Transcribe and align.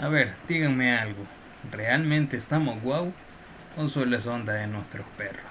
A 0.00 0.08
ver, 0.08 0.32
díganme 0.48 0.98
algo. 0.98 1.26
¿Realmente 1.70 2.38
estamos 2.38 2.82
guau? 2.82 3.12
¿O 3.76 3.86
solo 3.86 4.16
es 4.16 4.26
onda 4.26 4.54
de 4.54 4.66
nuestros 4.66 5.04
perros? 5.18 5.44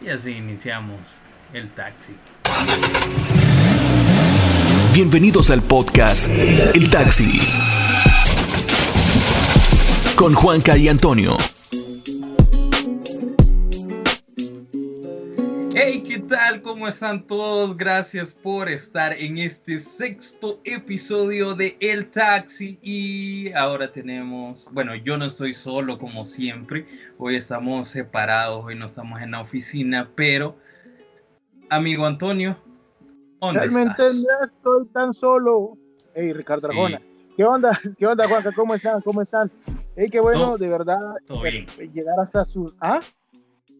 Y 0.00 0.08
así 0.08 0.30
iniciamos 0.30 0.98
el 1.52 1.68
taxi. 1.68 2.16
Bienvenidos 4.94 5.50
al 5.50 5.60
podcast 5.60 6.26
El 6.30 6.90
Taxi. 6.90 7.38
Con 10.16 10.32
Juanca 10.32 10.78
y 10.78 10.88
Antonio. 10.88 11.36
¿Qué 16.10 16.18
tal? 16.18 16.60
¿Cómo 16.62 16.88
están 16.88 17.24
todos? 17.24 17.76
Gracias 17.76 18.32
por 18.32 18.68
estar 18.68 19.12
en 19.12 19.38
este 19.38 19.78
sexto 19.78 20.60
episodio 20.64 21.54
de 21.54 21.76
El 21.80 22.10
Taxi. 22.10 22.80
Y 22.82 23.52
ahora 23.52 23.92
tenemos, 23.92 24.68
bueno, 24.72 24.96
yo 24.96 25.16
no 25.16 25.26
estoy 25.26 25.54
solo 25.54 25.98
como 26.00 26.24
siempre. 26.24 26.84
Hoy 27.16 27.36
estamos 27.36 27.86
separados, 27.88 28.64
hoy 28.64 28.74
no 28.74 28.86
estamos 28.86 29.22
en 29.22 29.30
la 29.30 29.40
oficina, 29.40 30.10
pero 30.16 30.56
amigo 31.68 32.04
Antonio, 32.06 32.56
¿dónde 33.40 33.60
Realmente 33.60 33.90
estás? 34.08 34.14
no 34.16 34.44
estoy 34.46 34.86
tan 34.88 35.14
solo. 35.14 35.78
Hey, 36.16 36.32
Ricardo 36.32 36.62
Sí. 36.68 36.74
Arjona. 36.76 37.00
¿Qué 37.36 37.44
onda? 37.44 37.80
¿Qué 37.98 38.06
onda, 38.08 38.26
Juanca? 38.26 38.50
¿Cómo 38.52 38.74
están? 38.74 39.00
¿Cómo 39.02 39.22
están? 39.22 39.48
Hey, 39.94 40.08
qué 40.10 40.18
bueno, 40.18 40.40
Todo- 40.40 40.58
de 40.58 40.68
verdad, 40.68 40.98
todo 41.28 41.46
eh, 41.46 41.64
bien. 41.78 41.92
llegar 41.92 42.18
hasta 42.18 42.44
sus... 42.44 42.74
¿Ah? 42.80 42.98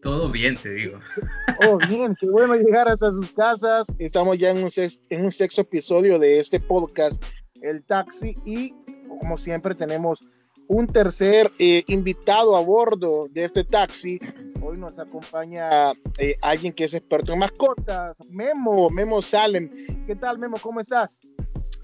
Todo 0.01 0.29
bien, 0.29 0.55
te 0.55 0.71
digo. 0.71 0.99
Oh, 1.67 1.77
bien, 1.87 2.15
qué 2.19 2.27
bueno 2.29 2.55
llegar 2.55 2.87
hasta 2.87 3.11
sus 3.11 3.31
casas. 3.31 3.87
Estamos 3.99 4.37
ya 4.37 4.49
en 4.49 4.63
un, 4.63 4.69
sex- 4.69 4.99
en 5.09 5.25
un 5.25 5.31
sexto 5.31 5.61
episodio 5.61 6.17
de 6.17 6.39
este 6.39 6.59
podcast, 6.59 7.23
El 7.61 7.83
Taxi, 7.83 8.35
y 8.43 8.73
como 9.19 9.37
siempre 9.37 9.75
tenemos 9.75 10.19
un 10.67 10.87
tercer 10.87 11.51
eh, 11.59 11.83
invitado 11.87 12.55
a 12.55 12.61
bordo 12.61 13.27
de 13.29 13.43
este 13.43 13.63
taxi. 13.63 14.19
Hoy 14.63 14.77
nos 14.77 14.97
acompaña 14.97 15.91
eh, 16.17 16.35
alguien 16.41 16.73
que 16.73 16.85
es 16.85 16.93
experto 16.93 17.33
en 17.33 17.39
mascotas, 17.39 18.17
Memo, 18.31 18.89
Memo 18.89 19.21
Salem. 19.21 19.69
¿Qué 20.07 20.15
tal, 20.15 20.39
Memo? 20.39 20.57
¿Cómo 20.61 20.79
estás? 20.79 21.19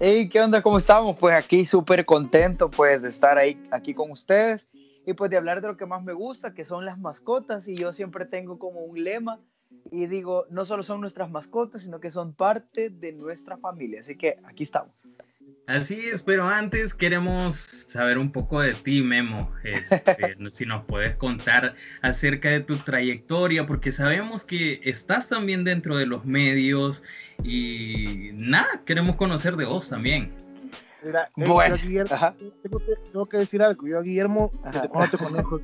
Hey, 0.00 0.28
¿qué 0.28 0.40
onda? 0.40 0.62
¿Cómo 0.62 0.78
estamos? 0.78 1.16
Pues 1.18 1.34
aquí 1.34 1.66
súper 1.66 2.04
contento 2.04 2.70
pues 2.70 3.02
de 3.02 3.10
estar 3.10 3.36
ahí 3.36 3.60
aquí 3.70 3.94
con 3.94 4.10
ustedes 4.10 4.68
y 5.08 5.14
pues 5.14 5.30
de 5.30 5.38
hablar 5.38 5.62
de 5.62 5.68
lo 5.68 5.78
que 5.78 5.86
más 5.86 6.04
me 6.04 6.12
gusta, 6.12 6.52
que 6.52 6.66
son 6.66 6.84
las 6.84 6.98
mascotas 6.98 7.66
y 7.66 7.74
yo 7.74 7.94
siempre 7.94 8.26
tengo 8.26 8.58
como 8.58 8.80
un 8.80 9.02
lema 9.02 9.40
y 9.90 10.04
digo, 10.04 10.44
no 10.50 10.66
solo 10.66 10.82
son 10.82 11.00
nuestras 11.00 11.30
mascotas, 11.30 11.80
sino 11.80 11.98
que 11.98 12.10
son 12.10 12.34
parte 12.34 12.90
de 12.90 13.14
nuestra 13.14 13.56
familia, 13.56 14.00
así 14.00 14.18
que 14.18 14.36
aquí 14.44 14.64
estamos. 14.64 14.94
Así 15.66 15.98
es, 15.98 16.20
pero 16.20 16.46
antes 16.46 16.92
queremos 16.92 17.56
saber 17.56 18.18
un 18.18 18.30
poco 18.30 18.60
de 18.60 18.74
ti, 18.74 19.00
Memo. 19.00 19.50
Este, 19.64 20.36
si 20.50 20.66
nos 20.66 20.84
puedes 20.84 21.16
contar 21.16 21.74
acerca 22.02 22.50
de 22.50 22.60
tu 22.60 22.76
trayectoria, 22.76 23.64
porque 23.64 23.92
sabemos 23.92 24.44
que 24.44 24.80
estás 24.84 25.30
también 25.30 25.64
dentro 25.64 25.96
de 25.96 26.04
los 26.04 26.26
medios 26.26 27.02
y 27.42 28.30
nada, 28.34 28.82
queremos 28.84 29.16
conocer 29.16 29.56
de 29.56 29.64
vos 29.64 29.88
también. 29.88 30.34
Mira, 31.04 31.28
eh, 31.36 31.44
Bueno, 31.46 31.76
yo 31.76 31.82
a 31.82 31.86
Guillermo, 31.86 32.14
ajá. 32.14 32.34
tengo, 32.62 32.78
que, 32.80 32.92
tengo 33.12 33.26
que 33.26 33.36
decir 33.38 33.62
algo. 33.62 33.86
Yo 33.86 33.98
a 33.98 34.02
Guillermo, 34.02 34.50
desde 34.64 34.88
cuando 34.88 35.10
te 35.10 35.18
conozco? 35.24 35.60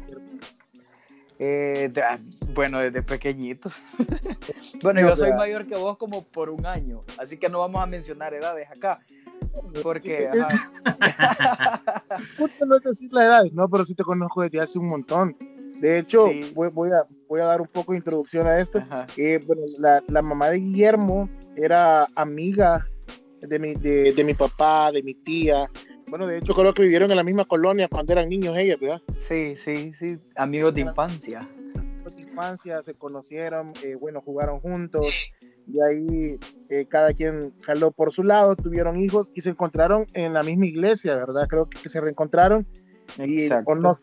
Eh, 1.38 1.90
de- 1.92 2.02
ah, 2.02 2.18
bueno, 2.54 2.78
desde 2.78 3.02
pequeñitos. 3.02 3.82
bueno, 4.82 5.00
No, 5.00 5.08
yo 5.08 5.16
soy 5.16 5.32
mayor 5.32 5.66
que 5.66 5.74
vos 5.76 5.96
como 5.98 6.22
por 6.24 6.48
un 6.50 6.64
año, 6.64 7.02
así 7.18 7.36
que 7.36 7.48
no 7.48 7.58
vamos 7.58 7.82
a 7.82 7.86
mencionar 7.86 8.32
edades 8.34 8.68
acá, 8.70 9.00
porque... 9.82 10.28
ajá. 10.28 10.48
Justo 12.38 12.66
no 12.66 12.78
decir 12.78 13.12
la 13.12 13.24
edad, 13.24 13.44
no, 13.52 13.68
pero 13.68 13.84
sí 13.84 13.94
te 13.96 14.04
conozco 14.04 14.42
desde 14.42 14.60
hace 14.60 14.78
un 14.78 14.88
montón. 14.88 15.36
De 15.80 15.98
hecho, 15.98 16.28
Sí. 16.28 16.52
voy, 16.54 16.68
voy 16.70 16.90
a, 16.92 17.04
voy 17.28 17.40
a 17.40 17.44
dar 17.46 17.60
un 17.60 17.66
poco 17.66 17.92
de 17.92 17.98
introducción 17.98 18.46
a 18.46 18.58
esto. 18.60 18.78
Eh, 19.16 19.40
bueno, 19.44 19.62
la, 19.80 20.02
la 20.06 20.22
mamá 20.22 20.48
de 20.50 20.58
Guillermo 20.60 21.28
era 21.56 22.06
amiga 22.14 22.86
de 23.48 23.58
mi, 23.58 23.74
de, 23.74 24.12
de 24.12 24.24
mi 24.24 24.34
papá, 24.34 24.90
de 24.92 25.02
mi 25.02 25.14
tía. 25.14 25.70
Bueno, 26.08 26.26
de 26.26 26.38
hecho, 26.38 26.54
creo 26.54 26.72
que 26.74 26.82
vivieron 26.82 27.10
en 27.10 27.16
la 27.16 27.24
misma 27.24 27.44
colonia 27.44 27.88
cuando 27.88 28.12
eran 28.12 28.28
niños 28.28 28.56
ellas, 28.56 28.78
¿verdad? 28.80 29.02
Sí, 29.18 29.56
sí, 29.56 29.92
sí, 29.94 30.18
amigos 30.36 30.74
de 30.74 30.82
infancia. 30.82 31.40
de 32.14 32.22
infancia, 32.22 32.82
se 32.82 32.94
conocieron, 32.94 33.72
eh, 33.82 33.94
bueno, 33.94 34.20
jugaron 34.20 34.60
juntos, 34.60 35.12
y 35.66 35.80
ahí 35.80 36.38
eh, 36.68 36.86
cada 36.86 37.14
quien 37.14 37.54
jaló 37.62 37.90
por 37.90 38.12
su 38.12 38.22
lado, 38.22 38.54
tuvieron 38.54 39.00
hijos 39.00 39.30
y 39.34 39.40
se 39.40 39.50
encontraron 39.50 40.04
en 40.12 40.34
la 40.34 40.42
misma 40.42 40.66
iglesia, 40.66 41.16
¿verdad? 41.16 41.46
Creo 41.48 41.68
que, 41.68 41.80
que 41.80 41.88
se 41.88 42.00
reencontraron 42.00 42.66
y 43.18 43.44
Exacto. 43.44 43.72
o 43.72 43.74
no, 43.74 43.98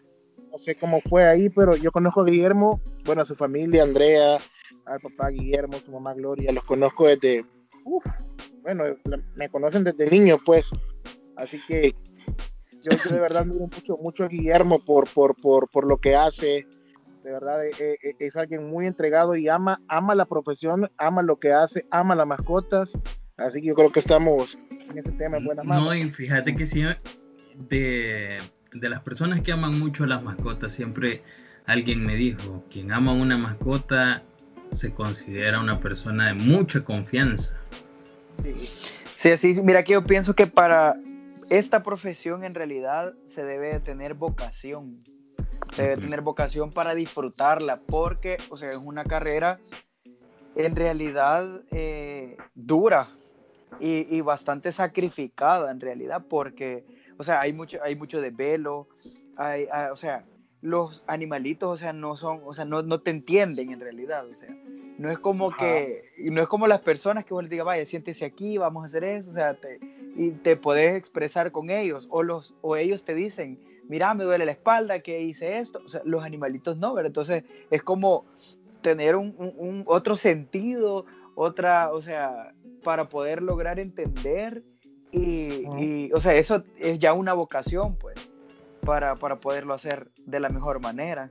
no 0.51 0.57
sé 0.57 0.75
cómo 0.75 1.01
fue 1.01 1.25
ahí, 1.25 1.49
pero 1.49 1.75
yo 1.75 1.91
conozco 1.91 2.21
a 2.21 2.25
Guillermo, 2.25 2.81
bueno, 3.05 3.21
a 3.21 3.25
su 3.25 3.35
familia, 3.35 3.83
Andrea, 3.83 4.37
al 4.85 4.99
papá 4.99 5.29
Guillermo, 5.29 5.77
su 5.77 5.91
mamá 5.91 6.13
Gloria, 6.15 6.51
los 6.51 6.63
conozco 6.63 7.07
desde, 7.07 7.45
uf, 7.85 8.05
bueno, 8.61 8.83
me 9.35 9.49
conocen 9.49 9.83
desde 9.83 10.09
niño, 10.09 10.37
pues, 10.45 10.71
así 11.37 11.59
que 11.67 11.95
yo, 12.81 13.11
de 13.11 13.19
verdad 13.19 13.43
admiro 13.43 13.67
mucho, 13.67 13.97
mucho 13.97 14.23
a 14.23 14.27
Guillermo 14.27 14.83
por, 14.83 15.07
por, 15.09 15.35
por, 15.35 15.69
por 15.69 15.85
lo 15.85 15.97
que 15.97 16.15
hace, 16.15 16.67
de 17.23 17.31
verdad 17.31 17.65
eh, 17.65 17.71
eh, 17.79 18.15
es 18.19 18.35
alguien 18.35 18.67
muy 18.67 18.87
entregado 18.87 19.35
y 19.35 19.47
ama, 19.47 19.81
ama 19.87 20.15
la 20.15 20.25
profesión, 20.25 20.91
ama 20.97 21.21
lo 21.21 21.39
que 21.39 21.51
hace, 21.51 21.85
ama 21.91 22.15
las 22.15 22.27
mascotas, 22.27 22.93
así 23.37 23.61
que 23.61 23.67
yo 23.67 23.75
creo 23.75 23.91
que 23.91 23.99
estamos 23.99 24.57
en 24.69 24.97
ese 24.97 25.11
tema 25.11 25.37
en 25.37 25.45
buenas 25.45 25.65
manos. 25.65 25.85
No, 25.85 25.95
y 25.95 26.09
fíjate 26.09 26.55
que 26.55 26.65
sí, 26.65 26.83
de, 27.69 28.37
de 28.73 28.89
las 28.89 29.01
personas 29.01 29.41
que 29.41 29.51
aman 29.51 29.79
mucho 29.79 30.05
las 30.05 30.23
mascotas, 30.23 30.73
siempre 30.73 31.21
alguien 31.65 32.03
me 32.03 32.15
dijo, 32.15 32.63
quien 32.69 32.91
ama 32.91 33.13
una 33.13 33.37
mascota 33.37 34.23
se 34.71 34.93
considera 34.93 35.59
una 35.59 35.79
persona 35.79 36.27
de 36.27 36.33
mucha 36.33 36.83
confianza. 36.83 37.53
Sí. 39.15 39.37
Sí, 39.37 39.61
mira 39.63 39.83
que 39.83 39.93
yo 39.93 40.03
pienso 40.03 40.33
que 40.35 40.47
para 40.47 40.95
esta 41.49 41.83
profesión 41.83 42.43
en 42.43 42.55
realidad 42.55 43.13
se 43.25 43.43
debe 43.43 43.67
de 43.73 43.79
tener 43.79 44.13
vocación. 44.15 45.01
Se 45.73 45.83
debe 45.83 45.97
tener 46.01 46.21
vocación 46.21 46.71
para 46.71 46.95
disfrutarla, 46.95 47.77
porque, 47.77 48.37
o 48.49 48.57
sea, 48.57 48.71
es 48.71 48.77
una 48.77 49.03
carrera 49.05 49.59
en 50.55 50.75
realidad 50.75 51.61
eh, 51.71 52.35
dura 52.55 53.09
y, 53.79 54.05
y 54.13 54.21
bastante 54.21 54.71
sacrificada 54.71 55.71
en 55.71 55.79
realidad, 55.79 56.25
porque, 56.29 56.83
o 57.17 57.23
sea, 57.23 57.39
hay 57.39 57.53
mucho, 57.53 57.77
hay 57.83 57.95
mucho 57.95 58.19
desvelo, 58.19 58.87
hay, 59.37 59.67
hay- 59.71 59.89
o 59.91 59.95
sea, 59.95 60.25
los 60.61 61.03
animalitos, 61.07 61.69
o 61.69 61.77
sea, 61.77 61.93
no 61.93 62.15
son, 62.15 62.41
o 62.45 62.53
sea, 62.53 62.65
no, 62.65 62.81
no 62.83 63.01
te 63.01 63.11
entienden 63.11 63.71
en 63.73 63.79
realidad, 63.79 64.27
o 64.27 64.35
sea, 64.35 64.49
no 64.97 65.09
es 65.11 65.17
como 65.19 65.49
Ajá. 65.49 65.57
que, 65.57 66.03
no 66.19 66.41
es 66.41 66.47
como 66.47 66.67
las 66.67 66.81
personas 66.81 67.25
que 67.25 67.33
vos 67.33 67.43
les 67.43 67.49
digas, 67.49 67.65
vaya, 67.65 67.85
siéntese 67.85 68.25
aquí, 68.25 68.57
vamos 68.57 68.83
a 68.83 68.85
hacer 68.85 69.03
eso, 69.03 69.31
o 69.31 69.33
sea, 69.33 69.55
te, 69.55 69.79
y 70.15 70.31
te 70.31 70.55
podés 70.57 70.95
expresar 70.95 71.51
con 71.51 71.69
ellos, 71.71 72.07
o, 72.11 72.21
los, 72.23 72.53
o 72.61 72.75
ellos 72.75 73.03
te 73.03 73.15
dicen, 73.15 73.59
mira, 73.87 74.13
me 74.13 74.23
duele 74.23 74.45
la 74.45 74.51
espalda, 74.51 74.99
que 74.99 75.21
hice 75.21 75.57
esto, 75.57 75.81
o 75.85 75.89
sea, 75.89 76.01
los 76.05 76.23
animalitos 76.23 76.77
no, 76.77 76.93
¿verdad? 76.93 77.07
Entonces, 77.07 77.43
es 77.71 77.81
como 77.81 78.25
tener 78.81 79.15
un, 79.15 79.33
un- 79.37 79.53
un 79.57 79.83
otro 79.87 80.15
sentido, 80.15 81.05
otra, 81.35 81.91
o 81.91 82.01
sea, 82.01 82.53
para 82.83 83.09
poder 83.09 83.41
lograr 83.41 83.79
entender 83.79 84.61
y, 85.11 85.65
y, 85.79 86.11
o 86.13 86.19
sea, 86.19 86.35
eso 86.35 86.63
es 86.77 86.99
ya 86.99 87.13
una 87.13 87.33
vocación, 87.33 87.95
pues, 87.97 88.30
para, 88.81 89.15
para 89.15 89.37
poderlo 89.37 89.73
hacer 89.73 90.09
de 90.25 90.39
la 90.39 90.49
mejor 90.49 90.81
manera. 90.81 91.29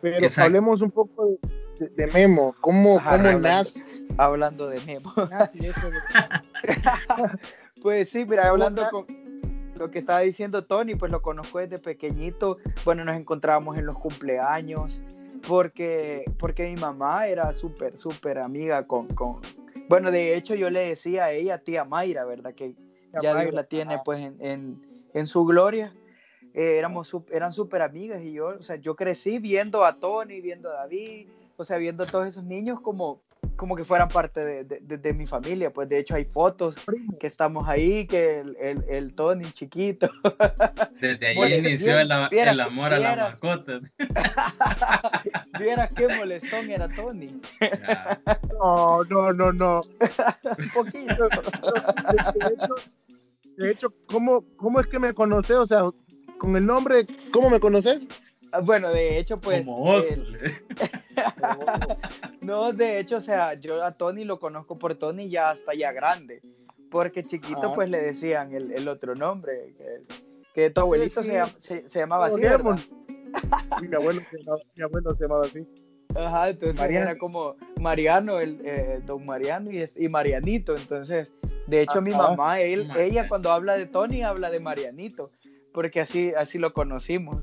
Pero 0.00 0.16
Exacto. 0.18 0.46
hablemos 0.46 0.82
un 0.82 0.90
poco 0.90 1.26
de, 1.26 1.38
de- 1.80 1.88
de 2.06 2.12
Memo, 2.12 2.54
cómo, 2.60 2.98
Ajá, 2.98 3.12
cómo 3.12 3.28
hablando- 3.28 3.48
nace, 3.48 3.84
Hablando 4.16 4.68
de 4.68 4.80
Memo. 4.86 5.12
de- 5.54 5.72
Pues 7.82 8.10
sí, 8.10 8.24
mira, 8.24 8.48
hablando 8.48 8.88
con 8.90 9.06
lo 9.78 9.90
que 9.90 10.00
estaba 10.00 10.20
diciendo 10.20 10.64
Tony, 10.64 10.96
pues 10.96 11.12
lo 11.12 11.22
conozco 11.22 11.60
desde 11.60 11.78
pequeñito. 11.78 12.58
Bueno, 12.84 13.04
nos 13.04 13.14
encontrábamos 13.14 13.78
en 13.78 13.86
los 13.86 13.96
cumpleaños, 13.98 15.00
porque, 15.46 16.24
porque 16.38 16.68
mi 16.68 16.74
mamá 16.80 17.28
era 17.28 17.52
súper, 17.52 17.96
súper 17.96 18.38
amiga 18.38 18.84
con, 18.86 19.06
con... 19.08 19.40
Bueno, 19.88 20.10
de 20.10 20.36
hecho 20.36 20.54
yo 20.56 20.68
le 20.70 20.80
decía 20.88 21.26
a 21.26 21.30
ella, 21.32 21.58
tía 21.58 21.84
Mayra, 21.84 22.24
¿verdad? 22.24 22.52
Que 22.54 22.74
ya 23.12 23.20
Dios 23.20 23.34
Mayra, 23.36 23.52
la 23.52 23.64
tiene 23.64 23.94
ajá. 23.94 24.02
pues 24.04 24.18
en, 24.18 24.36
en, 24.40 24.82
en 25.18 25.26
su 25.26 25.44
gloria. 25.44 25.92
Eh, 26.54 26.76
éramos, 26.78 27.14
eran 27.30 27.52
súper 27.52 27.82
amigas 27.82 28.22
y 28.22 28.32
yo, 28.32 28.48
o 28.58 28.62
sea, 28.62 28.76
yo 28.76 28.96
crecí 28.96 29.38
viendo 29.38 29.84
a 29.84 29.96
Tony, 30.00 30.40
viendo 30.40 30.70
a 30.70 30.74
David, 30.74 31.28
o 31.56 31.64
sea, 31.64 31.76
viendo 31.76 32.04
a 32.04 32.06
todos 32.06 32.26
esos 32.26 32.42
niños 32.42 32.80
como, 32.80 33.20
como 33.54 33.76
que 33.76 33.84
fueran 33.84 34.08
parte 34.08 34.40
de, 34.44 34.64
de- 34.64 34.80
de- 34.80 34.96
de 34.98 35.12
mi 35.12 35.26
familia. 35.26 35.70
Pues 35.72 35.88
de 35.88 35.98
hecho 35.98 36.14
hay 36.14 36.24
fotos 36.24 36.74
que 37.20 37.26
estamos 37.26 37.68
ahí, 37.68 38.06
que 38.06 38.40
el, 38.40 38.56
el, 38.60 38.84
el 38.88 39.14
Tony 39.14 39.44
chiquito. 39.52 40.08
Desde 41.00 41.26
ahí 41.28 41.36
Bueno, 41.36 41.56
inició 41.56 41.86
bien, 41.96 42.10
el, 42.10 42.28
vieras 42.30 42.54
el 42.54 42.60
amor 42.60 42.94
a 42.94 42.98
las 42.98 43.16
mascotas. 43.18 43.94
Vieras 45.60 45.90
qué 45.94 46.08
molestón 46.08 46.70
era 46.70 46.88
Tony. 46.88 47.40
Ya. 47.60 48.20
No, 48.58 49.04
no, 49.04 49.32
no, 49.32 49.52
no. 49.52 49.80
Un 50.58 50.68
poquito. 50.74 51.28
De 53.58 53.70
hecho, 53.70 53.88
¿cómo, 54.06 54.42
¿cómo 54.56 54.80
es 54.80 54.86
que 54.86 54.98
me 54.98 55.12
conoces? 55.14 55.56
O 55.56 55.66
sea, 55.66 55.82
con 56.38 56.56
el 56.56 56.64
nombre, 56.66 57.06
¿cómo 57.32 57.50
me 57.50 57.60
conoces? 57.60 58.08
Ah, 58.52 58.60
Bueno, 58.60 58.90
de 58.90 59.18
hecho, 59.18 59.40
pues. 59.40 59.64
Como 59.64 59.94
no, 62.42 62.72
de 62.72 62.98
hecho, 63.00 63.16
o 63.16 63.20
sea, 63.20 63.54
yo 63.54 63.82
a 63.84 63.92
Tony 63.92 64.24
lo 64.24 64.38
conozco 64.38 64.78
por 64.78 64.94
Tony 64.94 65.28
ya 65.28 65.50
hasta 65.50 65.74
ya 65.74 65.92
grande. 65.92 66.40
Porque 66.90 67.24
chiquito, 67.26 67.64
Ah. 67.64 67.72
pues 67.74 67.90
le 67.90 68.00
decían 68.00 68.54
el, 68.54 68.72
el 68.72 68.88
otro 68.88 69.14
nombre. 69.14 69.74
Que, 69.76 70.02
que 70.54 70.70
tu 70.70 70.80
abuelito 70.80 71.22
sí. 71.22 71.30
se, 71.30 71.44
se- 71.60 71.88
se 71.88 71.98
llamaba 71.98 72.26
así, 72.26 72.40
mi 74.76 74.82
abuelo 74.82 75.14
se 75.14 75.24
llamaba 75.24 75.42
así. 75.44 75.66
Ajá, 76.16 76.48
entonces 76.50 76.76
Mariano. 76.76 77.10
era 77.10 77.18
como 77.18 77.56
Mariano, 77.80 78.40
el, 78.40 78.60
eh, 78.64 79.00
don 79.04 79.24
Mariano 79.26 79.70
y, 79.70 79.78
es- 79.78 79.96
y 79.96 80.08
Marianito. 80.08 80.74
Entonces, 80.74 81.32
de 81.66 81.82
hecho, 81.82 82.00
mi 82.00 82.10
mamá, 82.12 82.60
él, 82.60 82.86
Mariano. 82.88 83.00
ella 83.12 83.28
cuando 83.28 83.52
habla 83.52 83.76
de 83.76 83.86
Tony, 83.86 84.22
habla 84.22 84.50
de 84.50 84.60
Marianito. 84.60 85.30
Porque 85.72 86.00
así, 86.00 86.32
así 86.36 86.58
lo 86.58 86.72
conocimos. 86.72 87.42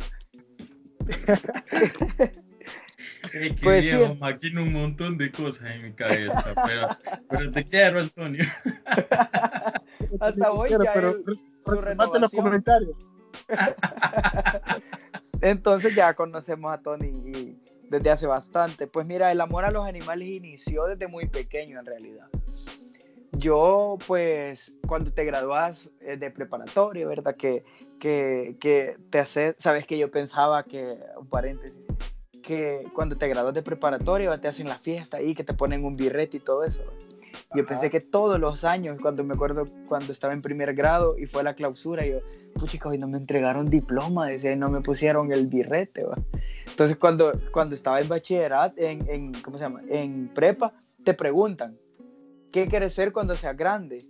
Qué 3.32 3.56
Pues 3.62 3.86
sí. 3.90 3.96
maquino 4.20 4.64
un 4.64 4.74
montón 4.74 5.18
de 5.18 5.32
cosas 5.32 5.70
en 5.72 5.84
mi 5.84 5.94
cabeza, 5.94 6.54
pero, 6.66 6.88
pero 7.30 7.52
te 7.52 7.64
quiero, 7.64 8.00
Antonio. 8.00 8.44
Hasta 10.20 10.52
hoy 10.52 10.70
Pero- 10.70 10.84
ya 10.84 10.94
pero 10.94 11.10
él- 11.12 11.82
remate 11.82 12.16
en 12.18 12.22
los 12.22 12.32
comentarios. 12.32 12.96
Entonces 15.42 15.94
ya 15.96 16.14
conocemos 16.14 16.72
a 16.72 16.78
Tony 16.82 17.08
y 17.08 17.58
desde 17.96 18.12
hace 18.12 18.28
bastante. 18.28 18.88
Pues 18.88 19.06
mira, 19.06 19.32
el 19.32 19.42
amor 19.42 19.66
a 19.66 19.72
los 19.72 19.86
animales 19.86 20.28
inició 20.28 20.86
desde 20.86 21.08
muy 21.08 21.28
pequeño 21.28 21.80
en 21.80 21.86
realidad. 21.86 22.28
Yo, 23.32 23.98
pues, 24.08 24.76
cuando 24.88 25.12
te 25.12 25.26
gradúas 25.26 25.92
eh, 26.00 26.16
de 26.16 26.32
preparatoria, 26.32 27.06
¿verdad? 27.06 27.36
Que, 27.36 27.64
que, 28.00 28.56
que 28.60 28.98
te 29.10 29.20
hace, 29.20 29.56
sabes 29.60 29.86
que 29.86 29.98
yo 29.98 30.10
pensaba 30.10 30.64
que, 30.64 30.98
un 31.18 31.28
paréntesis, 31.28 31.76
que 32.44 32.88
cuando 32.94 33.18
te 33.18 33.28
gradúas 33.28 33.54
de 33.54 33.62
preparatoria 33.62 34.40
te 34.40 34.48
hacen 34.48 34.68
la 34.68 34.78
fiesta 34.78 35.18
ahí, 35.18 35.34
que 35.36 35.44
te 35.44 35.54
ponen 35.54 35.84
un 35.84 35.98
birrete 35.98 36.38
y 36.38 36.40
todo 36.40 36.64
eso. 36.64 36.84
Yo 37.54 37.64
Ajá. 37.64 37.74
pensé 37.74 37.90
que 37.90 38.00
todos 38.00 38.40
los 38.40 38.64
años, 38.64 38.98
cuando 39.02 39.24
me 39.24 39.34
acuerdo 39.34 39.66
cuando 39.88 40.12
estaba 40.12 40.34
en 40.34 40.42
primer 40.42 40.74
grado 40.74 41.18
y 41.18 41.26
fue 41.26 41.44
la 41.44 41.56
clausura, 41.56 42.06
yo, 42.06 42.20
puchica, 42.56 42.90
hoy 42.90 42.98
no 42.98 43.08
me 43.08 43.18
entregaron 43.18 43.66
diploma, 43.66 44.28
decía, 44.28 44.52
y 44.52 44.56
no 44.56 44.70
me 44.70 44.82
pusieron 44.82 45.32
el 45.34 45.48
birrete, 45.48 46.06
va". 46.06 46.18
Entonces, 46.76 46.98
cuando, 46.98 47.32
cuando 47.54 47.74
estaba 47.74 48.02
en 48.02 48.10
bachillerato, 48.10 48.74
en, 48.76 49.10
en, 49.10 49.32
¿cómo 49.42 49.58
se 49.58 49.64
llama? 49.64 49.82
En 49.88 50.28
prepa, 50.28 50.74
te 51.06 51.14
preguntan, 51.14 51.74
¿qué 52.52 52.66
quieres 52.66 52.94
ser 52.94 53.14
cuando 53.14 53.34
seas 53.34 53.56
grande? 53.56 54.02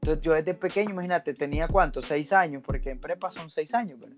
Entonces, 0.00 0.24
yo 0.24 0.32
desde 0.32 0.54
pequeño, 0.54 0.92
imagínate, 0.92 1.34
tenía 1.34 1.68
cuánto, 1.68 2.00
seis 2.00 2.32
años, 2.32 2.62
porque 2.64 2.88
en 2.88 2.98
prepa 2.98 3.30
son 3.30 3.50
seis 3.50 3.74
años, 3.74 4.00
¿verdad? 4.00 4.16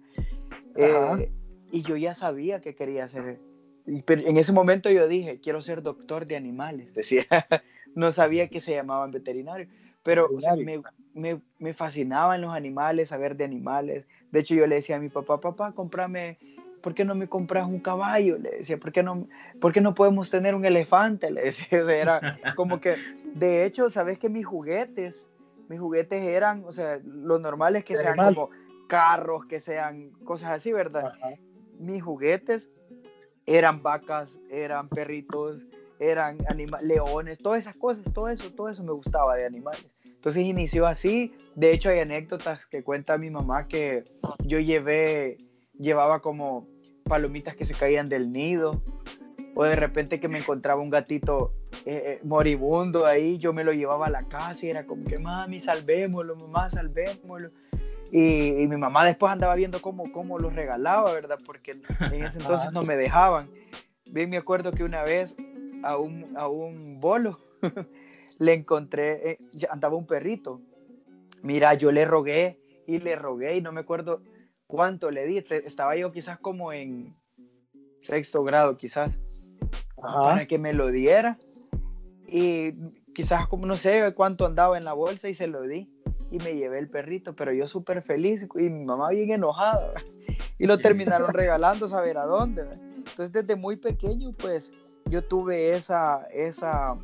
Eh, 0.76 1.32
y 1.72 1.82
yo 1.82 1.96
ya 1.96 2.14
sabía 2.14 2.60
que 2.60 2.76
quería 2.76 3.08
ser. 3.08 3.40
pero 4.04 4.22
en 4.24 4.36
ese 4.36 4.52
momento 4.52 4.88
yo 4.88 5.08
dije, 5.08 5.40
quiero 5.40 5.60
ser 5.60 5.82
doctor 5.82 6.26
de 6.26 6.36
animales, 6.36 6.94
decía. 6.94 7.26
no 7.96 8.12
sabía 8.12 8.46
que 8.46 8.60
se 8.60 8.70
llamaban 8.70 9.10
veterinarios. 9.10 9.68
Pero 10.04 10.28
o 10.32 10.40
sea, 10.40 10.54
me, 10.54 10.78
Veterinario. 10.78 10.92
me, 11.14 11.40
me 11.58 11.74
fascinaban 11.74 12.40
los 12.40 12.54
animales, 12.54 13.08
saber 13.08 13.36
de 13.36 13.42
animales. 13.42 14.06
De 14.30 14.38
hecho, 14.38 14.54
yo 14.54 14.68
le 14.68 14.76
decía 14.76 14.94
a 14.94 15.00
mi 15.00 15.08
papá, 15.08 15.40
papá, 15.40 15.72
cómprame, 15.72 16.38
¿por 16.82 16.94
qué 16.94 17.04
no 17.04 17.14
me 17.14 17.28
compras 17.28 17.66
un 17.66 17.80
caballo? 17.80 18.38
Le 18.38 18.58
decía, 18.58 18.78
¿por 18.78 18.92
qué 18.92 19.02
no, 19.02 19.26
¿por 19.60 19.72
qué 19.72 19.80
no 19.80 19.94
podemos 19.94 20.30
tener 20.30 20.54
un 20.54 20.64
elefante? 20.64 21.30
Le 21.32 21.42
decía, 21.42 21.80
o 21.80 21.84
sea, 21.84 21.96
era 21.96 22.38
como 22.54 22.80
que, 22.80 22.96
de 23.34 23.64
hecho, 23.64 23.90
¿sabes 23.90 24.18
que 24.18 24.28
mis 24.28 24.46
juguetes, 24.46 25.28
mis 25.68 25.80
juguetes 25.80 26.22
eran, 26.22 26.64
o 26.64 26.72
sea, 26.72 27.00
lo 27.04 27.38
normal 27.38 27.76
es 27.76 27.84
que 27.84 27.96
sean 27.96 28.16
como 28.16 28.50
carros, 28.88 29.46
que 29.46 29.60
sean 29.60 30.10
cosas 30.24 30.50
así, 30.52 30.72
¿verdad? 30.72 31.06
Ajá. 31.06 31.30
mis 31.78 32.02
juguetes 32.02 32.70
eran 33.46 33.82
vacas, 33.82 34.40
eran 34.50 34.88
perritos, 34.88 35.66
eran 35.98 36.38
leones, 36.82 37.38
todas 37.38 37.60
esas 37.60 37.76
cosas, 37.76 38.12
todo 38.12 38.28
eso, 38.28 38.52
todo 38.52 38.68
eso 38.68 38.82
me 38.84 38.92
gustaba 38.92 39.36
de 39.36 39.46
animales. 39.46 39.86
Entonces 40.04 40.42
inició 40.42 40.86
así. 40.86 41.34
De 41.54 41.72
hecho, 41.72 41.88
hay 41.88 42.00
anécdotas 42.00 42.66
que 42.66 42.82
cuenta 42.82 43.16
mi 43.16 43.30
mamá 43.30 43.68
que 43.68 44.04
yo 44.44 44.58
llevé, 44.58 45.38
llevaba 45.78 46.20
como 46.20 46.66
palomitas 47.04 47.54
que 47.54 47.64
se 47.64 47.74
caían 47.74 48.08
del 48.08 48.32
nido, 48.32 48.72
o 49.54 49.64
de 49.64 49.76
repente 49.76 50.20
que 50.20 50.28
me 50.28 50.38
encontraba 50.38 50.80
un 50.80 50.90
gatito 50.90 51.50
eh, 51.86 52.02
eh, 52.04 52.20
moribundo 52.24 53.06
ahí, 53.06 53.38
yo 53.38 53.52
me 53.52 53.64
lo 53.64 53.72
llevaba 53.72 54.06
a 54.06 54.10
la 54.10 54.24
casa 54.24 54.66
y 54.66 54.70
era 54.70 54.84
como 54.86 55.04
que, 55.04 55.18
mami, 55.18 55.62
salvémoslo, 55.62 56.36
mamá, 56.36 56.68
salvémoslo. 56.68 57.50
Y, 58.12 58.62
y 58.62 58.66
mi 58.68 58.76
mamá 58.76 59.04
después 59.04 59.32
andaba 59.32 59.54
viendo 59.54 59.80
cómo, 59.80 60.04
cómo 60.12 60.38
los 60.38 60.54
regalaba, 60.54 61.12
¿verdad? 61.12 61.38
Porque 61.46 61.72
en 61.72 62.24
ese 62.24 62.38
entonces 62.38 62.72
no 62.72 62.82
me 62.82 62.96
dejaban. 62.96 63.48
Bien, 64.12 64.28
me 64.28 64.36
acuerdo 64.36 64.72
que 64.72 64.84
una 64.84 65.02
vez 65.02 65.36
a 65.82 65.96
un, 65.96 66.36
a 66.36 66.48
un 66.48 67.00
bolo 67.00 67.38
le 68.38 68.52
encontré, 68.52 69.30
eh, 69.30 69.38
andaba 69.70 69.96
un 69.96 70.06
perrito. 70.06 70.60
Mira, 71.42 71.74
yo 71.74 71.92
le 71.92 72.04
rogué 72.04 72.58
y 72.86 72.98
le 72.98 73.16
rogué 73.16 73.56
y 73.56 73.60
no 73.60 73.72
me 73.72 73.80
acuerdo 73.80 74.20
cuánto 74.66 75.10
le 75.10 75.26
di. 75.26 75.38
Estaba 75.38 75.96
yo 75.96 76.12
quizás 76.12 76.38
como 76.38 76.72
en 76.72 77.16
sexto 78.00 78.44
grado, 78.44 78.76
quizás, 78.76 79.18
Ajá. 80.02 80.22
para 80.22 80.46
que 80.46 80.58
me 80.58 80.72
lo 80.72 80.88
diera. 80.88 81.38
Y 82.26 82.72
quizás 83.14 83.46
como 83.46 83.66
no 83.66 83.74
sé 83.74 84.12
cuánto 84.14 84.46
andaba 84.46 84.76
en 84.76 84.84
la 84.84 84.92
bolsa 84.92 85.28
y 85.28 85.34
se 85.34 85.46
lo 85.46 85.62
di. 85.62 85.90
Y 86.30 86.38
me 86.38 86.56
llevé 86.56 86.78
el 86.80 86.88
perrito, 86.88 87.36
pero 87.36 87.52
yo 87.52 87.68
súper 87.68 88.02
feliz 88.02 88.46
y 88.56 88.68
mi 88.68 88.84
mamá 88.84 89.10
bien 89.10 89.30
enojada. 89.30 89.92
Y 90.58 90.66
lo 90.66 90.78
terminaron 90.78 91.32
regalando, 91.32 91.86
saber 91.86 92.18
a 92.18 92.24
dónde. 92.24 92.62
Entonces 92.96 93.32
desde 93.32 93.54
muy 93.54 93.76
pequeño, 93.76 94.32
pues 94.32 94.72
yo 95.08 95.22
tuve 95.22 95.70
esa, 95.70 96.26
esa 96.32 96.98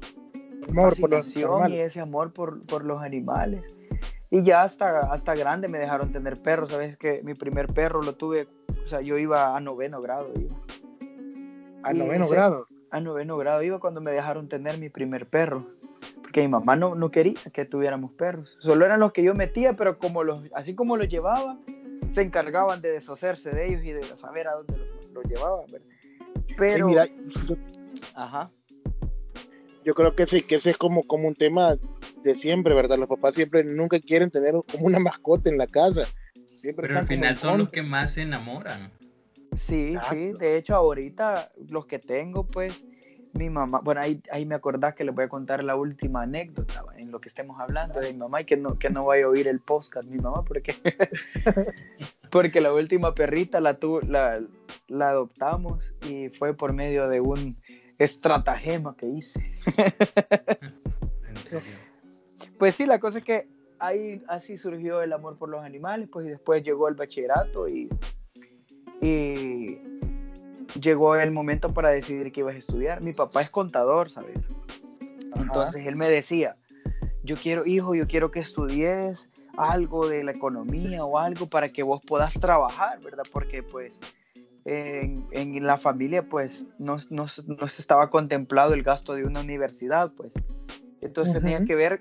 Amor 0.69 0.99
por 0.99 1.11
los 1.11 1.27
fascinación 1.27 1.71
y 1.71 1.79
ese 1.81 2.01
amor 2.01 2.33
por, 2.33 2.65
por 2.67 2.85
los 2.85 3.03
animales. 3.03 3.77
Y 4.35 4.43
ya 4.45 4.63
hasta, 4.63 5.01
hasta 5.13 5.35
grande 5.35 5.69
me 5.69 5.79
dejaron 5.79 6.11
tener 6.11 6.41
perros. 6.43 6.71
Sabes 6.71 6.97
que 6.97 7.21
mi 7.23 7.35
primer 7.35 7.67
perro 7.67 8.03
lo 8.03 8.15
tuve, 8.15 8.49
o 8.83 8.89
sea, 8.89 9.03
yo 9.03 9.19
iba 9.19 9.55
a 9.55 9.61
noveno 9.61 10.01
grado. 10.01 10.33
Iba. 10.35 10.57
A 11.83 11.93
noveno 11.93 12.25
ese- 12.25 12.35
grado. 12.35 12.67
A 12.91 12.99
noveno 13.01 13.37
grado 13.37 13.63
iba 13.63 13.79
cuando 13.79 14.01
me 14.01 14.11
dejaron 14.11 14.49
tener 14.49 14.79
mi 14.79 14.89
primer 14.89 15.27
perro. 15.27 15.67
Porque 16.23 16.41
mi 16.41 16.49
mamá 16.49 16.77
no, 16.77 16.95
no 16.95 17.11
quería 17.11 17.35
que 17.53 17.67
tuviéramos 17.67 18.13
perros. 18.13 18.57
Solo 18.61 18.87
eran 18.87 19.01
los 19.01 19.13
que 19.13 19.23
yo 19.23 19.35
metía, 19.35 19.75
pero 19.75 19.99
como 19.99 20.25
los, 20.25 20.51
así 20.55 20.75
como 20.75 20.97
los 20.97 21.09
llevaba, 21.09 21.59
se 22.13 22.23
encargaban 22.23 22.81
de 22.81 22.91
deshacerse 22.93 23.51
de 23.51 23.67
ellos 23.67 23.85
y 23.85 23.93
de 23.93 24.03
saber 24.03 24.49
a 24.49 24.55
dónde 24.55 24.79
los, 24.79 25.11
los 25.11 25.25
llevaban. 25.27 25.67
¿verdad? 25.71 25.87
Pero, 26.57 26.87
mira, 26.87 27.07
ajá. 28.15 28.49
yo 29.85 29.95
creo 29.95 30.17
que 30.17 30.27
sí, 30.27 30.41
que 30.43 30.55
ese 30.55 30.71
es 30.71 30.79
como, 30.79 31.03
como 31.03 31.29
un 31.29 31.35
tema 31.35 31.75
de 32.23 32.35
siempre, 32.35 32.75
¿verdad? 32.75 32.99
Los 32.99 33.09
papás 33.09 33.35
siempre 33.35 33.65
nunca 33.65 33.99
quieren 34.01 34.31
tener 34.31 34.55
como 34.71 34.87
una 34.87 34.99
mascota 34.99 35.51
en 35.51 35.59
la 35.59 35.67
casa. 35.67 36.07
Siempre 36.47 36.89
Pero 36.89 37.01
al 37.01 37.07
final 37.07 37.37
son 37.37 37.59
los 37.59 37.73
que 37.73 37.83
más 37.83 38.13
se 38.13 38.23
enamoran. 38.23 38.93
Sí, 39.57 39.95
sí, 40.09 40.33
de 40.39 40.57
hecho 40.57 40.75
ahorita 40.75 41.53
los 41.71 41.87
que 41.87 41.99
tengo, 41.99 42.47
pues 42.47 42.85
mi 43.35 43.51
mamá, 43.51 43.81
bueno, 43.83 44.01
ahí, 44.01 44.23
ahí 44.31 44.45
me 44.45 44.55
acordás 44.55 44.95
que 44.95 45.05
les 45.05 45.15
voy 45.15 45.25
a 45.25 45.29
contar 45.29 45.65
la 45.65 45.75
última 45.77 46.23
anécdota 46.23 46.85
en 46.99 47.11
lo 47.11 47.21
que 47.21 47.29
estemos 47.29 47.59
hablando 47.61 48.01
de 48.01 48.13
mi 48.13 48.19
mamá 48.19 48.43
y 48.43 48.45
que 48.45 48.57
no, 48.57 48.79
que 48.79 48.91
no 48.91 49.07
vaya 49.07 49.25
a 49.25 49.29
oír 49.29 49.49
el 49.49 49.61
podcast 49.61 50.09
mi 50.09 50.19
mamá 50.19 50.45
porque, 50.45 50.75
porque 52.31 52.61
la 52.61 52.73
última 52.73 53.15
perrita 53.15 53.61
la, 53.61 53.75
tu, 53.75 54.01
la, 54.01 54.39
la 54.89 55.11
adoptamos 55.11 55.95
y 56.09 56.29
fue 56.29 56.55
por 56.55 56.73
medio 56.75 57.09
de 57.09 57.21
un 57.21 57.57
estratagema 57.99 58.97
que 58.97 59.07
hice. 59.07 59.55
En 61.29 61.37
serio. 61.37 61.92
Pues 62.63 62.77
sí, 62.77 62.87
la 62.87 63.01
cosa 63.01 63.19
es 63.19 63.25
que 63.25 63.49
ahí 63.81 64.23
así 64.29 64.57
surgió 64.57 65.03
el 65.03 65.13
amor 65.13 65.37
por 65.37 65.49
los 65.49 65.65
animales, 65.65 66.09
pues 66.13 66.29
y 66.29 66.31
después 66.31 66.63
llegó 66.63 66.87
el 66.87 66.95
bachillerato 66.95 67.67
y, 67.67 67.89
y 69.01 69.81
llegó 70.81 71.17
el 71.17 71.33
momento 71.33 71.75
para 71.75 71.89
decidir 71.89 72.31
qué 72.31 72.39
ibas 72.39 72.55
a 72.55 72.59
estudiar. 72.59 73.03
Mi 73.03 73.15
papá 73.15 73.43
es 73.43 73.51
contador, 73.51 74.11
¿sabes? 74.11 74.39
Entonces 75.35 75.85
él 75.85 75.97
me 75.97 76.09
decía, 76.09 76.55
yo 77.25 77.35
quiero, 77.35 77.67
hijo, 77.67 77.97
yo 77.97 78.07
quiero 78.07 78.31
que 78.31 78.39
estudies 78.39 79.29
algo 79.57 80.07
de 80.07 80.23
la 80.23 80.31
economía 80.31 81.05
o 81.05 81.19
algo 81.19 81.49
para 81.49 81.69
que 81.69 81.83
vos 81.83 82.01
puedas 82.07 82.33
trabajar, 82.35 83.01
¿verdad? 83.03 83.25
Porque 83.33 83.65
pues 83.65 83.99
en, 84.67 85.27
en 85.33 85.67
la 85.67 85.79
familia 85.79 86.29
pues 86.29 86.65
no, 86.79 86.99
no, 87.11 87.27
no 87.45 87.69
se 87.69 87.83
estaba 87.83 88.09
contemplado 88.09 88.75
el 88.75 88.85
gasto 88.85 89.15
de 89.15 89.25
una 89.25 89.41
universidad, 89.41 90.13
pues. 90.13 90.33
Entonces 91.01 91.43
tenía 91.43 91.65
que 91.65 91.75
ver 91.75 91.99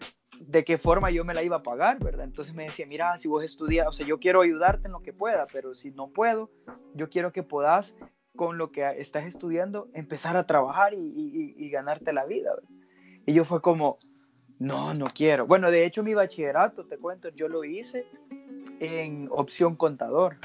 de 0.48 0.64
qué 0.64 0.78
forma 0.78 1.12
yo 1.12 1.24
me 1.24 1.34
la 1.34 1.44
iba 1.44 1.58
a 1.58 1.64
pagar, 1.64 2.00
¿verdad? 2.00 2.26
Entonces 2.26 2.54
me 2.54 2.66
decía, 2.66 2.86
mira, 2.88 3.16
si 3.18 3.28
vos 3.28 3.44
estudias, 3.44 3.88
o 3.88 3.94
sea, 3.94 4.06
yo 4.08 4.20
quiero 4.20 4.42
ayudarte 4.42 4.88
en 4.88 4.92
lo 4.94 5.02
que 5.02 5.14
pueda, 5.14 5.48
pero 5.52 5.74
si 5.74 5.92
no 5.92 6.08
puedo, 6.10 6.50
yo 6.94 7.10
quiero 7.10 7.32
que 7.32 7.44
puedas 7.44 7.96
con 8.36 8.58
lo 8.58 8.72
que 8.72 8.84
estás 8.98 9.26
estudiando 9.26 9.90
empezar 9.94 10.38
a 10.38 10.46
trabajar 10.48 10.94
y, 10.94 10.98
y- 10.98 11.54
y 11.58 11.70
ganarte 11.70 12.12
la 12.14 12.26
vida. 12.26 12.56
¿verdad? 12.56 12.70
Y 13.26 13.34
yo 13.34 13.44
fue 13.46 13.62
como, 13.62 13.98
No, 14.60 14.94
no 14.94 15.06
quiero. 15.08 15.48
Bueno, 15.48 15.72
de 15.72 15.86
hecho 15.86 16.04
mi 16.04 16.14
bachillerato, 16.14 16.86
te 16.86 16.98
cuento, 16.98 17.30
yo 17.30 17.48
lo 17.48 17.64
hice 17.64 18.06
en 18.80 19.28
opción 19.32 19.76
contador. 19.76 20.38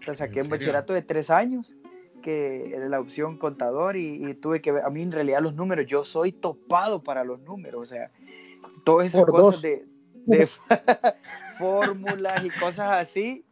O 0.00 0.02
sea, 0.04 0.14
saqué 0.14 0.40
¿En 0.40 0.46
un 0.46 0.50
bachillerato 0.50 0.92
de 0.92 1.02
tres 1.02 1.30
años, 1.30 1.76
que 2.22 2.74
era 2.74 2.88
la 2.88 2.98
opción 3.00 3.38
contador, 3.38 3.96
y, 3.96 4.24
y 4.28 4.34
tuve 4.34 4.60
que 4.60 4.72
ver, 4.72 4.84
a 4.84 4.90
mí 4.90 5.02
en 5.02 5.12
realidad 5.12 5.40
los 5.40 5.54
números, 5.54 5.86
yo 5.86 6.04
soy 6.04 6.32
topado 6.32 7.02
para 7.02 7.24
los 7.24 7.40
números, 7.40 7.82
o 7.82 7.86
sea, 7.86 8.10
todas 8.84 9.06
esas 9.06 9.22
Por 9.22 9.30
cosas 9.30 9.52
dos. 9.52 9.62
de, 9.62 9.86
de 10.26 10.48
fórmulas 11.58 12.44
y 12.44 12.50
cosas 12.50 12.88
así. 13.00 13.44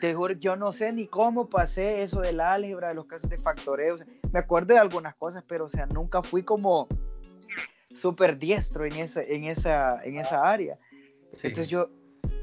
Te 0.00 0.14
juro, 0.14 0.34
yo 0.34 0.56
no 0.56 0.72
sé 0.72 0.92
ni 0.92 1.06
cómo 1.06 1.48
pasé 1.48 2.02
eso 2.02 2.20
del 2.20 2.40
álgebra, 2.40 2.88
de 2.88 2.94
los 2.94 3.06
casos 3.06 3.30
de 3.30 3.38
factoreo. 3.38 3.94
o 3.94 3.98
sea, 3.98 4.06
me 4.32 4.40
acuerdo 4.40 4.74
de 4.74 4.80
algunas 4.80 5.14
cosas, 5.14 5.42
pero 5.46 5.64
o 5.64 5.68
sea, 5.68 5.86
nunca 5.86 6.22
fui 6.22 6.42
como 6.42 6.86
súper 7.94 8.38
diestro 8.38 8.84
en 8.84 8.92
esa, 8.96 9.22
en, 9.22 9.44
esa, 9.44 10.04
en 10.04 10.18
esa 10.18 10.48
área. 10.48 10.78
Sí. 11.32 11.48
Entonces 11.48 11.68
yo, 11.68 11.88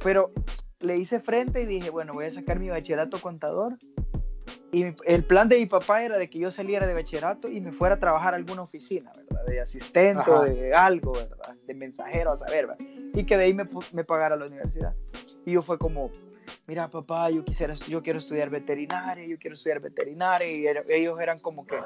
pero 0.03 0.31
le 0.79 0.97
hice 0.97 1.19
frente 1.19 1.61
y 1.61 1.65
dije, 1.65 1.89
bueno, 1.91 2.13
voy 2.13 2.25
a 2.25 2.31
sacar 2.33 2.59
mi 2.59 2.69
bachillerato 2.69 3.21
contador. 3.21 3.77
Y 4.73 4.85
el 5.05 5.23
plan 5.23 5.47
de 5.47 5.57
mi 5.59 5.67
papá 5.67 6.03
era 6.03 6.17
de 6.17 6.27
que 6.29 6.39
yo 6.39 6.49
saliera 6.51 6.87
de 6.87 6.93
bachillerato 6.95 7.47
y 7.47 7.61
me 7.61 7.71
fuera 7.71 7.95
a 7.95 7.99
trabajar 7.99 8.33
a 8.33 8.37
alguna 8.37 8.63
oficina, 8.63 9.11
¿verdad? 9.15 9.45
De 9.45 9.61
asistente 9.61 10.29
o 10.31 10.41
de 10.41 10.73
algo, 10.73 11.11
¿verdad? 11.13 11.55
De 11.67 11.73
mensajero, 11.75 12.31
a 12.31 12.37
saber, 12.37 12.65
¿verdad? 12.67 12.85
Y 13.13 13.23
que 13.23 13.37
de 13.37 13.43
ahí 13.43 13.53
me, 13.53 13.65
pagara 14.03 14.35
la 14.35 14.45
universidad. 14.45 14.93
Y 15.45 15.51
yo 15.51 15.61
fue 15.61 15.77
como, 15.77 16.09
mira, 16.65 16.87
papá, 16.87 17.29
yo 17.29 17.45
quisiera, 17.45 17.75
yo 17.87 18.01
quiero 18.01 18.17
estudiar 18.17 18.49
veterinaria, 18.49 19.27
yo 19.27 19.37
quiero 19.37 19.53
estudiar 19.53 19.79
veterinaria. 19.79 20.47
Y 20.51 20.65
era- 20.65 20.81
ellos 20.89 21.19
eran 21.21 21.37
como 21.39 21.67
que, 21.67 21.77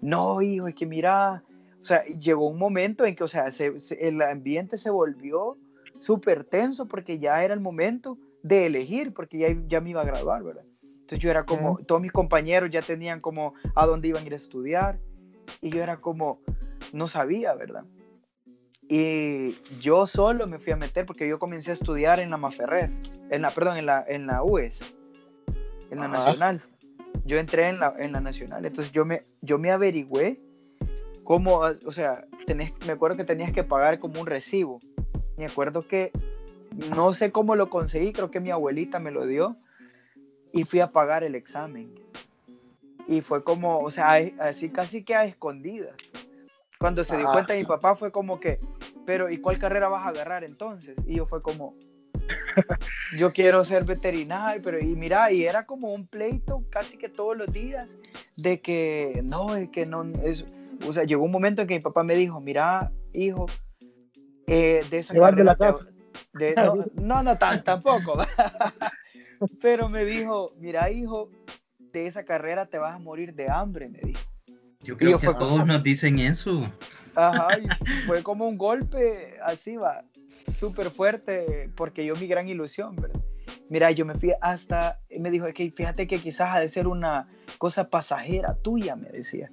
no, 0.00 0.40
hijo, 0.40 0.66
es 0.66 0.74
que 0.74 0.86
mira, 0.86 1.42
o 1.82 1.84
sea, 1.84 2.04
llegó 2.06 2.48
un 2.48 2.58
momento 2.58 3.04
en 3.04 3.14
que, 3.16 3.24
o 3.24 3.28
sea, 3.28 3.52
se- 3.52 3.80
se- 3.80 4.08
el 4.08 4.22
ambiente 4.22 4.78
se 4.78 4.88
volvió 4.88 5.58
súper 5.98 6.44
tenso 6.44 6.86
porque 6.86 7.18
ya 7.18 7.44
era 7.44 7.52
el 7.52 7.60
momento 7.60 8.16
de 8.42 8.64
elegir, 8.64 9.12
porque 9.12 9.36
ya, 9.36 9.48
ya 9.68 9.82
me 9.82 9.90
iba 9.90 10.00
a 10.00 10.04
graduar, 10.06 10.42
¿verdad? 10.42 10.64
Entonces 11.10 11.24
yo 11.24 11.30
era 11.32 11.44
como, 11.44 11.78
todos 11.78 12.00
mis 12.00 12.12
compañeros 12.12 12.70
ya 12.70 12.82
tenían 12.82 13.20
como 13.20 13.54
a 13.74 13.84
dónde 13.84 14.06
iban 14.06 14.22
a 14.22 14.26
ir 14.26 14.32
a 14.32 14.36
estudiar 14.36 15.00
y 15.60 15.70
yo 15.70 15.82
era 15.82 15.96
como, 15.96 16.40
no 16.92 17.08
sabía, 17.08 17.52
¿verdad? 17.54 17.82
Y 18.82 19.58
yo 19.80 20.06
solo 20.06 20.46
me 20.46 20.60
fui 20.60 20.72
a 20.72 20.76
meter 20.76 21.06
porque 21.06 21.26
yo 21.26 21.40
comencé 21.40 21.72
a 21.72 21.74
estudiar 21.74 22.20
en 22.20 22.30
la 22.30 22.36
Maferrer, 22.36 22.92
en 23.28 23.42
la, 23.42 23.50
perdón, 23.50 23.78
en 23.78 23.86
la, 23.86 24.04
en 24.06 24.28
la 24.28 24.44
UES, 24.44 24.94
en 25.90 25.98
la 25.98 26.04
Ajá. 26.04 26.18
Nacional. 26.18 26.62
Yo 27.24 27.38
entré 27.38 27.68
en 27.70 27.80
la, 27.80 27.92
en 27.98 28.12
la 28.12 28.20
Nacional, 28.20 28.64
entonces 28.64 28.92
yo 28.92 29.04
me, 29.04 29.22
yo 29.40 29.58
me 29.58 29.72
averigüé 29.72 30.38
cómo, 31.24 31.56
o 31.56 31.92
sea, 31.92 32.24
tenés, 32.46 32.72
me 32.86 32.92
acuerdo 32.92 33.16
que 33.16 33.24
tenías 33.24 33.50
que 33.50 33.64
pagar 33.64 33.98
como 33.98 34.20
un 34.20 34.26
recibo. 34.28 34.78
Me 35.36 35.46
acuerdo 35.46 35.82
que 35.82 36.12
no 36.94 37.14
sé 37.14 37.32
cómo 37.32 37.56
lo 37.56 37.68
conseguí, 37.68 38.12
creo 38.12 38.30
que 38.30 38.38
mi 38.38 38.50
abuelita 38.50 39.00
me 39.00 39.10
lo 39.10 39.26
dio 39.26 39.56
y 40.52 40.64
fui 40.64 40.80
a 40.80 40.90
pagar 40.90 41.24
el 41.24 41.34
examen. 41.34 41.92
Y 43.06 43.20
fue 43.22 43.42
como, 43.42 43.78
o 43.80 43.90
sea, 43.90 44.14
así 44.38 44.68
casi 44.70 45.02
que 45.02 45.14
a 45.14 45.24
escondidas. 45.24 45.96
Cuando 46.78 47.04
se 47.04 47.16
dio 47.16 47.26
Ajá. 47.26 47.32
cuenta 47.32 47.54
mi 47.54 47.64
papá 47.64 47.94
fue 47.96 48.10
como 48.12 48.40
que, 48.40 48.56
pero 49.04 49.28
¿y 49.30 49.38
cuál 49.38 49.58
carrera 49.58 49.88
vas 49.88 50.04
a 50.06 50.08
agarrar 50.10 50.44
entonces? 50.44 50.96
Y 51.06 51.16
yo 51.16 51.26
fue 51.26 51.42
como, 51.42 51.74
yo 53.18 53.32
quiero 53.32 53.64
ser 53.64 53.84
veterinario, 53.84 54.62
pero 54.62 54.78
y 54.78 54.94
mira, 54.96 55.30
y 55.32 55.44
era 55.44 55.66
como 55.66 55.92
un 55.92 56.06
pleito 56.06 56.60
casi 56.70 56.96
que 56.96 57.08
todos 57.08 57.36
los 57.36 57.52
días 57.52 57.96
de 58.36 58.60
que 58.60 59.20
no, 59.24 59.56
es 59.56 59.68
que 59.70 59.84
no, 59.86 60.04
es, 60.24 60.44
o 60.86 60.92
sea, 60.92 61.04
llegó 61.04 61.24
un 61.24 61.32
momento 61.32 61.62
en 61.62 61.68
que 61.68 61.74
mi 61.74 61.80
papá 61.82 62.02
me 62.02 62.14
dijo, 62.14 62.40
mira, 62.40 62.90
hijo, 63.12 63.46
eh, 64.46 64.84
de 64.88 64.98
esa 64.98 65.14
la 65.14 65.30
carrera 65.30 65.54
te- 65.54 65.64
casa. 65.64 65.90
de- 66.32 66.54
no, 66.56 66.74
no, 66.94 67.22
no 67.24 67.38
tan, 67.38 67.62
tampoco. 67.64 68.18
Pero 69.62 69.88
me 69.88 70.04
dijo, 70.04 70.50
mira, 70.58 70.90
hijo, 70.90 71.30
de 71.92 72.06
esa 72.06 72.24
carrera 72.24 72.66
te 72.66 72.78
vas 72.78 72.94
a 72.94 72.98
morir 72.98 73.34
de 73.34 73.50
hambre, 73.50 73.88
me 73.88 74.00
dijo. 74.00 74.20
Yo 74.82 74.96
creo 74.96 75.12
yo 75.12 75.18
que 75.18 75.26
fue 75.26 75.34
todos 75.34 75.52
como- 75.52 75.66
nos 75.66 75.82
dicen 75.82 76.18
eso. 76.18 76.70
Ajá, 77.16 77.58
y 77.58 77.66
fue 78.06 78.22
como 78.22 78.46
un 78.46 78.56
golpe 78.56 79.36
así, 79.44 79.76
va, 79.76 80.04
súper 80.56 80.90
fuerte, 80.90 81.70
porque 81.76 82.04
yo 82.04 82.14
mi 82.16 82.26
gran 82.26 82.48
ilusión, 82.48 82.96
¿verdad? 82.96 83.20
Mira, 83.68 83.90
yo 83.90 84.04
me 84.04 84.14
fui 84.14 84.32
hasta, 84.40 85.00
me 85.18 85.30
dijo, 85.30 85.46
es 85.46 85.54
que 85.54 85.70
fíjate 85.70 86.06
que 86.06 86.18
quizás 86.18 86.50
ha 86.50 86.60
de 86.60 86.68
ser 86.68 86.86
una 86.86 87.28
cosa 87.58 87.88
pasajera 87.88 88.54
tuya, 88.54 88.96
me 88.96 89.08
decía. 89.10 89.50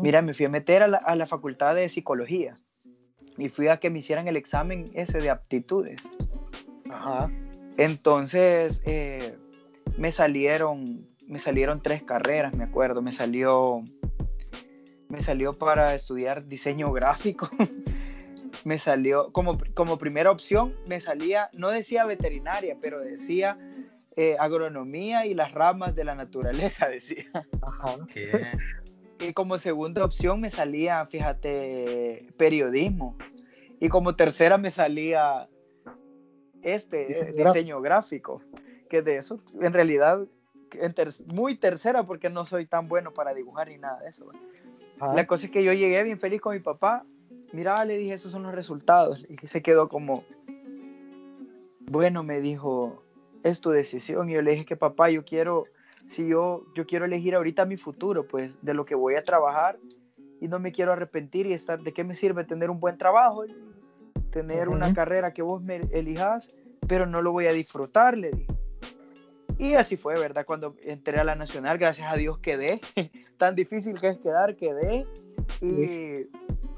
Mira, 0.00 0.22
me 0.22 0.32
fui 0.32 0.46
a 0.46 0.48
meter 0.48 0.82
a 0.82 0.86
la, 0.86 0.98
a 0.98 1.16
la 1.16 1.26
facultad 1.26 1.74
de 1.74 1.88
psicología 1.88 2.54
y 3.36 3.48
fui 3.48 3.66
a 3.66 3.78
que 3.78 3.90
me 3.90 3.98
hicieran 3.98 4.28
el 4.28 4.36
examen 4.36 4.84
ese 4.94 5.18
de 5.18 5.30
aptitudes. 5.30 6.02
Ajá. 6.88 7.30
Entonces, 7.76 8.82
eh, 8.84 9.36
me 9.96 10.12
salieron, 10.12 10.84
me 11.28 11.38
salieron 11.38 11.82
tres 11.82 12.02
carreras, 12.02 12.54
me 12.56 12.64
acuerdo. 12.64 13.02
Me 13.02 13.12
salió, 13.12 13.82
me 15.08 15.20
salió 15.20 15.52
para 15.52 15.94
estudiar 15.94 16.46
diseño 16.46 16.92
gráfico. 16.92 17.48
me 18.64 18.78
salió, 18.78 19.32
como, 19.32 19.58
como 19.74 19.98
primera 19.98 20.30
opción, 20.30 20.74
me 20.88 21.00
salía, 21.00 21.50
no 21.58 21.70
decía 21.70 22.04
veterinaria, 22.04 22.76
pero 22.80 23.00
decía 23.00 23.58
eh, 24.16 24.36
agronomía 24.38 25.26
y 25.26 25.34
las 25.34 25.52
ramas 25.52 25.94
de 25.94 26.04
la 26.04 26.14
naturaleza, 26.14 26.86
decía. 26.90 27.30
Ajá. 27.62 27.96
Y 29.20 29.32
como 29.34 29.56
segunda 29.58 30.04
opción 30.04 30.40
me 30.40 30.50
salía, 30.50 31.06
fíjate, 31.06 32.26
periodismo. 32.36 33.16
Y 33.80 33.88
como 33.88 34.16
tercera 34.16 34.58
me 34.58 34.70
salía 34.70 35.48
este, 36.62 37.06
Diseño 37.06 37.32
eh, 37.32 37.44
diseño 37.46 37.80
gráfico. 37.80 38.42
Que 38.88 39.02
de 39.02 39.16
eso, 39.16 39.40
en 39.60 39.72
realidad, 39.72 40.26
en 40.72 40.94
ter- 40.94 41.08
muy 41.26 41.54
tercera 41.56 42.04
porque 42.04 42.28
no 42.30 42.44
soy 42.44 42.66
tan 42.66 42.88
bueno 42.88 43.12
para 43.12 43.32
dibujar 43.34 43.68
ni 43.68 43.78
nada 43.78 44.00
de 44.00 44.08
eso. 44.08 44.30
Ajá. 45.00 45.14
La 45.14 45.26
cosa 45.26 45.46
es 45.46 45.52
que 45.52 45.64
yo 45.64 45.72
llegué 45.72 46.02
bien 46.02 46.18
feliz 46.20 46.40
con 46.40 46.54
mi 46.54 46.60
papá. 46.60 47.04
Mira, 47.52 47.84
le 47.84 47.96
dije, 47.98 48.14
esos 48.14 48.32
son 48.32 48.42
los 48.44 48.54
resultados. 48.54 49.22
Y 49.28 49.46
se 49.46 49.62
quedó 49.62 49.88
como, 49.88 50.22
bueno, 51.80 52.22
me 52.22 52.40
dijo, 52.40 53.02
es 53.42 53.60
tu 53.60 53.70
decisión. 53.70 54.28
Y 54.28 54.34
yo 54.34 54.42
le 54.42 54.52
dije 54.52 54.64
que 54.64 54.76
papá, 54.76 55.10
yo 55.10 55.24
quiero, 55.24 55.64
si 56.06 56.26
yo, 56.26 56.64
yo 56.74 56.86
quiero 56.86 57.04
elegir 57.04 57.34
ahorita 57.34 57.64
mi 57.64 57.76
futuro, 57.76 58.26
pues 58.26 58.58
de 58.62 58.74
lo 58.74 58.84
que 58.84 58.94
voy 58.94 59.14
a 59.16 59.24
trabajar 59.24 59.78
y 60.40 60.48
no 60.48 60.58
me 60.58 60.72
quiero 60.72 60.92
arrepentir 60.92 61.46
y 61.46 61.52
estar, 61.52 61.80
¿de 61.82 61.92
qué 61.92 62.04
me 62.04 62.14
sirve 62.14 62.44
tener 62.44 62.70
un 62.70 62.80
buen 62.80 62.98
trabajo? 62.98 63.44
Tener 64.32 64.68
una 64.68 64.86
Ujú. 64.86 64.94
carrera 64.96 65.32
que 65.32 65.42
vos 65.42 65.62
me 65.62 65.76
elijas, 65.92 66.48
pero 66.88 67.06
no 67.06 67.22
lo 67.22 67.30
voy 67.30 67.46
a 67.46 67.52
disfrutar, 67.52 68.18
le 68.18 68.32
dije. 68.32 68.46
Y 69.58 69.74
así 69.74 69.96
fue, 69.96 70.14
¿verdad? 70.18 70.44
Cuando 70.44 70.74
entré 70.82 71.20
a 71.20 71.24
la 71.24 71.36
Nacional, 71.36 71.78
gracias 71.78 72.10
a 72.12 72.16
Dios 72.16 72.38
quedé. 72.38 72.80
Tan 73.38 73.54
difícil 73.54 74.00
que 74.00 74.08
es 74.08 74.18
quedar, 74.18 74.56
quedé. 74.56 75.06
Y 75.60 76.26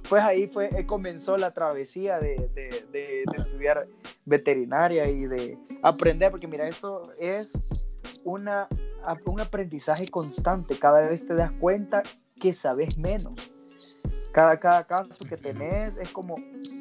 pues 0.08 0.22
ahí 0.22 0.48
fue, 0.48 0.68
eh, 0.76 0.84
comenzó 0.84 1.36
la 1.38 1.52
travesía 1.52 2.18
de, 2.18 2.34
de- 2.54 2.84
de- 2.92 3.24
de 3.30 3.36
estudiar 3.38 3.86
veterinaria 4.26 5.08
y 5.08 5.24
de 5.26 5.56
aprender, 5.82 6.30
porque 6.30 6.46
mira, 6.48 6.66
esto 6.66 7.02
es 7.18 7.52
una, 8.24 8.68
un 9.24 9.40
aprendizaje 9.40 10.08
constante. 10.08 10.78
Cada 10.78 11.00
vez 11.08 11.26
te 11.26 11.34
das 11.34 11.52
cuenta 11.52 12.02
que 12.38 12.52
sabes 12.52 12.98
menos. 12.98 13.34
Cada, 14.34 14.58
cada 14.58 14.84
caso 14.84 15.24
que 15.28 15.36
tenés 15.36 15.96
es 15.96 16.10
como, 16.10 16.34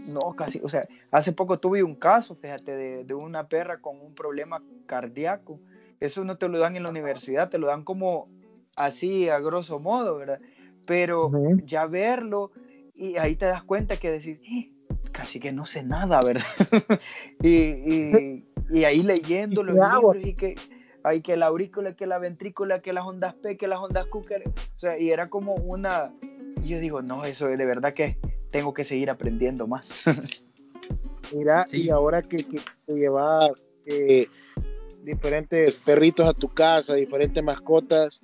no, 0.07 0.33
casi, 0.33 0.59
o 0.63 0.69
sea, 0.69 0.81
hace 1.11 1.33
poco 1.33 1.59
tuve 1.59 1.83
un 1.83 1.95
caso, 1.95 2.33
fíjate, 2.35 2.75
de, 2.75 3.03
de 3.03 3.13
una 3.13 3.47
perra 3.47 3.79
con 3.79 4.01
un 4.01 4.15
problema 4.15 4.63
cardíaco. 4.87 5.59
Eso 5.99 6.23
no 6.23 6.35
te 6.37 6.47
lo 6.49 6.57
dan 6.57 6.75
en 6.75 6.81
la 6.83 6.89
universidad, 6.89 7.49
te 7.51 7.59
lo 7.59 7.67
dan 7.67 7.83
como 7.83 8.27
así, 8.75 9.29
a 9.29 9.37
grosso 9.39 9.77
modo, 9.79 10.17
¿verdad? 10.17 10.41
Pero 10.87 11.29
ya 11.63 11.85
verlo 11.85 12.51
y 12.95 13.17
ahí 13.17 13.35
te 13.35 13.45
das 13.45 13.63
cuenta 13.63 13.97
que 13.97 14.09
decís, 14.09 14.41
"Eh, 14.49 14.71
casi 15.11 15.39
que 15.39 15.51
no 15.51 15.65
sé 15.65 15.83
nada, 15.83 16.21
¿verdad? 16.25 16.43
y, 17.43 17.49
y- 17.49 18.45
y 18.71 18.83
ahí 18.85 19.03
leyendo 19.03 19.61
¿Y 19.61 19.65
los 19.65 19.75
libros 19.75 20.15
y 20.25 20.35
que 20.35 20.55
hay 21.03 21.21
que 21.21 21.37
la 21.37 21.45
aurícula, 21.47 21.95
que 21.95 22.07
la 22.07 22.17
ventrícula, 22.17 22.81
que 22.81 22.93
las 22.93 23.05
ondas 23.05 23.35
P, 23.35 23.57
que 23.57 23.67
las 23.67 23.77
ondas 23.79 24.07
Q, 24.07 24.23
que- 24.23 24.43
o 24.47 24.79
sea, 24.79 24.97
y 24.97 25.11
era 25.11 25.29
como 25.29 25.53
una, 25.53 26.11
y 26.63 26.69
yo 26.69 26.79
digo, 26.79 27.01
no, 27.01 27.25
eso 27.25 27.47
de 27.47 27.65
verdad 27.65 27.93
que 27.93 28.17
tengo 28.51 28.73
que 28.73 28.83
seguir 28.83 29.09
aprendiendo 29.09 29.67
más. 29.67 30.03
Mira, 31.33 31.65
Sí. 31.69 31.83
y 31.83 31.89
ahora 31.89 32.21
que, 32.21 32.37
que 32.45 32.59
te 32.85 32.93
llevas 32.93 33.51
eh, 33.85 34.27
diferentes 35.03 35.75
perritos 35.77 36.27
a 36.27 36.33
tu 36.33 36.47
casa, 36.49 36.93
diferentes 36.95 37.43
mascotas, 37.43 38.21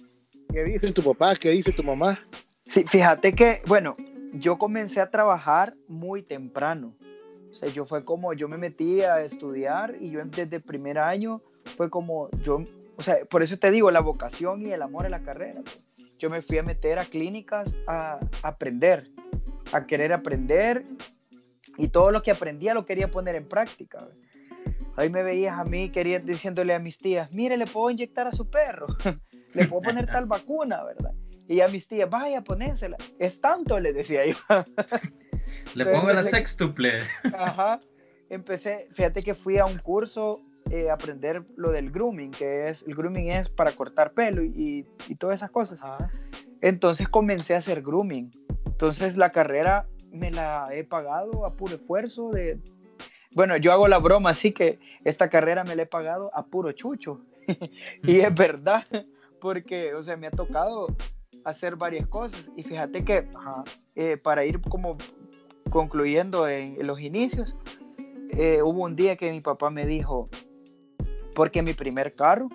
¿qué 0.52 0.64
dice 0.64 0.92
tu 0.92 1.02
papá? 1.04 1.36
¿Qué 1.36 1.50
dice 1.52 1.72
tu 1.72 1.84
mamá? 1.84 2.20
Sí, 2.66 2.84
fíjate 2.84 3.34
que, 3.34 3.62
bueno, 3.68 3.96
yo 4.34 4.58
comencé 4.58 5.02
a 5.02 5.10
trabajar 5.10 5.74
muy 5.88 6.22
temprano. 6.22 6.96
O 7.50 7.54
sea, 7.54 7.68
yo 7.70 7.86
fue 7.88 8.06
como, 8.06 8.34
yo 8.34 8.48
me 8.48 8.58
metí 8.58 9.02
a 9.02 9.22
estudiar 9.24 9.96
y 10.00 10.12
yo 10.12 10.24
desde 10.24 10.58
el 10.58 10.62
primer 10.62 11.00
año 11.00 11.42
fue 11.78 11.90
como, 11.90 12.30
yo, 12.44 12.64
o 12.96 13.02
sea, 13.02 13.26
por 13.26 13.42
eso 13.42 13.58
te 13.58 13.72
digo, 13.72 13.90
la 13.90 14.02
vocación 14.02 14.62
y 14.62 14.72
el 14.72 14.84
amor 14.84 15.08
a 15.08 15.10
la 15.10 15.24
carrera. 15.24 15.62
pues. 15.64 15.84
Yo 16.20 16.30
me 16.30 16.42
fui 16.42 16.58
a 16.58 16.64
meter 16.64 17.00
a 17.00 17.06
clínicas 17.06 17.74
a, 17.88 18.20
aprender, 18.44 19.10
a 19.72 19.86
querer 19.86 20.12
aprender 20.12 20.86
Y 21.78 21.88
todo 21.88 22.12
lo 22.12 22.22
que 22.22 22.32
aprendía 22.32 22.74
lo 22.74 22.86
quería 22.86 23.10
poner 23.10 23.36
en 23.36 23.48
práctica. 23.48 24.00
Ahí 24.98 25.10
me 25.10 25.24
veías 25.24 25.58
a 25.58 25.64
mí 25.64 25.90
quería, 25.90 26.20
diciéndole 26.20 26.74
a 26.74 26.80
mis 26.80 26.98
tías, 26.98 27.32
mire, 27.32 27.56
le 27.56 27.66
puedo 27.66 27.90
inyectar 27.90 28.28
a 28.28 28.34
su 28.34 28.50
perro, 28.50 28.88
le 29.54 29.66
puedo 29.66 29.82
poner 29.82 30.06
tal 30.08 30.26
vacuna, 30.26 30.84
¿verdad? 30.84 31.14
Y 31.48 31.62
a 31.62 31.70
mis 31.70 31.88
tías, 31.88 32.10
vaya, 32.10 32.44
ponérsela. 32.44 32.98
Es 33.18 33.40
tanto, 33.40 33.80
le 33.80 33.94
decía 33.94 34.26
yo. 34.26 34.36
le 35.76 35.86
pongo 35.86 36.12
la 36.12 36.24
sextuple. 36.24 37.00
Ajá. 37.34 37.80
Empecé, 38.30 38.90
fíjate 38.94 39.24
que 39.24 39.34
fui 39.34 39.58
a 39.58 39.66
un 39.66 39.78
curso 39.78 40.42
eh, 40.72 40.90
aprender 40.90 41.44
lo 41.56 41.72
del 41.72 41.92
grooming, 41.92 42.32
que 42.32 42.66
es, 42.66 42.84
el 42.84 42.96
grooming 42.96 43.30
es 43.32 43.50
para 43.50 43.72
cortar 43.72 44.14
pelo 44.14 44.44
y, 44.44 44.86
y, 45.08 45.16
todas 45.16 45.38
esas 45.38 45.52
cosas. 45.52 45.80
Entonces 46.62 47.08
comencé 47.08 47.56
a 47.56 47.60
hacer 47.60 47.82
grooming. 47.82 48.30
Entonces 48.66 49.18
la 49.18 49.32
carrera 49.32 49.88
me 50.12 50.32
la 50.32 50.66
he 50.72 50.84
pagado 50.84 51.46
a 51.46 51.54
puro 51.54 51.76
esfuerzo 51.76 52.30
de... 52.30 52.60
Bueno, 53.36 53.58
yo 53.58 53.72
hago 53.72 53.88
la 53.88 54.00
broma, 54.00 54.32
así 54.32 54.52
que 54.52 54.80
esta 55.04 55.30
carrera 55.30 55.64
me 55.64 55.76
la 55.76 55.84
he 55.84 55.86
pagado 55.86 56.32
a 56.34 56.46
puro 56.46 56.72
chucho. 56.72 57.22
y 58.04 58.20
es 58.20 58.34
verdad, 58.34 58.86
porque, 59.40 59.94
o 59.94 60.04
sea, 60.04 60.18
me 60.18 60.28
ha 60.28 60.32
tocado 60.32 60.88
hacer 61.46 61.76
varias 61.76 62.08
cosas. 62.08 62.44
Y 62.56 62.64
fíjate 62.64 63.04
que 63.04 63.28
eh, 63.96 64.18
para 64.18 64.46
ir 64.46 64.62
como 64.62 64.98
concluyendo 65.70 66.48
en, 66.48 66.86
los 66.86 67.02
inicios, 67.02 67.56
eh, 68.32 68.62
hubo 68.64 68.84
un 68.84 68.96
día 68.96 69.16
que 69.16 69.30
mi 69.32 69.42
papá 69.42 69.70
me 69.70 69.86
dijo, 69.86 70.30
porque 71.36 71.62
mi 71.62 71.74
primer 71.74 72.14
carro, 72.14 72.50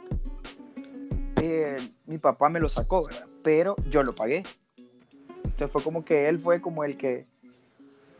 eh, 1.42 1.76
mi 2.06 2.18
papá 2.18 2.48
me 2.48 2.60
lo 2.60 2.68
sacó, 2.68 3.06
¿verdad? 3.06 3.26
Pero 3.42 3.76
yo 3.88 4.02
lo 4.02 4.14
pagué. 4.14 4.42
Entonces 5.44 5.70
fue 5.70 5.82
como 5.82 6.04
que 6.04 6.28
él 6.28 6.38
fue 6.38 6.60
como 6.60 6.84
el 6.84 6.96
que, 6.96 7.26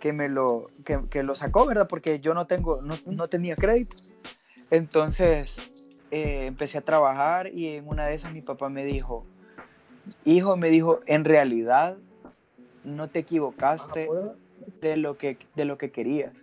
que 0.01 0.13
me 0.13 0.29
lo, 0.29 0.71
que, 0.85 1.23
lo 1.23 1.35
sacó, 1.35 1.67
¿verdad? 1.67 1.89
Porque 1.89 2.21
yo 2.21 2.35
no, 2.35 2.47
tengo, 2.47 2.81
no, 2.83 3.27
tenía 3.27 3.57
crédito. 3.57 3.97
Entonces 4.71 5.57
eh, 6.11 6.47
empecé 6.47 6.79
a 6.79 6.83
trabajar 6.83 7.49
y 7.49 7.69
en 7.69 7.89
una 7.89 8.07
de 8.07 8.15
esas 8.15 8.33
mi 8.33 8.43
papá 8.43 8.69
me 8.69 8.85
dijo, 8.85 9.25
hijo, 10.25 10.57
me 10.57 10.71
dijo, 10.71 11.01
en 11.07 11.25
realidad 11.25 11.97
no 12.85 13.09
te 13.09 13.21
equivocaste 13.21 14.09
de 14.81 14.97
lo 14.97 15.17
que, 15.17 15.39
de 15.55 15.65
lo 15.65 15.79
que 15.79 15.91
querías, 15.91 16.35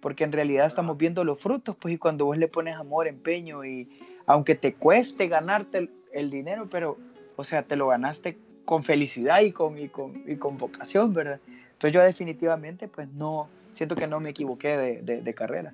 porque 0.00 0.24
en 0.24 0.32
realidad 0.32 0.66
estamos 0.66 0.96
viendo 0.96 1.24
los 1.24 1.38
frutos, 1.40 1.76
pues 1.78 1.94
y 1.94 1.98
cuando 1.98 2.24
vos 2.24 2.38
le 2.38 2.48
pones 2.48 2.76
amor, 2.76 3.08
empeño 3.08 3.64
y 3.64 3.88
aunque 4.26 4.54
te 4.54 4.74
cueste 4.74 5.28
ganarte 5.28 5.90
el 6.12 6.30
dinero, 6.30 6.68
pero, 6.70 6.98
o 7.36 7.44
sea, 7.44 7.62
te 7.62 7.76
lo 7.76 7.88
ganaste 7.88 8.36
con 8.64 8.84
felicidad 8.84 9.40
y 9.40 9.52
con, 9.52 9.78
y 9.78 9.88
con, 9.88 10.22
y 10.26 10.36
con 10.36 10.58
vocación, 10.58 11.14
¿verdad? 11.14 11.40
Entonces 11.72 11.92
yo 11.92 12.02
definitivamente 12.02 12.88
pues 12.88 13.08
no, 13.08 13.48
siento 13.74 13.96
que 13.96 14.06
no 14.06 14.20
me 14.20 14.30
equivoqué 14.30 14.76
de, 15.02 15.22
de, 15.22 15.34
carrera. 15.34 15.72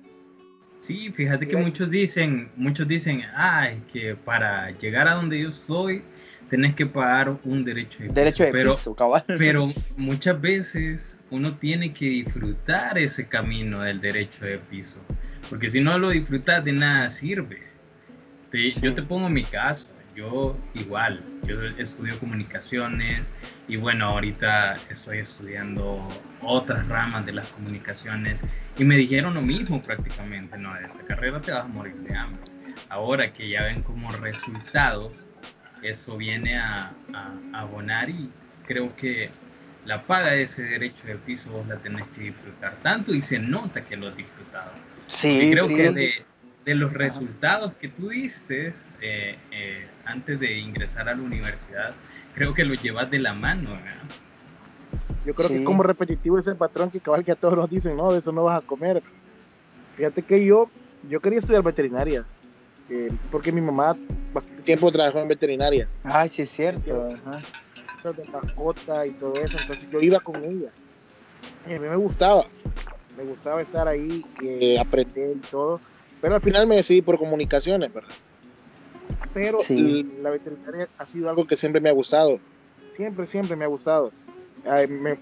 Sí, 0.79 1.11
fíjate 1.11 1.47
que 1.47 1.57
muchos 1.57 1.89
dicen, 1.89 2.49
muchos 2.55 2.87
dicen, 2.87 3.23
ay, 3.35 3.81
que 3.91 4.15
para 4.15 4.71
llegar 4.71 5.07
a 5.07 5.15
donde 5.15 5.41
yo 5.41 5.51
soy, 5.51 6.03
tenés 6.49 6.75
que 6.75 6.85
pagar 6.85 7.35
un 7.43 7.65
derecho 7.65 8.03
de 8.03 8.09
derecho 8.09 8.45
piso. 8.45 8.57
De 8.57 8.65
piso, 8.65 8.95
cabal. 8.95 9.23
pero 9.37 9.67
muchas 9.97 10.39
veces 10.39 11.19
uno 11.35 11.55
tiene 11.57 11.93
que 11.93 12.05
disfrutar 12.05 12.97
ese 12.97 13.27
camino 13.27 13.81
del 13.81 14.01
derecho 14.01 14.45
de 14.45 14.57
piso, 14.57 14.97
porque 15.49 15.69
si 15.69 15.81
no 15.81 15.97
lo 15.99 16.09
disfrutas 16.09 16.63
de 16.63 16.73
nada 16.73 17.09
sirve. 17.09 17.63
Yo 18.81 18.93
te 18.93 19.03
pongo 19.03 19.27
mi 19.27 19.43
caso, 19.43 19.85
yo 20.15 20.57
igual, 20.75 21.21
yo 21.45 21.61
estudio 21.77 22.17
comunicaciones 22.19 23.29
y 23.67 23.75
bueno, 23.75 24.05
ahorita 24.05 24.75
estoy 24.89 25.17
estudiando 25.17 26.07
otras 26.41 26.87
ramas 26.87 27.25
de 27.25 27.33
las 27.33 27.47
comunicaciones 27.49 28.41
y 28.77 28.85
me 28.85 28.95
dijeron 28.95 29.33
lo 29.33 29.41
mismo 29.41 29.83
prácticamente, 29.83 30.57
no, 30.57 30.73
de 30.73 30.85
esa 30.85 30.99
carrera 30.99 31.41
te 31.41 31.51
vas 31.51 31.65
a 31.65 31.67
morir 31.67 31.95
de 31.95 32.15
hambre. 32.15 32.41
Ahora 32.87 33.33
que 33.33 33.49
ya 33.49 33.63
ven 33.63 33.81
como 33.81 34.09
resultado, 34.09 35.09
eso 35.81 36.17
viene 36.17 36.57
a, 36.57 36.93
abonar 37.53 38.09
y 38.09 38.29
creo 38.65 38.95
que 38.95 39.29
la 39.85 40.01
paga 40.03 40.31
de 40.31 40.43
ese 40.43 40.63
derecho 40.63 41.07
de 41.07 41.15
piso 41.15 41.51
vos 41.51 41.67
la 41.67 41.77
tenés 41.77 42.05
que 42.15 42.21
disfrutar 42.21 42.75
tanto 42.81 43.13
y 43.13 43.21
se 43.21 43.39
nota 43.39 43.85
que 43.85 43.95
lo 43.95 44.07
has 44.07 44.17
disfrutado. 44.17 44.71
Sí, 45.07 45.49
creo 45.51 45.67
que 45.67 45.91
de, 45.91 46.25
de 46.65 46.75
los 46.75 46.91
resultados 46.93 47.73
que 47.79 47.87
tú 47.87 48.09
diste 48.09 48.73
eh, 49.01 49.37
eh, 49.51 49.87
antes 50.05 50.39
de 50.39 50.57
ingresar 50.57 51.07
a 51.07 51.15
la 51.15 51.21
universidad, 51.21 51.93
creo 52.33 52.53
que 52.53 52.65
lo 52.65 52.73
llevas 52.73 53.09
de 53.11 53.19
la 53.19 53.33
mano. 53.33 53.69
Yo 55.25 55.33
creo 55.33 55.49
que 55.49 55.57
es 55.57 55.61
como 55.61 55.83
repetitivo 55.83 56.37
ese 56.37 56.53
patrón 56.55 56.89
que 56.89 56.99
cabal 56.99 57.23
que 57.23 57.31
a 57.31 57.35
todos 57.35 57.55
nos 57.55 57.69
dicen, 57.69 57.95
no, 57.97 58.11
de 58.11 58.19
eso 58.19 58.31
no 58.31 58.43
vas 58.43 58.63
a 58.63 58.65
comer. 58.65 59.01
Fíjate 59.95 60.23
que 60.23 60.43
yo, 60.43 60.69
yo 61.09 61.19
quería 61.19 61.39
estudiar 61.39 61.63
veterinaria, 61.63 62.25
eh, 62.89 63.11
porque 63.31 63.51
mi 63.51 63.61
mamá 63.61 63.95
bastante 64.33 64.63
tiempo 64.63 64.91
trabajó 64.91 65.19
en 65.19 65.27
veterinaria. 65.27 65.87
Ay, 66.03 66.29
sí 66.29 66.41
es 66.41 66.49
cierto. 66.49 67.07
De 68.13 68.25
mascota 68.25 69.05
y 69.05 69.11
todo 69.11 69.33
eso, 69.35 69.57
entonces 69.59 69.89
yo 69.91 69.99
iba 69.99 70.19
con 70.19 70.43
ella. 70.43 70.69
Y 71.67 71.73
a 71.73 71.79
mí 71.79 71.87
me 71.87 71.95
gustaba, 71.95 72.45
me 73.17 73.23
gustaba 73.23 73.61
estar 73.61 73.87
ahí, 73.87 74.23
aprender 74.79 75.37
y 75.37 75.39
todo 75.39 75.79
pero 76.25 76.33
al 76.33 76.41
final 76.41 76.65
me 76.65 76.77
decidí 76.77 77.03
por 77.03 77.19
comunicaciones, 77.19 77.93
¿verdad? 77.93 78.09
Pero 79.31 79.59
la 80.23 80.31
veterinaria 80.31 80.89
ha 80.97 81.05
sido 81.05 81.29
algo 81.29 81.45
que 81.45 81.55
siempre 81.55 81.79
me 81.79 81.89
ha 81.89 81.91
gustado. 81.91 82.39
Siempre, 82.95 83.27
siempre 83.27 83.55
me 83.55 83.65
ha 83.65 83.67
gustado. 83.67 84.11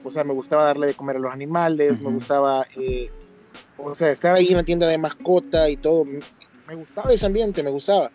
o 0.03 0.11
sea, 0.11 0.23
me 0.23 0.33
gustaba 0.33 0.63
darle 0.63 0.87
de 0.87 0.93
comer 0.93 1.17
a 1.17 1.19
los 1.19 1.33
animales, 1.33 1.99
me 1.99 2.09
gustaba, 2.09 2.65
eh, 2.77 3.09
o 3.77 3.93
sea, 3.95 4.11
estar 4.11 4.33
ahí 4.33 4.47
en 4.49 4.55
la 4.55 4.63
tienda 4.63 4.87
de 4.87 4.97
mascota 4.97 5.69
y 5.69 5.75
todo. 5.75 6.05
Me 6.05 6.75
gustaba 6.75 7.11
ese 7.11 7.25
ambiente, 7.25 7.63
me 7.63 7.71
gustaba. 7.71 8.09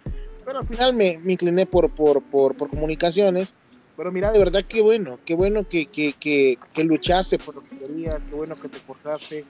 Pero 0.44 0.60
al 0.60 0.66
final 0.66 0.94
me, 0.94 1.18
me 1.18 1.34
incliné 1.34 1.66
por, 1.66 1.90
por, 1.90 2.22
por, 2.22 2.56
por, 2.56 2.70
comunicaciones. 2.70 3.54
Pero 3.98 4.12
mira, 4.12 4.32
de 4.32 4.38
verdad, 4.38 4.64
qué 4.66 4.80
bueno, 4.80 5.18
qué 5.26 5.34
bueno 5.34 5.68
que, 5.68 5.84
que, 5.84 6.14
que, 6.14 6.84
luchaste 6.84 7.38
por 7.38 7.56
lo 7.56 7.64
que 7.64 7.78
querías, 7.78 8.18
qué 8.30 8.36
bueno 8.36 8.54
que 8.54 8.68
te 8.68 8.78
esforzaste 8.78 9.44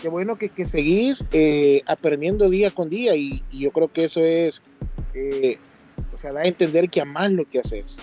qué 0.00 0.08
bueno 0.08 0.36
que, 0.36 0.48
que 0.48 0.64
seguís 0.64 1.24
eh, 1.32 1.82
aprendiendo 1.86 2.48
día 2.48 2.70
con 2.70 2.88
día 2.88 3.14
y, 3.14 3.42
yo 3.50 3.70
creo 3.70 3.88
que 3.88 4.04
eso 4.04 4.20
es, 4.20 4.62
eh, 5.14 5.58
o 6.14 6.18
sea, 6.18 6.32
da 6.32 6.40
a 6.40 6.44
entender 6.44 6.88
que 6.88 7.00
amás 7.00 7.32
lo 7.32 7.44
que 7.44 7.60
haces. 7.60 7.98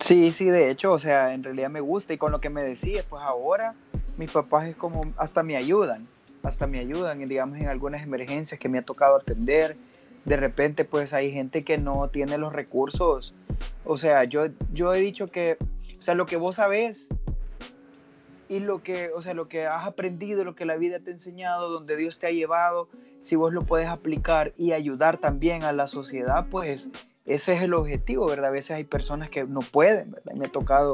Sí, 0.00 0.30
sí, 0.30 0.46
de 0.46 0.70
hecho, 0.70 0.92
o 0.92 0.98
sea, 0.98 1.34
en 1.34 1.42
realidad 1.42 1.70
me 1.70 1.80
gusta 1.80 2.12
y 2.12 2.18
con 2.18 2.32
lo 2.32 2.40
que 2.40 2.50
me 2.50 2.64
decías, 2.64 3.04
pues 3.08 3.22
ahora 3.22 3.74
mis 4.16 4.30
papás 4.30 4.68
es 4.68 4.76
como, 4.76 5.12
hasta 5.16 5.42
me 5.42 5.56
ayudan, 5.56 6.06
hasta 6.42 6.66
me 6.66 6.78
ayudan, 6.78 7.24
digamos, 7.26 7.58
en 7.58 7.68
algunas 7.68 8.02
emergencias 8.02 8.58
que 8.58 8.68
me 8.68 8.78
ha 8.78 8.82
tocado 8.82 9.16
atender. 9.16 9.76
De 10.24 10.36
repente, 10.36 10.84
pues 10.84 11.12
hay 11.12 11.30
gente 11.30 11.62
que 11.62 11.78
no 11.78 12.08
tiene 12.08 12.38
los 12.38 12.52
recursos. 12.52 13.34
O 13.84 13.96
sea, 13.96 14.24
yo, 14.24 14.46
yo 14.72 14.92
he 14.94 15.00
dicho 15.00 15.26
que, 15.26 15.58
o 15.98 16.02
sea, 16.02 16.14
lo 16.14 16.26
que 16.26 16.36
vos 16.36 16.56
sabés 16.56 17.08
y 18.48 18.60
lo 18.60 18.82
que, 18.82 19.10
o 19.14 19.22
sea, 19.22 19.34
lo 19.34 19.48
que 19.48 19.66
has 19.66 19.86
aprendido, 19.86 20.44
lo 20.44 20.54
que 20.54 20.64
la 20.64 20.76
vida 20.76 21.00
te 21.00 21.10
ha 21.10 21.14
enseñado, 21.14 21.68
donde 21.68 21.96
Dios 21.96 22.18
te 22.18 22.26
ha 22.26 22.30
llevado, 22.30 22.88
si 23.20 23.36
vos 23.36 23.52
lo 23.52 23.62
puedes 23.62 23.88
aplicar 23.88 24.52
y 24.56 24.72
ayudar 24.72 25.18
también 25.18 25.64
a 25.64 25.72
la 25.72 25.86
sociedad, 25.86 26.46
pues 26.50 26.90
ese 27.26 27.54
es 27.54 27.62
el 27.62 27.74
objetivo, 27.74 28.26
¿verdad? 28.26 28.46
A 28.46 28.50
veces 28.50 28.70
hay 28.72 28.84
personas 28.84 29.30
que 29.30 29.44
no 29.44 29.60
pueden, 29.60 30.12
¿verdad? 30.12 30.34
Me 30.34 30.46
ha 30.46 30.52
tocado 30.52 30.92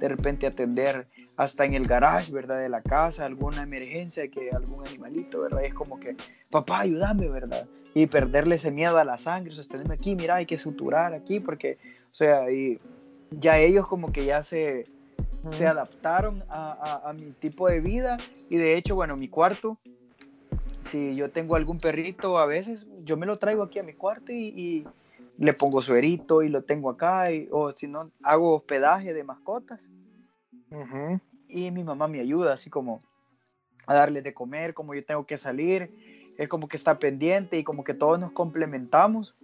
de 0.00 0.08
repente 0.08 0.46
atender 0.46 1.06
hasta 1.36 1.64
en 1.64 1.74
el 1.74 1.86
garage, 1.86 2.32
¿verdad? 2.32 2.58
De 2.58 2.68
la 2.68 2.82
casa, 2.82 3.26
alguna 3.26 3.62
emergencia, 3.62 4.28
que 4.28 4.50
algún 4.50 4.86
animalito, 4.86 5.40
¿verdad? 5.40 5.64
es 5.64 5.74
como 5.74 6.00
que, 6.00 6.16
papá, 6.50 6.80
ayúdame, 6.80 7.28
¿verdad? 7.28 7.66
Y 7.94 8.06
perderle 8.06 8.56
ese 8.56 8.70
miedo 8.70 8.98
a 8.98 9.04
la 9.04 9.18
sangre, 9.18 9.52
sostenerme 9.52 9.94
aquí, 9.94 10.14
mira, 10.16 10.36
hay 10.36 10.46
que 10.46 10.58
suturar 10.58 11.14
aquí, 11.14 11.38
porque, 11.38 11.78
o 12.14 12.16
sea, 12.16 12.48
y 12.48 12.80
ya 13.32 13.58
ellos 13.58 13.88
como 13.88 14.12
que 14.12 14.24
ya 14.24 14.44
se, 14.44 14.84
se 15.48 15.66
adaptaron 15.66 16.44
a, 16.48 17.12
mi 17.18 17.32
tipo 17.32 17.68
de 17.68 17.80
vida. 17.80 18.18
Y 18.48 18.56
de 18.56 18.76
hecho, 18.76 18.94
bueno, 18.94 19.16
mi 19.16 19.26
cuarto, 19.26 19.78
si 20.82 21.16
yo 21.16 21.32
tengo 21.32 21.56
algún 21.56 21.80
perrito 21.80 22.38
a 22.38 22.46
veces, 22.46 22.86
yo 23.02 23.16
me 23.16 23.26
lo 23.26 23.36
traigo 23.36 23.64
aquí 23.64 23.80
a 23.80 23.82
mi 23.82 23.94
cuarto 23.94 24.30
y, 24.30 24.86
le 25.36 25.52
pongo 25.54 25.82
suerito 25.82 26.44
y 26.44 26.48
lo 26.48 26.62
tengo 26.62 26.88
acá, 26.88 27.24
o 27.50 27.72
si 27.72 27.88
no, 27.88 28.12
hago 28.22 28.54
hospedaje 28.54 29.12
de 29.12 29.24
mascotas. 29.24 29.90
Y 31.48 31.72
mi 31.72 31.82
mamá 31.82 32.06
me 32.06 32.20
ayuda, 32.20 32.52
así 32.52 32.70
como 32.70 33.00
a 33.88 33.94
darle 33.94 34.22
de 34.22 34.32
comer, 34.32 34.72
como 34.72 34.94
yo 34.94 35.04
tengo 35.04 35.26
que 35.26 35.36
salir, 35.36 35.90
es 36.38 36.48
como 36.48 36.68
que 36.68 36.76
está 36.76 37.00
pendiente 37.00 37.58
y 37.58 37.64
como 37.64 37.82
que 37.82 37.94
todos 37.94 38.20
nos 38.20 38.30
complementamos. 38.30 39.34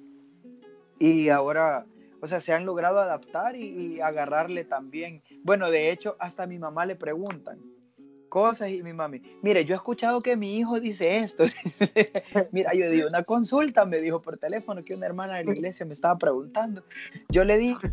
Y 1.01 1.31
ahora 1.31 1.85
o 2.21 2.27
sea, 2.27 2.41
se 2.41 2.53
han 2.53 2.67
logrado 2.67 3.01
adaptar 3.01 3.57
y, 3.57 4.01
agarrarle 4.01 4.65
también. 4.65 5.23
Bueno, 5.43 5.71
de 5.71 5.91
hecho, 5.91 6.17
hasta 6.19 6.45
a 6.45 6.47
mi 6.47 6.59
mamá 6.59 6.87
le 6.87 6.97
preguntan, 6.97 7.59
cosas 8.29 8.71
y 8.71 8.83
mi 8.83 8.93
mami, 8.93 9.21
mire, 9.43 9.65
yo 9.65 9.75
he 9.75 9.77
escuchado 9.77 10.21
que 10.21 10.37
mi 10.37 10.57
hijo 10.57 10.81
dice 10.81 11.19
esto. 11.19 11.45
Mira, 12.53 12.73
yo 12.73 12.91
di 12.91 13.03
una 13.03 13.25
consulta, 13.25 13.85
me 13.85 13.99
dijo 13.99 14.23
por 14.23 14.39
teléfono 14.39 14.83
que 14.83 14.95
una 14.95 15.07
hermana 15.07 15.37
de 15.37 15.45
la 15.45 15.53
iglesia 15.53 15.85
me 15.85 15.93
estaba 15.93 16.17
preguntando. 16.17 16.85
Yo 17.29 17.45
le 17.45 17.59
dije, 17.59 17.93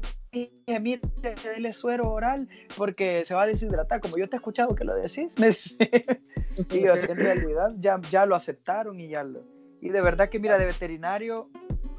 mire, 0.79 1.01
dele 1.43 1.73
suero 1.73 2.09
oral 2.11 2.47
porque 2.77 3.25
se 3.25 3.33
va 3.33 3.43
a 3.43 3.47
deshidratar, 3.47 3.99
como 3.99 4.17
yo 4.17 4.29
te 4.29 4.35
he 4.35 4.39
escuchado 4.39 4.75
que 4.75 4.85
lo 4.85 4.95
decís, 4.95 5.37
me 5.39 5.47
dice. 5.47 5.77
Y 6.71 6.81
yo, 6.81 6.95
en 6.95 7.15
realidad 7.15 7.69
ya, 7.77 7.99
ya 8.09 8.25
lo 8.25 8.33
aceptaron 8.33 8.99
y 8.99 9.09
ya 9.09 9.23
lo... 9.23 9.43
Y 9.79 9.89
de 9.89 10.01
verdad 10.01 10.27
que, 10.27 10.39
mira, 10.39 10.57
de 10.57 10.65
veterinario, 10.65 11.51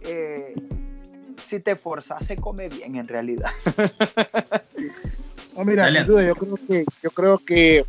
eh, 0.04 0.52
si 1.48 1.60
te 1.60 1.76
forzas, 1.76 2.24
se 2.24 2.36
come 2.36 2.68
bien 2.68 2.96
en 2.96 3.08
realidad. 3.08 3.50
No, 5.56 5.64
mira, 5.64 5.92
sin 5.92 6.06
duda, 6.06 6.22
yo 6.22 6.36
creo 6.36 6.56
que, 6.68 6.84
yo 7.02 7.10
creo 7.10 7.38
que, 7.38 7.84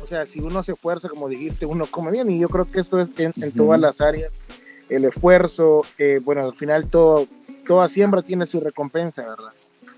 o 0.00 0.06
sea, 0.06 0.24
si 0.24 0.38
uno 0.38 0.62
se 0.62 0.70
esfuerza, 0.70 1.08
como 1.08 1.28
dijiste, 1.28 1.66
uno 1.66 1.84
come 1.90 2.12
bien, 2.12 2.30
y 2.30 2.38
yo 2.38 2.48
creo 2.48 2.70
que 2.70 2.78
esto 2.78 3.00
es 3.00 3.10
en, 3.18 3.32
todas 3.50 3.80
las 3.80 4.00
áreas, 4.00 4.30
el 4.88 5.04
esfuerzo, 5.04 5.82
eh, 5.98 6.20
bueno, 6.22 6.44
al 6.44 6.52
final 6.52 6.88
todo, 6.88 7.26
toda 7.66 7.88
siembra 7.88 8.22
tiene 8.22 8.46
su 8.46 8.60
recompensa, 8.60 9.22
¿verdad? 9.22 9.52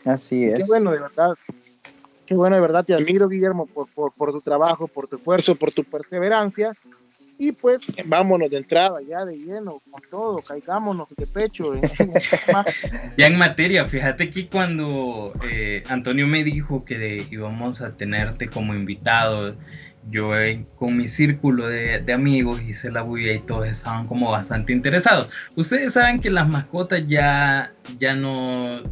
Así 0.07 0.45
es. 0.45 0.61
Qué 0.61 0.65
bueno, 0.67 0.93
de 0.93 1.01
verdad. 1.01 1.35
Qué 2.25 2.35
bueno, 2.35 2.57
de 2.57 2.63
verdad, 2.63 2.87
te 2.87 2.95
admiro, 2.95 3.29
Guillermo, 3.29 3.67
por, 3.67 3.87
por, 3.89 4.13
por 4.13 4.33
tu 4.33 4.41
trabajo, 4.41 4.89
por 4.89 5.09
tu 5.09 5.17
esfuerzo, 5.17 5.57
por 5.57 5.75
tu 5.75 5.85
perseverancia 5.85 6.75
y 7.39 7.53
pues 7.53 7.91
vámonos 8.05 8.51
de 8.51 8.59
entrada, 8.59 9.01
ya 9.03 9.25
de 9.25 9.37
lleno, 9.37 9.83
con 9.91 10.03
todo, 10.11 10.39
caigámonos 10.39 11.09
de 11.17 11.27
pecho. 11.27 11.75
ya 13.17 13.27
en 13.27 13.37
materia, 13.37 13.85
fíjate 13.87 14.31
que 14.31 14.49
cuando 14.49 15.33
eh, 15.51 15.83
Antonio 15.89 16.27
me 16.27 16.45
dijo 16.45 16.85
que 16.85 17.27
íbamos 17.31 17.81
a 17.81 17.97
tenerte 17.97 18.49
como 18.49 18.75
invitado, 18.75 19.57
yo 20.11 20.39
eh, 20.39 20.65
con 20.77 20.97
mi 20.97 21.09
círculo 21.09 21.69
de, 21.69 22.01
de, 22.01 22.13
amigos 22.13 22.61
hice 22.63 22.91
la 22.91 23.03
bulla 23.03 23.33
y 23.33 23.39
todos 23.41 23.69
estaban 23.69 24.07
como 24.07 24.31
bastante 24.31 24.73
interesados. 24.73 25.29
Ustedes 25.57 25.93
saben 25.95 26.21
que 26.21 26.31
las 26.31 26.49
mascotas 26.49 27.07
ya, 27.07 27.73
ya 27.99 28.15
no 28.15 28.83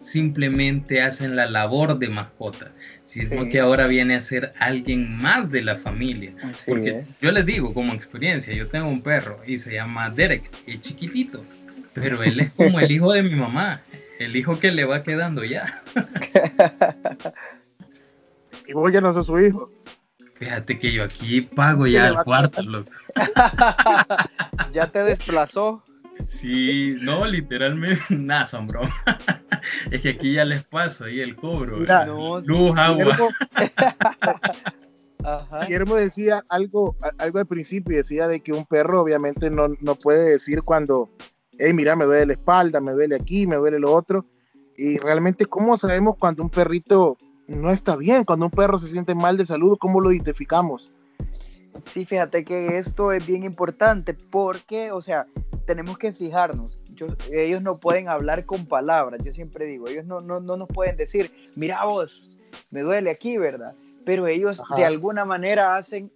simplemente 0.00 1.02
hacen 1.02 1.36
la 1.36 1.46
labor 1.46 1.98
de 1.98 2.08
mascota, 2.08 2.72
sino 3.10 3.48
que 3.48 3.58
ahora 3.58 3.88
viene 3.88 4.14
a 4.14 4.20
ser 4.20 4.52
alguien 4.60 5.16
más 5.16 5.50
de 5.50 5.62
la 5.62 5.76
familia. 5.76 6.32
Porque 6.64 7.04
yo 7.20 7.32
les 7.32 7.44
digo, 7.44 7.74
como 7.74 7.92
experiencia, 7.92 8.54
yo 8.54 8.68
tengo 8.68 8.88
un 8.88 9.02
perro 9.02 9.40
y 9.44 9.58
se 9.58 9.72
llama 9.72 10.10
Derek, 10.10 10.48
es 10.66 10.80
chiquitito, 10.80 11.44
pero 11.92 12.22
él 12.22 12.38
es 12.38 12.52
como 12.52 12.78
el 12.78 12.90
hijo 12.90 13.12
de 13.12 13.24
mi 13.24 13.34
mamá, 13.34 13.82
el 14.20 14.36
hijo 14.36 14.60
que 14.60 14.70
le 14.70 14.84
va 14.84 15.02
quedando 15.02 15.42
ya. 15.42 15.82
y 18.68 18.72
vos 18.74 18.92
ya 18.92 19.00
no 19.00 19.12
sos 19.12 19.26
su 19.26 19.40
hijo. 19.40 19.72
Fíjate 20.36 20.78
que 20.78 20.92
yo 20.92 21.02
aquí 21.02 21.40
pago 21.40 21.88
ya 21.88 22.08
el 22.08 22.16
cuarto, 22.18 22.62
loco. 22.62 22.92
ya 24.72 24.86
te 24.86 25.02
desplazó. 25.02 25.82
Sí, 26.30 26.96
no, 27.00 27.26
literalmente, 27.26 28.00
nada, 28.10 28.46
son 28.46 28.66
bromas. 28.66 28.94
Es 29.90 30.00
que 30.00 30.10
aquí 30.10 30.32
ya 30.34 30.44
les 30.44 30.64
paso 30.64 31.04
ahí 31.04 31.20
el 31.20 31.36
cobro. 31.36 31.80
luz, 32.46 32.78
agua. 32.78 33.14
Guillermo, 35.62 35.94
decía 35.96 36.42
algo, 36.48 36.96
algo 37.18 37.38
al 37.40 37.46
principio, 37.46 37.96
decía 37.96 38.26
de 38.26 38.40
que 38.40 38.52
un 38.52 38.64
perro 38.64 39.02
obviamente 39.02 39.50
no, 39.50 39.68
no 39.80 39.96
puede 39.96 40.30
decir 40.30 40.62
cuando, 40.62 41.10
hey, 41.58 41.74
mira, 41.74 41.94
me 41.94 42.06
duele 42.06 42.26
la 42.26 42.32
espalda, 42.32 42.80
me 42.80 42.92
duele 42.92 43.16
aquí, 43.16 43.46
me 43.46 43.56
duele 43.56 43.78
lo 43.78 43.92
otro. 43.92 44.24
Y 44.76 44.96
realmente, 44.96 45.44
¿cómo 45.44 45.76
sabemos 45.76 46.16
cuando 46.18 46.42
un 46.42 46.48
perrito 46.48 47.18
no 47.48 47.70
está 47.70 47.96
bien, 47.96 48.24
cuando 48.24 48.46
un 48.46 48.52
perro 48.52 48.78
se 48.78 48.86
siente 48.86 49.14
mal 49.14 49.36
de 49.36 49.44
salud, 49.44 49.76
cómo 49.78 50.00
lo 50.00 50.10
identificamos? 50.10 50.94
Sí, 51.84 52.04
fíjate 52.04 52.44
que 52.44 52.78
esto 52.78 53.12
es 53.12 53.26
bien 53.26 53.44
importante 53.44 54.14
porque, 54.30 54.92
o 54.92 55.00
sea, 55.00 55.26
tenemos 55.66 55.98
que 55.98 56.12
fijarnos. 56.12 56.78
ellos 57.30 57.62
no 57.62 57.76
pueden 57.76 58.08
hablar 58.08 58.44
con 58.44 58.66
palabras, 58.66 59.22
yo 59.24 59.32
siempre 59.32 59.66
digo, 59.66 59.88
ellos 59.88 60.04
no, 60.04 60.18
no, 60.20 60.40
no 60.40 60.56
nos 60.56 60.68
pueden 60.68 60.96
decir, 60.96 61.30
mira 61.56 61.84
vos, 61.84 62.38
me 62.70 62.80
duele 62.80 63.10
aquí, 63.10 63.36
¿verdad? 63.38 63.74
Pero 64.04 64.26
ellos 64.26 64.62
de 64.76 64.84
alguna 64.84 65.24
manera 65.24 65.76
hacen 65.76 66.10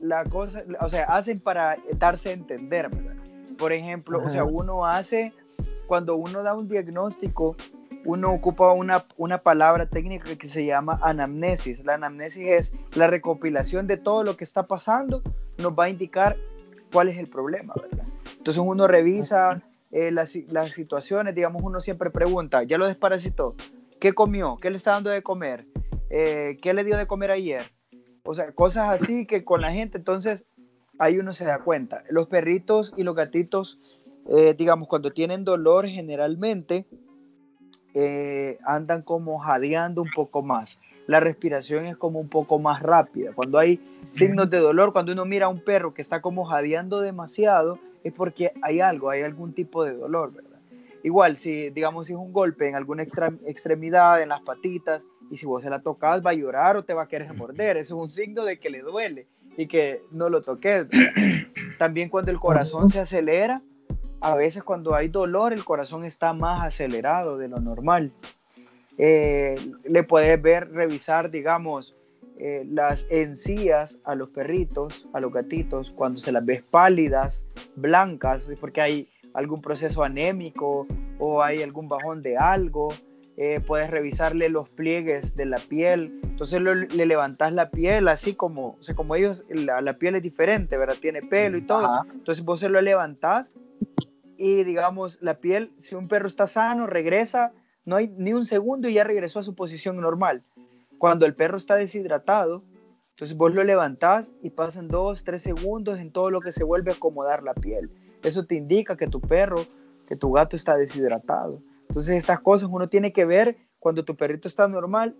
la 0.00 0.24
cosa, 0.24 0.62
o 0.80 0.88
sea, 0.88 1.04
hacen 1.04 1.40
para 1.40 1.76
darse 1.98 2.30
a 2.30 2.32
entender, 2.32 2.90
¿verdad? 2.90 3.16
Por 3.56 3.72
ejemplo, 3.72 4.20
o 4.22 4.28
sea, 4.28 4.44
uno 4.44 4.84
hace, 4.84 5.32
cuando 5.86 6.16
uno 6.16 6.42
da 6.42 6.54
un 6.54 6.68
diagnóstico, 6.68 7.56
uno 8.06 8.32
ocupa 8.32 8.72
una, 8.72 9.04
una 9.16 9.38
palabra 9.38 9.86
técnica 9.86 10.36
que 10.36 10.48
se 10.48 10.64
llama 10.64 10.98
anamnesis. 11.02 11.84
La 11.84 11.94
anamnesis 11.94 12.46
es 12.46 12.72
la 12.94 13.08
recopilación 13.08 13.86
de 13.86 13.96
todo 13.96 14.22
lo 14.22 14.36
que 14.36 14.44
está 14.44 14.66
pasando, 14.66 15.22
nos 15.58 15.72
va 15.72 15.84
a 15.84 15.90
indicar 15.90 16.36
cuál 16.92 17.08
es 17.08 17.18
el 17.18 17.26
problema, 17.26 17.74
¿verdad? 17.74 18.06
Entonces 18.38 18.62
uno 18.64 18.86
revisa 18.86 19.62
eh, 19.90 20.12
las, 20.12 20.36
las, 20.48 20.70
situaciones, 20.70 21.34
digamos, 21.34 21.62
uno 21.62 21.80
siempre 21.80 22.10
pregunta, 22.10 22.62
¿ya 22.62 22.78
lo 22.78 22.86
desparasitó? 22.86 23.56
¿Qué 24.00 24.12
comió? 24.12 24.56
¿Qué 24.60 24.70
le 24.70 24.76
está 24.76 24.92
dando 24.92 25.10
de 25.10 25.22
comer? 25.22 25.66
Eh, 26.08 26.58
¿Qué 26.62 26.74
le 26.74 26.84
dio 26.84 26.96
de 26.96 27.08
comer 27.08 27.32
ayer? 27.32 27.72
O 28.22 28.34
sea, 28.34 28.52
cosas 28.52 29.02
así 29.02 29.26
que 29.26 29.44
con 29.44 29.60
la 29.60 29.72
gente, 29.72 29.98
entonces 29.98 30.46
ahí 30.98 31.18
uno 31.18 31.32
se 31.32 31.44
da 31.44 31.58
cuenta. 31.58 32.04
Los 32.08 32.28
perritos 32.28 32.94
y 32.96 33.02
los 33.02 33.16
gatitos, 33.16 33.80
eh, 34.30 34.54
digamos, 34.56 34.86
cuando 34.86 35.10
tienen 35.10 35.44
dolor 35.44 35.88
generalmente, 35.88 36.86
eh, 37.98 38.58
andan 38.66 39.00
como 39.00 39.38
jadeando 39.38 40.02
un 40.02 40.10
poco 40.14 40.42
más. 40.42 40.78
La 41.06 41.18
respiración 41.18 41.86
es 41.86 41.96
como 41.96 42.20
un 42.20 42.28
poco 42.28 42.58
más 42.58 42.82
rápida. 42.82 43.32
Cuando 43.32 43.58
hay 43.58 43.80
signos 44.10 44.50
de 44.50 44.58
dolor, 44.58 44.92
cuando 44.92 45.12
uno 45.12 45.24
mira 45.24 45.46
a 45.46 45.48
un 45.48 45.64
perro 45.64 45.94
que 45.94 46.02
está 46.02 46.20
como 46.20 46.44
jadeando 46.44 47.00
demasiado, 47.00 47.78
es 48.04 48.12
porque 48.12 48.52
hay 48.60 48.80
algo, 48.80 49.08
hay 49.08 49.22
algún 49.22 49.54
tipo 49.54 49.82
de 49.82 49.94
dolor, 49.94 50.34
¿verdad? 50.34 50.58
Igual, 51.04 51.38
si 51.38 51.70
digamos 51.70 52.08
si 52.08 52.12
es 52.12 52.18
un 52.18 52.34
golpe 52.34 52.68
en 52.68 52.74
alguna 52.74 53.02
extremidad, 53.02 54.20
en 54.20 54.28
las 54.28 54.42
patitas, 54.42 55.02
y 55.30 55.38
si 55.38 55.46
vos 55.46 55.62
se 55.62 55.70
la 55.70 55.80
tocas 55.80 56.20
va 56.24 56.32
a 56.32 56.34
llorar 56.34 56.76
o 56.76 56.84
te 56.84 56.92
va 56.92 57.04
a 57.04 57.08
querer 57.08 57.32
morder, 57.32 57.78
eso 57.78 57.96
es 57.96 58.02
un 58.02 58.10
signo 58.10 58.44
de 58.44 58.58
que 58.58 58.68
le 58.68 58.82
duele 58.82 59.26
y 59.56 59.68
que 59.68 60.02
no 60.10 60.28
lo 60.28 60.42
toques. 60.42 60.86
También 61.78 62.10
cuando 62.10 62.30
el 62.30 62.38
corazón 62.38 62.90
se 62.90 63.00
acelera, 63.00 63.58
a 64.20 64.34
veces 64.34 64.62
cuando 64.62 64.94
hay 64.94 65.08
dolor 65.08 65.52
el 65.52 65.64
corazón 65.64 66.04
está 66.04 66.32
más 66.32 66.60
acelerado 66.60 67.38
de 67.38 67.48
lo 67.48 67.58
normal. 67.58 68.12
Eh, 68.98 69.54
le 69.84 70.02
puedes 70.04 70.40
ver, 70.40 70.70
revisar, 70.70 71.30
digamos, 71.30 71.96
eh, 72.38 72.66
las 72.70 73.06
encías 73.10 74.00
a 74.04 74.14
los 74.14 74.30
perritos, 74.30 75.08
a 75.12 75.20
los 75.20 75.32
gatitos, 75.32 75.90
cuando 75.94 76.20
se 76.20 76.32
las 76.32 76.44
ves 76.44 76.62
pálidas, 76.62 77.44
blancas, 77.76 78.50
porque 78.60 78.80
hay 78.80 79.08
algún 79.34 79.60
proceso 79.60 80.02
anémico 80.02 80.86
o 81.18 81.42
hay 81.42 81.62
algún 81.62 81.88
bajón 81.88 82.22
de 82.22 82.36
algo. 82.36 82.88
Eh, 83.38 83.60
puedes 83.66 83.90
revisarle 83.90 84.48
los 84.48 84.68
pliegues 84.70 85.36
de 85.36 85.44
la 85.44 85.58
piel. 85.58 86.20
Entonces 86.22 86.60
le 86.60 87.06
levantas 87.06 87.52
la 87.52 87.70
piel 87.70 88.08
así 88.08 88.34
como, 88.34 88.76
o 88.80 88.82
sea, 88.82 88.94
como 88.94 89.14
ellos, 89.14 89.44
la, 89.48 89.82
la, 89.82 89.92
piel 89.92 90.16
es 90.16 90.22
diferente, 90.22 90.78
¿verdad? 90.78 90.96
Tiene 91.00 91.20
pelo 91.20 91.58
y 91.58 91.62
todo. 91.62 92.04
Entonces 92.12 92.42
vos 92.44 92.60
se 92.60 92.70
lo 92.70 92.80
levantás 92.80 93.54
y 94.38 94.64
digamos, 94.64 95.18
la 95.20 95.38
piel, 95.38 95.72
si 95.78 95.94
un 95.94 96.08
perro 96.08 96.26
está 96.26 96.46
sano, 96.46 96.86
regresa, 96.86 97.52
no 97.84 97.96
hay 97.96 98.08
ni 98.08 98.32
un 98.32 98.44
segundo 98.44 98.88
y 98.88 98.94
ya 98.94 99.04
regresó 99.04 99.38
a 99.38 99.42
su 99.42 99.54
posición 99.54 100.00
normal. 100.00 100.42
Cuando 100.98 101.26
el 101.26 101.34
perro 101.34 101.56
está 101.56 101.76
deshidratado, 101.76 102.64
entonces 103.10 103.36
vos 103.36 103.54
lo 103.54 103.64
levantás 103.64 104.32
y 104.42 104.50
pasan 104.50 104.88
dos, 104.88 105.24
tres 105.24 105.42
segundos 105.42 105.98
en 105.98 106.12
todo 106.12 106.30
lo 106.30 106.40
que 106.40 106.52
se 106.52 106.64
vuelve 106.64 106.90
a 106.90 106.94
acomodar 106.94 107.42
la 107.42 107.54
piel. 107.54 107.90
Eso 108.22 108.44
te 108.44 108.56
indica 108.56 108.96
que 108.96 109.06
tu 109.06 109.20
perro, 109.20 109.64
que 110.06 110.16
tu 110.16 110.32
gato 110.32 110.56
está 110.56 110.76
deshidratado. 110.76 111.62
Entonces 111.88 112.16
estas 112.16 112.40
cosas 112.40 112.68
uno 112.70 112.88
tiene 112.88 113.12
que 113.12 113.24
ver 113.24 113.56
cuando 113.78 114.04
tu 114.04 114.16
perrito 114.16 114.48
está 114.48 114.68
normal, 114.68 115.16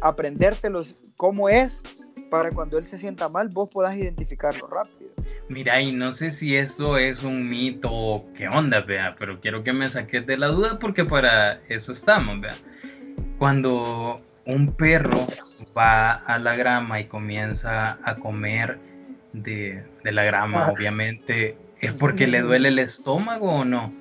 aprendértelos 0.00 0.96
cómo 1.16 1.48
es 1.48 1.82
para 2.30 2.50
cuando 2.50 2.78
él 2.78 2.84
se 2.84 2.98
sienta 2.98 3.28
mal, 3.28 3.48
vos 3.48 3.68
puedas 3.70 3.96
identificarlo 3.96 4.66
rápido. 4.66 5.10
Mira, 5.48 5.80
y 5.80 5.92
no 5.92 6.12
sé 6.12 6.30
si 6.30 6.56
esto 6.56 6.96
es 6.96 7.22
un 7.22 7.48
mito 7.48 7.90
o 7.92 8.32
qué 8.32 8.48
onda, 8.48 8.80
vea, 8.80 9.14
pero 9.18 9.40
quiero 9.40 9.62
que 9.62 9.72
me 9.72 9.90
saques 9.90 10.26
de 10.26 10.38
la 10.38 10.48
duda 10.48 10.78
porque 10.78 11.04
para 11.04 11.60
eso 11.68 11.92
estamos, 11.92 12.40
vea. 12.40 12.54
Cuando 13.38 14.16
un 14.46 14.72
perro 14.72 15.26
va 15.76 16.12
a 16.12 16.38
la 16.38 16.56
grama 16.56 17.00
y 17.00 17.06
comienza 17.06 17.98
a 18.02 18.16
comer 18.16 18.78
de, 19.32 19.84
de 20.02 20.12
la 20.12 20.24
grama, 20.24 20.68
obviamente, 20.68 21.56
¿es 21.80 21.92
porque 21.92 22.26
le 22.26 22.40
duele 22.40 22.68
el 22.68 22.78
estómago 22.78 23.52
o 23.52 23.64
no? 23.64 23.92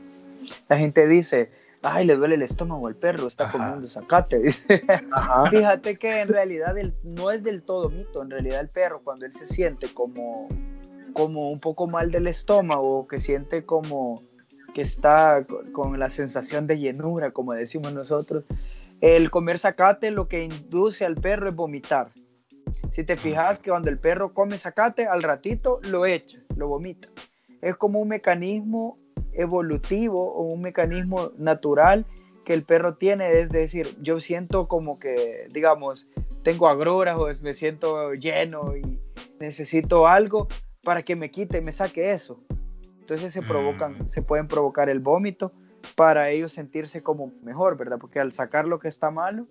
La 0.70 0.78
gente 0.78 1.08
dice, 1.08 1.50
ay, 1.82 2.06
le 2.06 2.16
duele 2.16 2.36
el 2.36 2.42
estómago 2.42 2.88
al 2.88 2.96
perro, 2.96 3.28
está 3.28 3.50
comiendo 3.50 3.90
zacate. 3.90 4.52
Fíjate 5.52 5.98
que 5.98 6.22
en 6.22 6.30
realidad 6.30 6.76
no 7.04 7.32
es 7.32 7.44
del 7.44 7.64
todo 7.64 7.90
mito, 7.90 8.22
en 8.24 8.30
realidad 8.30 8.62
el 8.62 8.70
perro 8.70 9.02
cuando 9.04 9.26
él 9.26 9.34
se 9.34 9.46
siente 9.46 9.94
como, 9.94 10.48
como 11.14 11.50
un 11.50 11.60
poco 11.60 11.88
mal 11.88 12.12
del 12.12 12.28
estómago, 12.28 13.08
que 13.08 13.20
siente 13.20 13.66
como 13.66 14.22
que 14.74 14.82
está 14.82 15.46
con 15.72 16.00
la 16.00 16.10
sensación 16.10 16.68
de 16.68 16.80
llenura, 16.80 17.32
como 17.32 17.54
decimos 17.54 17.94
nosotros, 17.94 18.44
el 19.02 19.30
comer 19.30 19.60
zacate 19.60 20.12
lo 20.12 20.28
que 20.28 20.44
induce 20.44 21.06
al 21.06 21.16
perro 21.16 21.50
es 21.50 21.56
vomitar. 21.56 22.12
Si 22.92 23.04
te 23.04 23.18
fijas 23.18 23.60
que 23.60 23.70
cuando 23.70 23.90
el 23.90 24.00
perro 24.00 24.34
come 24.34 24.58
zacate, 24.58 25.06
al 25.06 25.24
ratito 25.24 25.80
lo 25.90 26.06
echa, 26.06 26.40
lo 26.56 26.68
vomita. 26.68 27.10
Es 27.62 27.76
como 27.76 28.00
un 28.00 28.08
mecanismo 28.08 28.98
evolutivo 29.34 30.34
o 30.34 30.44
un 30.44 30.62
mecanismo 30.62 31.32
natural 31.38 32.06
que 32.46 32.54
el 32.54 32.64
perro 32.64 32.96
tiene, 32.96 33.40
es 33.40 33.50
decir, 33.50 33.88
yo 34.02 34.20
siento 34.20 34.68
como 34.68 35.00
que, 35.00 35.48
digamos, 35.54 36.08
tengo 36.44 36.68
agruras 36.68 37.18
o 37.20 37.28
me 37.42 37.54
siento 37.54 38.14
lleno 38.14 38.76
y 38.76 39.00
necesito 39.40 40.08
algo 40.08 40.48
para 40.84 41.04
que 41.04 41.16
me 41.16 41.32
quite, 41.32 41.62
me 41.62 41.72
saque 41.72 42.12
eso. 42.12 42.40
Entonces 43.00 43.34
se 43.34 43.42
provocan, 43.42 43.94
Mm. 44.00 44.08
se 44.08 44.22
pueden 44.22 44.48
provocar 44.48 44.90
el 44.90 45.00
vómito 45.00 45.52
para 45.96 46.30
ellos 46.30 46.52
sentirse 46.54 47.02
como 47.04 47.32
mejor, 47.44 47.78
¿verdad? 47.78 47.98
Porque 48.00 48.20
al 48.20 48.32
sacar 48.32 48.66
lo 48.68 48.80
que 48.80 48.88
está 48.88 49.12
malo, 49.12 49.48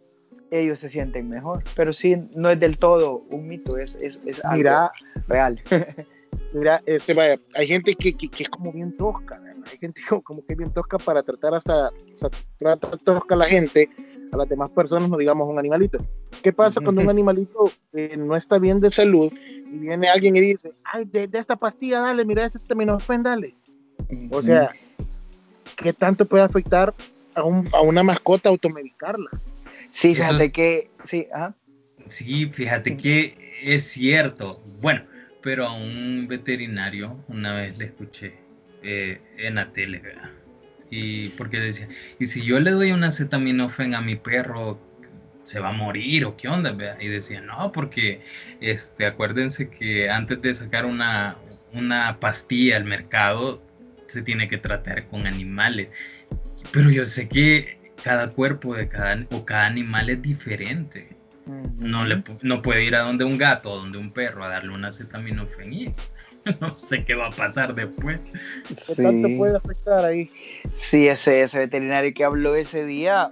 ellos 0.50 0.78
se 0.78 0.88
sienten 0.88 1.28
mejor. 1.28 1.62
Pero 1.76 1.92
sí, 1.92 2.16
no 2.36 2.50
es 2.50 2.58
del 2.60 2.78
todo 2.78 3.24
un 3.30 3.46
mito, 3.48 3.76
es, 3.78 3.96
es, 3.96 4.20
es 4.24 4.42
algo 4.44 4.56
Mira, 4.56 4.92
real. 5.28 5.60
mira, 6.54 6.82
este, 6.86 7.14
vaya, 7.14 7.36
hay 7.54 7.66
gente 7.66 7.94
que, 7.94 8.14
que, 8.14 8.28
que 8.28 8.42
es 8.44 8.48
como 8.48 8.72
bien 8.72 8.96
tosca, 8.96 9.38
¿verdad? 9.40 9.62
hay 9.70 9.78
gente 9.78 10.00
como, 10.08 10.22
como 10.24 10.44
que 10.46 10.52
es 10.54 10.58
bien 10.58 10.70
tosca 10.72 10.98
para 10.98 11.22
tratar 11.22 11.54
hasta, 11.54 11.88
o 11.88 12.16
sea, 12.16 12.30
trata 12.58 12.90
tosca 12.96 13.34
a 13.34 13.38
la 13.38 13.46
gente, 13.46 13.88
a 14.32 14.36
las 14.36 14.48
demás 14.48 14.70
personas, 14.70 15.08
no 15.10 15.16
digamos 15.18 15.48
un 15.48 15.58
animalito. 15.58 15.98
¿Qué 16.42 16.52
pasa 16.52 16.80
cuando 16.80 17.02
un 17.02 17.08
animalito 17.08 17.70
eh, 17.92 18.16
no 18.16 18.34
está 18.36 18.58
bien 18.58 18.80
de 18.80 18.90
salud 18.90 19.32
y 19.70 19.78
viene 19.78 20.08
alguien 20.08 20.36
y 20.36 20.40
dice, 20.40 20.72
ay, 20.84 21.04
de, 21.04 21.28
de 21.28 21.38
esta 21.38 21.56
pastilla, 21.56 22.00
dale, 22.00 22.24
mira, 22.24 22.44
este 22.44 22.58
acetaminofén, 22.58 23.22
dale? 23.22 23.54
O 24.30 24.42
sea, 24.42 24.70
¿qué 25.76 25.92
tanto 25.92 26.24
puede 26.24 26.42
afectar 26.44 26.94
a, 27.34 27.44
un, 27.44 27.68
a 27.72 27.80
una 27.80 28.02
mascota 28.02 28.48
automedicarla? 28.48 29.30
sí, 29.90 30.14
fíjate 30.14 30.44
es- 30.46 30.52
que, 30.52 30.90
sí, 31.04 31.26
ajá. 31.32 31.54
Sí, 32.08 32.46
fíjate 32.50 32.96
que 32.96 33.52
es 33.62 33.84
cierto. 33.84 34.60
Bueno, 34.80 35.04
pero 35.40 35.66
a 35.66 35.72
un 35.72 36.26
veterinario 36.28 37.16
una 37.28 37.54
vez 37.54 37.78
le 37.78 37.84
escuché 37.86 38.34
eh, 38.82 39.20
en 39.38 39.54
la 39.54 39.72
tele, 39.72 39.98
¿verdad? 39.98 40.32
Y 40.90 41.28
porque 41.30 41.60
decía, 41.60 41.88
y 42.18 42.26
si 42.26 42.42
yo 42.42 42.60
le 42.60 42.72
doy 42.72 42.92
un 42.92 43.04
acetaminofén 43.04 43.94
a 43.94 44.00
mi 44.00 44.16
perro, 44.16 44.78
se 45.42 45.58
va 45.60 45.70
a 45.70 45.72
morir 45.72 46.24
o 46.24 46.36
qué 46.36 46.48
onda, 46.48 46.72
¿verdad? 46.72 46.98
Y 47.00 47.08
decía, 47.08 47.40
no, 47.40 47.72
porque 47.72 48.20
este, 48.60 49.06
acuérdense 49.06 49.68
que 49.68 50.08
antes 50.10 50.40
de 50.40 50.54
sacar 50.54 50.86
una, 50.86 51.36
una 51.72 52.18
pastilla 52.20 52.76
al 52.76 52.84
mercado, 52.84 53.60
se 54.06 54.22
tiene 54.22 54.48
que 54.48 54.58
tratar 54.58 55.06
con 55.08 55.26
animales. 55.26 55.88
Pero 56.70 56.90
yo 56.90 57.04
sé 57.06 57.28
que 57.28 57.80
cada 58.02 58.30
cuerpo 58.30 58.74
de 58.76 58.88
cada, 58.88 59.26
o 59.32 59.44
cada 59.44 59.66
animal 59.66 60.10
es 60.10 60.22
diferente. 60.22 61.16
No, 61.76 62.04
le, 62.06 62.22
no 62.42 62.62
puede 62.62 62.84
ir 62.84 62.94
a 62.94 63.00
donde 63.00 63.24
un 63.24 63.36
gato 63.36 63.72
o 63.72 63.76
donde 63.76 63.98
un 63.98 64.12
perro 64.12 64.44
a 64.44 64.48
darle 64.48 64.72
un 64.72 64.84
acetaminofén 64.84 65.72
y 65.72 65.92
no 66.60 66.78
sé 66.78 67.04
qué 67.04 67.16
va 67.16 67.26
a 67.26 67.30
pasar 67.30 67.74
después. 67.74 68.20
¿Qué 68.68 68.74
Sí. 68.76 69.02
tanto 69.02 69.28
puede 69.36 69.56
afectar 69.56 70.04
ahí? 70.04 70.30
Sí, 70.72 71.08
ese, 71.08 71.42
ese 71.42 71.58
veterinario 71.58 72.12
que 72.14 72.22
habló 72.22 72.54
ese 72.54 72.86
día 72.86 73.28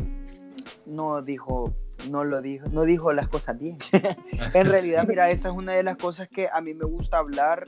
no 0.87 1.23
dijo, 1.23 1.73
no 2.08 2.24
lo 2.24 2.40
dijo, 2.40 2.68
no 2.70 2.84
dijo 2.84 3.12
las 3.12 3.28
cosas 3.28 3.58
bien. 3.58 3.78
en 4.54 4.66
realidad, 4.66 5.06
mira, 5.06 5.30
esa 5.30 5.48
es 5.48 5.54
una 5.54 5.72
de 5.72 5.82
las 5.82 5.96
cosas 5.96 6.28
que 6.28 6.48
a 6.52 6.60
mí 6.60 6.74
me 6.74 6.84
gusta 6.84 7.18
hablar 7.18 7.64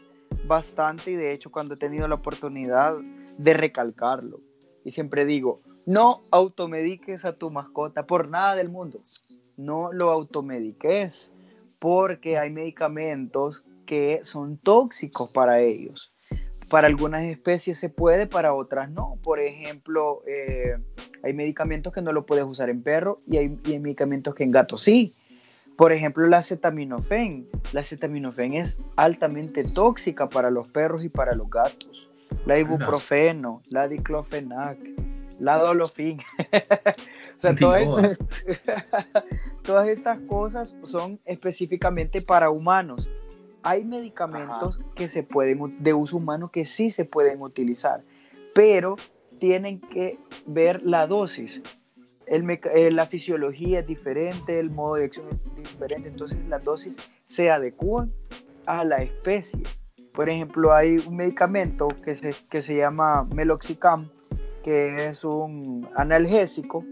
bastante 0.47 1.11
y 1.11 1.15
de 1.15 1.33
hecho 1.33 1.51
cuando 1.51 1.75
he 1.75 1.77
tenido 1.77 2.09
la 2.09 2.17
oportunidad 2.17 2.97
de 3.39 3.55
recalcarlo. 3.55 4.41
Y 4.85 4.91
siempre 4.91 5.25
digo, 5.25 5.61
no 5.87 6.21
automediques 6.31 7.25
a 7.25 7.37
tu 7.37 7.51
mascota 7.51 8.07
por 8.07 8.29
nada 8.29 8.55
del 8.55 8.71
mundo. 8.71 9.03
No 9.57 9.93
lo 9.93 10.11
automediques 10.11 11.33
porque 11.79 12.39
hay 12.39 12.51
medicamentos 12.51 13.65
que 13.87 14.21
son 14.23 14.59
tóxicos 14.59 15.33
para 15.33 15.61
ellos. 15.61 16.15
Para 16.71 16.87
algunas 16.87 17.25
especies 17.25 17.79
se 17.79 17.91
puede, 17.91 18.27
para 18.27 18.55
otras 18.55 18.91
no. 18.91 19.19
Por 19.23 19.41
ejemplo, 19.41 20.23
eh, 20.27 20.77
hay 21.23 21.35
medicamentos 21.35 21.93
que 21.93 22.03
no 22.03 22.13
lo 22.13 22.27
puedes 22.27 22.45
usar 22.45 22.69
en 22.71 22.83
perro 22.83 23.21
y 23.27 23.37
hay, 23.37 23.59
y 23.65 23.73
hay 23.73 23.79
medicamentos 23.79 24.35
que 24.35 24.45
en 24.45 24.51
gato 24.51 24.77
sí. 24.77 25.15
Por 25.77 25.93
ejemplo, 25.93 26.27
la 26.27 26.39
acetaminofén. 26.39 27.49
La 27.73 27.81
acetaminofén 27.81 28.55
es 28.55 28.79
altamente 28.97 29.65
tóxica 29.65 30.29
para 30.29 30.51
los 30.51 30.69
perros 30.69 31.05
y 31.05 31.09
para 31.09 31.35
los 31.35 31.49
gatos. 31.49 32.11
La 32.47 32.59
ibuprofeno, 32.59 33.63
la 33.71 33.89
diclofenac, 33.89 34.79
la 35.39 35.59
dolofin. 35.59 36.21
o 37.39 37.41
sea, 37.41 37.55
todas 37.55 37.83
estas, 37.83 38.19
todas 39.63 39.89
estas 39.89 40.19
cosas 40.21 40.77
son 40.85 41.21
específicamente 41.25 42.23
para 42.23 42.51
humanos. 42.51 43.09
Hay 43.63 43.85
medicamentos 43.85 44.81
que 44.97 45.09
se 45.09 45.23
pueden 45.23 45.83
de 45.83 45.95
uso 45.95 46.17
humano 46.17 46.51
que 46.51 46.65
sí 46.65 46.91
se 46.91 47.05
pueden 47.05 47.41
utilizar, 47.43 48.03
pero 48.55 48.97
tienen 49.43 49.81
que 49.81 50.21
ver 50.47 50.83
la 50.85 51.09
dosis. 51.09 51.61
El 52.27 52.49
eh, 52.49 52.93
la 52.93 53.07
fisiología 53.07 53.81
es 53.81 53.87
diferente, 53.89 54.61
el 54.61 54.71
modo 54.71 54.95
de 54.95 55.07
acción 55.07 55.27
es 55.31 55.57
diferente, 55.57 56.11
entonces 56.11 56.39
las 56.49 56.63
dosis 56.63 56.97
se 57.27 57.51
adecuan 57.51 58.09
a 58.67 58.85
la 58.85 58.99
especie. 58.99 59.65
Por 60.15 60.31
ejemplo, 60.31 60.73
hay 60.73 60.99
un 61.09 61.17
medicamento 61.17 61.89
que 62.05 62.15
se, 62.15 62.31
que 62.49 62.63
se 62.63 62.77
llama 62.77 63.27
Meloxicam, 63.35 64.09
que 64.63 65.09
es 65.09 65.25
un 65.25 65.89
analgésico, 65.97 66.85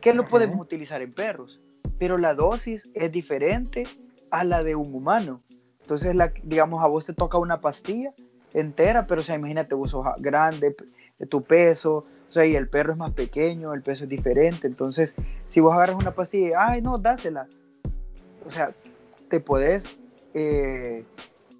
que 0.00 0.14
lo 0.14 0.26
podemos 0.26 0.56
utilizar 0.56 1.00
en 1.00 1.12
perros, 1.12 1.60
pero 1.96 2.18
la 2.18 2.34
dosis 2.34 2.90
es 2.94 3.12
diferente 3.12 3.84
a 4.32 4.42
la 4.42 4.64
de 4.64 4.74
un 4.74 4.92
humano. 4.92 5.44
Entonces, 5.82 6.16
la, 6.16 6.32
digamos, 6.42 6.84
a 6.84 6.88
vos 6.88 7.06
te 7.06 7.12
toca 7.12 7.38
una 7.38 7.60
pastilla 7.60 8.12
entera, 8.52 9.06
pero 9.06 9.20
o 9.20 9.24
sea, 9.24 9.36
imagínate, 9.36 9.76
vos 9.76 9.92
sos 9.92 10.04
grande, 10.18 10.74
tu 11.26 11.42
peso, 11.42 12.04
o 12.32 12.32
sea, 12.32 12.46
y 12.46 12.54
el 12.54 12.66
perro 12.66 12.92
es 12.92 12.98
más 12.98 13.12
pequeño, 13.12 13.74
el 13.74 13.82
peso 13.82 14.04
es 14.04 14.10
diferente. 14.10 14.66
Entonces, 14.66 15.14
si 15.46 15.60
vos 15.60 15.74
agarras 15.74 15.96
una 15.96 16.12
pastilla, 16.12 16.56
ay, 16.66 16.80
no, 16.80 16.96
dásela. 16.96 17.46
O 18.46 18.50
sea, 18.50 18.72
te 19.28 19.38
podés, 19.38 19.98
eh, 20.32 21.04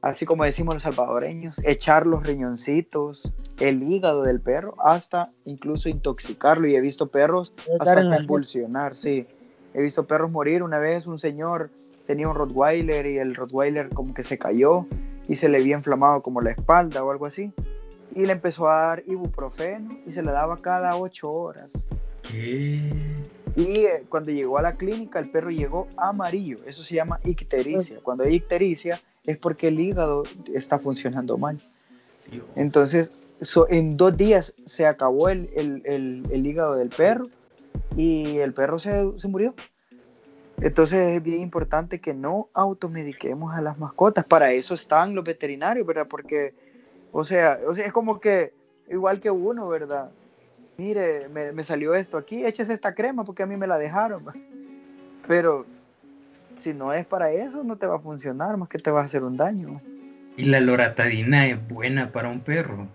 así 0.00 0.24
como 0.24 0.44
decimos 0.44 0.74
los 0.74 0.82
salvadoreños, 0.82 1.60
echar 1.64 2.06
los 2.06 2.26
riñoncitos, 2.26 3.34
el 3.60 3.82
hígado 3.82 4.22
del 4.22 4.40
perro, 4.40 4.74
hasta 4.78 5.24
incluso 5.44 5.90
intoxicarlo. 5.90 6.66
Y 6.68 6.76
he 6.76 6.80
visto 6.80 7.08
perros 7.08 7.52
hasta 7.78 8.02
convulsionar, 8.02 8.96
sí. 8.96 9.26
He 9.74 9.82
visto 9.82 10.06
perros 10.06 10.30
morir. 10.30 10.62
Una 10.62 10.78
vez 10.78 11.06
un 11.06 11.18
señor 11.18 11.70
tenía 12.06 12.28
un 12.28 12.34
Rottweiler 12.34 13.06
y 13.06 13.18
el 13.18 13.34
Rottweiler 13.34 13.90
como 13.90 14.14
que 14.14 14.22
se 14.22 14.38
cayó 14.38 14.86
y 15.28 15.34
se 15.34 15.48
le 15.48 15.58
había 15.58 15.76
inflamado 15.76 16.22
como 16.22 16.40
la 16.40 16.50
espalda 16.50 17.04
o 17.04 17.10
algo 17.10 17.26
así. 17.26 17.52
Y 18.14 18.24
le 18.24 18.32
empezó 18.32 18.68
a 18.68 18.82
dar 18.88 19.02
ibuprofeno 19.06 19.90
y 20.06 20.12
se 20.12 20.22
le 20.22 20.30
daba 20.32 20.56
cada 20.56 20.96
ocho 20.96 21.32
horas. 21.32 21.72
¿Qué? 22.30 22.90
Y 23.56 23.76
eh, 23.80 24.04
cuando 24.08 24.30
llegó 24.30 24.58
a 24.58 24.62
la 24.62 24.76
clínica, 24.76 25.18
el 25.18 25.30
perro 25.30 25.50
llegó 25.50 25.86
amarillo. 25.96 26.56
Eso 26.66 26.82
se 26.82 26.94
llama 26.94 27.20
ictericia. 27.24 27.98
Cuando 28.02 28.24
hay 28.24 28.34
ictericia 28.34 29.00
es 29.26 29.38
porque 29.38 29.68
el 29.68 29.78
hígado 29.80 30.22
está 30.54 30.78
funcionando 30.78 31.36
mal. 31.38 31.60
Dios. 32.30 32.44
Entonces, 32.56 33.12
so- 33.40 33.68
en 33.68 33.96
dos 33.96 34.16
días 34.16 34.54
se 34.64 34.86
acabó 34.86 35.28
el, 35.28 35.50
el- 35.54 35.82
el- 35.84 36.22
el 36.30 36.46
hígado 36.46 36.74
del 36.76 36.88
perro 36.88 37.24
y 37.96 38.38
el 38.38 38.52
perro 38.54 38.78
se, 38.78 39.18
se 39.18 39.28
murió. 39.28 39.54
Entonces 40.60 41.16
es 41.16 41.22
bien 41.22 41.40
importante 41.40 42.00
que 42.00 42.14
no 42.14 42.48
automediquemos 42.54 43.54
a 43.54 43.60
las 43.60 43.78
mascotas. 43.78 44.24
Para 44.24 44.52
eso 44.52 44.74
están 44.74 45.14
los 45.14 45.24
veterinarios, 45.24 45.86
¿verdad? 45.86 46.06
Porque, 46.08 46.54
o 47.12 47.24
sea, 47.24 47.60
o 47.66 47.74
sea 47.74 47.86
es 47.86 47.92
como 47.92 48.18
que, 48.18 48.52
igual 48.88 49.20
que 49.20 49.30
uno, 49.30 49.68
¿verdad? 49.68 50.10
Mire, 50.78 51.28
me, 51.28 51.52
me 51.52 51.62
salió 51.62 51.94
esto 51.94 52.16
aquí, 52.16 52.44
échese 52.44 52.72
esta 52.72 52.94
crema 52.94 53.24
porque 53.24 53.42
a 53.42 53.46
mí 53.46 53.56
me 53.56 53.66
la 53.66 53.78
dejaron. 53.78 54.24
Pero 55.28 55.66
si 56.56 56.72
no 56.72 56.92
es 56.92 57.06
para 57.06 57.30
eso, 57.30 57.62
no 57.62 57.76
te 57.76 57.86
va 57.86 57.96
a 57.96 58.00
funcionar, 58.00 58.56
más 58.56 58.68
que 58.68 58.78
te 58.78 58.90
va 58.90 59.02
a 59.02 59.04
hacer 59.04 59.22
un 59.22 59.36
daño. 59.36 59.80
Y 60.36 60.44
la 60.44 60.60
loratadina 60.60 61.46
es 61.46 61.68
buena 61.68 62.10
para 62.10 62.28
un 62.28 62.40
perro. 62.40 62.88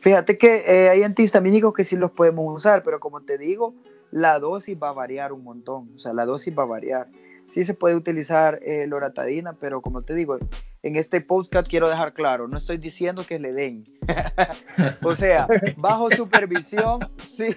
Fíjate 0.00 0.36
que 0.36 0.64
eh, 0.66 0.88
hay 0.90 1.04
antihistamínicos 1.04 1.72
que 1.72 1.84
sí 1.84 1.96
los 1.96 2.10
podemos 2.10 2.52
usar, 2.52 2.82
pero 2.82 2.98
como 2.98 3.20
te 3.20 3.38
digo, 3.38 3.74
la 4.10 4.38
dosis 4.40 4.76
va 4.80 4.88
a 4.88 4.92
variar 4.92 5.32
un 5.32 5.44
montón. 5.44 5.90
O 5.94 5.98
sea, 5.98 6.12
la 6.12 6.26
dosis 6.26 6.56
va 6.58 6.64
a 6.64 6.66
variar. 6.66 7.06
Sí 7.52 7.64
se 7.64 7.74
puede 7.74 7.94
utilizar 7.96 8.60
eh, 8.62 8.86
loratadina, 8.86 9.52
pero 9.52 9.82
como 9.82 10.00
te 10.00 10.14
digo, 10.14 10.38
en 10.82 10.96
este 10.96 11.20
podcast 11.20 11.68
quiero 11.68 11.86
dejar 11.88 12.14
claro, 12.14 12.48
no 12.48 12.56
estoy 12.56 12.78
diciendo 12.78 13.24
que 13.28 13.38
le 13.38 13.52
den. 13.52 13.84
o 15.04 15.14
sea, 15.14 15.46
bajo 15.76 16.10
supervisión, 16.10 17.00
sí. 17.18 17.48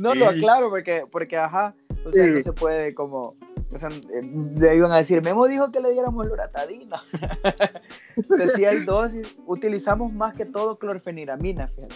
No 0.00 0.14
lo 0.16 0.28
aclaro 0.28 0.70
porque, 0.70 1.04
porque 1.10 1.36
ajá, 1.36 1.74
o 2.04 2.10
sea, 2.10 2.24
Sí. 2.24 2.30
no 2.30 2.42
se 2.42 2.52
puede 2.52 2.92
como, 2.94 3.36
o 3.72 3.78
sea, 3.78 3.88
eh, 3.90 4.22
le 4.58 4.74
iban 4.74 4.90
a 4.90 4.96
decir, 4.96 5.22
Memo 5.22 5.46
dijo 5.46 5.70
que 5.70 5.78
le 5.78 5.90
diéramos 5.92 6.26
loratadina. 6.26 7.00
sea, 8.36 8.48
sí 8.56 8.64
hay 8.64 8.80
dosis, 8.84 9.36
utilizamos 9.46 10.12
más 10.12 10.34
que 10.34 10.46
todo 10.46 10.80
clorfeniramina, 10.80 11.68
fíjate. 11.68 11.94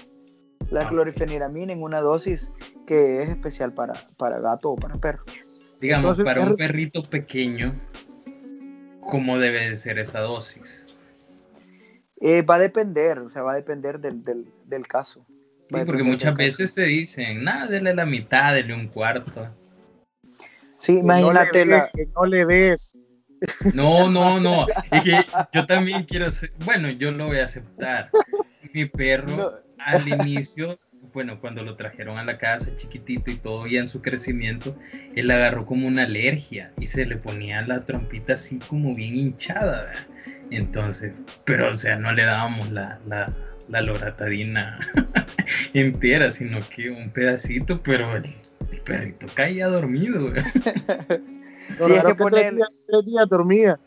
La 0.70 0.82
Ah, 0.82 0.88
clorfeniramina 0.88 1.72
en 1.72 1.82
una 1.82 2.00
dosis 2.00 2.52
que 2.86 3.20
es 3.22 3.30
especial 3.30 3.72
para, 3.74 3.92
para 4.16 4.38
gato 4.38 4.70
o 4.70 4.76
para 4.76 4.94
perro. 4.94 5.24
Digamos, 5.84 6.18
Entonces, 6.18 6.24
para 6.24 6.50
un 6.50 6.56
perrito 6.56 7.02
pequeño, 7.02 7.78
cómo 9.00 9.38
debe 9.38 9.68
de 9.68 9.76
ser 9.76 9.98
esa 9.98 10.20
dosis? 10.20 10.86
Eh, 12.22 12.40
va 12.40 12.54
a 12.54 12.58
depender, 12.58 13.18
o 13.18 13.28
sea, 13.28 13.42
va 13.42 13.52
a 13.52 13.56
depender 13.56 14.00
del, 14.00 14.22
del, 14.22 14.46
del 14.64 14.86
caso. 14.86 15.26
Sí, 15.68 15.76
porque 15.84 16.02
muchas 16.02 16.34
veces 16.36 16.72
te 16.72 16.84
dicen, 16.84 17.44
nada, 17.44 17.66
dele 17.66 17.92
la 17.94 18.06
mitad, 18.06 18.54
dele 18.54 18.74
un 18.74 18.88
cuarto. 18.88 19.46
Sí, 20.78 21.00
imagínate 21.00 21.66
no 21.66 21.86
que 21.94 22.06
no 22.06 22.24
le 22.24 22.46
des. 22.46 22.96
No, 23.74 24.08
no, 24.08 24.40
no. 24.40 24.66
Es 24.90 25.02
que 25.02 25.22
yo 25.52 25.66
también 25.66 26.04
quiero 26.04 26.32
ser, 26.32 26.50
bueno, 26.64 26.88
yo 26.88 27.12
lo 27.12 27.26
voy 27.26 27.40
a 27.40 27.44
aceptar. 27.44 28.10
Mi 28.72 28.86
perro 28.86 29.60
al 29.78 30.08
inicio, 30.08 30.78
bueno, 31.14 31.40
cuando 31.40 31.62
lo 31.62 31.76
trajeron 31.76 32.18
a 32.18 32.24
la 32.24 32.36
casa 32.38 32.74
chiquitito 32.76 33.30
y 33.30 33.36
todo 33.36 33.66
ya 33.68 33.78
en 33.78 33.86
su 33.86 34.02
crecimiento, 34.02 34.76
él 35.14 35.30
agarró 35.30 35.64
como 35.64 35.86
una 35.86 36.02
alergia 36.02 36.72
y 36.78 36.88
se 36.88 37.06
le 37.06 37.16
ponía 37.16 37.64
la 37.66 37.84
trompita 37.84 38.34
así 38.34 38.58
como 38.58 38.94
bien 38.94 39.16
hinchada. 39.16 39.92
Entonces, 40.50 41.12
pero 41.44 41.70
o 41.70 41.74
sea, 41.74 41.98
no 41.98 42.12
le 42.12 42.24
dábamos 42.24 42.70
la, 42.72 42.98
la, 43.06 43.32
la 43.68 43.80
loratadina 43.80 44.78
entera, 45.72 46.30
sino 46.30 46.58
que 46.68 46.90
un 46.90 47.10
pedacito, 47.10 47.80
pero 47.82 48.16
el, 48.16 48.24
perrito 48.84 49.26
caía 49.32 49.68
dormido. 49.68 50.28
sí, 50.34 51.92
es 51.94 52.04
que 52.04 52.14
poner... 52.16 52.54
tres, 52.86 53.04
días, 53.06 53.28
dormía. 53.28 53.78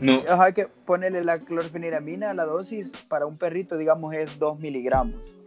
no. 0.00 0.24
hay 0.26 0.54
que 0.54 0.66
ponerle 0.86 1.22
la 1.22 1.38
clorfeniramina, 1.38 2.34
la 2.34 2.46
dosis 2.46 2.90
para 3.06 3.26
un 3.26 3.36
perrito, 3.36 3.76
digamos, 3.76 4.14
es 4.14 4.38
2 4.38 4.58
miligramos. 4.58 5.39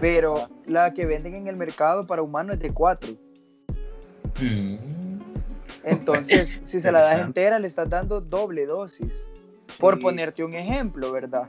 Pero 0.00 0.48
la 0.66 0.92
que 0.94 1.06
venden 1.06 1.36
en 1.36 1.46
el 1.48 1.56
mercado 1.56 2.06
para 2.06 2.22
humanos 2.22 2.56
es 2.56 2.60
de 2.60 2.70
4. 2.72 3.10
Mm. 4.40 4.76
Entonces, 5.84 6.60
si 6.64 6.80
se 6.80 6.92
la 6.92 7.00
das 7.00 7.20
entera, 7.20 7.58
le 7.58 7.66
estás 7.66 7.88
dando 7.88 8.20
doble 8.20 8.66
dosis. 8.66 9.26
Por 9.78 10.00
ponerte 10.00 10.44
un 10.44 10.54
ejemplo, 10.54 11.10
¿verdad? 11.10 11.48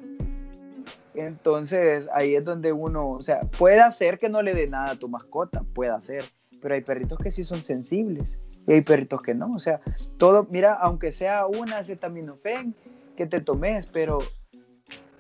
Entonces, 1.14 2.10
ahí 2.14 2.36
es 2.36 2.44
donde 2.44 2.72
uno, 2.72 3.10
o 3.10 3.20
sea, 3.20 3.42
puede 3.42 3.80
hacer 3.80 4.18
que 4.18 4.30
no 4.30 4.42
le 4.42 4.56
dé 4.56 4.68
nada 4.68 4.92
a 4.92 4.96
tu 4.96 5.08
mascota, 5.08 5.64
puede 5.74 5.92
hacer, 5.92 6.24
pero 6.62 6.74
hay 6.74 6.82
perritos 6.82 7.20
que 7.20 7.30
sí 7.30 7.44
son 7.44 7.64
sensibles 7.64 8.40
y 8.66 8.74
hay 8.74 8.82
perritos 8.82 9.22
que 9.22 9.36
no, 9.36 9.52
o 9.52 9.60
sea, 9.60 9.80
todo, 10.18 10.48
mira, 10.50 10.74
aunque 10.74 11.12
sea 11.12 11.46
una 11.46 11.80
acetaminofén 11.80 12.74
que 13.16 13.28
te 13.28 13.42
tomes, 13.42 13.92
pero 13.92 14.18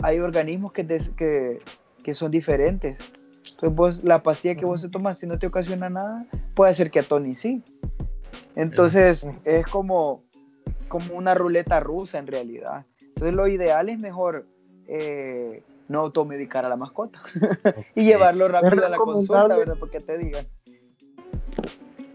hay 0.01 0.19
organismos 0.19 0.73
que, 0.73 0.87
que, 1.15 1.59
que 2.03 2.13
son 2.13 2.31
diferentes. 2.31 2.99
Entonces, 3.51 3.75
vos, 3.75 4.03
la 4.03 4.23
pastilla 4.23 4.55
que 4.55 4.65
vos 4.65 4.81
te 4.81 4.89
tomas, 4.89 5.17
si 5.17 5.27
no 5.27 5.39
te 5.39 5.47
ocasiona 5.47 5.89
nada, 5.89 6.25
puede 6.55 6.73
ser 6.73 6.91
que 6.91 6.99
a 6.99 7.03
Tony 7.03 7.33
sí. 7.33 7.63
Entonces, 8.55 9.27
es 9.45 9.65
como, 9.67 10.23
como 10.87 11.15
una 11.15 11.33
ruleta 11.33 11.79
rusa 11.79 12.19
en 12.19 12.27
realidad. 12.27 12.85
Entonces, 13.01 13.35
lo 13.35 13.47
ideal 13.47 13.89
es 13.89 13.99
mejor 13.99 14.45
eh, 14.87 15.63
no 15.87 16.01
automedicar 16.01 16.65
a 16.65 16.69
la 16.69 16.75
mascota 16.75 17.21
y 17.95 18.03
llevarlo 18.05 18.47
rápido 18.47 18.85
a 18.85 18.89
la 18.89 18.97
consulta, 18.97 19.55
¿verdad? 19.55 19.77
Porque 19.79 19.99
te 19.99 20.17
digan. 20.17 20.45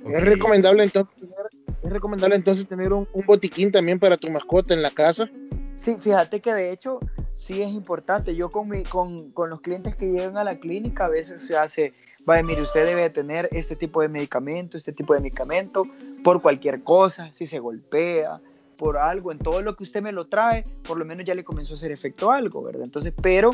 Es 0.04 0.24
recomendable 0.24 0.84
entonces 0.84 1.28
es 1.82 1.90
recomendable 1.90 2.36
entonces 2.36 2.66
tener 2.66 2.92
un, 2.92 3.06
botiquín 3.26 3.70
también 3.70 3.98
para 3.98 4.16
tu 4.16 4.30
mascota 4.30 4.74
en 4.74 4.82
la 4.82 4.90
casa. 4.90 5.28
Sí, 5.76 5.96
fíjate 6.00 6.40
que 6.40 6.52
de 6.52 6.72
hecho 6.72 6.98
sí 7.48 7.62
es 7.62 7.70
importante. 7.70 8.36
Yo 8.36 8.50
con, 8.50 8.68
mi, 8.68 8.82
con, 8.82 9.30
con 9.32 9.48
los 9.48 9.62
clientes 9.62 9.96
que 9.96 10.10
llegan 10.10 10.36
a 10.36 10.44
la 10.44 10.56
clínica 10.56 11.06
a 11.06 11.08
veces 11.08 11.46
se 11.46 11.56
hace, 11.56 11.94
vaya, 12.26 12.42
mire, 12.42 12.60
usted 12.60 12.84
debe 12.84 13.08
tener 13.08 13.48
este 13.52 13.74
tipo 13.74 14.02
de 14.02 14.08
medicamento, 14.08 14.76
este 14.76 14.92
tipo 14.92 15.14
de 15.14 15.20
medicamento 15.20 15.82
por 16.22 16.42
cualquier 16.42 16.82
cosa, 16.82 17.32
si 17.32 17.46
se 17.46 17.58
golpea, 17.58 18.38
por 18.76 18.98
algo, 18.98 19.32
en 19.32 19.38
todo 19.38 19.62
lo 19.62 19.74
que 19.74 19.82
usted 19.82 20.02
me 20.02 20.12
lo 20.12 20.26
trae, 20.26 20.66
por 20.86 20.98
lo 20.98 21.06
menos 21.06 21.24
ya 21.24 21.34
le 21.34 21.42
comenzó 21.42 21.72
a 21.72 21.76
hacer 21.76 21.90
efecto 21.90 22.30
algo, 22.30 22.62
¿verdad? 22.62 22.82
Entonces, 22.84 23.14
pero 23.20 23.52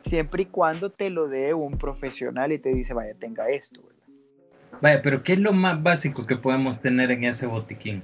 siempre 0.00 0.44
y 0.44 0.46
cuando 0.46 0.90
te 0.90 1.10
lo 1.10 1.28
dé 1.28 1.52
un 1.52 1.76
profesional 1.76 2.52
y 2.52 2.58
te 2.58 2.70
dice, 2.70 2.94
vaya, 2.94 3.14
tenga 3.14 3.48
esto, 3.50 3.82
¿verdad? 3.82 4.80
Vaya, 4.80 5.02
pero 5.02 5.22
¿qué 5.22 5.34
es 5.34 5.38
lo 5.40 5.52
más 5.52 5.82
básico 5.82 6.26
que 6.26 6.36
podemos 6.36 6.80
tener 6.80 7.10
en 7.10 7.24
ese 7.24 7.46
botiquín? 7.46 8.02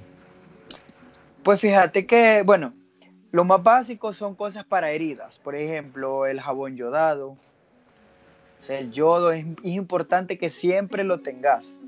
Pues 1.41 1.59
fíjate 1.59 2.05
que, 2.05 2.43
bueno, 2.45 2.73
lo 3.33 3.43
más 3.43 3.63
básico 3.63 4.13
son 4.13 4.35
cosas 4.35 4.63
para 4.63 4.91
heridas, 4.91 5.39
por 5.39 5.55
ejemplo, 5.55 6.27
el 6.27 6.39
jabón 6.39 6.77
yodado. 6.77 7.29
O 7.29 8.63
sea, 8.63 8.77
el 8.77 8.91
yodo 8.91 9.31
es, 9.31 9.43
importante 9.63 10.37
que 10.37 10.51
siempre 10.51 11.03
lo 11.03 11.19
tengas, 11.21 11.79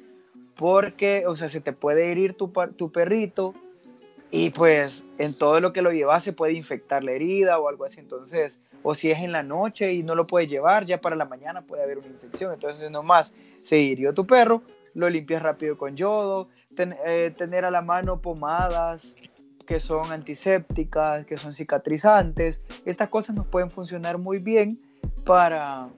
porque, 0.55 1.25
o 1.27 1.35
sea, 1.35 1.47
se 1.49 1.61
te 1.61 1.71
puede 1.71 2.11
herir 2.11 2.33
tu, 2.33 2.51
tu 2.75 2.91
perrito 2.91 3.53
y 4.31 4.49
pues 4.49 5.05
en 5.19 5.37
todo 5.37 5.59
lo 5.59 5.71
que 5.71 5.83
lo 5.83 5.91
llevas 5.91 6.23
se 6.23 6.33
puede 6.33 6.53
infectar 6.53 7.03
la 7.03 7.11
herida 7.11 7.59
o 7.59 7.69
algo 7.69 7.85
así. 7.85 7.99
Entonces, 7.99 8.59
o 8.81 8.95
si 8.95 9.11
es 9.11 9.19
en 9.19 9.31
la 9.31 9.43
noche 9.43 9.93
y 9.93 10.01
no 10.01 10.15
lo 10.15 10.25
puedes 10.25 10.49
llevar, 10.49 10.85
ya 10.85 10.99
para 10.99 11.15
la 11.15 11.25
mañana 11.25 11.61
puede 11.61 11.83
haber 11.83 11.99
una 11.99 12.07
infección. 12.07 12.53
Entonces, 12.55 12.89
nomás 12.89 13.35
se 13.61 13.77
hirió 13.77 14.15
tu 14.15 14.25
perro, 14.25 14.63
lo 14.95 15.07
limpias 15.09 15.43
rápido 15.43 15.77
con 15.77 15.95
yodo, 15.95 16.49
eh, 16.75 17.31
tener 17.37 17.65
a 17.65 17.71
la 17.71 17.83
mano 17.83 18.19
pomadas 18.19 19.15
que 19.65 19.79
son 19.79 20.11
antisépticas, 20.11 21.25
que 21.25 21.37
son 21.37 21.53
cicatrizantes. 21.53 22.61
Estas 22.85 23.09
cosas 23.09 23.35
nos 23.35 23.47
pueden 23.47 23.69
funcionar 23.69 24.17
muy 24.17 24.39
bien 24.39 24.79
para, 25.25 25.89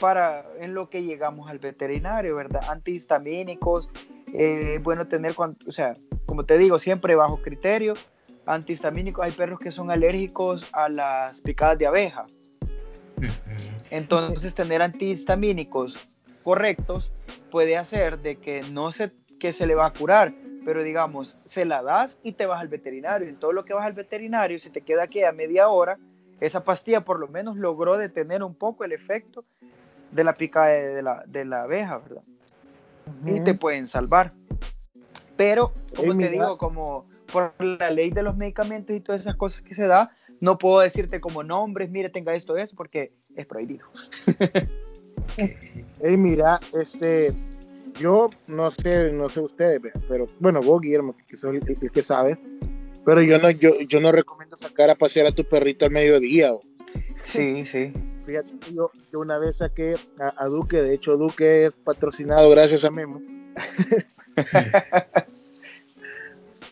para 0.00 0.44
en 0.58 0.74
lo 0.74 0.90
que 0.90 1.02
llegamos 1.02 1.48
al 1.50 1.58
veterinario, 1.58 2.36
¿verdad? 2.36 2.62
Antihistamínicos, 2.68 3.88
eh, 4.34 4.78
bueno 4.82 5.06
tener, 5.06 5.34
o 5.38 5.72
sea, 5.72 5.94
como 6.26 6.44
te 6.44 6.58
digo, 6.58 6.78
siempre 6.78 7.14
bajo 7.14 7.40
criterio. 7.42 7.94
Antihistamínicos, 8.46 9.24
hay 9.24 9.32
perros 9.32 9.60
que 9.60 9.70
son 9.70 9.90
alérgicos 9.90 10.68
a 10.72 10.88
las 10.88 11.40
picadas 11.40 11.78
de 11.78 11.86
abeja. 11.86 12.26
Entonces, 13.90 14.54
tener 14.54 14.82
antihistamínicos 14.82 16.08
correctos 16.42 17.12
puede 17.50 17.76
hacer 17.76 18.20
de 18.20 18.36
que 18.36 18.62
no 18.72 18.92
se, 18.92 19.10
que 19.38 19.52
se 19.52 19.66
le 19.66 19.74
va 19.74 19.86
a 19.86 19.92
curar, 19.92 20.32
pero 20.70 20.84
digamos, 20.84 21.36
se 21.46 21.64
la 21.64 21.82
das 21.82 22.16
y 22.22 22.30
te 22.30 22.46
vas 22.46 22.60
al 22.60 22.68
veterinario. 22.68 23.28
En 23.28 23.34
todo 23.34 23.52
lo 23.52 23.64
que 23.64 23.74
vas 23.74 23.84
al 23.84 23.92
veterinario, 23.92 24.56
si 24.60 24.70
te 24.70 24.82
queda 24.82 25.02
aquí 25.02 25.24
a 25.24 25.32
media 25.32 25.66
hora, 25.66 25.98
esa 26.40 26.62
pastilla 26.62 27.00
por 27.00 27.18
lo 27.18 27.26
menos 27.26 27.56
logró 27.56 27.98
detener 27.98 28.44
un 28.44 28.54
poco 28.54 28.84
el 28.84 28.92
efecto 28.92 29.44
de 30.12 30.22
la 30.22 30.32
picada 30.32 30.68
de 30.68 31.02
la, 31.02 31.24
de 31.26 31.44
la 31.44 31.62
abeja, 31.62 31.98
¿verdad? 31.98 32.22
Y 33.26 33.40
te 33.40 33.54
pueden 33.54 33.88
salvar. 33.88 34.32
Pero, 35.36 35.72
como 35.96 36.16
te 36.16 36.28
digo, 36.28 36.56
como 36.56 37.04
por 37.32 37.52
la 37.58 37.90
ley 37.90 38.12
de 38.12 38.22
los 38.22 38.36
medicamentos 38.36 38.94
y 38.94 39.00
todas 39.00 39.22
esas 39.22 39.34
cosas 39.34 39.62
que 39.62 39.74
se 39.74 39.88
da, 39.88 40.12
no 40.40 40.56
puedo 40.56 40.78
decirte 40.78 41.20
como 41.20 41.42
nombres, 41.42 41.90
mire, 41.90 42.10
tenga 42.10 42.32
esto, 42.32 42.56
eso, 42.56 42.76
porque 42.76 43.10
es 43.34 43.44
prohibido. 43.44 43.88
Hey, 45.36 46.16
mira, 46.16 46.58
este, 46.72 47.34
yo 47.98 48.28
no 48.46 48.70
sé, 48.70 49.12
no 49.12 49.28
sé 49.28 49.40
ustedes, 49.40 49.80
pero 50.08 50.26
bueno, 50.38 50.60
vos, 50.60 50.80
Guillermo, 50.80 51.16
que 51.26 51.36
sos 51.36 51.54
el, 51.54 51.90
que 51.90 52.02
sabe, 52.02 52.38
pero 53.04 53.22
yo 53.22 53.38
no, 53.38 53.50
yo, 53.50 53.80
yo 53.88 54.00
no 54.00 54.12
recomiendo 54.12 54.56
sacar 54.56 54.90
a 54.90 54.94
pasear 54.94 55.26
a 55.26 55.32
tu 55.32 55.44
perrito 55.44 55.84
al 55.84 55.90
mediodía. 55.90 56.52
Sí, 57.22 57.62
sí. 57.64 57.92
Fíjate, 58.26 58.50
yo, 58.74 58.90
yo 59.12 59.20
una 59.20 59.38
vez 59.38 59.56
saqué 59.56 59.94
a, 60.18 60.44
a 60.44 60.46
Duque, 60.46 60.82
de 60.82 60.94
hecho 60.94 61.16
Duque 61.16 61.66
es 61.66 61.74
patrocinado 61.74 62.50
gracias 62.50 62.84
a 62.84 62.90
Memo. 62.90 63.20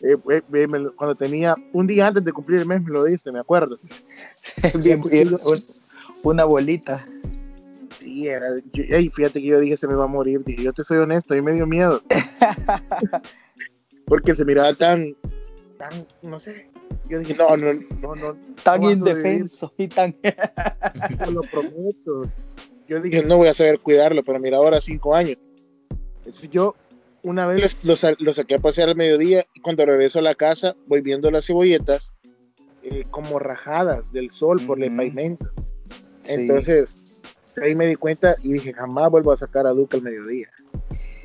Eh, 0.01 0.15
eh, 0.29 0.67
cuando 0.95 1.15
tenía 1.15 1.55
un 1.73 1.85
día 1.85 2.07
antes 2.07 2.23
de 2.23 2.31
cumplir 2.31 2.61
el 2.61 2.65
mes 2.65 2.81
me 2.81 2.91
lo 2.91 3.03
diste, 3.03 3.31
me 3.31 3.39
acuerdo. 3.39 3.79
una 6.23 6.45
bolita. 6.45 7.05
Sí, 8.09 8.27
era. 8.27 8.55
fíjate 8.73 9.39
que 9.39 9.45
yo 9.45 9.59
dije 9.59 9.77
se 9.77 9.87
me 9.87 9.93
va 9.93 10.05
a 10.05 10.07
morir. 10.07 10.43
Dije, 10.43 10.63
yo 10.63 10.73
te 10.73 10.83
soy 10.83 10.97
honesto, 10.97 11.35
y 11.35 11.41
me 11.43 11.53
dio 11.53 11.67
miedo. 11.67 12.01
Porque 14.05 14.33
se 14.33 14.43
miraba 14.43 14.73
tan, 14.73 15.15
tan, 15.77 16.07
no 16.23 16.39
sé. 16.39 16.71
Yo 17.07 17.19
dije, 17.19 17.35
no, 17.35 17.55
no, 17.55 17.71
no, 18.01 18.15
no. 18.15 18.37
Tan 18.63 18.83
indefenso 18.83 19.71
y 19.77 19.87
tan. 19.87 20.15
lo 21.31 21.41
prometo. 21.41 22.23
Yo 22.87 22.99
dije, 22.99 23.23
no 23.23 23.37
voy 23.37 23.49
a 23.49 23.53
saber 23.53 23.79
cuidarlo, 23.79 24.23
pero 24.23 24.39
mira, 24.39 24.57
ahora 24.57 24.81
cinco 24.81 25.13
años. 25.13 25.37
Entonces 26.17 26.49
yo 26.49 26.75
una 27.21 27.45
vez 27.45 27.77
lo, 27.83 27.95
saqué 27.95 28.55
a 28.55 28.59
pasear 28.59 28.89
al 28.89 28.95
mediodía 28.95 29.45
y 29.53 29.59
cuando 29.61 29.85
regreso 29.85 30.17
a 30.17 30.23
la 30.23 30.33
casa 30.33 30.75
voy 30.87 31.01
viendo 31.01 31.29
las 31.29 31.45
cebolletas 31.45 32.13
eh, 32.81 33.05
como 33.11 33.37
rajadas 33.37 34.11
del 34.11 34.31
sol 34.31 34.59
por 34.65 34.81
el 34.81 34.95
pavimento. 34.95 35.51
Entonces, 36.25 36.97
ahí 37.61 37.75
me 37.75 37.87
di 37.87 37.95
cuenta 37.95 38.35
y 38.43 38.53
dije, 38.53 38.73
jamás 38.73 39.09
vuelvo 39.09 39.31
a 39.31 39.37
sacar 39.37 39.67
a 39.67 39.71
Duque 39.71 39.97
al 39.97 40.03
mediodía. 40.03 40.49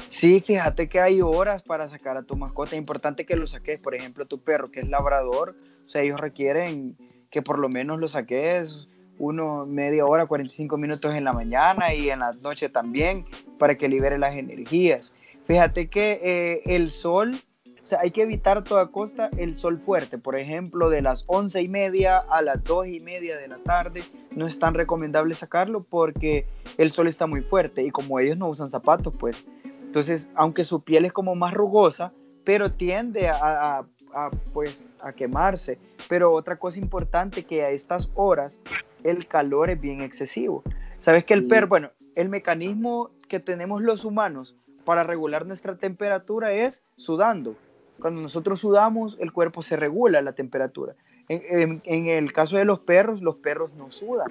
Sí, 0.09 0.41
fíjate 0.41 0.89
que 0.89 1.01
hay 1.01 1.21
horas 1.21 1.63
para 1.63 1.89
sacar 1.89 2.17
a 2.17 2.23
tu 2.23 2.37
mascota. 2.37 2.73
Es 2.73 2.79
importante 2.79 3.27
que 3.27 3.37
lo 3.37 3.47
saques, 3.47 3.81
por 3.81 3.95
ejemplo, 3.95 4.27
tu 4.27 4.43
perro 4.43 4.71
que 4.71 4.81
es 4.81 4.89
labrador. 4.89 5.57
O 5.87 5.89
sea, 5.89 6.03
ellos 6.03 6.21
requieren 6.21 6.97
que 7.31 7.43
por 7.43 7.59
lo 7.59 7.69
menos 7.69 7.99
lo 7.99 8.07
saques 8.07 8.89
uno 9.19 9.67
media 9.67 10.07
hora, 10.07 10.27
45 10.27 10.77
minutos 10.77 11.15
en 11.15 11.25
la 11.25 11.33
mañana 11.33 11.95
y 11.95 12.11
en 12.11 12.21
la 12.21 12.31
noche 12.43 12.69
también 12.69 13.25
para 13.59 13.77
que 13.77 13.89
libere 13.89 14.19
las 14.19 14.37
energías. 14.37 15.13
Fíjate 15.47 15.89
que 15.89 16.21
eh, 16.23 16.63
el 16.67 16.91
sol 16.91 17.33
O 17.85 17.87
sea, 17.87 17.99
hay 18.01 18.13
que 18.13 18.23
evitar 18.23 18.57
a 18.57 18.65
toda 18.65 18.87
costa 18.87 19.29
el 19.37 19.57
sol 19.57 19.79
fuerte. 19.79 20.17
Por 20.17 20.39
ejemplo, 20.39 20.89
de 20.89 21.03
las 21.03 21.25
once 21.27 21.61
y 21.61 21.69
media 21.69 22.17
a 22.17 22.41
las 22.41 22.65
dos 22.65 22.87
y 22.87 23.01
media 23.01 23.37
de 23.37 23.47
la 23.47 23.59
tarde 23.59 24.03
no 24.35 24.47
es 24.47 24.59
tan 24.59 24.73
recomendable 24.73 25.35
sacarlo 25.35 25.83
porque 25.83 26.47
el 26.79 26.91
sol 26.93 27.09
está 27.09 27.27
muy 27.27 27.43
fuerte 27.43 27.83
y 27.83 27.91
como 27.91 28.19
ellos 28.19 28.39
no 28.39 28.49
usan 28.49 28.69
zapatos, 28.69 29.13
pues. 29.19 29.45
Entonces, 29.83 30.31
aunque 30.35 30.65
su 30.65 30.83
piel 30.83 31.05
es 31.05 31.13
como 31.13 31.35
más 31.35 31.53
rugosa, 31.53 32.13
pero 32.43 32.73
tiende 32.73 33.29
a, 33.29 33.85
pues, 34.55 34.89
a 35.03 35.13
quemarse. 35.13 35.79
Pero 36.09 36.33
otra 36.33 36.57
cosa 36.57 36.79
importante 36.79 37.45
que 37.45 37.65
a 37.65 37.71
estas 37.71 38.11
horas 38.15 38.57
el 39.03 39.29
calor 39.29 39.69
es 39.69 39.81
bien 39.81 40.01
excesivo. 40.01 40.63
Sabes 41.01 41.25
que 41.25 41.35
el 41.35 41.47
perro, 41.47 41.69
bueno, 41.69 41.91
el 42.15 42.31
mecanismo 42.31 43.11
que 43.29 43.41
tenemos 43.41 43.83
los 43.83 44.07
humanos 44.07 44.57
para 44.85 45.05
regular 45.05 45.47
nuestra 45.47 45.77
temperatura 45.77 46.53
es 46.53 46.83
sudando. 46.97 47.57
Cuando 48.01 48.21
nosotros 48.21 48.61
sudamos, 48.61 49.17
el 49.21 49.33
cuerpo 49.33 49.63
se 49.63 49.77
regula 49.77 50.21
la 50.23 50.33
temperatura. 50.33 50.95
En, 51.29 51.81
el 51.85 52.33
caso 52.33 52.57
de 52.57 52.65
los 52.65 52.81
perros, 52.81 53.23
los 53.23 53.37
perros 53.37 53.71
no 53.77 53.91
sudan. 53.91 54.29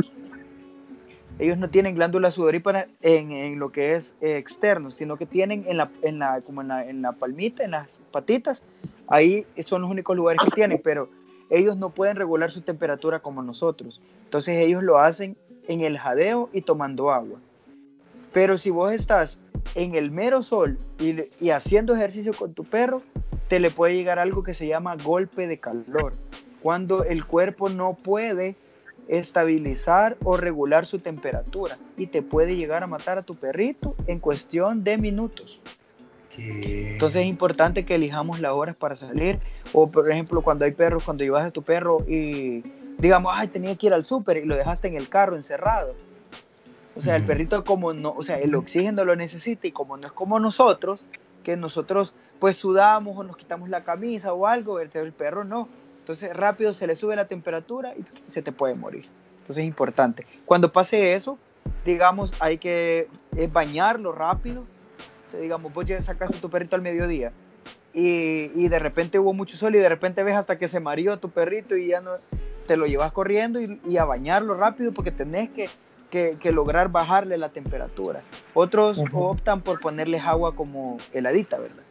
Ellos 1.39 1.57
no 1.57 1.69
tienen 1.69 1.95
glándulas 1.95 2.35
sudoríparas 2.35 2.87
en, 3.01 3.31
en 3.31 3.57
lo 3.57 3.71
que 3.71 3.95
es 3.95 4.15
externo, 4.21 4.91
sino 4.91 5.17
que 5.17 5.25
tienen 5.25 5.65
en 5.67 5.77
la, 5.77 5.89
en 6.03 6.19
la, 6.19 6.41
como 6.41 6.61
en 6.61 6.67
la, 6.67 6.87
en 6.87 7.01
la 7.01 7.13
palmita, 7.13 7.63
en 7.63 7.71
las 7.71 8.01
patitas. 8.11 8.63
Ahí 9.07 9.47
son 9.63 9.81
los 9.81 9.89
únicos 9.89 10.15
lugares 10.15 10.41
que 10.43 10.51
tienen, 10.51 10.79
pero 10.83 11.09
ellos 11.49 11.77
no 11.77 11.89
pueden 11.89 12.15
regular 12.15 12.51
su 12.51 12.61
temperatura 12.61 13.19
como 13.19 13.41
nosotros. 13.41 14.01
Entonces 14.25 14.57
ellos 14.57 14.83
lo 14.83 14.99
hacen 14.99 15.35
en 15.67 15.81
el 15.81 15.97
jadeo 15.97 16.49
y 16.53 16.61
tomando 16.61 17.11
agua. 17.11 17.39
Pero 18.31 18.57
si 18.57 18.69
vos 18.69 18.91
estás 18.91 19.41
en 19.75 19.95
el 19.95 20.11
mero 20.11 20.41
sol 20.41 20.77
y, 20.99 21.49
haciendo 21.51 21.95
ejercicio 21.95 22.33
con 22.33 22.53
tu 22.53 22.63
perro, 22.63 23.01
te 23.47 23.59
le 23.59 23.69
puede 23.69 23.95
llegar 23.95 24.19
algo 24.19 24.43
que 24.43 24.53
se 24.53 24.67
llama 24.67 24.95
golpe 24.95 25.47
de 25.47 25.59
calor. 25.59 26.13
Cuando 26.61 27.03
el 27.03 27.25
cuerpo 27.25 27.69
no 27.69 27.95
puede 27.95 28.55
estabilizar 29.07 30.17
o 30.23 30.37
regular 30.37 30.85
su 30.85 30.99
temperatura 30.99 31.77
y 31.97 32.07
te 32.07 32.21
puede 32.21 32.55
llegar 32.55 32.83
a 32.83 32.87
matar 32.87 33.17
a 33.17 33.23
tu 33.23 33.35
perrito 33.35 33.95
en 34.07 34.19
cuestión 34.19 34.83
de 34.83 34.97
minutos. 34.97 35.59
Entonces 36.37 37.21
es 37.21 37.27
importante 37.27 37.85
que 37.85 37.95
elijamos 37.95 38.39
las 38.39 38.53
horas 38.53 38.75
para 38.75 38.95
salir. 38.95 39.39
O 39.71 39.91
por 39.91 40.09
ejemplo, 40.09 40.41
cuando 40.41 40.65
hay 40.65 40.71
perros, 40.71 41.03
cuando 41.03 41.23
llevas 41.23 41.45
a 41.45 41.51
tu 41.51 41.61
perro 41.61 41.97
y 42.07 42.63
digamos, 42.97 43.33
ay, 43.35 43.49
tenía 43.49 43.75
que 43.75 43.87
ir 43.87 43.93
al 43.93 44.03
súper 44.03 44.37
y 44.37 44.45
lo 44.45 44.55
dejaste 44.55 44.87
en 44.87 44.95
el 44.95 45.09
carro 45.09 45.35
encerrado. 45.35 45.93
O 46.95 47.01
sea, 47.01 47.15
el 47.15 47.23
perrito 47.23 47.63
como 47.63 47.93
no, 47.93 48.13
o 48.15 48.23
sea, 48.23 48.37
el 48.37 48.53
oxígeno 48.55 49.03
lo 49.03 49.15
necesita 49.15 49.67
y 49.67 49.71
como 49.71 49.97
no 49.97 50.07
es 50.07 50.13
como 50.13 50.39
nosotros, 50.39 51.05
que 51.43 51.55
nosotros 51.55 52.15
pues 52.39 52.57
sudamos 52.57 53.17
o 53.17 53.23
nos 53.23 53.37
quitamos 53.37 53.69
la 53.69 53.83
camisa 53.83 54.33
o 54.33 54.47
algo, 54.47 54.79
el, 54.79 54.89
perro 55.13 55.43
no. 55.43 55.69
Entonces 55.99 56.35
rápido 56.35 56.73
se 56.73 56.87
le 56.87 56.95
sube 56.95 57.15
la 57.15 57.27
temperatura 57.27 57.93
y 57.95 58.05
se 58.31 58.41
te 58.41 58.51
puede 58.51 58.75
morir. 58.75 59.05
Entonces 59.39 59.63
es 59.63 59.67
importante. 59.67 60.25
Cuando 60.45 60.71
pase 60.71 61.13
eso, 61.13 61.37
digamos, 61.85 62.33
hay 62.41 62.57
que 62.57 63.07
eh, 63.37 63.49
bañarlo 63.51 64.11
rápido. 64.11 64.65
digamos, 65.39 65.73
vos 65.73 65.85
ya 65.85 66.01
sacaste 66.01 66.37
tu 66.37 66.49
perrito 66.49 66.75
al 66.75 66.81
mediodía 66.81 67.31
y, 67.93 68.51
y, 68.55 68.67
de 68.69 68.79
repente 68.79 69.19
hubo 69.19 69.33
mucho 69.33 69.55
sol 69.55 69.75
y 69.75 69.79
de 69.79 69.87
repente 69.87 70.23
ves 70.23 70.35
hasta 70.35 70.57
que 70.57 70.67
se 70.67 70.79
mareó 70.79 71.19
tu 71.19 71.29
perrito 71.29 71.77
y 71.77 71.87
ya 71.87 72.01
no 72.01 72.13
te 72.65 72.75
lo 72.75 72.87
llevas 72.87 73.11
corriendo 73.11 73.61
y, 73.61 73.79
y 73.87 73.97
a 73.97 74.05
bañarlo 74.05 74.55
rápido 74.55 74.91
porque 74.93 75.11
tenés 75.11 75.49
que 75.51 75.69
que, 76.13 76.51
lograr 76.51 76.89
bajarle 76.89 77.37
la 77.37 77.49
temperatura. 77.49 78.21
Otros 78.53 79.01
optan 79.11 79.61
por 79.61 79.79
ponerles 79.79 80.21
agua 80.21 80.55
como 80.55 80.97
heladita, 81.11 81.57
¿verdad? 81.57 81.83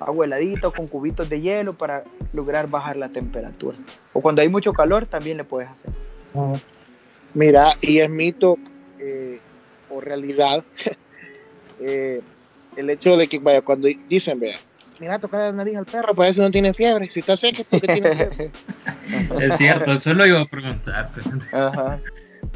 Agua 0.00 0.24
heladita 0.24 0.68
o 0.68 0.72
con 0.72 0.86
cubitos 0.86 1.28
de 1.28 1.40
hielo 1.42 1.74
para 1.74 2.04
lograr 2.32 2.68
bajar 2.68 2.96
la 2.96 3.10
temperatura. 3.10 3.76
O 4.14 4.22
cuando 4.22 4.40
hay 4.40 4.48
mucho 4.48 4.72
calor 4.72 5.06
también 5.06 5.36
le 5.36 5.44
puedes 5.44 5.68
hacer. 5.68 5.90
Mira, 7.34 7.74
y 7.82 7.98
es 7.98 8.08
mito 8.08 8.56
eh, 8.98 9.38
o 9.90 10.00
realidad 10.00 10.64
eh, 11.80 12.22
el 12.76 12.88
hecho 12.88 13.18
de 13.18 13.28
que, 13.28 13.38
vaya, 13.38 13.60
cuando 13.60 13.88
dicen, 14.08 14.40
vea, 14.40 14.56
mira, 14.98 15.18
tocar 15.18 15.40
la 15.40 15.52
nariz 15.52 15.76
al 15.76 15.84
perro, 15.84 16.14
por 16.14 16.24
eso 16.24 16.42
no 16.42 16.50
tiene 16.50 16.72
fiebre. 16.72 17.10
Si 17.10 17.20
está 17.20 17.36
seco 17.36 17.62
es 17.62 17.66
porque 17.68 17.86
tiene 17.86 18.14
fiebre. 18.14 18.50
es 19.46 19.58
cierto, 19.58 19.92
eso 19.92 20.14
lo 20.14 20.26
iba 20.26 20.40
a 20.40 20.46
preguntar. 20.46 21.10
Ajá. 21.52 22.00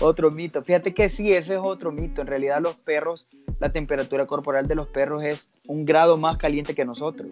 Otro 0.01 0.30
mito. 0.30 0.62
Fíjate 0.62 0.95
que 0.95 1.11
sí, 1.11 1.33
ese 1.33 1.55
es 1.55 1.61
otro 1.62 1.93
mito. 1.93 2.20
En 2.20 2.26
realidad 2.26 2.61
los 2.61 2.74
perros, 2.76 3.26
la 3.61 3.70
temperatura 3.70 4.26
corporal 4.26 4.66
de 4.66 4.74
los 4.74 4.89
perros 4.89 5.22
es 5.24 5.51
un 5.68 5.85
grado 5.85 6.16
más 6.16 6.37
caliente 6.37 6.74
que 6.74 6.85
nosotros. 6.85 7.28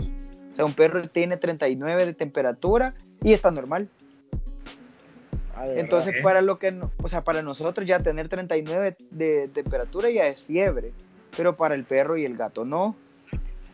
O 0.52 0.56
sea, 0.56 0.64
un 0.64 0.74
perro 0.74 1.06
tiene 1.08 1.36
39 1.36 2.06
de 2.06 2.14
temperatura 2.14 2.94
y 3.22 3.32
está 3.32 3.50
normal. 3.50 3.88
Ah, 5.54 5.64
Entonces, 5.66 6.14
para 6.22 6.40
lo 6.42 6.58
que, 6.58 6.74
o 7.02 7.08
sea, 7.08 7.22
para 7.22 7.42
nosotros 7.42 7.86
ya 7.86 8.00
tener 8.00 8.28
39 8.28 8.96
de 9.10 9.48
temperatura 9.48 10.10
ya 10.10 10.26
es 10.26 10.42
fiebre, 10.42 10.92
pero 11.36 11.56
para 11.56 11.74
el 11.74 11.84
perro 11.84 12.16
y 12.16 12.24
el 12.24 12.36
gato 12.36 12.64
no. 12.64 12.96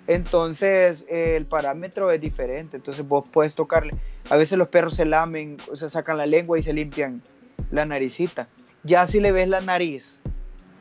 Entonces, 0.07 1.05
el 1.09 1.47
parámetro 1.47 2.11
es 2.11 2.20
diferente. 2.20 2.77
Entonces, 2.77 3.07
vos 3.07 3.29
puedes 3.31 3.55
tocarle. 3.55 3.93
A 4.31 4.37
veces 4.37 4.59
los 4.59 4.68
perros 4.68 4.95
se 4.95 5.05
lamen, 5.05 5.57
o 5.70 5.77
sea, 5.77 5.89
sacan 5.89 6.16
la 6.16 6.27
lengua 6.27 6.59
y 6.59 6.62
se 6.62 6.72
limpian 6.72 7.22
la 7.70 7.85
naricita. 7.85 8.49
Ya 8.87 9.07
si 9.07 9.18
le 9.18 9.32
ves 9.32 9.49
la 9.49 9.61
nariz 9.61 10.20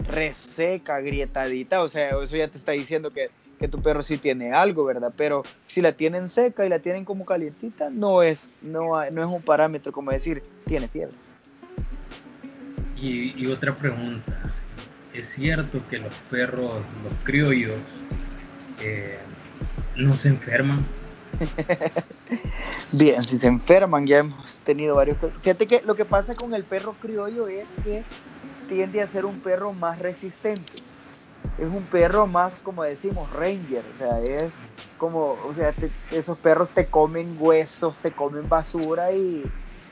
reseca, 0.08 1.00
grietadita, 1.00 1.82
o 1.82 1.90
sea, 1.90 2.10
eso 2.10 2.38
ya 2.38 2.48
te 2.48 2.58
está 2.58 2.72
diciendo 2.72 3.10
que, 3.10 3.32
tu 3.68 3.82
perro 3.82 4.04
sí 4.04 4.20
tiene 4.20 4.54
algo, 4.54 4.86
¿verdad? 4.86 5.12
Pero 5.18 5.42
si 5.66 5.82
la 5.82 5.94
tienen 5.94 6.28
seca 6.28 6.64
y 6.68 6.70
la 6.70 6.78
tienen 6.78 7.04
como 7.04 7.26
calientita, 7.26 7.90
no 7.90 8.22
es, 8.22 8.52
no, 8.62 8.92
no 9.10 9.24
es 9.24 9.28
un 9.28 9.42
parámetro 9.42 9.92
como 9.92 10.12
decir, 10.12 10.44
tiene 10.66 10.88
fiebre. 10.88 11.16
Y, 12.96 13.48
otra 13.48 13.76
pregunta, 13.76 14.40
¿es 15.16 15.30
cierto 15.30 15.82
que 15.90 15.98
los 15.98 16.14
perros, 16.30 16.80
los 17.04 17.14
criollos, 17.24 17.82
eh, 18.84 19.18
no 19.96 20.16
se 20.16 20.28
enferman? 20.30 20.86
Bien, 22.92 23.24
si 23.24 23.38
se 23.38 23.48
enferman, 23.48 24.08
ya 24.08 24.20
hemos 24.20 24.60
tenido 24.60 24.96
varios. 24.96 25.18
Fíjate 25.42 25.68
que 25.68 25.82
lo 25.86 25.96
que 25.96 26.06
pasa 26.06 26.36
con 26.36 26.54
el 26.54 26.64
perro 26.64 26.96
criollo 27.02 27.48
es 27.48 27.74
que 27.84 28.04
tiende 28.68 29.02
a 29.02 29.08
ser 29.08 29.26
un 29.26 29.40
perro 29.40 29.74
más 29.74 30.00
resistente. 30.00 30.74
Es 31.58 31.74
un 31.74 31.84
perro 31.84 32.28
más, 32.28 32.56
como 32.62 32.84
decimos, 32.84 33.32
ranger. 33.32 33.84
O 33.94 33.98
sea, 33.98 34.20
es 34.20 34.52
como, 34.98 35.38
o 35.46 35.54
sea, 35.54 35.74
esos 36.12 36.38
perros 36.38 36.72
te 36.72 36.88
comen 36.88 37.38
huesos, 37.40 38.00
te 38.00 38.12
comen 38.12 38.50
basura 38.50 39.12
y, 39.12 39.44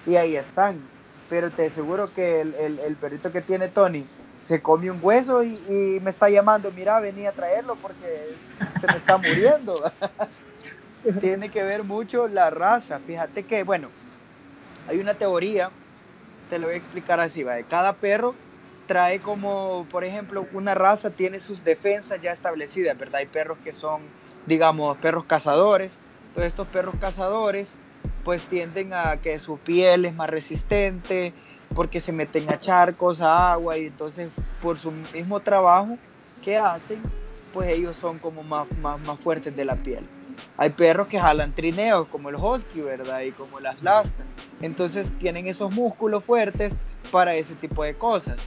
ahí 0.08 0.36
están. 0.36 0.80
Pero 1.30 1.52
te 1.52 1.68
aseguro 1.68 2.14
que 2.14 2.42
el, 2.42 2.98
perrito 3.00 3.32
que 3.32 3.42
tiene 3.42 3.70
Tony 3.70 4.06
se 4.42 4.62
come 4.62 4.92
un 4.92 5.00
hueso 5.02 5.42
y, 5.44 5.54
y, 5.70 6.00
me 6.02 6.10
está 6.10 6.30
llamando, 6.30 6.72
mira, 6.72 7.00
vení 7.00 7.26
a 7.26 7.32
traerlo 7.32 7.76
porque 7.76 8.36
se 8.82 8.88
me 8.88 8.98
está 8.98 9.18
muriendo. 9.18 9.82
tiene 11.12 11.50
que 11.50 11.64
ver 11.64 11.84
mucho 11.84 12.28
la 12.28 12.50
raza. 12.50 13.00
Fíjate 13.00 13.44
que, 13.44 13.64
bueno, 13.64 13.90
hay 14.88 15.00
una 15.00 15.14
teoría, 15.14 15.70
te 16.50 16.60
lo 16.60 16.68
voy 16.68 16.76
a 16.76 16.78
explicar 16.78 17.20
así, 17.20 17.44
¿vale? 17.44 17.64
Cada 17.64 17.94
perro 17.94 18.36
trae 18.88 19.20
como, 19.20 19.86
por 19.90 20.04
ejemplo, 20.04 20.46
una 20.54 20.76
raza 20.76 21.10
tiene 21.10 21.40
sus 21.40 21.64
defensas 21.64 22.22
ya 22.22 22.32
establecidas, 22.32 22.98
¿verdad? 22.98 23.16
Hay 23.16 23.26
perros 23.28 23.58
que 23.64 23.74
son, 23.74 24.02
digamos, 24.46 24.98
perros 24.98 25.26
cazadores. 25.26 25.98
Entonces 26.28 26.54
estos 26.54 26.68
perros 26.68 26.96
cazadores 27.00 27.78
pues 28.24 28.44
tienden 28.44 28.94
a 28.94 29.18
que 29.18 29.38
su 29.38 29.58
piel 29.58 30.06
es 30.06 30.16
más 30.16 30.30
resistente 30.30 31.34
porque 31.76 32.00
se 32.02 32.12
meten 32.12 32.50
a 32.52 32.60
charcos, 32.60 33.22
a 33.22 33.54
agua 33.54 33.78
y 33.78 33.88
entonces 33.88 34.30
por 34.62 34.80
su 34.80 34.92
mismo 34.92 35.40
trabajo 35.40 35.98
que 36.42 36.58
hacen, 36.58 37.02
pues 37.54 37.70
ellos 37.70 37.96
son 37.96 38.20
como 38.20 38.44
más, 38.44 38.68
más, 38.78 39.00
más 39.06 39.20
fuertes 39.20 39.56
de 39.56 39.66
la 39.66 39.76
piel. 39.76 40.04
Hay 40.58 40.70
perros 40.70 41.08
que 41.08 41.20
jalan 41.20 41.52
trineos, 41.54 42.08
como 42.08 42.30
el 42.30 42.36
husky, 42.36 42.82
¿verdad? 42.82 43.22
Y 43.22 43.32
como 43.32 43.60
las 43.60 43.82
lascas. 43.82 44.26
Entonces 44.62 45.12
tienen 45.20 45.48
esos 45.48 45.74
músculos 45.74 46.24
fuertes 46.24 46.76
para 47.12 47.36
ese 47.36 47.56
tipo 47.56 47.84
de 47.84 47.96
cosas. 47.96 48.38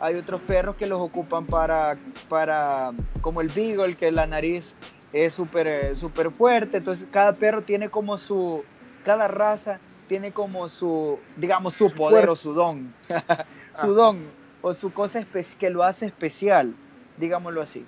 Hay 0.00 0.16
otros 0.16 0.40
perros 0.42 0.76
que 0.76 0.86
los 0.86 1.00
ocupan 1.00 1.46
para, 1.46 1.96
para 2.28 2.92
como 3.20 3.40
el 3.40 3.48
beagle, 3.48 3.96
que 3.96 4.10
la 4.10 4.26
nariz 4.26 4.74
es 5.12 5.32
súper 5.32 5.66
eh, 5.66 5.94
super 5.94 6.30
fuerte. 6.30 6.78
Entonces 6.78 7.06
cada 7.10 7.32
perro 7.34 7.62
tiene 7.62 7.88
como 7.88 8.18
su, 8.18 8.64
cada 9.04 9.28
raza 9.28 9.78
tiene 10.06 10.32
como 10.32 10.68
su, 10.68 11.18
digamos, 11.36 11.74
su 11.74 11.90
poder 11.90 12.28
o 12.28 12.36
su 12.36 12.52
don. 12.52 12.94
su 13.80 13.94
don 13.94 14.26
o 14.62 14.72
su 14.72 14.92
cosa 14.92 15.24
que 15.58 15.70
lo 15.70 15.82
hace 15.82 16.06
especial, 16.06 16.74
digámoslo 17.18 17.60
así. 17.60 17.84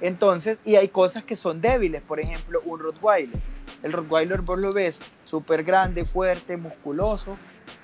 Entonces, 0.00 0.58
y 0.64 0.76
hay 0.76 0.88
cosas 0.88 1.24
que 1.24 1.36
son 1.36 1.60
débiles, 1.60 2.02
por 2.02 2.20
ejemplo, 2.20 2.60
un 2.64 2.80
Rottweiler. 2.80 3.38
El 3.82 3.92
Rottweiler 3.92 4.42
vos 4.42 4.58
lo 4.58 4.72
ves 4.72 4.98
súper 5.24 5.64
grande, 5.64 6.04
fuerte, 6.04 6.56
musculoso, 6.56 7.36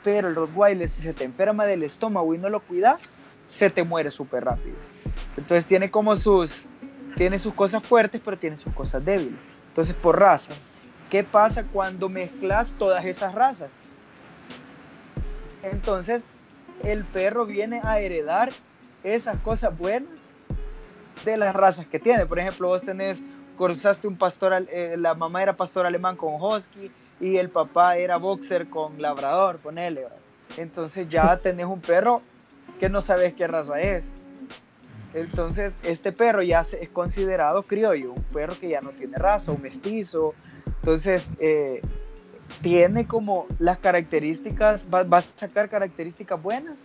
pero 0.05 0.29
el 0.29 0.35
Rottweiler 0.35 0.91
si 0.91 1.03
se 1.03 1.15
te 1.15 1.25
enferma 1.25 1.65
del 1.65 1.83
estómago 1.83 2.35
y 2.35 2.39
no 2.39 2.49
lo 2.49 2.61
cuidas, 2.61 3.03
se 3.47 3.71
te 3.71 3.83
muere 3.83 4.11
súper 4.11 4.45
rápido. 4.45 4.77
Entonces 5.37 5.67
tiene 5.67 5.91
como 5.91 6.17
sus, 6.17 6.65
tiene 7.17 7.39
sus 7.39 7.55
cosas 7.55 7.83
fuertes, 7.83 8.21
pero 8.25 8.39
tiene 8.39 8.57
sus 8.57 8.73
cosas 8.75 9.05
débiles. 9.05 9.39
Entonces 9.69 9.95
por 9.95 10.19
raza, 10.19 10.53
¿qué 11.11 11.25
pasa 11.25 11.65
cuando 11.65 12.09
mezclas 12.09 12.75
todas 12.75 13.05
esas 13.05 13.35
razas? 13.35 13.71
Entonces, 15.63 16.25
el 16.83 17.05
perro 17.05 17.47
viene 17.47 17.81
a 17.85 18.01
heredar 18.01 18.51
esas 19.05 19.39
cosas 19.41 19.77
buenas 19.77 20.22
de 21.25 21.37
las 21.37 21.55
razas 21.55 21.87
que 21.87 21.99
tiene. 21.99 22.27
Por 22.27 22.39
ejemplo, 22.39 22.69
vos 22.69 22.83
tenés, 22.83 23.23
cruzaste 23.57 24.07
un 24.09 24.17
pastor, 24.17 24.67
eh, 24.71 24.97
la 24.99 25.15
mamá 25.15 25.43
era 25.43 25.57
pastor 25.57 25.87
alemán 25.87 26.17
con 26.17 26.35
husky 26.41 26.91
y 27.21 27.37
el 27.37 27.49
papá 27.49 27.97
era 27.97 28.17
boxer 28.17 28.69
con 28.69 29.01
labrador, 29.01 29.59
ponele. 29.59 30.07
Entonces 30.57 31.09
ya 31.09 31.37
tenés 31.43 31.67
un 31.67 31.81
perro 31.81 32.21
que 32.81 32.89
no 32.89 33.01
sabes 33.01 33.35
qué 33.35 33.47
raza 33.47 33.81
es. 33.81 34.11
Entonces, 35.15 35.75
este 35.83 36.11
perro 36.11 36.43
ya 36.43 36.61
es 36.61 36.89
considerado 36.89 37.63
criollo, 37.65 38.13
un 38.13 38.23
perro 38.25 38.55
que 38.59 38.71
ya 38.71 38.81
no 38.81 38.91
tiene 38.91 39.19
raza, 39.19 39.53
un 39.53 39.61
mestizo. 39.61 40.35
Entonces, 40.65 41.29
eh, 41.39 41.83
tiene 42.63 43.07
como 43.07 43.47
las 43.59 43.79
características, 43.79 44.87
va, 44.93 45.19
a 45.19 45.23
sacar 45.23 45.69
características 45.69 46.43
buenas 46.43 46.79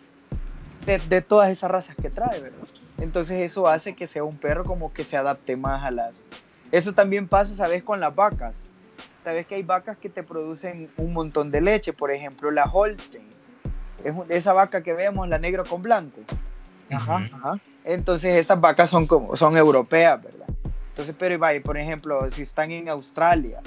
de, 0.86 0.99
de, 0.99 1.21
todas 1.21 1.49
esas 1.49 1.71
razas 1.71 1.95
que 1.95 2.09
trae, 2.09 2.39
¿verdad? 2.41 2.67
Entonces 3.00 3.39
eso 3.39 3.68
hace 3.68 3.95
que 3.95 4.08
sea 4.08 4.24
un 4.24 4.38
perro 4.38 4.64
como 4.64 4.93
que 4.93 5.04
se 5.04 5.18
adapte 5.18 5.56
más 5.56 5.84
a 5.84 5.91
las... 5.91 6.24
Eso 6.72 6.93
también 6.93 7.28
pasa, 7.28 7.56
¿sabes? 7.56 7.84
Con 7.84 8.00
las 8.00 8.14
vacas. 8.14 8.72
Sabes 9.24 9.45
que 9.45 9.56
hay 9.56 9.64
vacas 9.64 9.98
que 9.98 10.10
te 10.10 10.24
producen 10.24 10.89
un 10.98 11.14
montón 11.14 11.52
de 11.52 11.62
leche, 11.62 11.93
por 11.93 12.12
ejemplo, 12.12 12.50
la 12.52 12.64
Holstein. 12.64 13.28
Es 14.04 14.14
esa 14.30 14.54
vaca 14.54 14.82
que 14.82 14.93
vemos, 14.93 15.28
la 15.28 15.38
negro 15.38 15.64
con 15.64 15.82
blanco. 15.82 16.22
Ajá, 16.89 17.28
ajá. 17.34 17.56
Entonces 17.84 18.36
esas 18.36 18.60
vacas 18.60 18.89
son 18.89 19.06
como 19.06 19.36
son 19.36 19.58
europeas, 19.58 20.24
¿verdad? 20.24 20.48
Entonces, 20.89 21.16
pero 21.18 21.38
vaya, 21.38 21.62
por 21.62 21.78
ejemplo, 21.78 22.30
si 22.32 22.41
están 22.41 22.72
en 22.72 22.89
Australia, 22.89 23.62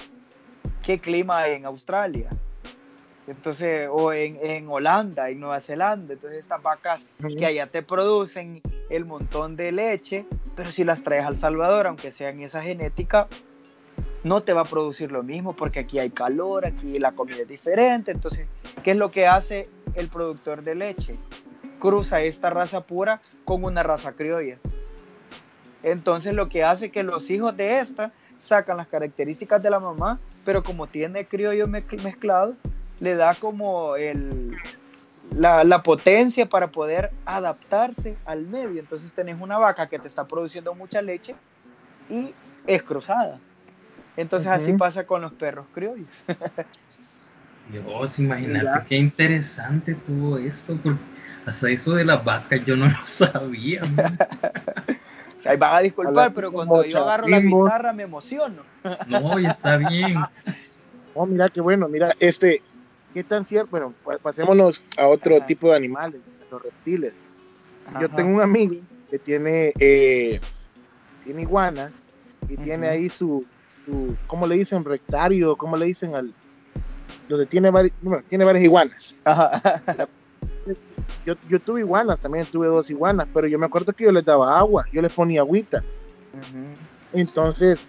¿qué 0.82 0.98
clima 0.98 1.38
hay 1.38 1.52
en 1.52 1.66
Australia? 1.66 2.28
Entonces, 3.26 3.88
o 3.90 4.12
en, 4.12 4.38
en 4.42 4.68
Holanda, 4.68 5.30
en 5.30 5.40
Nueva 5.40 5.60
Zelanda. 5.60 6.14
Entonces, 6.14 6.40
estas 6.40 6.62
vacas 6.62 7.06
que 7.38 7.46
allá 7.46 7.66
te 7.66 7.82
producen 7.82 8.60
el 8.88 9.04
montón 9.04 9.56
de 9.56 9.72
leche, 9.72 10.26
pero 10.56 10.70
si 10.70 10.84
las 10.84 11.02
traes 11.02 11.24
al 11.24 11.38
Salvador, 11.38 11.86
aunque 11.86 12.10
sean 12.10 12.40
esa 12.40 12.62
genética, 12.62 13.28
no 14.22 14.42
te 14.42 14.52
va 14.52 14.62
a 14.62 14.64
producir 14.64 15.12
lo 15.12 15.22
mismo 15.22 15.54
porque 15.54 15.80
aquí 15.80 15.98
hay 15.98 16.10
calor, 16.10 16.66
aquí 16.66 16.98
la 16.98 17.12
comida 17.12 17.38
es 17.38 17.48
diferente. 17.48 18.10
Entonces, 18.10 18.48
¿qué 18.82 18.92
es 18.92 18.96
lo 18.96 19.10
que 19.10 19.26
hace 19.26 19.68
el 19.94 20.08
productor 20.08 20.62
de 20.62 20.74
leche? 20.74 21.16
Cruza 21.78 22.20
esta 22.20 22.50
raza 22.50 22.82
pura 22.82 23.20
con 23.44 23.64
una 23.64 23.82
raza 23.82 24.12
criolla. 24.12 24.58
Entonces, 25.82 26.34
lo 26.34 26.48
que 26.48 26.62
hace 26.62 26.90
que 26.90 27.02
los 27.02 27.30
hijos 27.30 27.56
de 27.56 27.78
esta 27.78 28.12
sacan 28.36 28.76
las 28.76 28.88
características 28.88 29.62
de 29.62 29.70
la 29.70 29.80
mamá, 29.80 30.18
pero 30.44 30.62
como 30.62 30.86
tiene 30.86 31.26
criollo 31.26 31.66
mezclado, 31.66 32.54
le 33.00 33.14
da 33.14 33.34
como 33.34 33.96
el, 33.96 34.56
la, 35.34 35.64
la, 35.64 35.82
potencia 35.82 36.46
para 36.46 36.68
poder 36.68 37.10
adaptarse 37.24 38.16
al 38.24 38.46
medio. 38.46 38.80
Entonces 38.80 39.12
tenés 39.12 39.40
una 39.40 39.58
vaca 39.58 39.88
que 39.88 39.98
te 39.98 40.06
está 40.06 40.26
produciendo 40.26 40.74
mucha 40.74 41.02
leche 41.02 41.34
y 42.08 42.34
es 42.66 42.82
cruzada. 42.82 43.38
Entonces 44.16 44.48
así 44.48 44.72
pasa 44.74 45.04
con 45.06 45.22
los 45.22 45.32
perros 45.32 45.66
criollos. 45.72 46.24
Dios, 47.72 48.18
imagínate 48.18 48.84
qué 48.88 48.96
interesante 48.96 49.94
tuvo 49.94 50.38
esto, 50.38 50.76
porque 50.82 50.98
hasta 51.46 51.70
eso 51.70 51.94
de 51.94 52.04
las 52.04 52.22
vacas 52.24 52.64
yo 52.64 52.76
no 52.76 52.86
lo 52.86 53.06
sabía. 53.06 53.82
Ahí 55.46 55.56
van 55.56 55.74
a 55.74 55.80
disculpar, 55.80 56.34
pero 56.34 56.52
cuando 56.52 56.84
yo 56.84 57.02
agarro 57.02 57.26
la 57.26 57.40
guitarra 57.40 57.92
me 57.92 58.02
emociono. 58.02 58.62
No, 59.06 59.38
ya 59.38 59.50
está 59.50 59.76
bien. 59.76 60.18
Oh, 61.12 61.26
mira 61.26 61.48
qué 61.48 61.60
bueno, 61.60 61.88
mira, 61.88 62.14
este, 62.20 62.62
qué 63.12 63.24
tan 63.24 63.44
cierto, 63.44 63.70
bueno, 63.70 63.94
pasémonos 64.22 64.82
a 64.96 65.06
otro 65.06 65.40
tipo 65.46 65.68
de 65.68 65.76
animales, 65.76 66.20
los 66.50 66.62
reptiles. 66.62 67.14
Yo 68.00 68.08
tengo 68.08 68.30
un 68.34 68.40
amigo 68.40 68.76
que 69.10 69.18
tiene, 69.18 69.72
eh, 69.80 70.40
tiene 71.24 71.42
iguanas 71.42 71.92
y 72.48 72.56
tiene 72.56 72.88
ahí 72.88 73.08
su, 73.08 73.44
su, 73.84 74.16
¿cómo 74.26 74.46
le 74.46 74.54
dicen? 74.56 74.84
Rectario, 74.84 75.56
¿cómo 75.56 75.76
le 75.76 75.86
dicen 75.86 76.14
al, 76.14 76.32
donde 77.30 77.46
tiene, 77.46 77.70
bueno, 77.70 78.22
tiene 78.28 78.44
varias 78.44 78.64
iguanas. 78.64 79.14
Yo, 81.24 81.34
yo, 81.48 81.60
tuve 81.60 81.80
iguanas, 81.80 82.20
también 82.20 82.44
tuve 82.46 82.66
dos 82.66 82.90
iguanas, 82.90 83.26
pero 83.32 83.46
yo 83.46 83.58
me 83.58 83.66
acuerdo 83.66 83.92
que 83.92 84.04
yo 84.04 84.12
les 84.12 84.24
daba 84.24 84.58
agua, 84.58 84.84
yo 84.92 85.02
les 85.02 85.12
ponía 85.12 85.40
agüita. 85.40 85.82
Entonces, 87.12 87.88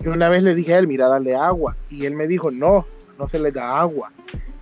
yo 0.00 0.12
una 0.12 0.28
vez 0.28 0.42
le 0.42 0.54
dije 0.54 0.74
a 0.74 0.78
él, 0.78 0.86
mira, 0.86 1.08
dale 1.08 1.34
agua. 1.34 1.76
Y 1.88 2.06
él 2.06 2.14
me 2.14 2.26
dijo, 2.26 2.50
no, 2.50 2.86
no 3.18 3.26
se 3.26 3.38
les 3.38 3.52
da 3.52 3.80
agua. 3.80 4.12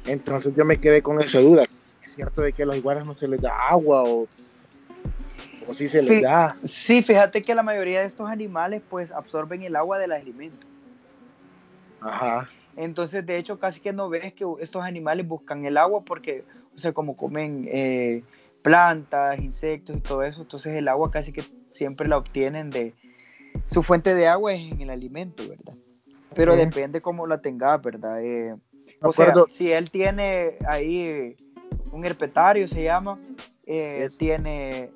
Entonces 0.07 0.55
yo 0.55 0.65
me 0.65 0.79
quedé 0.79 1.03
con 1.03 1.21
esa 1.21 1.41
duda. 1.41 1.65
¿Es 2.03 2.13
cierto 2.15 2.43
de 2.43 2.53
que 2.53 2.63
a 2.63 2.67
los 2.67 2.77
iguanas 2.77 3.07
no 3.07 3.15
se 3.15 3.29
les 3.29 3.41
da 3.41 3.53
agua 3.69 4.03
o, 4.05 4.29
o 5.67 5.73
si 5.73 5.89
se 5.89 6.03
les 6.03 6.23
da? 6.23 6.57
Sí, 6.63 7.03
fíjate 7.03 7.43
que 7.43 7.55
la 7.55 7.63
mayoría 7.63 8.01
de 8.01 8.07
estos 8.07 8.29
animales 8.29 8.83
pues 8.89 9.13
absorben 9.13 9.63
el 9.63 9.77
agua 9.77 9.99
del 9.99 10.13
alimento. 10.13 10.67
Ajá. 12.01 12.49
Entonces, 12.77 13.25
de 13.25 13.39
hecho, 13.39 13.59
casi 13.59 13.81
que 13.81 13.93
no 13.93 14.09
ves 14.09 14.33
que 14.35 14.45
estos 14.61 14.85
animales 14.85 15.27
buscan 15.27 15.65
el 15.65 15.79
agua 15.79 16.03
porque, 16.05 16.45
o 16.75 16.79
sea, 16.79 16.93
como 16.93 17.17
comen 17.17 17.67
eh, 17.69 18.23
plantas, 18.63 19.39
insectos 19.39 19.97
y 19.97 20.01
todo 20.01 20.23
eso, 20.23 20.43
entonces 20.43 20.75
el 20.75 20.87
agua 20.89 21.11
casi 21.11 21.33
que 21.33 21.43
siempre 21.71 22.07
la 22.07 22.19
obtienen 22.19 22.71
de... 22.71 22.95
Su 23.67 23.83
fuente 23.83 24.15
de 24.15 24.29
agua 24.29 24.53
es 24.53 24.71
en 24.71 24.83
el 24.83 24.91
alimento, 24.91 25.43
¿verdad? 25.49 25.75
Pero 26.35 26.55
depende 26.55 27.01
cómo 27.01 27.27
la 27.27 27.41
tengas, 27.41 27.81
¿verdad? 27.81 28.23
Eh, 28.23 28.55
o 29.01 29.13
sea, 29.13 29.35
si 29.49 29.71
él 29.71 29.91
tiene 29.91 30.57
ahí 30.69 31.37
un 31.93 32.05
herpetario, 32.05 32.69
se 32.69 32.83
llama, 32.83 33.19
eh, 33.65 34.07
tiene, 34.19 34.91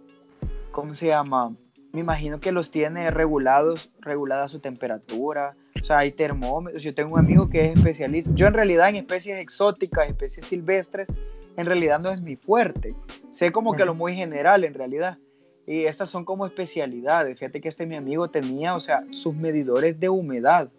¿cómo 0.70 0.94
se 0.94 1.08
llama? 1.08 1.52
Me 1.92 2.00
imagino 2.00 2.38
que 2.38 2.52
los 2.52 2.70
tiene 2.70 3.10
regulados, 3.10 3.90
regulada 4.00 4.46
su 4.48 4.60
temperatura, 4.60 5.56
o 5.80 5.84
sea, 5.84 5.98
hay 5.98 6.10
termómetros. 6.10 6.82
Yo 6.82 6.94
tengo 6.94 7.14
un 7.14 7.20
amigo 7.20 7.48
que 7.48 7.66
es 7.66 7.78
especialista. 7.78 8.30
Yo 8.34 8.46
en 8.46 8.54
realidad 8.54 8.88
en 8.90 8.96
especies 8.96 9.40
exóticas, 9.40 10.08
especies 10.08 10.46
silvestres, 10.46 11.08
en 11.56 11.66
realidad 11.66 11.98
no 11.98 12.10
es 12.10 12.22
mi 12.22 12.36
fuerte. 12.36 12.94
Sé 13.30 13.50
como 13.50 13.74
que 13.74 13.84
lo 13.84 13.94
muy 13.94 14.14
general 14.14 14.64
en 14.64 14.74
realidad. 14.74 15.18
Y 15.66 15.84
estas 15.84 16.10
son 16.10 16.24
como 16.24 16.46
especialidades. 16.46 17.38
Fíjate 17.38 17.60
que 17.60 17.68
este 17.68 17.86
mi 17.86 17.96
amigo 17.96 18.28
tenía, 18.28 18.74
o 18.74 18.80
sea, 18.80 19.04
sus 19.10 19.34
medidores 19.34 19.98
de 19.98 20.08
humedad, 20.08 20.70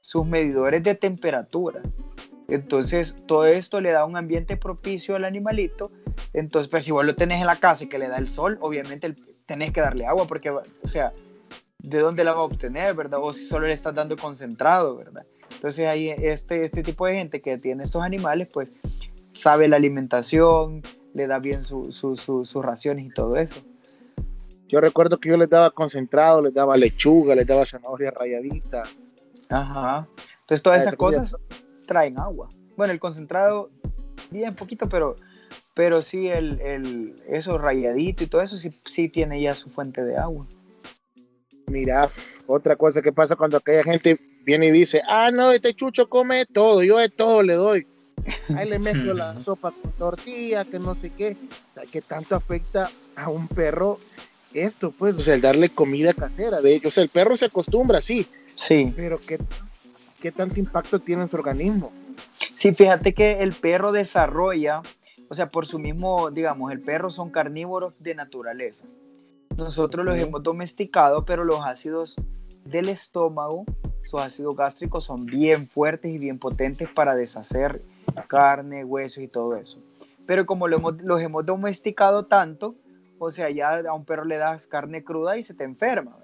sus 0.00 0.26
medidores 0.26 0.82
de 0.82 0.94
temperatura. 0.94 1.82
Entonces, 2.48 3.24
todo 3.26 3.46
esto 3.46 3.80
le 3.80 3.90
da 3.90 4.04
un 4.04 4.16
ambiente 4.16 4.56
propicio 4.56 5.16
al 5.16 5.24
animalito. 5.24 5.90
Entonces, 6.32 6.68
pero 6.68 6.82
si 6.82 6.90
vos 6.90 7.04
lo 7.04 7.14
tenés 7.14 7.40
en 7.40 7.46
la 7.46 7.56
casa 7.56 7.84
y 7.84 7.88
que 7.88 7.98
le 7.98 8.08
da 8.08 8.16
el 8.16 8.28
sol, 8.28 8.58
obviamente 8.60 9.14
tenés 9.46 9.72
que 9.72 9.80
darle 9.80 10.06
agua 10.06 10.26
porque, 10.26 10.50
o 10.50 10.88
sea, 10.88 11.12
de 11.78 11.98
dónde 11.98 12.24
la 12.24 12.32
va 12.32 12.40
a 12.40 12.44
obtener, 12.44 12.94
¿verdad? 12.94 13.20
O 13.22 13.32
si 13.32 13.44
solo 13.46 13.66
le 13.66 13.72
estás 13.72 13.94
dando 13.94 14.16
concentrado, 14.16 14.96
¿verdad? 14.96 15.24
Entonces 15.54 15.86
hay 15.86 16.10
este, 16.10 16.64
este 16.64 16.82
tipo 16.82 17.06
de 17.06 17.14
gente 17.14 17.40
que 17.40 17.58
tiene 17.58 17.82
estos 17.82 18.02
animales, 18.02 18.48
pues 18.52 18.68
sabe 19.32 19.68
la 19.68 19.76
alimentación, 19.76 20.82
le 21.14 21.26
da 21.26 21.38
bien 21.38 21.62
sus 21.62 21.96
su, 21.96 22.62
raciones 22.62 23.06
y 23.06 23.10
todo 23.10 23.36
eso. 23.36 23.60
Yo 24.68 24.80
recuerdo 24.80 25.18
que 25.18 25.28
yo 25.28 25.36
les 25.36 25.50
daba 25.50 25.70
concentrado, 25.70 26.40
les 26.40 26.54
daba 26.54 26.76
lechuga, 26.76 27.34
les 27.34 27.46
daba 27.46 27.66
zanahoria 27.66 28.10
rayadita. 28.10 28.82
Ajá. 29.50 30.08
Entonces 30.40 30.62
todas 30.62 30.82
esas 30.82 30.96
cosas 30.96 31.36
traen 31.92 32.18
agua. 32.18 32.48
Bueno, 32.76 32.92
el 32.92 32.98
concentrado, 32.98 33.70
bien 34.30 34.54
poquito, 34.54 34.88
pero, 34.88 35.14
pero 35.74 36.00
sí 36.00 36.28
el, 36.28 36.58
el, 36.60 37.14
eso 37.28 37.58
rayadito 37.58 38.24
y 38.24 38.28
todo 38.28 38.40
eso 38.40 38.56
sí, 38.56 38.80
sí 38.86 39.10
tiene 39.10 39.42
ya 39.42 39.54
su 39.54 39.68
fuente 39.68 40.02
de 40.02 40.16
agua. 40.16 40.46
Mira, 41.66 42.10
otra 42.46 42.76
cosa 42.76 43.02
que 43.02 43.12
pasa 43.12 43.36
cuando 43.36 43.58
aquella 43.58 43.84
gente 43.84 44.18
viene 44.44 44.68
y 44.68 44.70
dice, 44.70 45.02
ah, 45.06 45.30
no, 45.30 45.52
este 45.52 45.74
chucho 45.74 46.08
come 46.08 46.46
todo, 46.46 46.82
yo 46.82 46.96
de 46.96 47.10
todo 47.10 47.42
le 47.42 47.54
doy. 47.54 47.86
Ahí 48.56 48.68
le 48.68 48.78
mezclo 48.78 49.12
la 49.12 49.38
sopa 49.38 49.70
con 49.70 49.92
tortilla, 49.92 50.64
que 50.64 50.78
no 50.78 50.94
sé 50.94 51.10
qué. 51.10 51.36
O 51.70 51.74
sea, 51.74 51.82
que 51.90 52.00
tanto 52.00 52.34
afecta 52.36 52.90
a 53.16 53.28
un 53.28 53.48
perro 53.48 53.98
esto, 54.54 54.92
pues, 54.92 55.14
o 55.14 55.20
sea, 55.20 55.34
el 55.34 55.42
darle 55.42 55.68
comida 55.68 56.14
casera. 56.14 56.62
De 56.62 56.74
hecho, 56.74 56.88
o 56.88 56.90
sea, 56.90 57.02
el 57.02 57.10
perro 57.10 57.36
se 57.36 57.46
acostumbra, 57.46 58.00
sí. 58.00 58.26
Sí. 58.54 58.92
Pero 58.96 59.18
¿qué, 59.18 59.38
qué 60.22 60.30
tanto 60.30 60.60
impacto 60.60 61.00
tiene 61.00 61.22
en 61.22 61.28
su 61.28 61.36
organismo? 61.36 61.92
Sí, 62.54 62.72
fíjate 62.72 63.12
que 63.12 63.42
el 63.42 63.52
perro 63.52 63.90
desarrolla, 63.90 64.80
o 65.28 65.34
sea, 65.34 65.48
por 65.48 65.66
su 65.66 65.80
mismo, 65.80 66.30
digamos, 66.30 66.70
el 66.70 66.80
perro 66.80 67.10
son 67.10 67.30
carnívoros 67.30 68.00
de 68.00 68.14
naturaleza. 68.14 68.84
Nosotros 69.56 70.06
los 70.06 70.18
hemos 70.20 70.42
domesticado, 70.42 71.24
pero 71.24 71.44
los 71.44 71.60
ácidos 71.62 72.14
del 72.64 72.88
estómago, 72.88 73.64
sus 74.04 74.20
ácidos 74.20 74.56
gástricos 74.56 75.04
son 75.04 75.26
bien 75.26 75.66
fuertes 75.68 76.12
y 76.12 76.18
bien 76.18 76.38
potentes 76.38 76.88
para 76.88 77.16
deshacer 77.16 77.82
carne, 78.28 78.84
huesos 78.84 79.24
y 79.24 79.28
todo 79.28 79.56
eso. 79.56 79.80
Pero 80.24 80.46
como 80.46 80.68
lo 80.68 80.76
hemos, 80.76 81.02
los 81.02 81.20
hemos 81.20 81.44
domesticado 81.44 82.26
tanto, 82.26 82.76
o 83.18 83.30
sea, 83.32 83.50
ya 83.50 83.80
a 83.80 83.92
un 83.92 84.04
perro 84.04 84.24
le 84.24 84.36
das 84.36 84.68
carne 84.68 85.02
cruda 85.02 85.36
y 85.36 85.42
se 85.42 85.54
te 85.54 85.64
enferma. 85.64 86.16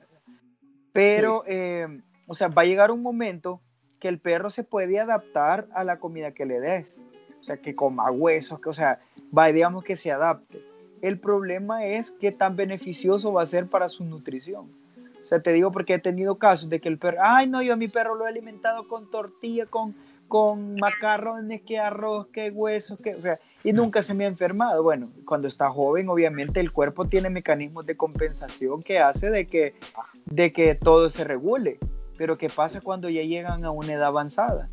Pero, 0.92 1.42
eh, 1.46 1.86
o 2.28 2.34
sea, 2.34 2.48
va 2.48 2.62
a 2.62 2.64
llegar 2.64 2.90
un 2.92 3.02
momento 3.02 3.60
que 3.98 4.08
el 4.08 4.18
perro 4.18 4.50
se 4.50 4.64
puede 4.64 5.00
adaptar 5.00 5.66
a 5.72 5.84
la 5.84 5.98
comida 5.98 6.32
que 6.32 6.46
le 6.46 6.60
des. 6.60 7.00
O 7.40 7.42
sea, 7.42 7.56
que 7.56 7.74
coma 7.74 8.10
huesos, 8.10 8.60
que, 8.60 8.68
o 8.68 8.72
sea, 8.72 9.00
va, 9.36 9.52
que 9.82 9.96
se 9.96 10.10
adapte. 10.10 10.62
El 11.02 11.20
problema 11.20 11.84
es 11.84 12.10
qué 12.10 12.32
tan 12.32 12.56
beneficioso 12.56 13.32
va 13.32 13.42
a 13.42 13.46
ser 13.46 13.68
para 13.68 13.88
su 13.88 14.04
nutrición. 14.04 14.68
O 15.22 15.26
sea, 15.26 15.40
te 15.40 15.52
digo 15.52 15.70
porque 15.70 15.94
he 15.94 15.98
tenido 15.98 16.38
casos 16.38 16.68
de 16.68 16.80
que 16.80 16.88
el 16.88 16.98
perro, 16.98 17.18
ay, 17.20 17.48
no, 17.48 17.62
yo 17.62 17.74
a 17.74 17.76
mi 17.76 17.88
perro 17.88 18.14
lo 18.14 18.24
he 18.24 18.28
alimentado 18.28 18.88
con 18.88 19.10
tortilla, 19.10 19.66
con, 19.66 19.94
con 20.26 20.74
macarrones, 20.76 21.62
que 21.62 21.78
arroz, 21.78 22.28
que 22.28 22.50
huesos, 22.50 22.98
que, 22.98 23.14
o 23.14 23.20
sea, 23.20 23.38
y 23.62 23.72
nunca 23.72 24.02
se 24.02 24.14
me 24.14 24.24
ha 24.24 24.28
enfermado. 24.28 24.82
Bueno, 24.82 25.10
cuando 25.26 25.46
está 25.46 25.70
joven, 25.70 26.08
obviamente 26.08 26.60
el 26.60 26.72
cuerpo 26.72 27.06
tiene 27.06 27.30
mecanismos 27.30 27.86
de 27.86 27.96
compensación 27.96 28.82
que 28.82 29.00
hace 29.00 29.30
de 29.30 29.46
que, 29.46 29.74
de 30.26 30.50
que 30.50 30.74
todo 30.74 31.08
se 31.10 31.24
regule. 31.24 31.78
Pero 32.18 32.36
¿qué 32.36 32.48
pasa 32.48 32.80
cuando 32.80 33.08
ya 33.08 33.22
llegan 33.22 33.64
a 33.64 33.70
una 33.70 33.92
edad 33.94 34.08
avanzada? 34.08 34.68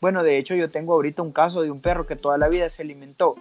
Bueno, 0.00 0.22
de 0.22 0.38
hecho 0.38 0.54
yo 0.54 0.70
tengo 0.70 0.94
ahorita 0.94 1.22
un 1.22 1.32
caso 1.32 1.62
de 1.62 1.70
un 1.70 1.80
perro 1.80 2.06
que 2.06 2.16
toda 2.16 2.38
la 2.38 2.48
vida 2.48 2.70
se 2.70 2.82
alimentó 2.82 3.36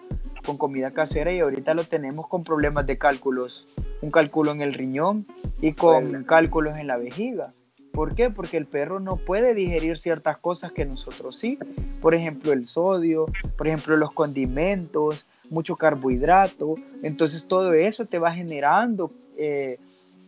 con 0.45 0.57
comida 0.57 0.91
casera 0.91 1.31
y 1.31 1.39
ahorita 1.39 1.73
lo 1.73 1.83
tenemos 1.83 2.27
con 2.27 2.43
problemas 2.43 2.85
de 2.85 2.97
cálculos, 2.97 3.67
un 4.01 4.11
cálculo 4.11 4.51
en 4.51 4.61
el 4.61 4.73
riñón 4.73 5.25
y 5.61 5.73
con 5.73 6.23
cálculos 6.25 6.77
en 6.77 6.87
la 6.87 6.97
vejiga. 6.97 7.51
¿Por 7.93 8.15
qué? 8.15 8.29
Porque 8.29 8.57
el 8.57 8.67
perro 8.67 8.99
no 8.99 9.17
puede 9.17 9.55
digerir 9.55 9.97
ciertas 9.97 10.37
cosas 10.37 10.71
que 10.71 10.85
nosotros 10.85 11.35
sí. 11.35 11.57
Por 11.99 12.13
ejemplo, 12.13 12.53
el 12.53 12.67
sodio, 12.67 13.25
por 13.57 13.67
ejemplo, 13.67 13.97
los 13.97 14.13
condimentos, 14.13 15.25
mucho 15.49 15.75
carbohidrato. 15.75 16.75
Entonces 17.01 17.47
todo 17.47 17.73
eso 17.73 18.05
te 18.05 18.19
va 18.19 18.31
generando, 18.31 19.11
eh, 19.35 19.79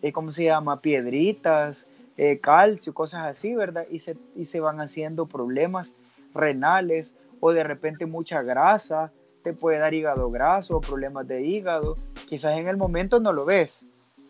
eh, 0.01 0.11
¿cómo 0.11 0.31
se 0.31 0.45
llama? 0.45 0.81
Piedritas, 0.81 1.85
eh, 2.21 2.37
calcio, 2.41 2.93
cosas 2.93 3.25
así, 3.27 3.55
¿verdad? 3.55 3.85
Y 3.89 3.99
se, 3.99 4.17
y 4.35 4.43
se 4.43 4.59
van 4.59 4.81
haciendo 4.81 5.25
problemas 5.25 5.93
renales 6.33 7.13
o 7.39 7.53
de 7.53 7.63
repente 7.63 8.05
mucha 8.05 8.41
grasa, 8.41 9.13
te 9.41 9.53
puede 9.53 9.79
dar 9.79 9.93
hígado 9.93 10.29
graso, 10.29 10.81
problemas 10.81 11.29
de 11.29 11.43
hígado. 11.43 11.97
Quizás 12.27 12.59
en 12.59 12.67
el 12.67 12.75
momento 12.75 13.21
no 13.21 13.31
lo 13.31 13.45
ves, 13.45 13.85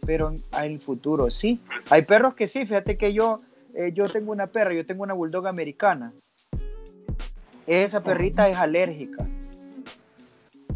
pero 0.05 0.29
en 0.29 0.43
el 0.61 0.79
futuro 0.79 1.31
sí. 1.31 1.61
Hay 1.89 2.03
perros 2.03 2.35
que 2.35 2.47
sí, 2.47 2.63
fíjate 2.63 2.95
que 2.95 3.11
yo, 3.11 3.41
eh, 3.73 3.91
yo 3.91 4.07
tengo 4.07 4.33
una 4.33 4.45
perra, 4.45 4.75
yo 4.75 4.85
tengo 4.85 5.01
una 5.01 5.15
bulldog 5.15 5.47
americana. 5.47 6.13
Esa 7.65 8.03
perrita 8.03 8.47
es 8.49 8.57
alérgica. 8.57 9.27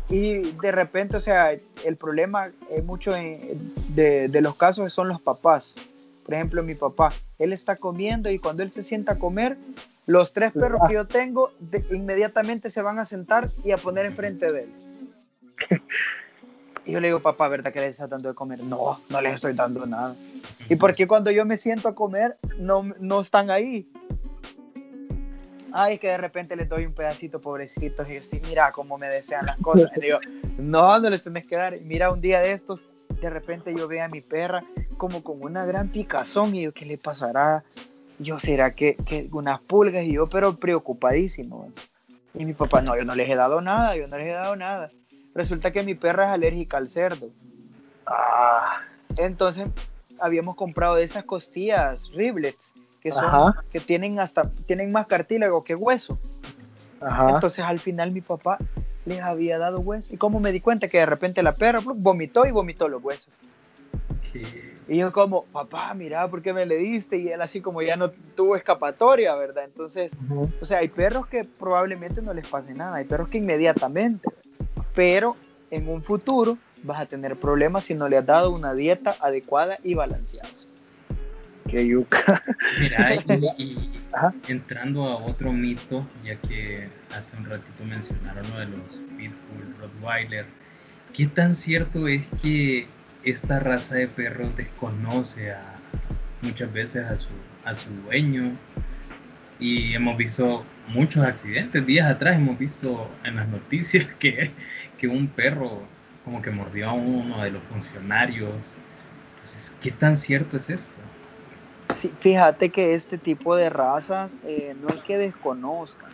Y 0.09 0.37
de 0.53 0.71
repente, 0.71 1.17
o 1.17 1.19
sea, 1.19 1.51
el 1.85 1.95
problema 1.95 2.49
es 2.71 2.83
mucho 2.83 3.11
de, 3.11 3.55
de 4.29 4.41
los 4.41 4.55
casos 4.55 4.91
son 4.91 5.09
los 5.09 5.21
papás. 5.21 5.75
Por 6.25 6.33
ejemplo, 6.33 6.63
mi 6.63 6.75
papá, 6.75 7.09
él 7.37 7.53
está 7.53 7.75
comiendo 7.75 8.29
y 8.31 8.39
cuando 8.39 8.63
él 8.63 8.71
se 8.71 8.83
sienta 8.83 9.13
a 9.13 9.19
comer, 9.19 9.57
los 10.05 10.33
tres 10.33 10.51
perros 10.51 10.81
que 10.87 10.95
yo 10.95 11.07
tengo 11.07 11.51
inmediatamente 11.91 12.69
se 12.69 12.81
van 12.81 12.99
a 12.99 13.05
sentar 13.05 13.49
y 13.63 13.71
a 13.71 13.77
poner 13.77 14.05
enfrente 14.05 14.51
de 14.51 14.63
él. 14.63 14.73
Y 16.85 16.91
yo 16.91 16.99
le 16.99 17.07
digo, 17.07 17.21
papá, 17.21 17.47
¿verdad 17.47 17.71
que 17.71 17.79
le 17.79 17.87
estás 17.87 18.09
dando 18.09 18.27
de 18.27 18.35
comer? 18.35 18.61
No, 18.61 18.99
no 19.09 19.21
les 19.21 19.35
estoy 19.35 19.53
dando 19.53 19.85
nada. 19.85 20.15
¿Y 20.67 20.75
por 20.75 20.93
qué 20.93 21.07
cuando 21.07 21.31
yo 21.31 21.45
me 21.45 21.55
siento 21.55 21.87
a 21.87 21.95
comer 21.95 22.37
no, 22.57 22.83
no 22.99 23.21
están 23.21 23.49
ahí? 23.49 23.89
Ay, 25.71 25.97
que 25.97 26.07
de 26.07 26.17
repente 26.17 26.55
les 26.55 26.69
doy 26.69 26.85
un 26.85 26.93
pedacito, 26.93 27.39
pobrecitos, 27.39 28.07
y 28.09 28.13
yo 28.13 28.19
estoy, 28.19 28.41
mira 28.47 28.71
cómo 28.71 28.97
me 28.97 29.07
desean 29.07 29.45
las 29.45 29.57
cosas. 29.57 29.89
Y 29.95 30.01
digo, 30.01 30.19
no, 30.57 30.99
no 30.99 31.09
les 31.09 31.23
tenés 31.23 31.47
que 31.47 31.55
dar. 31.55 31.79
Mira, 31.81 32.11
un 32.11 32.21
día 32.21 32.41
de 32.41 32.51
estos, 32.51 32.83
de 33.23 33.29
repente 33.29 33.73
yo 33.73 33.87
veo 33.87 34.03
a 34.03 34.09
mi 34.09 34.19
perra 34.19 34.63
como 34.97 35.23
con 35.23 35.41
una 35.41 35.65
gran 35.65 35.87
picazón 35.87 36.53
y 36.55 36.63
yo, 36.63 36.73
¿qué 36.73 36.85
le 36.85 36.97
pasará? 36.97 37.63
yo, 38.19 38.39
¿será 38.39 38.73
que, 38.73 38.95
que 38.95 39.29
unas 39.31 39.61
pulgas? 39.61 40.03
Y 40.05 40.13
yo, 40.13 40.27
pero 40.27 40.55
preocupadísimo. 40.55 41.71
Y 42.33 42.45
mi 42.45 42.53
papá, 42.53 42.81
no, 42.81 42.95
yo 42.95 43.03
no 43.03 43.15
les 43.15 43.29
he 43.29 43.35
dado 43.35 43.61
nada, 43.61 43.95
yo 43.95 44.07
no 44.07 44.17
les 44.17 44.27
he 44.27 44.31
dado 44.31 44.55
nada. 44.55 44.91
Resulta 45.33 45.71
que 45.71 45.83
mi 45.83 45.95
perra 45.95 46.25
es 46.25 46.31
alérgica 46.31 46.77
al 46.77 46.89
cerdo. 46.89 47.29
Ah. 48.05 48.81
Entonces, 49.17 49.67
habíamos 50.19 50.55
comprado 50.55 50.95
de 50.95 51.03
esas 51.03 51.23
costillas 51.23 52.09
riblets, 52.13 52.73
que 53.01 53.11
son, 53.11 53.53
que 53.71 53.79
tienen 53.79 54.19
hasta, 54.19 54.43
tienen 54.65 54.91
más 54.91 55.07
cartílago 55.07 55.63
que 55.63 55.75
hueso. 55.75 56.17
Entonces, 57.01 57.63
al 57.63 57.79
final 57.79 58.11
mi 58.11 58.21
papá 58.21 58.57
les 59.05 59.19
había 59.21 59.57
dado 59.57 59.79
hueso. 59.79 60.07
Y 60.11 60.17
como 60.17 60.39
me 60.39 60.51
di 60.51 60.61
cuenta 60.61 60.87
que 60.87 60.99
de 60.99 61.05
repente 61.05 61.43
la 61.43 61.55
perra 61.55 61.79
vomitó 61.83 62.45
y 62.45 62.51
vomitó 62.51 62.87
los 62.87 63.03
huesos. 63.03 63.29
Y 64.87 64.97
yo 64.97 65.11
como, 65.13 65.45
papá, 65.45 65.93
mira, 65.93 66.27
¿por 66.27 66.41
qué 66.41 66.53
me 66.53 66.65
le 66.65 66.77
diste? 66.77 67.17
Y 67.17 67.29
él 67.29 67.41
así 67.41 67.61
como 67.61 67.81
ya 67.81 67.95
no 67.95 68.09
tuvo 68.35 68.55
escapatoria, 68.55 69.35
¿verdad? 69.35 69.63
Entonces, 69.65 70.11
o 70.59 70.65
sea, 70.65 70.79
hay 70.79 70.87
perros 70.87 71.27
que 71.27 71.43
probablemente 71.59 72.21
no 72.21 72.33
les 72.33 72.47
pase 72.47 72.73
nada, 72.73 72.95
hay 72.95 73.05
perros 73.05 73.29
que 73.29 73.37
inmediatamente, 73.37 74.27
pero 74.95 75.35
en 75.71 75.87
un 75.87 76.03
futuro 76.03 76.57
vas 76.83 76.99
a 76.99 77.05
tener 77.05 77.35
problemas 77.37 77.85
si 77.85 77.93
no 77.93 78.09
le 78.09 78.17
has 78.17 78.25
dado 78.25 78.51
una 78.51 78.73
dieta 78.73 79.15
adecuada 79.21 79.75
y 79.83 79.93
balanceada. 79.93 80.49
Qué 81.67 81.87
yuca. 81.87 82.41
Mira, 82.79 83.15
y, 83.57 83.89
entrando 84.47 85.05
a 85.05 85.17
otro 85.17 85.51
mito, 85.51 86.05
ya 86.23 86.35
que 86.35 86.89
hace 87.15 87.35
un 87.37 87.45
ratito 87.45 87.85
mencionaron 87.85 88.43
lo 88.51 88.59
de 88.59 88.65
los 88.67 88.81
Pitbull, 89.17 89.75
Rottweiler, 89.79 90.45
¿qué 91.13 91.27
tan 91.27 91.53
cierto 91.55 92.07
es 92.07 92.21
que 92.41 92.87
esta 93.23 93.59
raza 93.59 93.95
de 93.95 94.07
perros 94.07 94.55
desconoce 94.55 95.51
a, 95.51 95.75
muchas 96.41 96.71
veces 96.73 97.05
a 97.05 97.17
su, 97.17 97.29
a 97.63 97.75
su 97.75 97.89
dueño 98.03 98.51
y 99.59 99.93
hemos 99.93 100.17
visto 100.17 100.65
muchos 100.87 101.25
accidentes. 101.25 101.85
Días 101.85 102.09
atrás 102.09 102.35
hemos 102.35 102.57
visto 102.57 103.09
en 103.23 103.37
las 103.37 103.47
noticias 103.47 104.05
que, 104.19 104.51
que 104.97 105.07
un 105.07 105.27
perro 105.27 105.83
como 106.25 106.41
que 106.41 106.51
mordió 106.51 106.89
a 106.89 106.93
uno 106.93 107.41
de 107.43 107.51
los 107.51 107.63
funcionarios. 107.63 108.53
Entonces, 109.31 109.73
¿qué 109.81 109.91
tan 109.91 110.15
cierto 110.15 110.57
es 110.57 110.69
esto? 110.69 110.97
Sí, 111.95 112.13
fíjate 112.17 112.69
que 112.69 112.95
este 112.95 113.17
tipo 113.17 113.55
de 113.55 113.69
razas 113.69 114.35
eh, 114.45 114.75
no 114.81 114.89
es 114.89 115.01
que 115.03 115.17
desconozcan. 115.17 116.09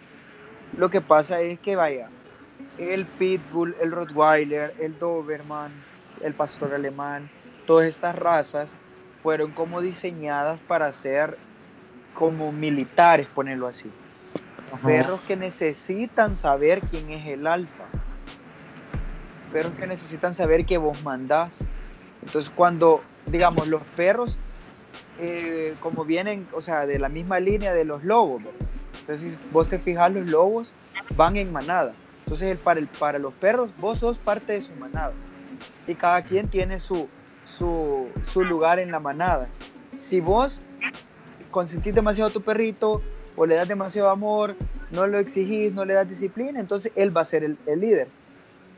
Lo 0.77 0.89
que 0.89 1.01
pasa 1.01 1.41
es 1.41 1.59
que, 1.59 1.75
vaya, 1.75 2.09
el 2.77 3.05
Pitbull, 3.05 3.75
el 3.81 3.91
Rottweiler, 3.91 4.73
el 4.79 4.97
Doberman, 4.99 5.71
el 6.21 6.33
pastor 6.33 6.73
alemán, 6.73 7.29
todas 7.65 7.87
estas 7.87 8.15
razas 8.15 8.73
fueron 9.23 9.51
como 9.51 9.81
diseñadas 9.81 10.59
para 10.61 10.91
ser 10.93 11.37
como 12.13 12.51
militares, 12.51 13.27
ponerlo 13.33 13.67
así. 13.67 13.89
Perros 14.83 15.19
que 15.27 15.35
necesitan 15.35 16.35
saber 16.35 16.81
quién 16.81 17.09
es 17.11 17.27
el 17.27 17.47
alfa. 17.47 17.85
Perros 19.51 19.73
que 19.79 19.87
necesitan 19.87 20.33
saber 20.35 20.65
que 20.65 20.77
vos 20.77 21.03
mandás. 21.03 21.59
Entonces 22.23 22.51
cuando, 22.55 23.01
digamos, 23.25 23.67
los 23.67 23.81
perros, 23.95 24.37
eh, 25.19 25.75
como 25.79 26.05
vienen, 26.05 26.47
o 26.53 26.61
sea, 26.61 26.85
de 26.85 26.99
la 26.99 27.09
misma 27.09 27.39
línea 27.39 27.73
de 27.73 27.83
los 27.83 28.03
lobos, 28.03 28.41
entonces 29.01 29.37
vos 29.51 29.69
te 29.69 29.79
fijas, 29.79 30.11
los 30.13 30.29
lobos 30.29 30.71
van 31.15 31.35
en 31.35 31.51
manada. 31.51 31.91
Entonces 32.23 32.59
para, 32.59 32.79
el, 32.79 32.87
para 32.87 33.17
los 33.17 33.33
perros, 33.33 33.71
vos 33.79 33.99
sos 33.99 34.17
parte 34.17 34.53
de 34.53 34.61
su 34.61 34.71
manada 34.73 35.13
y 35.87 35.95
cada 35.95 36.21
quien 36.21 36.47
tiene 36.47 36.79
su, 36.79 37.07
su, 37.45 38.43
lugar 38.43 38.79
en 38.79 38.91
la 38.91 38.99
manada. 38.99 39.47
Si 39.99 40.19
vos 40.19 40.59
consentís 41.49 41.95
demasiado 41.95 42.29
a 42.29 42.33
tu 42.33 42.41
perrito 42.41 43.01
o 43.35 43.45
le 43.45 43.55
das 43.55 43.67
demasiado 43.67 44.09
amor, 44.09 44.55
no 44.91 45.07
lo 45.07 45.17
exigís, 45.17 45.73
no 45.73 45.85
le 45.85 45.95
das 45.95 46.07
disciplina, 46.07 46.59
entonces 46.59 46.91
él 46.95 47.15
va 47.15 47.21
a 47.21 47.25
ser 47.25 47.43
el, 47.43 47.57
líder. 47.79 48.07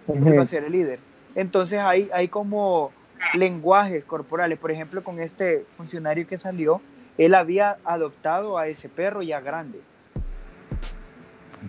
Él 0.07 0.39
va 0.39 0.43
a 0.43 0.45
ser 0.45 0.63
el 0.63 0.71
líder. 0.71 0.99
Entonces 1.35 1.79
hay, 1.79 2.09
hay 2.13 2.29
como 2.29 2.91
lenguajes 3.33 4.05
corporales. 4.05 4.59
Por 4.59 4.71
ejemplo, 4.71 5.03
con 5.03 5.19
este 5.19 5.65
funcionario 5.77 6.27
que 6.27 6.37
salió, 6.37 6.81
él 7.17 7.35
había 7.35 7.77
adoptado 7.83 8.57
a 8.57 8.67
ese 8.67 8.89
perro 8.89 9.21
ya 9.21 9.39
grande. 9.39 9.79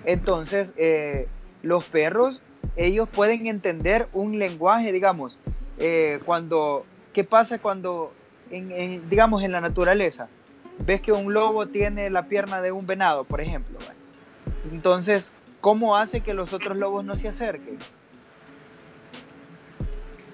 Entonces, 0.04 0.72
eh, 0.76 1.28
los 1.62 1.84
perros 1.88 2.40
ellos 2.76 3.08
pueden 3.08 3.46
entender 3.46 4.08
un 4.12 4.38
lenguaje, 4.38 4.92
digamos, 4.92 5.38
eh, 5.78 6.20
cuando, 6.24 6.86
¿qué 7.12 7.24
pasa 7.24 7.58
cuando, 7.58 8.12
digamos, 8.50 9.42
en 9.42 9.52
la 9.52 9.60
naturaleza? 9.60 10.28
Ves 10.78 11.00
que 11.00 11.12
un 11.12 11.32
lobo 11.32 11.66
tiene 11.66 12.08
la 12.10 12.24
pierna 12.24 12.62
de 12.62 12.72
un 12.72 12.86
venado, 12.86 13.24
por 13.24 13.40
ejemplo. 13.40 13.78
Entonces, 14.70 15.32
¿cómo 15.60 15.96
hace 15.96 16.22
que 16.22 16.34
los 16.34 16.52
otros 16.52 16.76
lobos 16.76 17.04
no 17.04 17.14
se 17.14 17.28
acerquen? 17.28 17.76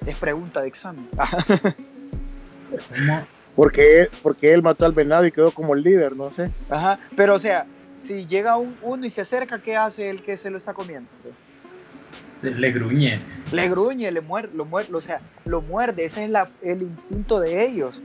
Es 0.07 0.17
pregunta 0.17 0.61
de 0.61 0.69
examen. 0.69 1.09
porque, 3.57 4.09
porque 4.23 4.53
él 4.53 4.63
mató 4.63 4.87
al 4.87 4.93
venado 4.93 5.27
y 5.27 5.33
quedó 5.33 5.51
como 5.51 5.75
el 5.75 5.83
líder, 5.83 6.17
no 6.17 6.33
sé. 6.33 6.51
Ajá, 6.71 6.99
pero 7.17 7.35
o 7.35 7.39
sea, 7.39 7.67
si 8.03 8.27
llega 8.27 8.57
un, 8.57 8.77
uno 8.83 9.07
y 9.07 9.11
se 9.11 9.21
acerca, 9.21 9.61
¿qué 9.61 9.77
hace 9.77 10.11
el 10.11 10.23
que 10.23 10.37
se 10.37 10.51
lo 10.51 10.59
está 10.59 10.75
comiendo? 10.75 11.09
Le 12.43 12.71
gruñe. 12.71 13.21
Le 13.53 13.69
gruñe, 13.69 14.13
le 14.13 14.21
muerde, 14.21 14.55
lo 14.55 14.65
muerde, 14.65 14.95
o 14.95 15.01
sea, 15.01 15.21
lo 15.45 15.61
muerde, 15.61 16.05
ese 16.05 16.25
es 16.25 16.31
el 16.63 16.83
instinto 16.83 17.41
de 17.41 17.67
ellos. 17.67 18.01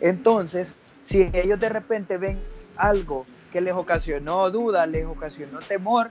Entonces, 0.00 0.76
si 1.02 1.28
ellos 1.32 1.60
de 1.60 1.68
repente 1.68 2.18
ven 2.18 2.38
algo 2.76 3.24
que 3.52 3.60
les 3.60 3.74
ocasionó 3.74 4.50
duda, 4.50 4.86
les 4.86 5.06
ocasionó 5.06 5.60
temor. 5.60 6.10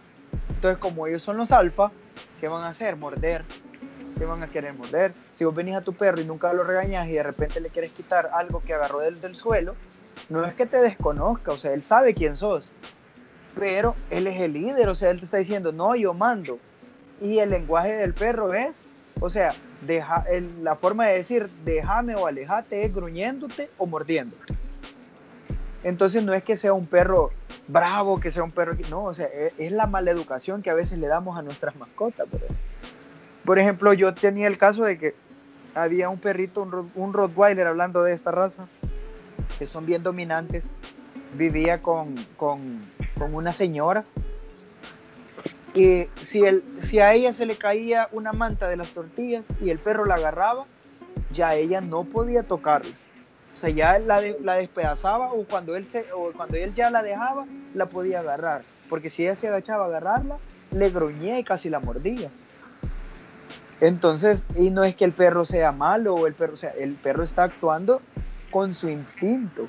Entonces, 0.49 0.79
como 0.79 1.05
ellos 1.05 1.21
son 1.21 1.37
los 1.37 1.51
alfa, 1.51 1.91
¿qué 2.39 2.47
van 2.47 2.63
a 2.63 2.69
hacer? 2.69 2.95
Morder. 2.95 3.43
¿Qué 4.17 4.25
van 4.25 4.41
a 4.43 4.47
querer 4.47 4.73
morder? 4.73 5.13
Si 5.33 5.43
vos 5.43 5.53
venís 5.53 5.75
a 5.75 5.81
tu 5.81 5.93
perro 5.93 6.21
y 6.21 6.25
nunca 6.25 6.53
lo 6.53 6.63
regañas 6.63 7.07
y 7.07 7.13
de 7.13 7.23
repente 7.23 7.59
le 7.59 7.69
quieres 7.69 7.91
quitar 7.91 8.29
algo 8.33 8.61
que 8.65 8.73
agarró 8.73 8.99
del, 8.99 9.19
del 9.19 9.35
suelo, 9.35 9.75
no 10.29 10.45
es 10.45 10.53
que 10.53 10.65
te 10.65 10.77
desconozca, 10.77 11.51
o 11.51 11.57
sea, 11.57 11.73
él 11.73 11.83
sabe 11.83 12.13
quién 12.13 12.37
sos, 12.37 12.67
pero 13.59 13.95
él 14.09 14.27
es 14.27 14.39
el 14.39 14.53
líder, 14.53 14.87
o 14.89 14.95
sea, 14.95 15.09
él 15.11 15.19
te 15.19 15.25
está 15.25 15.37
diciendo, 15.37 15.71
no, 15.71 15.95
yo 15.95 16.13
mando. 16.13 16.59
Y 17.21 17.39
el 17.39 17.49
lenguaje 17.49 17.93
del 17.93 18.13
perro 18.13 18.53
es, 18.53 18.83
o 19.21 19.29
sea, 19.29 19.49
deja, 19.81 20.23
el- 20.29 20.63
la 20.63 20.75
forma 20.75 21.07
de 21.07 21.15
decir 21.17 21.47
déjame 21.63 22.15
o 22.15 22.27
alejate 22.27 22.83
es 22.85 22.93
gruñéndote 22.93 23.69
o 23.77 23.85
mordiéndote. 23.85 24.53
Entonces 25.83 26.23
no 26.23 26.33
es 26.33 26.43
que 26.43 26.57
sea 26.57 26.73
un 26.73 26.85
perro 26.87 27.29
bravo, 27.67 28.19
que 28.19 28.31
sea 28.31 28.43
un 28.43 28.51
perro, 28.51 28.73
no, 28.89 29.03
o 29.05 29.13
sea, 29.13 29.27
es, 29.27 29.53
es 29.59 29.71
la 29.71 29.85
mala 29.87 30.11
educación 30.11 30.61
que 30.61 30.69
a 30.69 30.73
veces 30.73 30.97
le 30.99 31.07
damos 31.07 31.37
a 31.37 31.41
nuestras 31.41 31.75
mascotas. 31.75 32.27
Por 32.27 32.41
por 33.45 33.59
ejemplo 33.59 33.93
yo 33.93 34.13
tenía 34.13 34.47
el 34.47 34.57
caso 34.57 34.83
de 34.83 34.97
que 34.97 35.15
había 35.73 36.09
un 36.09 36.19
perrito, 36.19 36.61
un, 36.61 36.71
Rot- 36.71 36.91
un 36.95 37.13
Rottweiler, 37.13 37.67
hablando 37.67 38.03
de 38.03 38.13
esta 38.13 38.31
raza, 38.31 38.67
que 39.59 39.65
son 39.65 39.85
bien 39.85 40.03
dominantes, 40.03 40.69
vivía 41.37 41.81
con, 41.81 42.15
con, 42.37 42.81
con 43.17 43.33
una 43.35 43.51
señora 43.51 44.05
y 45.73 46.07
si, 46.21 46.43
el, 46.45 46.63
si 46.79 46.99
a 46.99 47.13
ella 47.13 47.33
se 47.33 47.45
le 47.45 47.57
caía 47.57 48.07
una 48.13 48.31
manta 48.31 48.69
de 48.69 48.77
las 48.77 48.93
tortillas 48.93 49.45
y 49.61 49.69
el 49.69 49.79
perro 49.79 50.05
la 50.05 50.15
agarraba, 50.15 50.65
ya 51.33 51.53
ella 51.53 51.81
no 51.81 52.05
podía 52.05 52.43
tocarla. 52.43 52.91
O 53.53 53.57
sea, 53.57 53.69
ya 53.69 53.99
la, 53.99 54.21
la 54.41 54.55
despedazaba 54.55 55.33
o 55.33 55.43
cuando, 55.43 55.75
él 55.75 55.83
se, 55.83 56.05
o 56.13 56.31
cuando 56.31 56.55
él 56.55 56.73
ya 56.73 56.89
la 56.89 57.03
dejaba, 57.03 57.45
la 57.73 57.87
podía 57.87 58.21
agarrar. 58.21 58.63
Porque 58.89 59.09
si 59.09 59.23
ella 59.23 59.35
se 59.35 59.49
agachaba 59.49 59.83
a 59.85 59.87
agarrarla, 59.87 60.37
le 60.71 60.89
gruñía 60.89 61.39
y 61.39 61.43
casi 61.43 61.69
la 61.69 61.79
mordía. 61.81 62.29
Entonces, 63.81 64.45
y 64.57 64.69
no 64.69 64.83
es 64.83 64.95
que 64.95 65.05
el 65.05 65.11
perro 65.11 65.45
sea 65.45 65.71
malo 65.71 66.15
o 66.15 66.27
el 66.27 66.33
perro, 66.33 66.55
sea, 66.55 66.71
el 66.71 66.93
perro 66.93 67.23
está 67.23 67.43
actuando 67.43 68.01
con 68.51 68.73
su 68.73 68.89
instinto. 68.89 69.67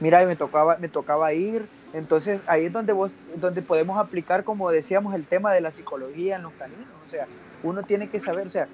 Mira, 0.00 0.24
me 0.24 0.36
tocaba, 0.36 0.76
me 0.78 0.88
tocaba 0.88 1.32
ir. 1.32 1.68
Entonces, 1.92 2.40
ahí 2.46 2.66
es 2.66 2.72
donde 2.72 2.92
vos, 2.92 3.16
donde 3.36 3.62
podemos 3.62 3.98
aplicar, 3.98 4.44
como 4.44 4.70
decíamos, 4.70 5.14
el 5.14 5.24
tema 5.26 5.52
de 5.52 5.60
la 5.60 5.70
psicología 5.70 6.36
en 6.36 6.42
los 6.42 6.52
caninos. 6.54 6.86
O 7.06 7.08
sea, 7.08 7.26
uno 7.62 7.82
tiene 7.82 8.08
que 8.08 8.20
saber, 8.20 8.46
o 8.46 8.50
sea, 8.50 8.68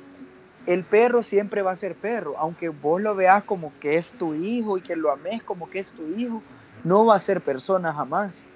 el 0.66 0.84
perro 0.84 1.22
siempre 1.22 1.62
va 1.62 1.72
a 1.72 1.76
ser 1.76 1.94
perro, 1.94 2.36
aunque 2.38 2.68
vos 2.68 3.00
lo 3.00 3.14
veas 3.14 3.42
como 3.44 3.72
que 3.80 3.96
es 3.96 4.12
tu 4.12 4.34
hijo 4.34 4.78
y 4.78 4.82
que 4.82 4.96
lo 4.96 5.10
ames 5.10 5.42
como 5.42 5.68
que 5.68 5.80
es 5.80 5.92
tu 5.92 6.06
hijo, 6.16 6.42
no 6.84 7.04
va 7.04 7.16
a 7.16 7.20
ser 7.20 7.40
persona 7.40 7.92
jamás. 7.92 8.46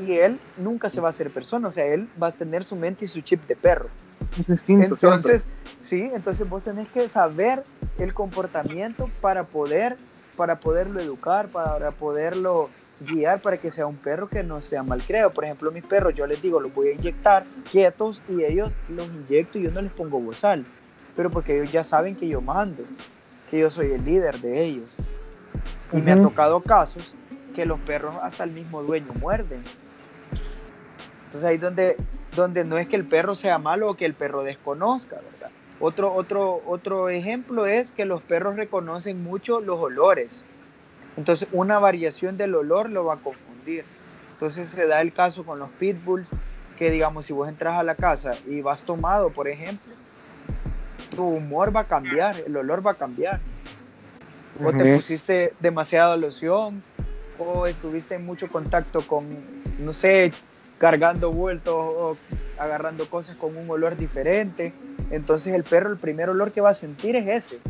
Y 0.00 0.12
él 0.12 0.38
nunca 0.56 0.88
se 0.90 1.00
va 1.00 1.08
a 1.08 1.10
hacer 1.10 1.30
persona, 1.30 1.68
o 1.68 1.72
sea, 1.72 1.84
él 1.86 2.08
va 2.20 2.28
a 2.28 2.32
tener 2.32 2.64
su 2.64 2.76
mente 2.76 3.04
y 3.04 3.08
su 3.08 3.20
chip 3.20 3.46
de 3.46 3.56
perro. 3.56 3.88
Es 4.40 4.48
instinto, 4.48 4.96
siempre. 4.96 5.34
Entonces, 5.34 5.46
sí, 5.80 6.10
entonces 6.14 6.48
vos 6.48 6.64
tenés 6.64 6.88
que 6.88 7.08
saber 7.08 7.62
el 7.98 8.14
comportamiento 8.14 9.10
para 9.20 9.44
poder, 9.44 9.96
para 10.36 10.58
poderlo 10.60 11.00
educar, 11.00 11.48
para 11.48 11.90
poderlo 11.90 12.70
guiar 13.06 13.40
para 13.40 13.56
que 13.56 13.70
sea 13.70 13.86
un 13.86 13.96
perro 13.96 14.28
que 14.28 14.42
no 14.42 14.62
sea 14.62 14.82
malcriado. 14.82 15.30
Por 15.30 15.44
ejemplo, 15.44 15.70
mis 15.72 15.84
perros, 15.84 16.14
yo 16.14 16.26
les 16.26 16.40
digo, 16.40 16.60
los 16.60 16.74
voy 16.74 16.88
a 16.88 16.92
inyectar 16.92 17.44
quietos 17.70 18.22
y 18.28 18.44
ellos 18.44 18.70
los 18.88 19.06
inyecto 19.08 19.58
y 19.58 19.64
yo 19.64 19.70
no 19.70 19.82
les 19.82 19.92
pongo 19.92 20.20
bozal, 20.20 20.64
pero 21.16 21.30
porque 21.30 21.56
ellos 21.56 21.72
ya 21.72 21.84
saben 21.84 22.16
que 22.16 22.28
yo 22.28 22.40
mando, 22.40 22.82
que 23.50 23.58
yo 23.58 23.70
soy 23.70 23.92
el 23.92 24.04
líder 24.04 24.40
de 24.40 24.62
ellos. 24.62 24.88
Y 25.92 26.00
me 26.00 26.12
ha 26.12 26.14
Ujú. 26.14 26.28
tocado 26.28 26.60
casos 26.60 27.14
que 27.54 27.66
los 27.66 27.78
perros 27.80 28.14
hasta 28.22 28.44
el 28.44 28.52
mismo 28.52 28.82
dueño 28.82 29.12
muerden. 29.20 29.62
Entonces 31.32 31.48
ahí 31.48 31.56
donde, 31.56 31.96
donde 32.36 32.62
no 32.62 32.76
es 32.76 32.86
que 32.88 32.96
el 32.96 33.06
perro 33.06 33.34
sea 33.34 33.56
malo 33.56 33.88
o 33.88 33.94
que 33.94 34.04
el 34.04 34.12
perro 34.12 34.42
desconozca, 34.42 35.16
¿verdad? 35.16 35.50
Otro, 35.80 36.12
otro, 36.12 36.60
otro 36.66 37.08
ejemplo 37.08 37.64
es 37.64 37.90
que 37.90 38.04
los 38.04 38.20
perros 38.20 38.56
reconocen 38.56 39.24
mucho 39.24 39.62
los 39.62 39.80
olores. 39.80 40.44
Entonces 41.16 41.48
una 41.52 41.78
variación 41.78 42.36
del 42.36 42.54
olor 42.54 42.90
lo 42.90 43.06
va 43.06 43.14
a 43.14 43.16
confundir. 43.16 43.86
Entonces 44.34 44.68
se 44.68 44.86
da 44.86 45.00
el 45.00 45.14
caso 45.14 45.42
con 45.42 45.58
los 45.58 45.70
pitbulls, 45.70 46.28
que 46.76 46.90
digamos 46.90 47.24
si 47.24 47.32
vos 47.32 47.48
entras 47.48 47.80
a 47.80 47.82
la 47.82 47.94
casa 47.94 48.32
y 48.46 48.60
vas 48.60 48.84
tomado, 48.84 49.30
por 49.30 49.48
ejemplo, 49.48 49.94
tu 51.16 51.24
humor 51.24 51.74
va 51.74 51.80
a 51.80 51.88
cambiar, 51.88 52.36
el 52.44 52.54
olor 52.58 52.86
va 52.86 52.90
a 52.90 52.96
cambiar. 52.96 53.40
O 54.62 54.70
te 54.70 54.96
pusiste 54.96 55.54
demasiada 55.60 56.14
loción, 56.18 56.82
o 57.38 57.66
estuviste 57.66 58.16
en 58.16 58.26
mucho 58.26 58.48
contacto 58.48 59.00
con, 59.00 59.30
no 59.78 59.94
sé, 59.94 60.30
cargando 60.82 61.30
vueltos 61.30 62.18
agarrando 62.58 63.08
cosas 63.08 63.36
con 63.36 63.56
un 63.56 63.70
olor 63.70 63.96
diferente. 63.96 64.74
Entonces 65.12 65.54
el 65.54 65.62
perro, 65.62 65.92
el 65.92 65.96
primer 65.96 66.28
olor 66.28 66.50
que 66.50 66.60
va 66.60 66.70
a 66.70 66.74
sentir 66.74 67.14
es 67.14 67.28
ese. 67.28 67.60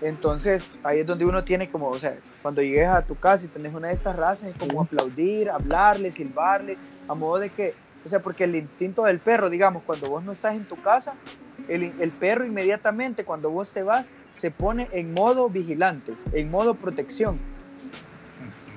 Entonces 0.00 0.70
ahí 0.82 1.00
es 1.00 1.06
donde 1.06 1.26
uno 1.26 1.44
tiene 1.44 1.68
como, 1.68 1.90
o 1.90 1.98
sea, 1.98 2.16
cuando 2.40 2.62
llegues 2.62 2.88
a 2.88 3.02
tu 3.02 3.14
casa 3.14 3.44
y 3.44 3.48
tenés 3.48 3.74
una 3.74 3.88
de 3.88 3.94
estas 3.94 4.16
razas, 4.16 4.48
es 4.48 4.56
como 4.56 4.80
aplaudir, 4.80 5.50
hablarle, 5.50 6.12
silbarle, 6.12 6.78
a 7.08 7.14
modo 7.14 7.40
de 7.40 7.50
que, 7.50 7.74
o 8.06 8.08
sea, 8.08 8.20
porque 8.20 8.44
el 8.44 8.56
instinto 8.56 9.04
del 9.04 9.18
perro, 9.18 9.50
digamos, 9.50 9.82
cuando 9.82 10.08
vos 10.08 10.24
no 10.24 10.32
estás 10.32 10.54
en 10.54 10.64
tu 10.64 10.80
casa, 10.80 11.12
el 11.68 12.10
perro 12.18 12.46
inmediatamente 12.46 13.24
cuando 13.24 13.50
vos 13.50 13.74
te 13.74 13.82
vas 13.82 14.10
se 14.32 14.50
pone 14.50 14.88
en 14.92 15.12
modo 15.12 15.50
vigilante, 15.50 16.14
en 16.32 16.50
modo 16.50 16.74
protección. 16.74 17.38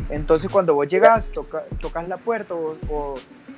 Entonces 0.10 0.50
cuando 0.52 0.74
vos 0.74 0.88
llegas, 0.88 1.32
toca- 1.32 1.66
tocas 1.80 2.08
la 2.08 2.18
puerta 2.18 2.56
o, 2.56 2.76
o- 2.90 3.16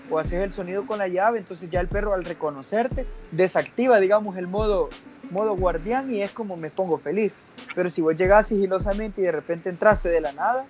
o 0.10 0.20
haces 0.20 0.43
el 0.43 0.52
sonido 0.52 0.86
con 0.86 0.99
la 0.99 1.08
llave, 1.08 1.39
entonces 1.39 1.70
ya 1.70 1.80
el 1.80 1.88
perro 1.88 2.14
al 2.14 2.26
reconocerte 2.26 3.06
desactiva, 3.32 3.99
digamos, 4.02 4.36
el 4.38 4.47
modo, 4.47 4.89
modo 5.32 5.56
guardián 5.56 6.14
y 6.14 6.22
es 6.22 6.32
como 6.32 6.58
me 6.58 6.70
pongo 6.70 6.97
feliz. 6.97 7.34
Pero 7.74 7.89
si 7.89 8.02
vos 8.02 8.16
llegás 8.18 8.47
sigilosamente 8.49 9.22
y 9.22 9.24
de 9.24 9.32
repente 9.32 9.70
entraste 9.70 10.10
de 10.10 10.20
la 10.20 10.34
nada, 10.34 10.66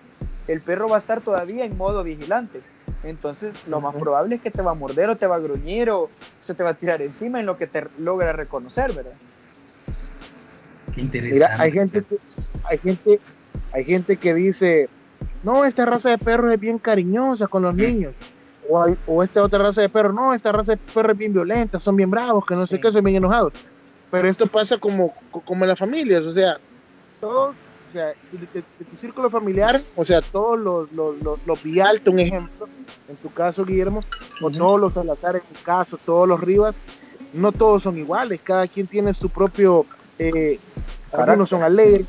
el 0.47 0.61
perro 0.61 0.87
va 0.87 0.97
a 0.97 0.99
estar 0.99 1.21
todavía 1.21 1.65
en 1.65 1.75
modo 1.75 2.03
vigilante. 2.03 2.61
Entonces 3.03 3.55
lo 3.67 3.81
más 3.81 3.95
probable 3.95 4.35
es 4.35 4.41
que 4.41 4.51
te 4.51 4.61
va 4.61 4.71
a 4.71 4.75
morder 4.75 5.09
o 5.09 5.15
te 5.15 5.25
va 5.25 5.37
a 5.37 5.39
gruñir 5.39 5.89
o 5.89 6.11
se 6.39 6.53
te 6.53 6.61
va 6.61 6.69
a 6.71 6.73
tirar 6.75 7.01
encima 7.01 7.39
en 7.39 7.47
lo 7.47 7.57
que 7.57 7.65
te 7.65 7.87
logra 7.97 8.31
reconocer, 8.31 8.93
¿verdad? 8.93 9.13
Qué 10.93 11.01
interesante. 11.01 11.33
Mira, 11.33 11.63
hay 11.63 11.71
gente 11.71 12.03
que, 12.03 12.17
hay 12.63 12.77
gente, 12.77 13.19
hay 13.71 13.83
gente 13.85 14.17
que 14.17 14.33
dice, 14.35 14.87
no, 15.43 15.65
esta 15.65 15.85
raza 15.85 16.09
de 16.09 16.17
perros 16.17 16.53
es 16.53 16.59
bien 16.59 16.77
cariñosa 16.77 17.47
con 17.47 17.63
los 17.63 17.75
niños. 17.75 18.13
O, 18.69 18.81
hay- 18.81 18.95
o 19.07 19.23
esta 19.23 19.43
otra 19.43 19.59
raza 19.59 19.81
de 19.81 19.89
perros, 19.89 20.13
no, 20.13 20.33
esta 20.33 20.51
raza 20.51 20.73
de 20.73 20.77
perros 20.77 21.13
es 21.13 21.17
bien 21.17 21.33
violenta, 21.33 21.79
son 21.79 21.95
bien 21.95 22.11
bravos, 22.11 22.45
que 22.45 22.55
no 22.55 22.65
sé 22.67 22.75
Sí. 22.77 22.81
qué, 22.81 22.91
son 22.91 23.03
bien 23.03 23.17
enojados. 23.17 23.53
Pero 24.11 24.27
esto 24.27 24.45
pasa 24.47 24.77
como, 24.77 25.13
co- 25.31 25.41
como 25.41 25.63
en 25.63 25.69
las 25.69 25.79
familias, 25.79 26.21
o 26.21 26.31
sea, 26.31 26.57
todos, 27.19 27.55
o 27.87 27.91
sea, 27.91 28.07
de, 28.07 28.15
de- 28.53 28.63
de 28.79 28.85
tu 28.89 28.95
círculo 28.95 29.29
familiar, 29.29 29.81
o 29.95 30.05
sea, 30.05 30.21
todos 30.21 30.59
los, 30.59 30.91
los, 30.91 31.21
los, 31.21 31.39
un 32.11 32.19
ejemplo, 32.19 32.67
en 33.09 33.15
tu 33.17 33.31
caso, 33.33 33.65
Guillermo, 33.65 33.99
o 34.41 34.47
Ujú. 34.47 34.57
todos 34.57 34.79
los 34.79 34.93
Salazar 34.93 35.35
en 35.37 35.41
tu 35.41 35.61
caso, 35.63 35.97
todos 36.05 36.27
los 36.27 36.39
Rivas, 36.39 36.79
no 37.33 37.51
todos 37.51 37.83
son 37.83 37.97
iguales, 37.97 38.39
cada 38.43 38.67
quien 38.67 38.87
tiene 38.87 39.13
su 39.13 39.29
propio, 39.29 39.85
eh, 40.19 40.59
algunos 41.11 41.49
son 41.49 41.63
alegres, 41.63 42.07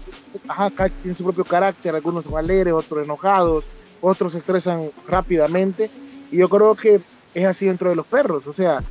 ajá, 0.49 0.71
cada 0.71 0.89
quien 0.89 1.01
tiene 1.03 1.15
su 1.15 1.25
propio 1.25 1.45
carácter, 1.45 1.95
algunos 1.95 2.25
son 2.25 2.37
alegres, 2.39 2.73
otros 2.73 3.05
enojados, 3.05 3.65
otros 4.01 4.33
se 4.33 4.39
estresan 4.39 4.91
rápidamente, 5.07 5.91
y 6.31 6.39
yo 6.39 6.49
creo 6.49 6.75
que 6.75 7.01
es 7.35 7.45
así 7.45 7.67
dentro 7.67 7.91
de 7.91 7.97
los 7.97 8.07
perros, 8.07 8.47
o 8.47 8.53
sea, 8.53 8.83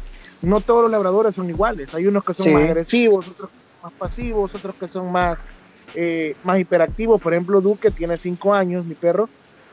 no 0.42 0.60
todos 0.62 0.84
los 0.84 0.92
labradores 0.92 1.36
son 1.36 1.50
iguales, 1.50 1.94
hay 1.94 2.06
unos 2.08 2.24
que 2.24 2.34
son 2.34 2.48
Sí. 2.48 2.54
más 2.54 2.64
agresivos, 2.64 3.28
otros 3.28 3.50
más 3.82 3.94
pasivos, 3.98 4.54
otros 4.54 4.76
que 4.76 4.88
son 4.88 5.12
más, 5.12 5.40
eh, 5.94 6.36
más 6.44 6.60
hiperactivos, 6.60 7.20
por 7.22 7.34
ejemplo, 7.34 7.62
Duque 7.62 7.92
tiene 7.92 8.18
cinco 8.18 8.54
años, 8.54 8.86
mi 8.86 8.96
perro, 8.96 9.30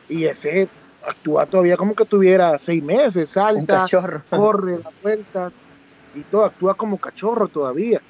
y 0.09 0.25
ese 0.25 0.69
actúa 1.07 1.47
todavía 1.47 1.77
como 1.77 1.95
que 1.95 2.05
tuviera 2.05 2.59
seis 2.59 2.83
meses, 2.83 3.31
salta, 3.31 3.87
corre, 4.29 4.79
da 4.79 4.91
vueltas 5.01 5.63
y 6.15 6.23
todo, 6.25 6.45
actúa 6.45 6.75
como 6.75 6.99
cachorro 6.99 7.49
todavía. 7.49 8.03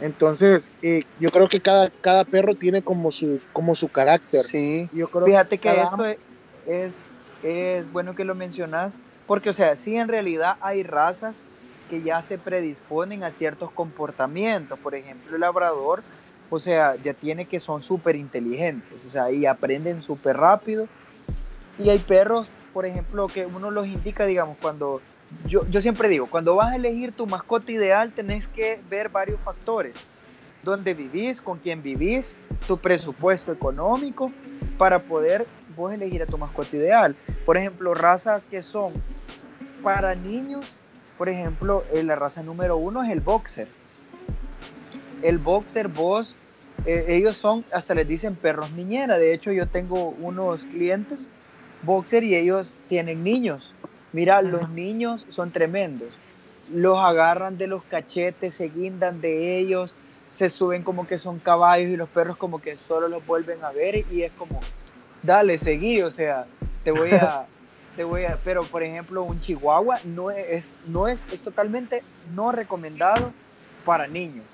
Entonces, 0.00 0.70
eh, 0.82 1.02
yo 1.18 1.30
creo 1.30 1.48
que 1.48 1.60
cada, 1.60 1.90
cada 2.00 2.24
perro 2.24 2.54
tiene 2.54 2.82
como 2.82 3.10
su, 3.10 3.40
como 3.52 3.74
su 3.74 3.88
carácter. 3.88 4.42
Sí. 4.42 4.90
Yo 4.92 5.08
creo 5.08 5.26
Fíjate 5.26 5.58
que 5.58 5.68
cada- 5.68 5.84
esto 5.84 6.04
es, 6.04 6.18
es, 6.66 7.10
es 7.42 7.90
bueno 7.92 8.14
que 8.14 8.24
lo 8.24 8.34
mencionas, 8.34 8.98
porque, 9.26 9.50
o 9.50 9.52
sea, 9.52 9.76
sí, 9.76 9.96
en 9.96 10.08
realidad 10.08 10.56
hay 10.60 10.82
razas 10.82 11.44
que 11.88 12.02
ya 12.02 12.22
se 12.22 12.38
predisponen 12.38 13.22
a 13.24 13.30
ciertos 13.30 13.70
comportamientos. 13.72 14.78
Por 14.80 14.94
ejemplo, 14.94 15.34
el 15.34 15.40
labrador, 15.40 16.04
o 16.48 16.58
sea, 16.58 16.96
ya 17.02 17.14
tiene 17.14 17.46
que 17.46 17.60
son 17.60 17.80
súper 17.80 18.16
inteligentes, 18.16 19.04
o 19.04 19.10
sea, 19.10 19.30
y 19.30 19.46
aprenden 19.46 20.00
súper 20.00 20.36
rápido. 20.36 20.88
Y 21.78 21.90
hay 21.90 21.98
perros, 21.98 22.50
por 22.72 22.86
ejemplo, 22.86 23.26
que 23.26 23.46
uno 23.46 23.70
los 23.70 23.86
indica, 23.86 24.26
digamos, 24.26 24.56
cuando. 24.60 25.02
Yo, 25.46 25.80
siempre 25.80 26.08
digo, 26.08 26.26
cuando 26.26 26.56
vas 26.56 26.72
a 26.72 26.76
elegir 26.76 27.12
tu 27.12 27.26
mascota 27.26 27.70
ideal, 27.70 28.12
tenés 28.12 28.46
que 28.48 28.80
ver 28.88 29.08
varios 29.08 29.40
factores. 29.40 29.94
dónde 30.62 30.94
vivís, 30.94 31.42
con 31.42 31.58
quién 31.58 31.82
vivís, 31.82 32.34
tu 32.66 32.78
presupuesto 32.78 33.52
económico, 33.52 34.30
para 34.78 34.98
poder 34.98 35.46
vos 35.76 35.92
elegir 35.92 36.22
a 36.22 36.26
tu 36.26 36.38
mascota 36.38 36.74
ideal. 36.76 37.14
Por 37.44 37.58
ejemplo, 37.58 37.92
razas 37.92 38.46
que 38.46 38.62
son 38.62 38.92
para 39.82 40.14
niños, 40.14 40.74
por 41.18 41.28
ejemplo, 41.28 41.84
eh, 41.92 42.02
la 42.02 42.16
raza 42.16 42.42
número 42.42 42.78
uno 42.78 43.02
es 43.02 43.10
el 43.10 43.20
boxer. 43.20 43.68
El 45.22 45.38
boxer, 45.38 45.88
vos, 45.88 46.34
eh, 46.86 47.04
ellos 47.08 47.36
son, 47.36 47.64
hasta 47.72 47.94
les 47.94 48.08
dicen 48.08 48.34
perros 48.34 48.72
niñera. 48.72 49.18
De 49.18 49.34
hecho, 49.34 49.52
yo 49.52 49.66
tengo 49.66 50.14
unos 50.20 50.64
clientes 50.64 51.28
boxer 51.82 52.24
y 52.24 52.34
ellos 52.34 52.74
tienen 52.88 53.22
niños. 53.22 53.74
Mira, 54.14 54.42
los 54.42 54.70
niños 54.70 55.26
son 55.30 55.50
tremendos. 55.50 56.10
Los 56.72 56.98
agarran 56.98 57.58
de 57.58 57.66
los 57.66 57.82
cachetes, 57.82 58.54
se 58.54 58.68
guindan 58.68 59.20
de 59.20 59.58
ellos, 59.58 59.96
se 60.36 60.48
suben 60.48 60.84
como 60.84 61.08
que 61.08 61.18
son 61.18 61.40
caballos 61.40 61.90
y 61.90 61.96
los 61.96 62.08
perros 62.08 62.36
como 62.36 62.62
que 62.62 62.76
solo 62.86 63.08
los 63.08 63.26
vuelven 63.26 63.64
a 63.64 63.72
ver 63.72 64.04
y 64.12 64.22
es 64.22 64.30
como, 64.38 64.60
dale, 65.24 65.58
seguí, 65.58 66.00
o 66.02 66.12
sea, 66.12 66.46
te 66.84 66.92
voy 66.92 67.10
a, 67.10 67.46
te 67.96 68.04
voy 68.04 68.24
a, 68.24 68.38
pero 68.44 68.62
por 68.62 68.84
ejemplo 68.84 69.24
un 69.24 69.40
chihuahua 69.40 69.98
no 70.04 70.30
es, 70.30 70.66
no 70.86 71.08
es, 71.08 71.26
es 71.32 71.42
totalmente 71.42 72.04
no 72.36 72.52
recomendado 72.52 73.32
para 73.84 74.06
niños, 74.06 74.46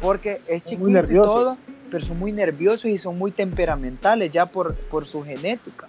porque 0.00 0.40
es 0.48 0.64
chiquito 0.64 1.04
y 1.10 1.14
todo, 1.14 1.58
pero 1.90 2.02
son 2.02 2.18
muy 2.18 2.32
nerviosos 2.32 2.86
y 2.86 2.96
son 2.96 3.18
muy 3.18 3.32
temperamentales 3.32 4.32
ya 4.32 4.46
por, 4.46 4.74
por 4.74 5.04
su 5.04 5.22
genética. 5.22 5.88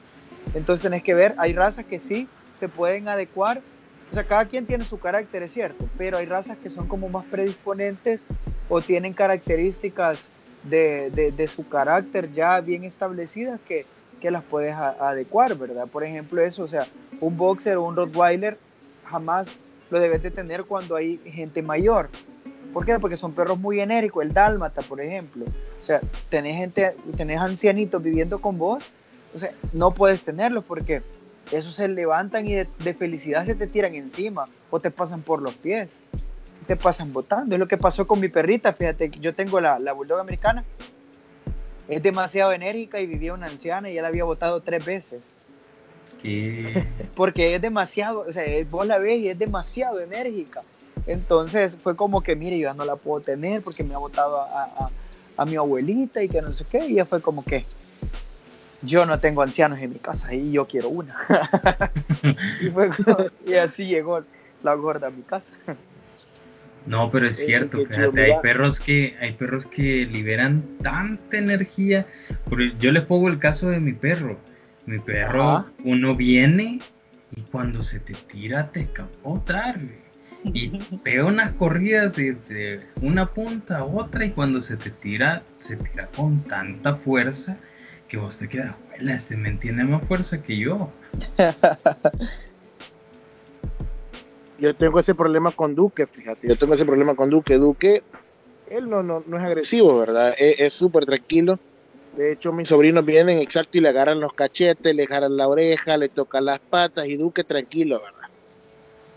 Entonces 0.53 0.83
tenés 0.83 1.01
que 1.01 1.13
ver, 1.13 1.33
hay 1.37 1.53
razas 1.53 1.85
que 1.85 2.01
sí 2.01 2.27
se 2.59 2.67
pueden 2.67 3.07
adecuar, 3.07 3.61
o 4.11 4.13
sea, 4.13 4.23
cada 4.23 4.45
quien 4.45 4.65
tiene 4.65 4.83
su 4.83 4.99
carácter, 4.99 5.43
es 5.43 5.51
cierto, 5.51 5.87
pero 5.97 6.17
hay 6.17 6.25
razas 6.25 6.57
que 6.57 6.69
son 6.69 6.87
como 6.87 7.07
más 7.09 7.25
predisponentes 7.25 8.25
o 8.67 8.81
tienen 8.81 9.13
características 9.13 10.29
de, 10.63 11.09
de, 11.35 11.47
su 11.47 11.67
carácter 11.69 12.31
ya 12.33 12.59
bien 12.59 12.83
establecidas 12.83 13.61
que, 13.65 13.85
que 14.19 14.29
las 14.29 14.43
puedes 14.43 14.75
adecuar, 14.75 15.55
¿verdad? 15.55 15.87
Por 15.87 16.03
ejemplo, 16.03 16.41
eso, 16.41 16.63
o 16.63 16.67
sea, 16.67 16.85
un 17.21 17.37
boxer 17.37 17.77
o 17.77 17.83
un 17.83 17.95
Rottweiler 17.95 18.57
jamás 19.05 19.57
lo 19.89 19.99
debes 19.99 20.21
de 20.21 20.31
tener 20.31 20.65
cuando 20.65 20.97
hay 20.97 21.17
gente 21.17 21.61
mayor. 21.61 22.09
¿Por 22.73 22.85
qué? 22.85 22.99
Porque 22.99 23.15
son 23.15 23.31
perros 23.31 23.57
muy 23.57 23.79
enérgicos, 23.79 24.23
el 24.23 24.33
dálmata, 24.33 24.81
por 24.81 24.99
ejemplo. 24.99 25.45
O 25.81 25.85
sea, 25.85 26.01
tenés 26.29 26.57
gente, 26.57 26.93
tenés 27.15 27.39
ancianitos 27.39 28.03
viviendo 28.03 28.39
con 28.39 28.57
vos, 28.57 28.83
o 29.33 29.39
sea, 29.39 29.51
no 29.73 29.91
puedes 29.91 30.21
tenerlos 30.23 30.63
porque 30.65 31.01
esos 31.51 31.75
se 31.75 31.87
levantan 31.87 32.47
y 32.47 32.53
de, 32.53 32.67
de 32.83 32.93
felicidad 32.93 33.45
se 33.45 33.55
te 33.55 33.67
tiran 33.67 33.95
encima 33.95 34.45
o 34.69 34.79
te 34.79 34.91
pasan 34.91 35.21
por 35.21 35.41
los 35.41 35.55
pies 35.55 35.89
te 36.69 36.75
pasan 36.75 37.11
botando. 37.11 37.55
Es 37.55 37.59
lo 37.59 37.67
que 37.67 37.77
pasó 37.77 38.05
con 38.05 38.19
mi 38.19 38.27
perrita. 38.27 38.71
Fíjate, 38.73 39.09
yo 39.19 39.33
tengo 39.33 39.59
la, 39.59 39.79
la 39.79 39.91
bulldog 39.91 40.19
americana. 40.19 40.63
Es 41.87 42.03
demasiado 42.03 42.51
enérgica 42.53 42.99
y 42.99 43.07
vivía 43.07 43.33
una 43.33 43.47
anciana 43.47 43.89
y 43.89 43.95
ya 43.95 44.03
la 44.03 44.09
había 44.09 44.23
botado 44.23 44.61
tres 44.61 44.85
veces. 44.85 45.23
¿Qué? 46.21 46.85
Porque 47.15 47.55
es 47.55 47.61
demasiado, 47.63 48.23
o 48.29 48.31
sea, 48.31 48.43
vos 48.69 48.85
la 48.85 48.99
ves 48.99 49.17
y 49.17 49.29
es 49.29 49.39
demasiado 49.39 49.99
enérgica. 49.99 50.61
Entonces 51.07 51.75
fue 51.75 51.95
como 51.95 52.21
que, 52.21 52.35
mire, 52.35 52.59
yo 52.59 52.67
ya 52.67 52.75
no 52.75 52.85
la 52.85 52.97
puedo 52.97 53.19
tener 53.19 53.63
porque 53.63 53.83
me 53.83 53.95
ha 53.95 53.97
botado 53.97 54.41
a, 54.41 54.65
a, 54.65 54.89
a 55.37 55.45
mi 55.45 55.55
abuelita 55.55 56.21
y 56.21 56.29
que 56.29 56.39
no 56.39 56.53
sé 56.53 56.65
qué. 56.69 56.85
Y 56.85 56.95
ya 56.95 57.05
fue 57.05 57.19
como 57.19 57.43
que, 57.43 57.65
yo 58.81 59.05
no 59.05 59.19
tengo 59.19 59.41
ancianos 59.41 59.79
en 59.81 59.91
mi 59.91 59.99
casa 59.99 60.33
y 60.33 60.51
yo 60.51 60.67
quiero 60.67 60.89
una. 60.89 61.15
y, 62.61 62.67
fue 62.69 62.89
como, 62.89 63.25
y 63.45 63.55
así 63.55 63.85
llegó 63.85 64.23
la 64.63 64.73
gorda 64.73 65.07
a 65.07 65.11
mi 65.11 65.21
casa. 65.23 65.51
No, 66.85 67.11
pero 67.11 67.27
es 67.27 67.37
cierto, 67.37 67.85
fíjate, 67.85 68.23
hay 68.23 68.41
perros 68.41 68.79
que 68.79 69.15
hay 69.19 69.33
perros 69.33 69.65
que 69.65 70.05
liberan 70.05 70.63
tanta 70.81 71.37
energía. 71.37 72.07
Yo 72.79 72.91
les 72.91 73.03
pongo 73.03 73.27
el 73.27 73.37
caso 73.37 73.69
de 73.69 73.79
mi 73.79 73.93
perro. 73.93 74.39
Mi 74.85 74.97
perro, 74.97 75.43
Ajá. 75.43 75.65
uno 75.83 76.15
viene 76.15 76.79
y 77.35 77.41
cuando 77.41 77.83
se 77.83 77.99
te 77.99 78.13
tira 78.13 78.71
te 78.71 78.81
escapotar. 78.81 79.77
Y 80.45 80.69
pega 81.03 81.25
unas 81.25 81.51
corridas 81.51 82.15
de, 82.15 82.33
de, 82.47 82.79
una 83.01 83.27
punta 83.27 83.79
a 83.79 83.83
otra 83.83 84.25
y 84.25 84.31
cuando 84.31 84.61
se 84.61 84.77
te 84.77 84.89
tira, 84.89 85.43
se 85.59 85.75
tira 85.75 86.07
con 86.15 86.39
tanta 86.39 86.95
fuerza 86.95 87.57
que 88.09 88.17
vos 88.17 88.37
te 88.37 88.49
quedas, 88.49 88.75
este 88.99 89.37
me 89.37 89.49
entiende 89.49 89.85
más 89.85 90.05
fuerza 90.05 90.41
que 90.41 90.57
yo. 90.57 90.89
yo 94.59 94.75
tengo 94.75 94.99
ese 94.99 95.13
problema 95.13 95.51
con 95.51 95.75
Duque, 95.75 96.07
fíjate, 96.07 96.47
yo 96.49 96.57
tengo 96.57 96.73
ese 96.73 96.85
problema 96.85 97.15
con 97.15 97.29
Duque. 97.29 97.57
Duque, 97.57 98.01
él 98.69 98.89
no, 98.89 99.03
no, 99.03 99.23
no 99.25 99.37
es 99.37 99.43
agresivo, 99.43 99.97
¿verdad? 99.97 100.33
Es 100.37 100.73
súper 100.73 101.05
tranquilo. 101.05 101.59
De 102.17 102.31
hecho, 102.33 102.51
mis 102.51 102.67
sobrinos 102.67 103.05
vienen 103.05 103.37
exacto 103.37 103.77
y 103.77 103.81
le 103.81 103.89
agarran 103.89 104.19
los 104.19 104.33
cachetes, 104.33 104.95
le 104.95 105.03
agarran 105.03 105.37
la 105.37 105.47
oreja, 105.47 105.95
le 105.95 106.09
tocan 106.09 106.45
las 106.45 106.59
patas 106.59 107.07
y 107.07 107.15
Duque 107.15 107.43
tranquilo, 107.43 108.01
¿verdad? 108.01 108.29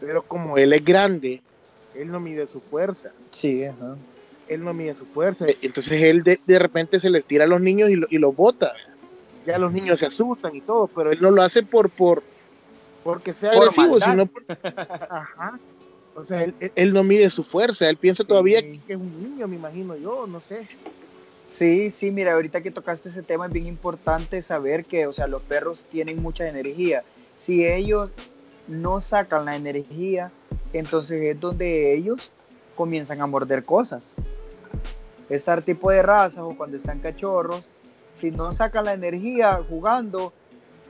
Pero 0.01 0.23
como 0.23 0.59
él 0.59 0.75
es 0.75 0.85
grande, 0.85 1.41
él 1.95 2.11
no 2.11 2.21
mide 2.21 2.47
su 2.47 2.61
fuerza. 2.61 3.11
Sí, 3.31 3.65
ajá. 3.65 3.97
Él 4.55 4.65
no 4.65 4.73
mide 4.75 4.95
su 4.95 5.07
fuerza. 5.07 5.47
Entonces 5.61 6.03
él 6.03 6.23
de, 6.23 6.41
de 6.47 6.59
repente 6.59 7.01
se 7.01 7.11
les 7.11 7.25
tira 7.25 7.45
a 7.45 7.49
los 7.49 7.61
niños 7.61 7.91
y 7.91 7.97
lo, 7.97 8.07
y 8.11 8.19
lo 8.19 8.33
bota. 8.33 8.73
Ya 9.47 9.59
los 9.59 9.73
niños 9.73 9.99
se 9.99 10.07
asustan 10.07 10.55
y 10.55 10.61
todo, 10.61 10.87
pero 10.89 11.11
él 11.11 11.19
no 11.21 11.31
lo 11.31 11.43
hace 11.43 11.63
por, 11.63 11.91
por, 11.91 12.23
porque 13.03 13.33
sea 13.35 13.51
Por 13.51 13.63
agresivo, 13.63 13.99
maldad. 13.99 14.11
sino 14.11 14.27
por... 14.27 14.45
Ajá. 15.11 15.59
O 16.15 16.25
sea, 16.25 16.45
él, 16.45 16.55
él- 16.61 16.73
él 16.77 16.93
no 16.93 17.03
mide 17.03 17.29
su 17.31 17.43
fuerza, 17.43 17.89
él 17.89 17.97
piensa 17.97 18.23
Sí. 18.23 18.29
todavía 18.29 18.61
que 18.61 18.81
es 18.87 18.97
un 18.97 19.23
niño, 19.23 19.49
me 19.49 19.57
imagino 19.57 19.97
yo, 19.97 20.27
no 20.27 20.41
sé. 20.41 20.69
Sí, 21.51 21.91
sí, 21.91 22.11
mira, 22.11 22.33
ahorita 22.35 22.61
que 22.63 22.71
tocaste 22.71 23.09
ese 23.09 23.23
tema 23.23 23.47
es 23.47 23.53
bien 23.53 23.67
importante 23.67 24.41
saber 24.43 24.85
que, 24.85 25.07
o 25.07 25.13
sea, 25.13 25.27
los 25.27 25.43
perros 25.43 25.85
tienen 25.91 26.23
mucha 26.23 26.49
energía. 26.49 27.03
Si 27.37 27.67
ellos 27.67 28.11
no 28.69 29.01
sacan 29.01 29.45
la 29.45 29.57
energía, 29.57 30.31
entonces 30.73 31.21
es 31.21 31.39
donde 31.41 31.95
ellos 31.95 32.31
comienzan 32.77 33.21
a 33.21 33.27
morder 33.27 33.65
cosas. 33.65 34.03
Este 35.29 35.63
tipo 35.63 35.91
de 35.91 36.03
razas 36.03 36.41
o 36.41 36.51
cuando 36.57 36.77
están 36.77 36.99
cachorros, 36.99 37.65
si 38.15 38.31
no 38.31 38.53
sacan 38.53 38.85
la 38.85 38.93
energía 38.93 39.61
jugando, 39.69 40.33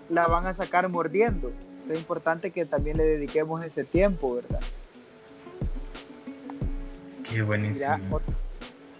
la 0.08 0.26
van 0.26 0.46
a 0.46 0.52
sacar 0.52 0.88
mordiendo. 0.88 1.52
Es 1.90 1.98
importante 1.98 2.50
que 2.50 2.64
también 2.64 2.96
le 2.96 3.04
dediquemos 3.04 3.64
ese 3.64 3.84
tiempo, 3.84 4.36
¿verdad? 4.36 4.60
Qué 7.28 7.42
buenísimo. 7.42 7.86
Ya, 7.86 8.00
otro, 8.10 8.34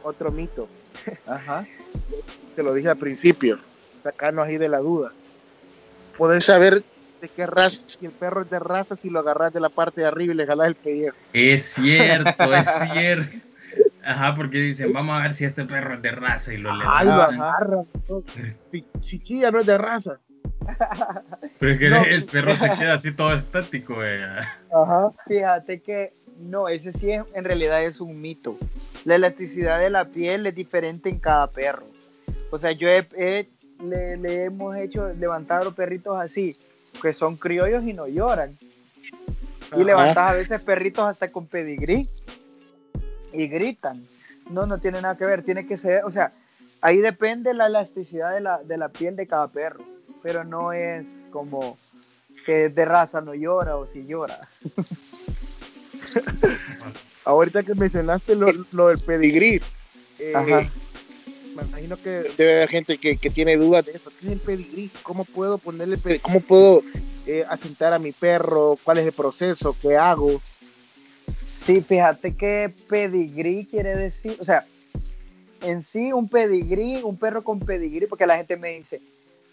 otro 0.03 0.33
mito, 0.33 0.69
Ajá. 1.27 1.67
te 2.57 2.63
lo 2.63 2.73
dije 2.75 2.89
al 2.89 2.97
principio, 2.97 3.59
sacarnos 4.03 4.47
ahí 4.47 4.59
de 4.59 4.69
la 4.69 4.79
duda. 4.79 5.13
Poder 6.17 6.43
saber 6.43 6.83
de 7.21 7.29
qué 7.29 7.47
raza, 7.47 7.85
si 7.87 8.07
el 8.07 8.13
perro 8.13 8.43
es 8.43 8.51
de 8.51 8.59
raza, 8.59 8.97
si 8.97 9.11
lo 9.11 9.21
agarras 9.21 9.53
de 9.53 9.61
la 9.61 9.69
parte 9.69 10.01
de 10.01 10.07
arriba 10.07 10.33
y 10.33 10.37
le 10.37 10.47
jalas 10.47 10.69
el 10.69 10.75
pellejo. 10.75 11.17
Es 11.33 11.65
cierto, 11.75 12.55
es 12.55 12.69
cierto. 12.93 13.39
Ajá, 14.05 14.35
porque 14.35 14.59
dicen, 14.59 14.93
vamos 14.93 15.19
a 15.19 15.23
ver 15.23 15.33
si 15.33 15.45
este 15.45 15.65
perro 15.65 15.95
es 15.95 16.03
de 16.03 16.11
raza 16.11 16.53
y 16.53 16.59
lo 16.59 16.71
Ay, 16.73 17.07
lo 17.07 17.13
levantan. 17.13 17.41
agarran. 17.41 17.87
¿no? 18.09 18.23
Es 19.61 19.67
de 19.67 19.79
raza. 19.79 20.19
Pero 21.59 21.73
es 21.73 21.79
que 21.79 21.91
No. 21.91 22.05
el 22.05 22.25
perro 22.25 22.57
se 22.57 22.71
queda 22.75 22.95
así 22.95 23.13
todo 23.13 23.33
estático. 23.35 24.05
eh. 24.05 24.25
Ajá. 24.75 25.11
Fíjate 25.27 25.81
que 25.81 26.15
no, 26.39 26.69
ese 26.69 26.93
sí 26.93 27.13
es, 27.13 27.23
en 27.35 27.45
realidad 27.45 27.83
es 27.85 28.01
un 28.01 28.21
mito. 28.21 28.57
La 29.05 29.15
elasticidad 29.17 29.79
de 29.79 29.91
la 29.91 30.07
piel 30.07 30.47
es 30.47 30.55
diferente 30.55 31.09
en 31.09 31.19
cada 31.19 31.47
perro. 31.49 31.87
O 32.51 32.59
sea, 32.59 32.73
yo 32.73 32.89
he, 32.89 33.07
he- 33.17 33.49
le, 33.85 34.17
le 34.17 34.45
hemos 34.45 34.77
hecho 34.77 35.09
levantar 35.13 35.63
a 35.63 35.65
los 35.65 35.75
perritos 35.75 36.19
así, 36.21 36.57
que 37.01 37.13
son 37.13 37.37
criollos 37.37 37.83
y 37.85 37.93
no 37.93 38.07
lloran. 38.07 38.57
Y 39.77 39.83
levantas 39.85 40.31
a 40.31 40.33
veces 40.35 40.63
perritos 40.65 41.05
hasta 41.05 41.29
con 41.29 41.47
pedigrí 41.47 42.09
y 43.33 43.47
gritan. 43.49 43.95
No, 44.51 44.67
no 44.67 44.79
tiene 44.79 45.01
nada 45.01 45.17
que 45.17 45.25
ver, 45.25 45.43
tiene 45.43 45.67
que 45.67 45.79
ser, 45.79 46.05
o 46.05 46.11
sea, 46.11 46.33
ahí 46.81 46.99
depende 46.99 47.55
la 47.55 47.67
elasticidad 47.67 48.33
de 48.35 48.41
la, 48.41 48.59
de 48.63 48.77
la 48.77 48.89
piel 48.89 49.17
de 49.17 49.27
cada 49.27 49.49
perro, 49.49 49.85
pero 50.23 50.45
no 50.45 50.73
es 50.73 51.07
como 51.31 51.79
que 52.45 52.69
de 52.69 52.85
raza 52.85 53.21
no 53.21 53.35
llora 53.35 53.77
o 53.77 53.87
si 53.87 54.05
llora. 54.05 54.49
Ahorita 57.25 57.63
que 57.63 57.75
mencionaste 57.75 58.35
lo, 58.35 58.49
lo 58.73 58.89
del 58.89 58.99
pedigrí, 58.99 59.61
eh, 60.19 60.33
Ajá. 60.35 60.69
me 61.55 61.63
imagino 61.63 61.97
que 61.97 62.25
debe 62.37 62.55
haber 62.57 62.69
gente 62.69 62.99
que, 62.99 63.17
que 63.17 63.31
tiene 63.31 63.57
dudas 63.57 63.87
de 63.87 63.93
eso. 63.93 64.11
¿Qué 64.21 64.27
es 64.27 64.33
el 64.33 64.41
pedigrí? 64.41 64.91
¿Cómo 65.05 65.25
puedo 65.25 65.59
ponerle 65.59 65.97
pedi- 65.99 66.21
¿Cómo 66.21 66.41
puedo 66.41 66.83
eh, 67.27 67.45
asentar 67.49 67.95
a 67.95 68.01
mi 68.01 68.11
perro? 68.11 68.77
¿Cuál 68.83 68.99
es 68.99 69.07
el 69.07 69.13
proceso? 69.13 69.77
¿Qué 69.81 69.97
hago? 69.97 70.43
Sí, 71.63 71.81
fíjate 71.81 72.35
que 72.35 72.75
pedigrí 72.89 73.67
quiere 73.67 73.97
decir, 73.97 74.37
o 74.41 74.45
sea, 74.45 74.65
en 75.61 75.85
sí 75.85 76.13
un 76.13 76.29
pedigrí, 76.29 77.01
un 77.05 77.17
perro 77.17 77.45
con 77.45 77.61
pedigrí, 77.61 78.07
porque 78.07 78.27
la 78.27 78.37
gente 78.37 78.57
me 78.57 78.79
dice, 78.79 79.01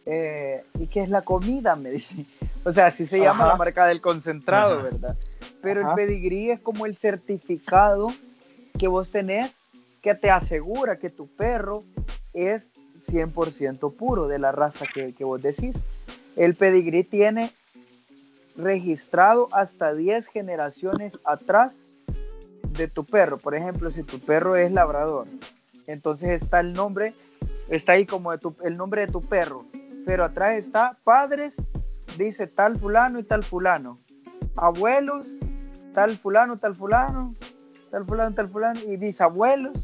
eh, 0.08 0.64
¿y 0.80 0.88
qué 0.88 1.04
es 1.04 1.12
la 1.12 1.22
comida? 1.22 1.76
Me 1.76 1.92
dice. 1.92 2.26
O 2.66 2.74
sea, 2.74 2.88
así 2.88 3.08
se 3.08 3.20
llama 3.20 3.48
la 3.48 3.56
marca 3.56 3.88
del 3.88 4.02
concentrado, 4.02 4.74
Ajá. 4.74 4.84
¿verdad? 4.84 5.18
Pero 5.62 5.80
Ajá. 5.82 5.92
el 5.92 5.96
pedigrí 5.96 6.52
es 6.52 6.60
como 6.60 6.86
el 6.86 6.98
certificado 6.98 8.08
que 8.78 8.90
vos 8.90 9.12
tenés 9.12 9.62
que 10.02 10.14
te 10.14 10.30
asegura 10.30 11.00
que 11.00 11.10
tu 11.10 11.28
perro 11.28 11.86
es 12.34 12.68
100% 13.08 13.96
puro 13.96 14.28
de 14.28 14.40
la 14.40 14.52
raza 14.52 14.86
que, 14.94 15.16
que 15.16 15.24
vos 15.24 15.42
decís. 15.42 15.74
El 16.36 16.56
pedigrí 16.56 17.06
tiene 17.06 17.52
registrado 18.58 19.48
hasta 19.54 19.94
10 19.94 20.28
generaciones 20.28 21.14
atrás 21.24 21.74
de 22.80 22.88
tu 22.88 23.06
perro. 23.06 23.38
Por 23.38 23.56
ejemplo, 23.56 23.92
si 23.92 24.04
tu 24.04 24.20
perro 24.20 24.56
es 24.56 24.72
labrador, 24.72 25.28
entonces 25.88 26.42
está 26.42 26.60
el 26.60 26.74
nombre, 26.74 27.14
está 27.68 27.94
ahí 27.94 28.06
como 28.06 28.34
el 28.34 28.74
nombre 28.78 29.06
de 29.06 29.12
tu 29.12 29.22
perro, 29.22 29.66
pero 30.06 30.24
atrás 30.24 30.58
está 30.58 30.98
padres, 31.04 31.56
dice 32.18 32.48
tal 32.48 32.78
fulano 32.78 33.20
y 33.20 33.24
tal 33.24 33.44
fulano, 33.44 34.00
abuelos, 34.56 35.28
tal 35.94 36.18
fulano, 36.18 36.58
tal 36.58 36.76
fulano, 36.76 37.36
tal 37.92 38.06
fulano, 38.06 38.36
tal 38.36 38.50
fulano, 38.50 38.80
y 38.88 38.98
bisabuelos, 38.98 39.78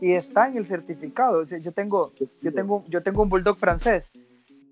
y 0.00 0.12
está 0.12 0.48
en 0.48 0.58
el 0.58 0.66
certificado. 0.66 1.44
yo 1.44 1.72
tengo, 1.72 2.12
yo 2.42 2.52
tengo, 2.52 2.84
yo 2.88 3.02
tengo 3.02 3.22
un 3.22 3.28
bulldog 3.28 3.56
francés 3.56 4.10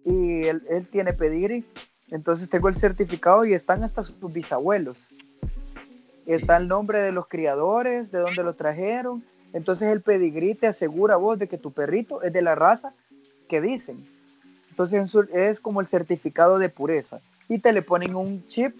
y 0.05 0.47
él, 0.47 0.63
él 0.69 0.87
tiene 0.89 1.13
pedigrí 1.13 1.65
entonces 2.11 2.49
tengo 2.49 2.69
el 2.69 2.75
certificado 2.75 3.45
y 3.45 3.55
están 3.55 3.83
hasta 3.83 4.03
sus 4.03 4.33
bisabuelos. 4.33 4.99
Está 6.27 6.57
el 6.57 6.69
nombre 6.69 7.01
de 7.01 7.13
los 7.13 7.27
criadores, 7.27 8.11
de 8.13 8.19
dónde 8.19 8.43
lo 8.43 8.55
trajeron. 8.55 9.25
Entonces 9.53 9.89
el 9.89 10.01
pedigrí 10.01 10.55
te 10.55 10.67
asegura 10.67 11.17
vos 11.17 11.39
de 11.39 11.49
que 11.49 11.59
tu 11.59 11.73
perrito 11.73 12.23
es 12.23 12.33
de 12.33 12.43
la 12.43 12.55
raza 12.55 12.93
que 13.49 13.61
dicen. 13.61 14.07
Entonces 14.71 15.15
es 15.33 15.61
como 15.61 15.81
el 15.81 15.87
certificado 15.87 16.59
de 16.59 16.69
pureza. 16.69 17.21
Y 17.49 17.59
te 17.59 17.73
le 17.73 17.83
ponen 17.83 18.15
un 18.15 18.47
chip 18.49 18.79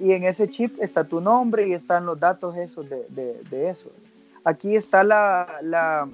y 0.00 0.12
en 0.12 0.24
ese 0.24 0.48
chip 0.48 0.80
está 0.80 1.04
tu 1.04 1.20
nombre 1.20 1.68
y 1.68 1.74
están 1.74 2.06
los 2.06 2.18
datos 2.18 2.56
esos 2.56 2.88
de, 2.88 3.68
eso. 3.68 3.90
Aquí 4.44 4.74
está 4.74 5.04
la, 5.04 5.58
la 5.62 6.08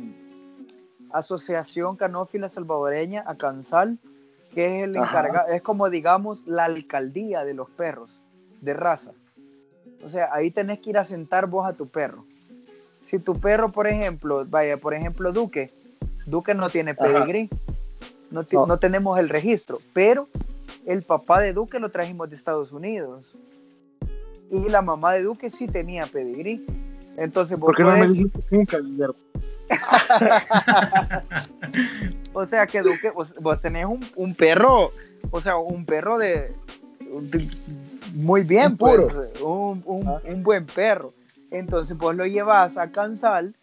Asociación 1.11 1.97
Canófila 1.97 2.51
Salvadoreña, 2.51 3.25
ACANSAL, 3.27 3.99
que 4.55 4.67
es 4.67 4.85
el 4.85 4.97
encargado, 4.97 5.49
es 5.49 5.63
como 5.63 5.89
digamos 5.89 6.47
la 6.47 6.65
alcaldía 6.65 7.45
de 7.45 7.55
los 7.55 7.71
perros 7.71 8.21
de 8.61 8.75
raza. 8.75 9.13
O 10.05 10.09
sea, 10.09 10.31
ahí 10.33 10.51
tenés 10.51 10.81
que 10.81 10.91
ir 10.91 10.99
a 10.99 11.05
sentar 11.05 11.47
vos 11.47 11.67
a 11.67 11.73
tu 11.73 11.89
perro. 11.89 12.25
Si 13.07 13.19
tu 13.19 13.35
perro, 13.35 13.69
por 13.69 13.87
ejemplo, 13.87 14.45
vaya, 14.47 14.77
por 14.77 14.95
ejemplo, 14.95 15.33
Duque, 15.33 15.71
Duque 16.27 16.55
no 16.55 16.69
tiene 16.69 16.95
pedigrí, 16.95 17.49
no, 18.31 18.45
no. 18.67 18.79
tenemos 18.79 19.19
el 19.19 19.29
registro, 19.29 19.81
pero 19.95 20.29
el 20.87 21.03
papá 21.03 21.41
de 21.41 21.53
Duque 21.53 21.79
lo 21.79 21.91
trajimos 21.91 22.29
de 22.29 22.37
Estados 22.37 22.73
Unidos. 22.73 23.35
Y 24.51 24.69
la 24.69 24.83
mamá 24.83 25.15
de 25.15 25.23
Duque 25.23 25.51
sí 25.51 25.67
tenía 25.67 26.07
pedigrí. 26.07 26.65
Entonces, 27.17 27.59
¿por 27.59 27.75
qué 27.75 27.83
no 27.83 27.97
me 27.97 28.07
dijiste 28.07 28.41
nunca, 28.51 28.79
o 32.33 32.47
sea 32.47 32.67
que 32.67 32.81
Duque, 32.81 33.11
vos, 33.11 33.61
tenés 33.61 33.87
un, 34.17 34.35
perro, 34.35 34.93
o 35.31 35.41
sea, 35.43 35.59
un 35.59 35.85
perro 35.85 36.17
de, 36.17 36.55
muy 38.15 38.43
bien, 38.43 38.77
pues, 38.77 39.01
un, 39.43 39.85
ah. 40.07 40.21
un, 40.25 40.43
buen 40.43 40.67
perro. 40.67 41.13
Entonces 41.51 41.97
vos 41.97 42.15
lo 42.15 42.27
llevas 42.27 42.77
a 42.77 42.91
Cansal, 42.91 43.55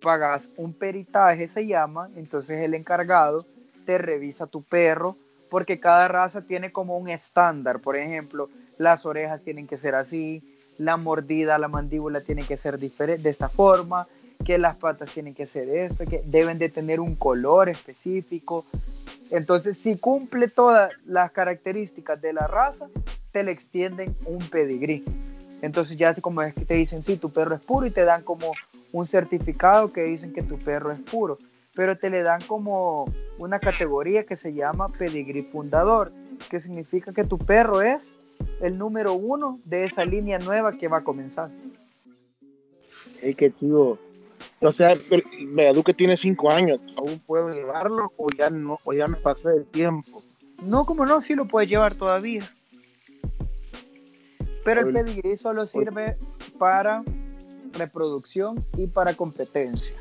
pagas 0.00 0.48
un 0.56 0.72
peritaje, 0.72 1.48
se 1.48 1.66
llama, 1.66 2.10
entonces 2.16 2.62
el 2.62 2.74
encargado 2.74 3.44
te 3.84 3.98
revisa 3.98 4.46
tu 4.46 4.62
perro, 4.62 5.16
porque 5.50 5.80
cada 5.80 6.08
raza 6.08 6.42
tiene 6.42 6.72
como 6.72 6.96
un 6.96 7.08
estándar, 7.08 7.80
por 7.80 7.96
ejemplo, 7.96 8.48
las 8.78 9.04
orejas 9.04 9.42
tienen 9.42 9.66
que 9.66 9.78
ser 9.78 9.94
así, 9.94 10.42
la 10.78 10.96
mordida, 10.96 11.58
la 11.58 11.68
mandíbula 11.68 12.22
tiene 12.22 12.42
que 12.42 12.56
ser 12.56 12.78
diferente, 12.78 13.22
de 13.22 13.30
esta 13.30 13.48
forma, 13.48 14.06
que 14.44 14.56
las 14.56 14.76
patas 14.76 15.12
tienen 15.12 15.34
que 15.34 15.46
ser 15.46 15.68
esto, 15.68 16.04
que 16.06 16.22
deben 16.24 16.58
de 16.58 16.70
tener 16.70 17.00
un 17.00 17.14
color 17.14 17.68
específico. 17.68 18.64
Entonces, 19.30 19.76
si 19.76 19.98
cumple 19.98 20.48
todas 20.48 20.92
las 21.04 21.30
características 21.32 22.20
de 22.22 22.32
la 22.32 22.46
raza, 22.46 22.88
te 23.32 23.42
le 23.42 23.52
extienden 23.52 24.14
un 24.26 24.38
pedigrí. 24.38 25.04
Entonces 25.62 25.96
ya 25.96 26.14
como 26.14 26.42
es 26.42 26.54
que 26.54 26.64
te 26.64 26.74
dicen, 26.74 27.04
sí, 27.04 27.16
tu 27.16 27.30
perro 27.30 27.54
es 27.54 27.60
puro 27.60 27.86
y 27.86 27.90
te 27.90 28.04
dan 28.04 28.22
como 28.22 28.52
un 28.92 29.06
certificado 29.06 29.92
que 29.92 30.02
dicen 30.02 30.32
que 30.32 30.42
tu 30.42 30.58
perro 30.58 30.92
es 30.92 31.00
puro, 31.00 31.38
pero 31.74 31.96
te 31.96 32.10
le 32.10 32.22
dan 32.22 32.40
como 32.46 33.04
una 33.38 33.58
categoría 33.60 34.24
que 34.24 34.36
se 34.36 34.54
llama 34.54 34.88
pedigrí 34.88 35.42
fundador, 35.42 36.10
que 36.48 36.60
significa 36.60 37.12
que 37.12 37.24
tu 37.24 37.38
perro 37.38 37.82
es 37.82 38.02
el 38.60 38.78
número 38.78 39.12
uno 39.14 39.58
de 39.64 39.84
esa 39.84 40.04
línea 40.04 40.38
nueva 40.38 40.72
que 40.72 40.88
va 40.88 40.98
a 40.98 41.04
comenzar. 41.04 41.50
Hey, 43.22 43.34
qué 43.34 43.50
tío, 43.50 43.98
o 44.60 44.72
sea, 44.72 44.94
que 44.96 45.94
tiene 45.94 46.16
cinco 46.16 46.50
años, 46.50 46.82
¿aún 46.96 47.18
puedo 47.20 47.50
llevarlo 47.50 48.10
o 48.16 48.28
ya 48.30 48.50
no, 48.50 48.78
o 48.84 48.92
ya 48.92 49.06
me 49.06 49.16
pasé 49.16 49.50
el 49.50 49.66
tiempo? 49.66 50.22
No, 50.62 50.84
como 50.84 51.06
no, 51.06 51.20
sí 51.20 51.34
lo 51.34 51.46
puedes 51.46 51.68
llevar 51.68 51.94
todavía. 51.94 52.42
Pero 54.64 54.80
el 54.80 54.92
pedigrí 54.92 55.36
solo 55.36 55.66
sirve 55.66 56.16
para 56.58 57.02
reproducción 57.72 58.64
y 58.76 58.86
para 58.86 59.14
competencia. 59.14 59.96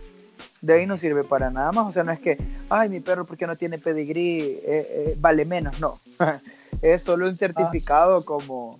De 0.61 0.73
ahí 0.73 0.85
no 0.85 0.97
sirve 0.97 1.23
para 1.23 1.49
nada 1.49 1.71
más. 1.71 1.87
O 1.87 1.91
sea, 1.91 2.03
no 2.03 2.11
es 2.11 2.19
que, 2.19 2.37
ay, 2.69 2.89
mi 2.89 2.99
perro, 2.99 3.25
porque 3.25 3.47
no 3.47 3.55
tiene 3.55 3.77
pedigrí? 3.77 4.39
Eh, 4.41 4.61
eh, 4.65 5.15
vale 5.17 5.45
menos. 5.45 5.79
No. 5.79 5.99
es 6.81 7.03
solo 7.03 7.27
un 7.27 7.35
certificado 7.35 8.25
como 8.25 8.77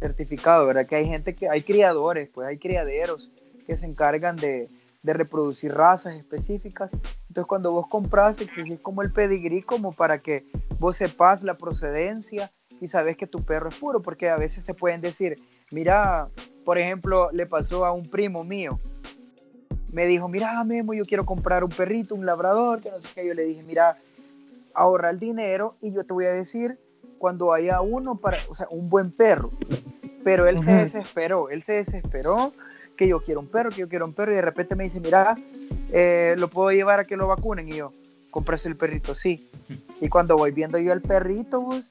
certificado, 0.00 0.66
¿verdad? 0.66 0.86
Que 0.86 0.96
hay 0.96 1.06
gente 1.06 1.34
que, 1.34 1.48
hay 1.48 1.62
criadores, 1.62 2.28
pues 2.32 2.46
hay 2.46 2.58
criaderos 2.58 3.30
que 3.66 3.78
se 3.78 3.86
encargan 3.86 4.36
de, 4.36 4.68
de 5.02 5.12
reproducir 5.12 5.72
razas 5.72 6.14
específicas. 6.14 6.90
Entonces 7.28 7.46
cuando 7.46 7.70
vos 7.70 7.86
compras, 7.88 8.40
exigís 8.40 8.80
como 8.80 9.02
el 9.02 9.12
pedigrí 9.12 9.62
como 9.62 9.92
para 9.92 10.20
que 10.20 10.44
vos 10.78 10.96
sepas 10.96 11.42
la 11.42 11.56
procedencia 11.56 12.50
y 12.80 12.88
sabes 12.88 13.16
que 13.16 13.26
tu 13.26 13.44
perro 13.44 13.68
es 13.68 13.76
puro, 13.76 14.02
porque 14.02 14.28
a 14.28 14.36
veces 14.36 14.64
te 14.64 14.74
pueden 14.74 15.00
decir, 15.00 15.36
mira, 15.70 16.28
por 16.64 16.78
ejemplo, 16.78 17.30
le 17.32 17.46
pasó 17.46 17.84
a 17.84 17.92
un 17.92 18.08
primo 18.08 18.44
mío, 18.44 18.78
me 19.92 20.06
dijo, 20.06 20.28
mira, 20.28 20.62
Memo, 20.64 20.92
yo 20.92 21.04
quiero 21.04 21.24
comprar 21.24 21.62
un 21.62 21.70
perrito, 21.70 22.14
un 22.14 22.26
labrador, 22.26 22.80
que 22.80 22.90
no 22.90 22.98
sé 22.98 23.08
qué, 23.14 23.26
yo 23.26 23.32
le 23.32 23.44
dije, 23.44 23.62
mira, 23.62 23.96
ahorra 24.74 25.10
el 25.10 25.20
dinero 25.20 25.76
y 25.80 25.92
yo 25.92 26.04
te 26.04 26.12
voy 26.12 26.26
a 26.26 26.32
decir 26.32 26.78
cuando 27.18 27.52
haya 27.52 27.80
uno 27.80 28.16
para, 28.16 28.38
o 28.50 28.54
sea, 28.54 28.66
un 28.70 28.90
buen 28.90 29.12
perro. 29.12 29.50
Pero 30.24 30.48
él 30.48 30.62
se 30.62 30.72
desesperó, 30.72 31.48
él 31.48 31.62
se 31.62 31.74
desesperó 31.74 32.52
que 32.96 33.06
yo 33.06 33.20
quiero 33.20 33.40
un 33.40 33.46
perro, 33.46 33.70
que 33.70 33.82
yo 33.82 33.88
quiero 33.88 34.06
un 34.06 34.14
perro, 34.14 34.32
y 34.32 34.36
de 34.36 34.42
repente 34.42 34.74
me 34.74 34.84
dice, 34.84 35.00
mira, 35.00 35.36
eh, 35.92 36.34
lo 36.38 36.48
puedo 36.48 36.70
llevar 36.70 37.00
a 37.00 37.04
que 37.04 37.16
lo 37.16 37.28
vacunen, 37.28 37.68
y 37.68 37.76
yo, 37.76 37.92
compras 38.30 38.66
el 38.66 38.76
perrito, 38.76 39.14
sí. 39.14 39.48
Y 40.00 40.08
cuando 40.08 40.36
voy 40.36 40.50
viendo 40.50 40.78
yo 40.78 40.92
el 40.92 41.02
perrito, 41.02 41.60
pues, 41.62 41.84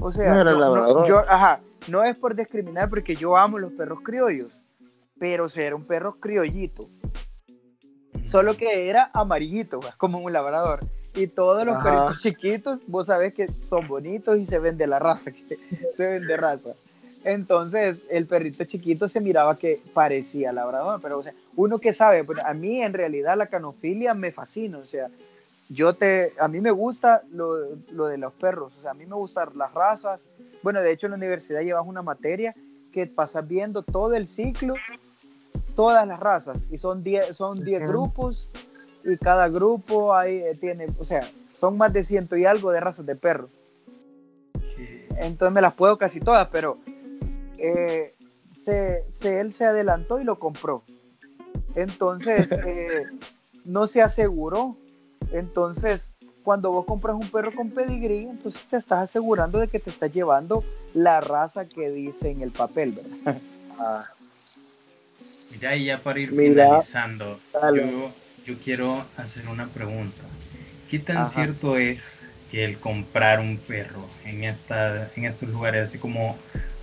o 0.00 0.10
sea, 0.10 0.44
no, 0.44 1.06
yo, 1.06 1.18
ajá, 1.28 1.60
no 1.88 2.04
es 2.04 2.18
por 2.18 2.34
discriminar, 2.34 2.88
porque 2.88 3.14
yo 3.14 3.36
amo 3.36 3.58
los 3.58 3.72
perros 3.72 4.00
criollos, 4.02 4.50
pero 5.18 5.46
o 5.46 5.48
era 5.54 5.74
un 5.74 5.86
perro 5.86 6.14
criollito. 6.14 6.88
Solo 8.26 8.56
que 8.56 8.88
era 8.88 9.10
amarillito, 9.14 9.80
pues, 9.80 9.94
como 9.96 10.18
un 10.18 10.32
labrador. 10.32 10.80
Y 11.14 11.28
todos 11.28 11.64
los 11.64 11.82
perritos 11.82 12.20
chiquitos, 12.20 12.80
vos 12.86 13.06
sabés 13.06 13.32
que 13.32 13.50
son 13.68 13.88
bonitos 13.88 14.38
y 14.38 14.46
se 14.46 14.58
ven 14.58 14.76
de 14.76 14.86
la 14.86 14.98
raza, 14.98 15.32
que 15.48 15.56
se 15.92 16.06
ven 16.06 16.26
de 16.26 16.36
raza. 16.36 16.74
Entonces, 17.24 18.06
el 18.10 18.26
perrito 18.26 18.64
chiquito 18.64 19.08
se 19.08 19.20
miraba 19.20 19.58
que 19.58 19.80
parecía 19.92 20.52
labrador, 20.52 21.00
pero 21.02 21.18
o 21.18 21.22
sea, 21.22 21.32
uno 21.56 21.78
que 21.78 21.92
sabe, 21.92 22.22
pues, 22.22 22.38
a 22.44 22.54
mí 22.54 22.82
en 22.82 22.92
realidad 22.92 23.36
la 23.36 23.46
canofilia 23.46 24.14
me 24.14 24.30
fascina, 24.30 24.78
o 24.78 24.84
sea, 24.84 25.08
yo 25.68 25.92
te, 25.94 26.32
a 26.38 26.48
mí 26.48 26.60
me 26.60 26.70
gusta 26.70 27.22
lo, 27.30 27.76
lo, 27.90 28.06
de 28.06 28.18
los 28.18 28.32
perros, 28.34 28.72
o 28.78 28.82
sea, 28.82 28.92
a 28.92 28.94
mí 28.94 29.06
me 29.06 29.14
gustan 29.14 29.50
las 29.56 29.72
razas. 29.74 30.26
Bueno, 30.62 30.80
de 30.80 30.92
hecho 30.92 31.06
en 31.06 31.12
la 31.12 31.16
universidad 31.16 31.60
llevas 31.60 31.86
una 31.86 32.02
materia 32.02 32.54
que 32.92 33.06
pasas 33.06 33.46
viendo 33.46 33.82
todo 33.82 34.14
el 34.14 34.26
ciclo, 34.26 34.74
todas 35.74 36.06
las 36.06 36.18
razas, 36.18 36.64
y 36.70 36.78
son 36.78 37.02
10 37.02 37.36
son 37.36 37.62
diez 37.64 37.82
grupos, 37.82 38.48
y 39.04 39.16
cada 39.16 39.48
grupo 39.48 40.14
ahí 40.14 40.38
eh, 40.38 40.52
tiene, 40.58 40.86
o 40.98 41.04
sea, 41.04 41.20
son 41.52 41.76
más 41.76 41.92
de 41.92 42.04
ciento 42.04 42.36
y 42.36 42.44
algo 42.44 42.70
de 42.70 42.80
razas 42.80 43.06
de 43.06 43.16
perros. 43.16 43.50
Entonces 45.20 45.54
me 45.54 45.60
las 45.60 45.74
puedo 45.74 45.98
casi 45.98 46.20
todas, 46.20 46.48
pero 46.48 46.78
eh, 47.58 48.14
se, 48.52 49.04
él 49.24 49.52
se 49.52 49.64
adelantó 49.64 50.20
y 50.20 50.24
lo 50.24 50.38
compró. 50.38 50.82
Entonces, 51.74 52.50
eh, 52.66 53.04
no 53.64 53.86
se 53.86 54.02
aseguró. 54.02 54.76
Entonces, 55.32 56.10
cuando 56.42 56.70
vos 56.70 56.86
compras 56.86 57.16
un 57.16 57.28
perro 57.30 57.52
con 57.52 57.70
pedigrí, 57.70 58.24
entonces 58.24 58.62
te 58.70 58.76
estás 58.76 59.10
asegurando 59.10 59.58
de 59.58 59.68
que 59.68 59.78
te 59.78 59.90
estás 59.90 60.12
llevando 60.12 60.64
la 60.94 61.20
raza 61.20 61.66
que 61.66 61.90
dice 61.90 62.30
en 62.30 62.42
el 62.42 62.50
papel, 62.50 62.92
¿verdad? 62.92 63.40
Ah. 63.80 64.02
Mira, 65.52 65.76
y 65.76 65.84
ya 65.84 65.98
para 65.98 66.18
ir 66.18 66.30
finalizando, 66.30 67.38
yo, 68.44 68.58
quiero 68.64 69.04
hacer 69.16 69.46
una 69.46 69.68
pregunta. 69.68 70.20
¿Qué 70.90 70.98
tan 70.98 71.24
cierto 71.26 71.76
es 71.76 72.28
que 72.50 72.64
el 72.64 72.80
comprar 72.80 73.38
un 73.38 73.56
perro 73.56 74.04
en, 74.24 74.42
esta, 74.42 75.08
en 75.14 75.26
estos 75.26 75.48
lugares, 75.48 75.90
así 75.90 75.98
como 75.98 76.36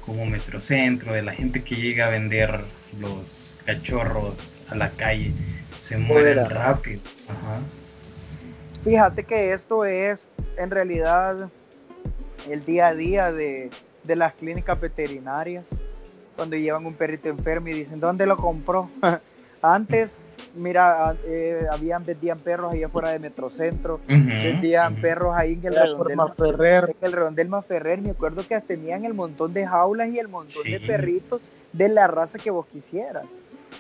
como 0.06 0.26
Metrocentro, 0.26 1.14
de 1.14 1.24
la 1.24 1.34
gente 1.34 1.64
que 1.64 1.76
llega 1.76 2.08
a 2.08 2.10
vender 2.10 2.62
los 3.00 3.58
cachorros 3.66 4.56
a 4.70 4.76
la 4.76 4.92
calle, 4.92 5.32
se 5.76 5.98
mueren 5.98 6.50
rápido. 6.50 7.02
Fíjate 8.86 9.24
que 9.24 9.52
esto 9.52 9.84
es 9.84 10.30
en 10.58 10.70
realidad 10.70 11.50
el 12.48 12.64
día 12.64 12.88
a 12.88 12.94
día 12.94 13.32
de, 13.32 13.72
de 14.04 14.16
las 14.16 14.36
clínicas 14.36 14.80
veterinarias, 14.80 15.66
cuando 16.36 16.56
llevan 16.56 16.86
un 16.86 16.94
perrito 16.94 17.28
enfermo 17.28 17.70
y 17.70 17.74
dicen, 17.74 18.00
¿dónde 18.00 18.28
lo 18.28 18.38
compró? 18.38 18.88
Antes 19.64 20.18
mira, 20.54 21.16
eh, 21.26 21.66
habían, 21.72 22.04
vendían 22.04 22.38
perros 22.38 22.74
ahí 22.74 22.84
afuera 22.84 23.10
de 23.10 23.18
Metrocentro, 23.18 24.00
vendían 24.08 24.96
perros 25.02 25.34
ahí 25.36 25.54
en 25.54 25.66
el 25.66 25.74
redondel 25.74 26.16
Maferrer. 26.16 26.96
En 27.02 27.08
el 27.08 27.12
redondel 27.12 27.50
Maferrer, 27.50 28.02
me 28.02 28.12
acuerdo 28.12 28.48
que 28.48 28.62
tenían 28.62 29.04
el 29.04 29.16
montón 29.16 29.52
de 29.52 29.66
jaulas 29.66 30.10
y 30.10 30.20
el 30.20 30.28
montón 30.28 30.64
de 30.64 30.80
perritos 30.80 31.42
de 31.74 31.90
la 31.90 32.06
raza 32.06 32.38
que 32.38 32.52
vos 32.52 32.68
quisieras. 32.68 33.26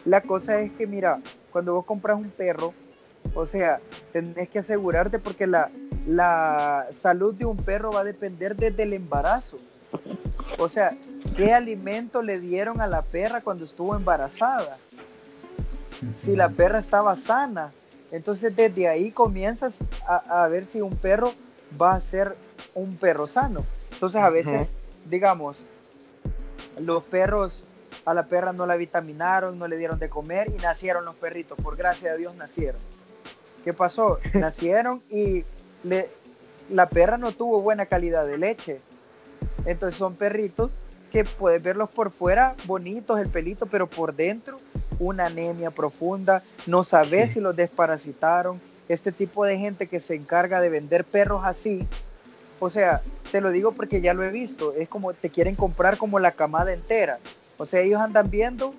La 0.03 0.21
cosa 0.21 0.59
es 0.61 0.71
que, 0.71 0.87
mira, 0.87 1.19
cuando 1.51 1.75
vos 1.75 1.85
compras 1.85 2.17
un 2.17 2.31
perro, 2.31 2.73
o 3.33 3.45
sea, 3.47 3.79
tenés 4.13 4.49
que 4.49 4.59
asegurarte 4.59 5.19
porque 5.19 5.47
la, 5.47 5.69
la 6.07 6.87
salud 6.91 7.33
de 7.33 7.45
un 7.45 7.57
perro 7.57 7.91
va 7.91 8.01
a 8.01 8.03
depender 8.03 8.55
desde 8.55 8.83
el 8.83 8.93
embarazo. 8.93 9.57
O 10.57 10.69
sea, 10.69 10.91
¿qué 11.35 11.53
alimento 11.53 12.21
le 12.21 12.39
dieron 12.39 12.81
a 12.81 12.87
la 12.87 13.01
perra 13.01 13.41
cuando 13.41 13.65
estuvo 13.65 13.95
embarazada? 13.95 14.77
si 16.23 16.35
la 16.35 16.49
perra 16.49 16.79
estaba 16.79 17.15
sana. 17.15 17.71
Entonces 18.11 18.55
desde 18.55 18.87
ahí 18.87 19.11
comienzas 19.11 19.73
a, 20.07 20.47
ver 20.47 20.65
si 20.71 20.81
un 20.81 20.95
perro 20.95 21.33
va 21.79 21.95
a 21.95 22.01
ser 22.01 22.35
un 22.73 22.95
perro 22.97 23.25
sano. 23.25 23.65
Entonces 23.91 24.21
a 24.21 24.29
veces, 24.29 24.67
digamos, 25.09 25.57
los 26.79 27.03
perros 27.03 27.65
a 28.05 28.13
la 28.13 28.23
perra 28.23 28.53
no 28.53 28.65
la 28.65 28.75
vitaminaron, 28.75 29.57
no 29.57 29.67
le 29.67 29.77
dieron 29.77 29.97
de 29.97 30.09
comer 30.09 30.51
y 30.55 30.61
nacieron 30.61 31.05
los 31.05 31.15
perritos. 31.15 31.57
Por 31.61 31.75
gracia 31.75 32.11
de 32.13 32.19
Dios 32.19 32.35
nacieron. 32.35 32.79
¿Qué 33.65 33.73
pasó? 33.73 34.19
nacieron 34.33 35.01
y 35.09 35.43
le, 35.83 36.07
la 36.69 36.87
perra 36.87 37.17
no 37.17 37.31
tuvo 37.31 37.61
buena 37.61 37.87
calidad 37.87 38.25
de 38.25 38.37
leche. 38.37 38.79
Entonces 39.65 39.97
son 39.97 40.15
perritos 40.15 40.71
que 41.11 41.23
puedes 41.23 41.63
verlos 41.63 41.89
por 41.89 42.11
fuera 42.11 42.55
bonitos, 42.65 43.19
el 43.19 43.29
pelito, 43.29 43.65
pero 43.65 43.87
por 43.87 44.15
dentro 44.15 44.57
una 44.99 45.25
anemia 45.25 45.71
profunda, 45.71 46.43
no 46.67 46.83
sabes 46.83 47.31
si 47.31 47.39
los 47.39 47.55
desparasitaron. 47.55 48.61
Este 48.87 49.11
tipo 49.11 49.43
de 49.43 49.57
gente 49.57 49.87
que 49.87 49.99
se 49.99 50.13
encarga 50.13 50.61
de 50.61 50.69
vender 50.69 51.03
perros 51.03 51.41
así, 51.43 51.87
o 52.59 52.69
sea, 52.69 53.01
te 53.31 53.41
lo 53.41 53.49
digo 53.49 53.71
porque 53.71 53.99
ya 53.99 54.13
lo 54.13 54.23
he 54.23 54.29
visto, 54.29 54.73
es 54.73 54.87
como 54.87 55.13
te 55.13 55.29
quieren 55.29 55.55
comprar 55.55 55.97
como 55.97 56.19
la 56.19 56.31
camada 56.31 56.71
entera. 56.71 57.19
O 57.57 57.65
sea, 57.65 57.81
ellos 57.81 57.99
andan 57.99 58.29
viendo 58.29 58.73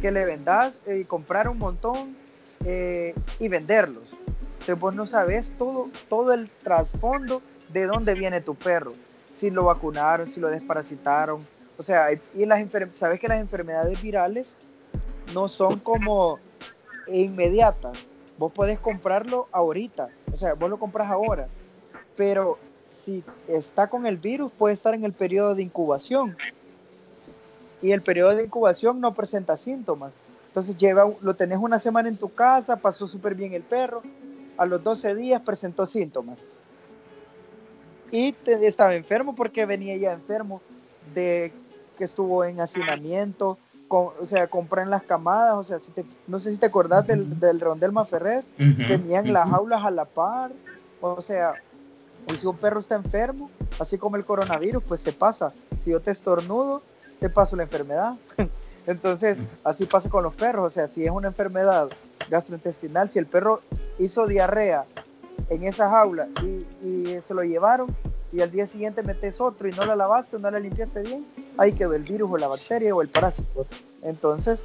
que 0.00 0.10
le 0.10 0.24
vendas 0.24 0.78
y 0.86 0.90
eh, 0.90 1.04
comprar 1.06 1.48
un 1.48 1.58
montón 1.58 2.16
eh, 2.64 3.14
y 3.38 3.48
venderlos. 3.48 4.13
Entonces 4.64 4.80
vos 4.80 4.96
no 4.96 5.06
sabes 5.06 5.52
todo, 5.58 5.90
todo 6.08 6.32
el 6.32 6.48
trasfondo 6.48 7.42
de 7.68 7.84
dónde 7.84 8.14
viene 8.14 8.40
tu 8.40 8.54
perro. 8.54 8.92
Si 9.36 9.50
lo 9.50 9.66
vacunaron, 9.66 10.26
si 10.26 10.40
lo 10.40 10.48
desparasitaron. 10.48 11.46
O 11.76 11.82
sea, 11.82 12.08
y 12.12 12.46
las 12.46 12.66
sabes 12.98 13.20
que 13.20 13.28
las 13.28 13.40
enfermedades 13.40 14.00
virales 14.00 14.50
no 15.34 15.48
son 15.48 15.80
como 15.80 16.38
inmediatas. 17.08 17.98
Vos 18.38 18.52
podés 18.52 18.78
comprarlo 18.78 19.48
ahorita, 19.52 20.08
o 20.32 20.36
sea, 20.38 20.54
vos 20.54 20.70
lo 20.70 20.78
compras 20.78 21.10
ahora, 21.10 21.46
pero 22.16 22.56
si 22.90 23.22
está 23.46 23.88
con 23.88 24.06
el 24.06 24.16
virus 24.16 24.50
puede 24.50 24.72
estar 24.72 24.94
en 24.94 25.04
el 25.04 25.12
periodo 25.12 25.54
de 25.54 25.62
incubación 25.62 26.38
y 27.82 27.92
el 27.92 28.00
periodo 28.00 28.34
de 28.34 28.44
incubación 28.44 28.98
no 28.98 29.12
presenta 29.12 29.58
síntomas. 29.58 30.14
Entonces 30.46 30.74
lleva, 30.78 31.06
lo 31.20 31.34
tenés 31.34 31.58
una 31.58 31.78
semana 31.78 32.08
en 32.08 32.16
tu 32.16 32.32
casa, 32.32 32.76
pasó 32.76 33.06
súper 33.06 33.34
bien 33.34 33.52
el 33.52 33.62
perro, 33.62 34.02
a 34.56 34.66
los 34.66 34.82
12 34.82 35.14
días 35.14 35.40
presentó 35.42 35.86
síntomas. 35.86 36.38
Y 38.10 38.34
estaba 38.46 38.94
enfermo 38.94 39.34
porque 39.34 39.66
venía 39.66 39.96
ya 39.96 40.12
enfermo 40.12 40.60
de 41.14 41.52
que 41.98 42.04
estuvo 42.04 42.44
en 42.44 42.60
hacinamiento, 42.60 43.58
o 43.88 44.26
sea, 44.26 44.46
compran 44.48 44.90
las 44.90 45.02
camadas, 45.02 45.56
o 45.56 45.64
sea, 45.64 45.78
si 45.78 45.92
te, 45.92 46.04
no 46.26 46.38
sé 46.38 46.52
si 46.52 46.56
te 46.56 46.66
acordás 46.66 47.06
del, 47.06 47.38
del 47.38 47.60
Rondel 47.60 47.92
Maferrer, 47.92 48.44
tenían 48.56 49.32
las 49.32 49.48
jaulas 49.48 49.84
a 49.84 49.90
la 49.90 50.04
par, 50.04 50.52
o 51.00 51.20
sea, 51.20 51.54
y 52.32 52.36
si 52.36 52.46
un 52.46 52.56
perro 52.56 52.80
está 52.80 52.94
enfermo, 52.94 53.50
así 53.78 53.98
como 53.98 54.16
el 54.16 54.24
coronavirus, 54.24 54.82
pues 54.82 55.00
se 55.00 55.12
pasa. 55.12 55.52
Si 55.82 55.90
yo 55.90 56.00
te 56.00 56.10
estornudo, 56.10 56.82
te 57.20 57.28
paso 57.28 57.56
la 57.56 57.64
enfermedad. 57.64 58.14
Entonces, 58.86 59.38
así 59.62 59.86
pasa 59.86 60.10
con 60.10 60.22
los 60.22 60.34
perros, 60.34 60.66
o 60.66 60.74
sea, 60.74 60.86
si 60.88 61.04
es 61.04 61.10
una 61.10 61.28
enfermedad 61.28 61.88
gastrointestinal, 62.28 63.08
si 63.10 63.18
el 63.18 63.26
perro 63.26 63.60
hizo 63.98 64.26
diarrea 64.26 64.84
en 65.48 65.64
esa 65.64 65.88
jaula 65.90 66.28
y, 66.42 66.64
se 67.26 67.34
lo 67.34 67.42
llevaron, 67.42 67.94
y 68.32 68.40
al 68.40 68.50
día 68.50 68.66
siguiente 68.66 69.02
metes 69.02 69.40
otro 69.40 69.68
y 69.68 69.72
no 69.72 69.84
la 69.86 69.94
lavaste 69.94 70.38
no 70.38 70.50
la 70.50 70.58
limpiaste 70.58 71.02
bien, 71.02 71.24
ahí 71.56 71.72
quedó 71.72 71.94
el 71.94 72.02
virus 72.02 72.30
o 72.32 72.36
la 72.36 72.48
bacteria 72.48 72.94
o 72.94 73.00
el 73.00 73.08
parásito. 73.08 73.66
Entonces, 74.02 74.58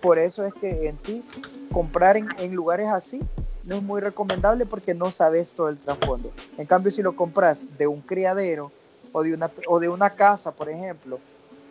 por 0.00 0.18
eso 0.18 0.44
es 0.44 0.54
que 0.54 0.88
en 0.88 0.98
sí, 1.00 1.24
comprar 1.72 2.16
en, 2.16 2.28
en 2.38 2.54
lugares 2.54 2.88
así 2.88 3.22
no 3.64 3.76
es 3.76 3.82
muy 3.82 4.00
recomendable 4.00 4.66
porque 4.66 4.94
no 4.94 5.10
sabes 5.10 5.54
todo 5.54 5.68
el 5.68 5.78
trasfondo. 5.78 6.30
En 6.58 6.66
cambio, 6.66 6.92
si 6.92 7.02
lo 7.02 7.16
compras 7.16 7.62
de 7.78 7.86
un 7.86 8.00
criadero 8.00 8.70
o 9.12 9.22
de 9.22 9.34
una, 9.34 9.50
o 9.66 9.80
de 9.80 9.88
una 9.88 10.10
casa, 10.10 10.52
por 10.52 10.68
ejemplo, 10.68 11.18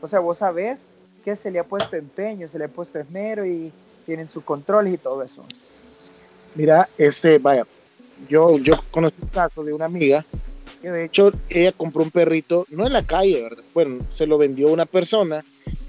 o 0.02 0.08
sea, 0.08 0.20
vos 0.20 0.40
sabés 0.40 0.84
que 1.24 1.36
se 1.36 1.52
le 1.52 1.60
ha 1.60 1.64
puesto 1.64 1.96
empeño, 1.96 2.48
se 2.48 2.58
le 2.58 2.66
ha 2.66 2.70
puesto 2.70 3.00
esmero 3.00 3.46
y 3.46 3.72
tienen 4.06 4.30
sus 4.30 4.44
controles 4.44 4.94
y 4.94 4.98
todo 4.98 5.24
eso. 5.24 5.44
Mira, 6.56 6.90
este, 6.98 7.38
vaya, 7.38 7.66
yo, 8.28 8.58
yo 8.58 8.74
conocí 8.92 9.22
un 9.22 9.30
caso 9.30 9.64
de 9.64 9.74
una 9.74 9.86
amiga 9.86 10.26
que 10.82 10.92
de 10.92 11.06
hecho 11.06 11.32
ella 11.50 11.72
compró 11.72 12.04
un 12.04 12.12
perrito, 12.12 12.66
no 12.70 12.88
en 12.88 12.94
la 12.94 13.04
calle, 13.04 13.42
¿verdad? 13.42 13.64
Bueno, 13.74 14.06
se 14.10 14.26
lo 14.26 14.38
vendió 14.38 14.70
una 14.70 14.86
persona, 14.86 15.44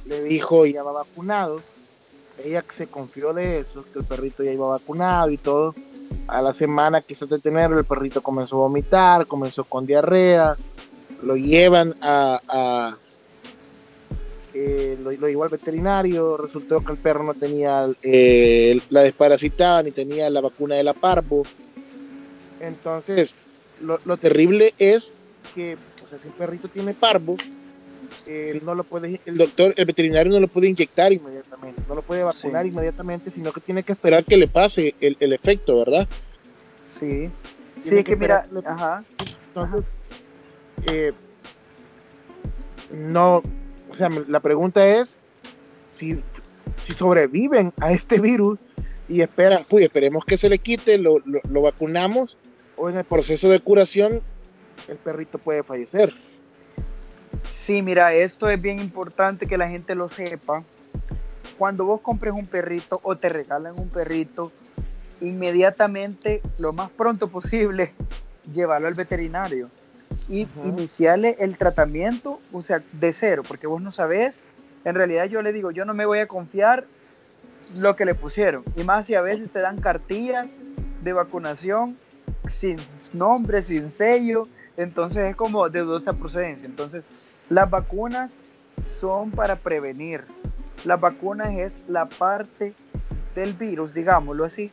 le 0.06 0.22
dijo 0.24 0.66
ya 0.66 0.82
va 0.82 0.92
vacunado, 0.92 1.60
ella 2.44 2.64
se 2.68 2.86
confió 2.86 3.32
de 3.32 3.60
eso, 3.60 3.84
que 3.92 4.00
el 4.00 4.04
perrito 4.04 4.42
ya 4.42 4.52
iba 4.52 4.68
vacunado 4.68 5.30
y 5.30 5.38
todo. 5.38 5.74
A 6.26 6.42
la 6.42 6.52
semana 6.52 7.02
quizás 7.02 7.28
de 7.28 7.38
tenerlo, 7.38 7.78
el 7.78 7.84
perrito 7.84 8.22
comenzó 8.22 8.56
a 8.56 8.60
vomitar, 8.60 9.26
comenzó 9.26 9.64
con 9.64 9.86
diarrea, 9.86 10.56
lo 11.22 11.36
llevan 11.36 11.94
a, 12.00 12.96
eh, 14.62 14.98
lo, 15.02 15.10
llevó 15.10 15.44
al 15.44 15.48
veterinario, 15.48 16.36
resultó 16.36 16.84
que 16.84 16.92
el 16.92 16.98
perro 16.98 17.24
no 17.24 17.32
tenía 17.32 17.88
eh, 18.02 18.78
la 18.90 19.00
desparasitada 19.00 19.82
ni 19.82 19.90
tenía 19.90 20.28
la 20.28 20.42
vacuna 20.42 20.74
de 20.74 20.84
la 20.84 20.92
parvo. 20.92 21.44
Entonces, 22.60 23.36
lo, 23.80 24.16
terrible 24.18 24.74
es 24.78 25.14
que, 25.54 25.78
o 26.04 26.08
sea, 26.08 26.18
si 26.18 26.28
el 26.28 26.34
perrito 26.34 26.68
tiene 26.68 26.92
parvo, 26.92 27.38
no 28.62 28.74
lo 28.74 28.84
puede, 28.84 29.18
el 29.24 29.38
doctor, 29.38 29.72
el 29.78 29.86
veterinario 29.86 30.30
no 30.30 30.40
lo 30.40 30.48
puede 30.48 30.68
inyectar 30.68 31.10
inmediatamente, 31.10 31.82
no 31.88 31.94
lo 31.94 32.02
puede 32.02 32.22
vacunar 32.22 32.66
inmediatamente, 32.66 33.30
sino 33.30 33.52
que 33.52 33.62
tiene 33.62 33.82
que 33.82 33.92
esperar 33.92 34.26
que 34.26 34.36
le 34.36 34.46
pase 34.46 34.94
el, 35.00 35.16
el 35.20 35.32
efecto, 35.32 35.78
¿verdad? 35.78 36.06
Sí. 36.86 37.30
sí, 37.80 38.04
que, 38.04 38.14
mira, 38.14 38.42
ajá. 38.66 39.04
Entonces, 39.46 39.90
eh, 40.86 41.12
no, 42.92 43.42
o 43.90 43.94
sea, 43.96 44.08
la 44.28 44.40
pregunta 44.40 44.86
es 44.86 45.16
si, 45.92 46.18
si 46.84 46.94
sobreviven 46.94 47.72
a 47.80 47.92
este 47.92 48.20
virus 48.20 48.58
y 49.08 49.20
esperan, 49.22 49.64
pues 49.68 49.84
esperemos 49.84 50.24
que 50.24 50.36
se 50.36 50.48
le 50.48 50.58
quite, 50.58 50.96
lo, 50.98 51.18
lo, 51.24 51.62
vacunamos 51.62 52.38
o 52.76 52.88
en 52.88 52.98
el 52.98 53.04
proceso 53.04 53.48
de 53.48 53.60
curación 53.60 54.22
el 54.88 54.96
perrito 54.96 55.38
puede 55.38 55.62
fallecer. 55.62 56.14
Sí, 57.42 57.82
mira, 57.82 58.14
esto 58.14 58.48
es 58.48 58.60
bien 58.60 58.78
importante 58.78 59.46
que 59.46 59.58
la 59.58 59.68
gente 59.68 59.94
lo 59.94 60.08
sepa. 60.08 60.64
Cuando 61.58 61.84
vos 61.84 62.00
compres 62.00 62.32
un 62.32 62.46
perrito 62.46 63.00
o 63.02 63.16
te 63.16 63.28
regalan 63.28 63.78
un 63.78 63.88
perrito, 63.88 64.52
inmediatamente, 65.20 66.40
lo 66.58 66.72
más 66.72 66.90
pronto 66.90 67.28
posible, 67.28 67.92
llévalo 68.52 68.88
al 68.88 68.94
veterinario 68.94 69.70
y 70.28 70.46
iniciarle 70.64 71.36
el 71.40 71.56
tratamiento, 71.56 72.40
o 72.52 72.62
sea, 72.62 72.82
de 72.92 73.12
cero, 73.12 73.42
porque 73.46 73.66
vos 73.66 73.80
no 73.80 73.92
sabés. 73.92 74.36
En 74.84 74.94
realidad 74.94 75.26
yo 75.26 75.42
le 75.42 75.52
digo, 75.52 75.70
yo 75.70 75.84
no 75.84 75.94
me 75.94 76.06
voy 76.06 76.20
a 76.20 76.26
confiar 76.26 76.86
lo 77.74 77.96
que 77.96 78.04
le 78.04 78.14
pusieron. 78.14 78.64
Y 78.76 78.84
más 78.84 79.06
si 79.06 79.14
a 79.14 79.20
veces 79.20 79.50
te 79.50 79.60
dan 79.60 79.80
cartillas 79.80 80.48
de 81.02 81.12
vacunación 81.12 81.96
sin 82.48 82.76
nombre, 83.14 83.62
sin 83.62 83.90
sello, 83.90 84.44
entonces 84.76 85.30
es 85.30 85.36
como 85.36 85.68
de 85.68 85.80
dudosa 85.80 86.12
procedencia. 86.12 86.66
Entonces, 86.66 87.04
las 87.48 87.68
vacunas 87.68 88.32
son 88.84 89.30
para 89.30 89.56
prevenir. 89.56 90.24
Las 90.84 91.00
vacunas 91.00 91.50
es 91.50 91.84
la 91.88 92.06
parte 92.06 92.74
del 93.34 93.52
virus, 93.54 93.92
digámoslo 93.92 94.44
así, 94.44 94.70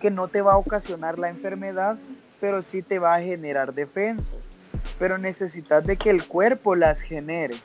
que 0.00 0.10
no 0.10 0.28
te 0.28 0.42
va 0.42 0.54
a 0.54 0.56
ocasionar 0.56 1.18
la 1.18 1.28
enfermedad, 1.28 1.98
pero 2.40 2.62
sí 2.62 2.82
te 2.82 2.98
va 2.98 3.14
a 3.14 3.20
generar 3.20 3.72
defensas. 3.72 4.50
Pero 4.98 5.18
necesitas 5.18 5.84
de 5.84 5.96
que 5.96 6.10
el 6.10 6.26
cuerpo 6.26 6.74
las 6.74 7.00
genere. 7.00 7.56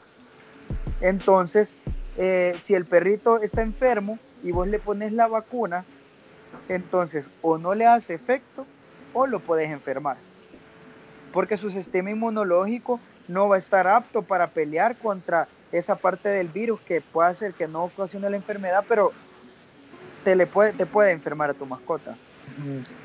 Entonces, 1.02 1.76
eh, 2.18 2.60
si 2.66 2.74
el 2.74 2.86
perrito 2.86 3.38
está 3.41 3.62
enfermo 3.62 4.20
y 4.44 4.52
vos 4.52 4.68
le 4.68 4.80
pones 4.80 5.14
la 5.14 5.28
vacuna, 5.28 5.86
entonces 6.68 7.30
o 7.41 7.58
no 7.58 7.74
le 7.76 7.86
hace 7.86 8.14
efecto 8.14 8.66
o 9.14 9.28
lo 9.28 9.40
puedes 9.40 9.70
enfermar. 9.70 10.18
Porque 11.32 11.58
su 11.58 11.70
sistema 11.70 12.12
inmunológico 12.12 13.00
no 13.28 13.48
va 13.48 13.56
a 13.56 13.60
estar 13.60 13.88
apto 13.88 14.24
para 14.24 14.48
pelear 14.48 14.98
contra 14.98 15.48
esa 15.72 15.96
parte 15.96 16.30
del 16.30 16.48
virus 16.48 16.82
que 16.82 17.02
puede 17.02 17.30
hacer 17.30 17.54
que 17.54 17.68
no 17.68 17.84
ocasione 17.84 18.30
la 18.30 18.38
enfermedad, 18.38 18.84
pero 18.88 19.12
te, 20.24 20.36
le 20.36 20.48
puede, 20.48 20.74
te 20.74 20.86
puede 20.86 21.12
enfermar 21.12 21.52
a 21.52 21.54
tu 21.54 21.66
mascota. 21.66 22.16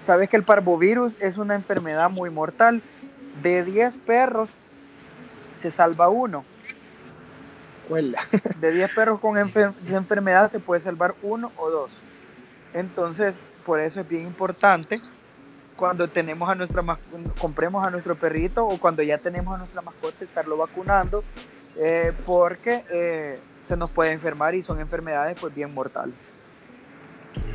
Sabes 0.02 0.28
que 0.28 0.36
el 0.36 0.42
parvovirus 0.42 1.16
es 1.20 1.36
una 1.36 1.54
enfermedad 1.54 2.10
muy 2.10 2.30
mortal. 2.30 2.82
De 3.42 3.64
10 3.64 3.98
perros 3.98 4.50
se 5.56 5.70
salva 5.70 6.08
uno. 6.08 6.44
De 8.60 8.72
10 8.72 8.94
perros 8.94 9.20
con 9.20 9.36
enfermedad 9.38 10.50
se 10.50 10.60
puede 10.60 10.80
salvar 10.80 11.14
uno 11.22 11.52
o 11.56 11.70
dos. 11.70 11.90
Entonces, 12.72 13.40
por 13.64 13.80
eso 13.80 14.00
es 14.00 14.08
bien 14.08 14.24
importante 14.24 15.00
cuando 15.76 16.08
tenemos 16.08 16.48
a 16.48 16.54
nuestra 16.54 16.82
compremos 17.40 17.84
a 17.84 17.90
nuestro 17.90 18.14
perrito 18.14 18.66
o 18.66 18.78
cuando 18.78 19.02
ya 19.02 19.18
tenemos 19.18 19.54
a 19.54 19.58
nuestra 19.58 19.82
mascota 19.82 20.24
estarlo 20.24 20.56
vacunando 20.56 21.24
eh, 21.76 22.12
porque 22.24 22.84
eh, 22.90 23.38
se 23.66 23.76
nos 23.76 23.90
puede 23.90 24.12
enfermar 24.12 24.54
y 24.54 24.62
son 24.62 24.80
enfermedades 24.80 25.38
pues 25.40 25.54
bien 25.54 25.74
mortales. 25.74 26.14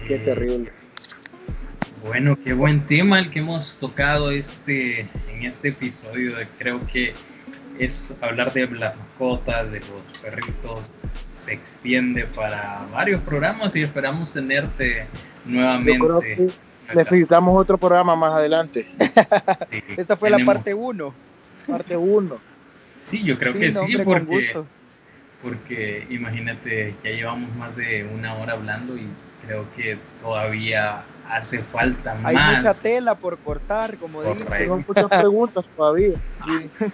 Qué 0.07 0.19
terrible. 0.19 0.73
Bueno, 2.03 2.37
qué 2.41 2.53
buen 2.53 2.79
tema 2.79 3.19
el 3.19 3.29
que 3.29 3.39
hemos 3.39 3.77
tocado 3.77 4.31
este, 4.31 5.01
en 5.01 5.43
este 5.43 5.69
episodio. 5.69 6.35
Creo 6.57 6.79
que 6.87 7.13
es 7.77 8.13
hablar 8.21 8.53
de 8.53 8.67
las 8.67 8.97
mascotas, 8.97 9.69
de 9.71 9.81
los 9.81 10.21
perritos, 10.21 10.89
se 11.35 11.53
extiende 11.53 12.25
para 12.25 12.85
varios 12.91 13.21
programas 13.21 13.75
y 13.75 13.81
esperamos 13.81 14.31
tenerte 14.31 15.07
nuevamente. 15.45 16.47
necesitamos 16.95 17.59
otro 17.59 17.77
programa 17.77 18.15
más 18.15 18.33
adelante. 18.33 18.87
Esta 19.97 20.15
fue 20.15 20.29
la 20.29 20.39
parte 20.45 20.73
1. 20.73 21.13
Parte 21.67 21.97
1. 21.97 22.37
Sí, 23.03 23.23
yo 23.23 23.37
creo 23.37 23.53
que 23.53 23.71
sí, 23.73 23.97
porque, 24.03 24.57
porque 25.41 26.07
imagínate, 26.09 26.95
ya 27.03 27.11
llevamos 27.11 27.53
más 27.55 27.75
de 27.75 28.05
una 28.05 28.35
hora 28.35 28.53
hablando 28.53 28.95
y 28.95 29.07
creo 29.45 29.65
que 29.75 29.97
todavía 30.21 31.03
hace 31.29 31.59
falta 31.59 32.15
más. 32.15 32.35
Hay 32.35 32.55
mucha 32.55 32.73
tela 32.73 33.15
por 33.15 33.37
cortar, 33.37 33.97
como 33.97 34.23
dicen. 34.23 34.51
Hay 34.51 34.67
muchas 34.67 35.05
preguntas 35.05 35.65
todavía. 35.75 36.17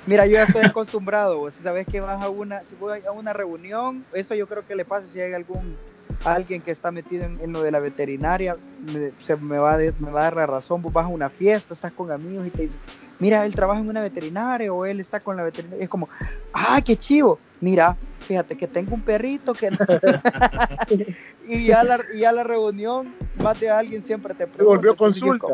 Mira, 0.06 0.26
yo 0.26 0.34
ya 0.34 0.44
estoy 0.44 0.66
acostumbrado. 0.66 1.50
Si 1.50 1.64
sabes 1.64 1.88
que 1.88 2.02
vas 2.02 2.22
a 2.22 2.30
una, 2.30 2.64
si 2.66 2.76
voy 2.76 3.00
a 3.08 3.12
una 3.12 3.34
reunión, 3.34 4.06
eso 4.14 4.36
yo 4.36 4.48
creo 4.48 4.66
que 4.68 4.76
le 4.76 4.86
pasa 4.86 5.08
si 5.08 5.20
hay 5.22 5.34
algún 5.34 5.78
alguien 6.24 6.62
que 6.62 6.72
está 6.72 6.92
metido 6.92 7.26
en, 7.26 7.52
lo 7.52 7.62
de 7.62 7.72
la 7.72 7.80
veterinaria, 7.80 8.56
me, 8.94 9.12
se 9.18 9.36
me 9.36 9.58
va, 9.58 9.78
me 9.78 10.12
va 10.12 10.22
a 10.22 10.24
dar 10.24 10.36
la 10.36 10.46
razón. 10.46 10.82
Vos 10.82 10.94
vas 10.94 11.06
a 11.06 11.10
una 11.10 11.30
fiesta, 11.30 11.74
estás 11.74 11.92
con 11.92 12.12
amigos 12.12 12.48
y 12.48 12.50
te 12.50 12.62
dicen, 12.64 12.80
mira, 13.20 13.46
él 13.46 13.56
trabaja 13.56 13.80
en 13.80 13.90
una 13.90 14.02
veterinaria 14.02 14.72
o 14.72 14.86
él 14.86 15.00
está 15.00 15.20
con 15.20 15.38
la 15.38 15.44
veterinaria. 15.44 15.84
Es 15.84 15.90
como, 15.90 16.10
ah, 16.54 16.82
qué 16.84 16.96
chivo. 16.96 17.40
Mira, 17.62 17.96
fíjate 18.26 18.56
que 18.56 18.68
tengo 18.68 18.96
un 18.96 19.02
perrito 19.02 19.54
que... 19.54 19.70
y, 21.48 21.66
ya 21.66 21.84
la, 21.84 22.00
y 22.14 22.20
la 22.20 22.44
reunión, 22.44 23.14
más 23.38 23.60
de 23.60 23.70
alguien 23.70 24.04
siempre 24.04 24.34
te 24.34 24.48
pregunta. 24.48 24.78
volvió 24.78 24.96
consulta. 24.96 25.48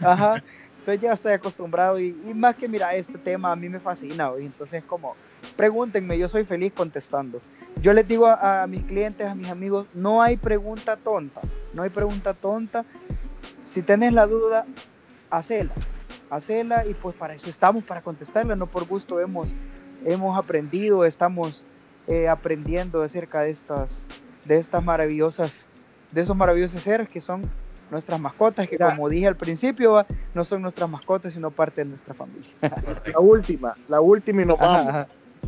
Ajá. 0.00 0.42
Entonces 0.78 1.00
ya 1.00 1.12
estoy 1.12 1.32
acostumbrado 1.32 1.98
y, 1.98 2.12
más 2.34 2.56
que 2.56 2.68
mira, 2.68 2.94
este 2.94 3.18
tema 3.18 3.52
a 3.52 3.56
mí 3.56 3.68
me 3.68 3.80
fascina. 3.80 4.30
Y 4.40 4.46
entonces 4.46 4.84
como, 4.84 5.16
pregúntenme, 5.56 6.18
yo 6.18 6.28
soy 6.28 6.44
feliz 6.44 6.72
contestando. 6.72 7.40
Yo 7.80 7.92
les 7.92 8.06
digo 8.06 8.26
a, 8.26 8.62
a 8.62 8.66
mis 8.66 8.84
clientes, 8.84 9.26
a 9.26 9.34
mis 9.34 9.48
amigos, 9.48 9.86
no 9.94 10.22
hay 10.22 10.36
pregunta 10.36 10.96
tonta, 10.96 11.40
no 11.72 11.82
hay 11.82 11.90
pregunta 11.90 12.34
tonta. 12.34 12.84
Si 13.64 13.82
tenés 13.82 14.12
la 14.12 14.26
duda, 14.26 14.66
hacela 15.30 15.72
hacela 16.30 16.86
y 16.86 16.94
pues 16.94 17.14
para 17.14 17.34
eso 17.34 17.48
estamos, 17.48 17.84
para 17.84 18.02
contestarla, 18.02 18.56
no 18.56 18.66
por 18.66 18.86
gusto 18.86 19.20
hemos, 19.20 19.48
hemos 20.04 20.36
aprendido, 20.38 21.04
estamos 21.04 21.64
eh, 22.06 22.28
aprendiendo 22.28 23.02
acerca 23.02 23.42
de 23.42 23.50
estas, 23.50 24.04
de 24.44 24.58
estas 24.58 24.84
maravillosas, 24.84 25.68
de 26.12 26.20
esos 26.20 26.36
maravillosos 26.36 26.82
seres 26.82 27.08
que 27.08 27.20
son 27.20 27.42
nuestras 27.90 28.18
mascotas, 28.20 28.68
que 28.68 28.76
como 28.76 29.08
dije 29.08 29.26
al 29.26 29.36
principio, 29.36 30.04
no 30.34 30.44
son 30.44 30.62
nuestras 30.62 30.88
mascotas, 30.88 31.32
sino 31.32 31.50
parte 31.50 31.82
de 31.82 31.90
nuestra 31.90 32.14
familia. 32.14 32.50
La 33.06 33.20
última, 33.20 33.74
la 33.88 34.00
última 34.00 34.42
y 34.42 34.46
nos 34.46 34.58
vamos. 34.58 35.06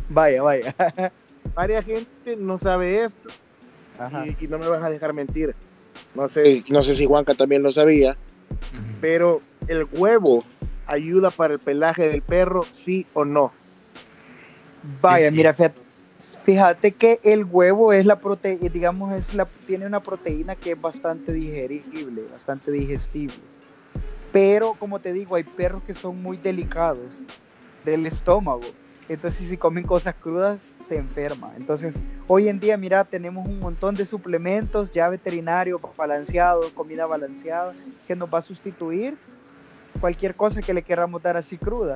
Vaya, 0.08 0.42
vaya. 0.42 0.74
Varia 1.54 1.82
gente 1.82 2.36
no 2.36 2.58
sabe 2.58 3.04
esto. 3.04 3.28
Y, 4.26 4.44
y, 4.44 4.48
no 4.48 4.58
me 4.58 4.68
vas 4.68 4.82
a 4.82 4.90
dejar 4.90 5.14
mentir. 5.14 5.54
No 6.14 6.28
sé, 6.28 6.62
no 6.68 6.82
sé 6.84 6.94
si 6.94 7.06
Juanca 7.06 7.34
también 7.34 7.62
lo 7.62 7.72
sabía, 7.72 8.16
pero 9.00 9.40
el 9.68 9.84
huevo 9.84 10.44
ayuda 10.86 11.30
para 11.30 11.54
el 11.54 11.60
pelaje 11.60 12.08
del 12.08 12.22
perro, 12.22 12.62
sí 12.72 13.06
o 13.14 13.24
no? 13.24 13.52
Vaya, 15.00 15.30
mira, 15.30 15.52
fíjate, 15.52 15.80
que 16.92 17.20
el 17.22 17.44
huevo 17.44 17.92
es 17.92 18.06
la 18.06 18.18
proteína, 18.18 18.68
digamos, 18.68 19.14
es 19.14 19.34
la, 19.34 19.44
tiene 19.66 19.86
una 19.86 20.00
proteína 20.00 20.54
que 20.54 20.72
es 20.72 20.80
bastante 20.80 21.32
digerible, 21.32 22.24
bastante 22.30 22.70
digestible. 22.70 23.36
Pero, 24.32 24.74
como 24.74 24.98
te 24.98 25.12
digo, 25.12 25.36
hay 25.36 25.44
perros 25.44 25.82
que 25.86 25.92
son 25.92 26.22
muy 26.22 26.36
delicados 26.36 27.22
del 27.84 28.06
estómago. 28.06 28.64
Entonces, 29.08 29.48
si 29.48 29.56
comen 29.56 29.84
cosas 29.84 30.14
crudas, 30.20 30.66
se 30.80 30.96
enferma. 30.96 31.52
Entonces, 31.56 31.94
hoy 32.26 32.48
en 32.48 32.58
día, 32.58 32.76
mira, 32.76 33.04
tenemos 33.04 33.46
un 33.46 33.60
montón 33.60 33.94
de 33.94 34.04
suplementos 34.04 34.90
ya 34.90 35.08
veterinarios, 35.08 35.80
balanceados, 35.96 36.70
comida 36.72 37.06
balanceada, 37.06 37.72
que 38.08 38.16
nos 38.16 38.32
va 38.32 38.38
a 38.38 38.42
sustituir 38.42 39.16
cualquier 40.00 40.34
cosa 40.34 40.60
que 40.60 40.74
le 40.74 40.82
queramos 40.82 41.22
dar 41.22 41.36
así 41.36 41.56
cruda. 41.56 41.94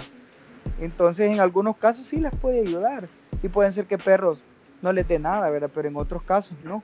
Entonces, 0.79 1.31
en 1.31 1.41
algunos 1.41 1.77
casos 1.77 2.07
sí 2.07 2.21
les 2.21 2.35
puede 2.35 2.61
ayudar. 2.61 3.09
Y 3.43 3.49
pueden 3.49 3.73
ser 3.73 3.87
que 3.87 3.99
perros 3.99 4.43
no 4.83 4.93
les 4.93 5.07
dé 5.07 5.19
nada, 5.19 5.49
¿verdad? 5.51 5.71
Pero 5.75 5.89
en 5.89 5.97
otros 5.97 6.23
casos 6.23 6.57
no. 6.65 6.83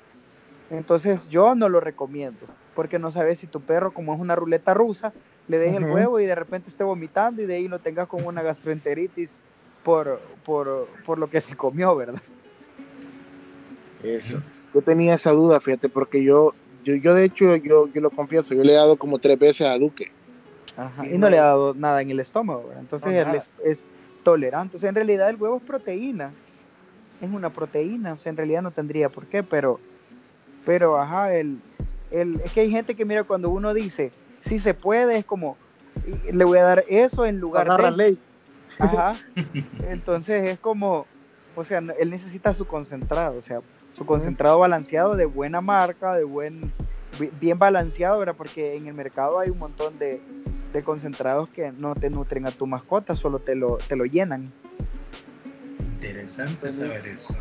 Entonces, 0.70 1.28
yo 1.28 1.54
no 1.54 1.68
lo 1.68 1.80
recomiendo. 1.80 2.46
Porque 2.74 2.98
no 2.98 3.10
sabes 3.10 3.38
si 3.38 3.46
tu 3.46 3.60
perro, 3.60 3.92
como 3.92 4.14
es 4.14 4.20
una 4.20 4.36
ruleta 4.36 4.74
rusa, 4.74 5.12
le 5.48 5.58
deje 5.58 5.76
el 5.76 5.84
huevo 5.84 6.20
y 6.20 6.26
de 6.26 6.34
repente 6.34 6.68
esté 6.68 6.84
vomitando 6.84 7.40
y 7.40 7.46
de 7.46 7.54
ahí 7.54 7.68
lo 7.68 7.78
tengas 7.78 8.06
con 8.06 8.24
una 8.24 8.42
gastroenteritis 8.42 9.34
por, 9.84 10.20
por, 10.44 10.88
por 11.04 11.18
lo 11.18 11.30
que 11.30 11.40
se 11.40 11.56
comió, 11.56 11.94
¿verdad? 11.94 12.20
Eso. 14.02 14.42
Yo 14.74 14.82
tenía 14.82 15.14
esa 15.14 15.30
duda, 15.30 15.60
fíjate, 15.60 15.88
porque 15.88 16.22
yo, 16.22 16.52
yo, 16.84 16.96
yo 16.96 17.14
de 17.14 17.24
hecho, 17.24 17.56
yo, 17.56 17.86
yo 17.86 18.00
lo 18.00 18.10
confieso, 18.10 18.54
yo 18.54 18.62
le 18.62 18.72
he 18.72 18.76
dado 18.76 18.96
como 18.96 19.18
tres 19.18 19.38
veces 19.38 19.66
a 19.66 19.78
Duque 19.78 20.15
y 21.10 21.18
no 21.18 21.30
le 21.30 21.38
ha 21.38 21.44
dado 21.44 21.74
nada 21.74 22.02
en 22.02 22.10
el 22.10 22.20
estómago, 22.20 22.70
entonces 22.78 23.12
él 23.14 23.28
es, 23.64 23.86
tolerante. 24.22 24.76
O 24.76 24.80
sea, 24.80 24.88
en 24.88 24.96
realidad 24.96 25.30
el 25.30 25.36
huevo 25.36 25.58
es 25.58 25.62
proteína, 25.62 26.32
es 27.20 27.30
una 27.30 27.52
proteína, 27.52 28.14
o 28.14 28.18
sea, 28.18 28.30
en 28.30 28.36
realidad 28.36 28.60
no 28.60 28.72
tendría 28.72 29.08
por 29.08 29.26
qué, 29.26 29.44
pero, 29.44 29.78
pero, 30.64 31.00
ajá, 31.00 31.32
el, 31.32 31.60
el, 32.10 32.40
es 32.44 32.52
que 32.52 32.62
hay 32.62 32.70
gente 32.70 32.96
que 32.96 33.04
mira 33.04 33.22
cuando 33.22 33.50
uno 33.50 33.72
dice, 33.72 34.10
si 34.40 34.58
se 34.58 34.74
puede, 34.74 35.18
es 35.18 35.24
como, 35.24 35.56
le 36.32 36.44
voy 36.44 36.58
a 36.58 36.64
dar 36.64 36.84
eso 36.88 37.24
en 37.24 37.38
lugar 37.38 37.68
de... 37.76 37.82
La 37.82 37.90
ley. 37.92 38.18
Ajá, 38.80 39.14
entonces 39.88 40.44
es 40.44 40.58
como, 40.58 41.06
o 41.54 41.64
sea, 41.64 41.78
él 41.78 42.10
necesita 42.10 42.52
su 42.52 42.66
concentrado, 42.66 43.38
o 43.38 43.42
sea, 43.42 43.60
su 43.92 44.04
concentrado 44.04 44.58
balanceado 44.58 45.16
de 45.16 45.24
buena 45.24 45.60
marca, 45.60 46.14
de 46.16 46.24
buen, 46.24 46.72
bien 47.40 47.58
balanceado, 47.58 48.18
¿verdad? 48.18 48.34
Porque 48.36 48.76
en 48.76 48.88
el 48.88 48.94
mercado 48.94 49.38
hay 49.38 49.50
un 49.50 49.58
montón 49.58 49.98
de, 49.98 50.20
de 50.72 50.82
concentrados 50.82 51.50
que 51.50 51.72
no 51.72 51.94
te 51.94 52.10
nutren 52.10 52.46
a 52.46 52.50
tu 52.50 52.66
mascota, 52.66 53.14
solo 53.14 53.38
te 53.38 53.54
lo, 53.54 53.78
te 53.78 53.96
lo 53.96 54.04
llenan. 54.04 54.44
Interesante 55.80 56.72
saber 56.72 57.06
eso. 57.06 57.34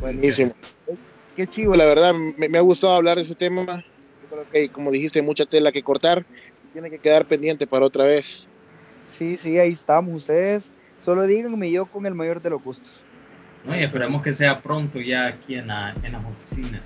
Buenísimo. 0.00 0.52
Qué 1.36 1.46
chivo, 1.46 1.74
la 1.76 1.84
verdad, 1.84 2.14
me, 2.36 2.58
ha 2.58 2.62
gustado 2.62 2.94
hablar 2.94 3.16
de 3.16 3.22
ese 3.22 3.34
tema. 3.34 3.64
Yo 3.66 4.28
creo 4.30 4.50
que, 4.50 4.68
como 4.68 4.90
dijiste, 4.90 5.20
hay 5.20 5.24
mucha 5.24 5.44
tela 5.44 5.70
que 5.70 5.82
cortar. 5.82 6.24
Tiene 6.72 6.90
que 6.90 6.98
quedar 6.98 7.26
pendiente 7.26 7.66
para 7.66 7.86
otra 7.86 8.04
vez. 8.04 8.48
Sí, 9.04 9.36
sí, 9.36 9.58
ahí 9.58 9.72
estamos. 9.72 10.14
Ustedes 10.14 10.72
solo 10.98 11.26
díganme 11.26 11.70
yo 11.70 11.86
con 11.86 12.06
el 12.06 12.14
mayor 12.14 12.40
de 12.40 12.50
los 12.50 12.62
gustos. 12.62 13.04
No, 13.64 13.76
y 13.76 13.82
esperamos 13.82 14.22
que 14.22 14.32
sea 14.32 14.62
pronto 14.62 15.00
ya 15.00 15.26
aquí 15.26 15.56
en, 15.56 15.68
la, 15.68 15.94
en 16.02 16.12
las 16.12 16.24
oficinas. 16.24 16.82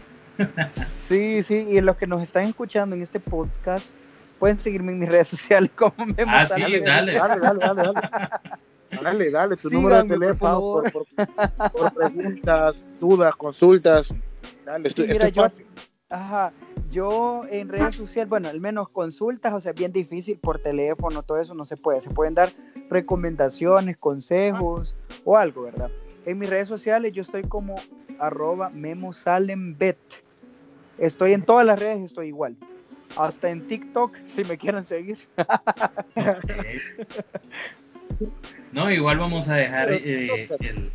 sí, 1.02 1.42
sí, 1.42 1.66
y 1.70 1.80
los 1.80 1.96
que 1.96 2.06
nos 2.06 2.22
están 2.22 2.44
escuchando 2.44 2.96
en 2.96 3.02
este 3.02 3.20
podcast, 3.20 3.96
pueden 4.40 4.58
seguirme 4.58 4.90
en 4.90 4.98
mis 4.98 5.08
redes 5.08 5.28
sociales 5.28 5.70
como 5.76 5.94
me 6.06 6.24
Ah, 6.26 6.46
sí, 6.46 6.60
dale. 6.60 6.80
Dale, 6.80 7.12
dale, 7.14 7.40
dale, 7.40 7.82
dale. 7.82 8.00
Dale, 9.02 9.30
dale, 9.30 9.56
tu 9.56 9.70
número 9.70 10.02
de 10.02 10.08
teléfono 10.08 10.60
por, 10.60 11.06
por, 11.70 11.94
preguntas, 11.94 12.84
dudas, 12.98 13.36
consultas. 13.36 14.12
Dale, 14.64 14.88
estoy, 14.88 15.06
mira, 15.06 15.28
yo, 15.28 15.48
ajá, 16.08 16.52
yo 16.90 17.42
en 17.48 17.68
redes 17.68 17.94
sociales, 17.94 18.28
bueno, 18.28 18.48
al 18.48 18.60
menos 18.60 18.88
consultas, 18.88 19.54
o 19.54 19.60
sea, 19.60 19.72
bien 19.72 19.92
difícil 19.92 20.38
por 20.38 20.58
teléfono, 20.58 21.22
todo 21.22 21.38
eso 21.38 21.54
no 21.54 21.64
se 21.64 21.76
puede. 21.76 22.00
Se 22.00 22.10
pueden 22.10 22.34
dar 22.34 22.50
recomendaciones, 22.90 23.96
consejos 23.96 24.96
o 25.24 25.36
algo, 25.36 25.62
¿verdad? 25.62 25.90
En 26.26 26.38
mis 26.38 26.50
redes 26.50 26.66
sociales 26.66 27.14
yo 27.14 27.22
estoy 27.22 27.42
como 27.42 27.76
arroba 28.18 28.70
memosalembet. 28.70 29.98
Estoy 30.98 31.32
en 31.32 31.44
todas 31.44 31.64
las 31.64 31.78
redes, 31.78 32.00
estoy 32.00 32.26
igual. 32.26 32.56
Hasta 33.16 33.50
en 33.50 33.66
TikTok, 33.66 34.16
si 34.24 34.44
me 34.44 34.56
quieren 34.56 34.84
seguir. 34.84 35.18
No, 38.72 38.90
igual 38.90 39.18
vamos 39.18 39.48
a 39.48 39.54
dejar 39.54 39.92
eh, 39.92 40.48
el, 40.60 40.90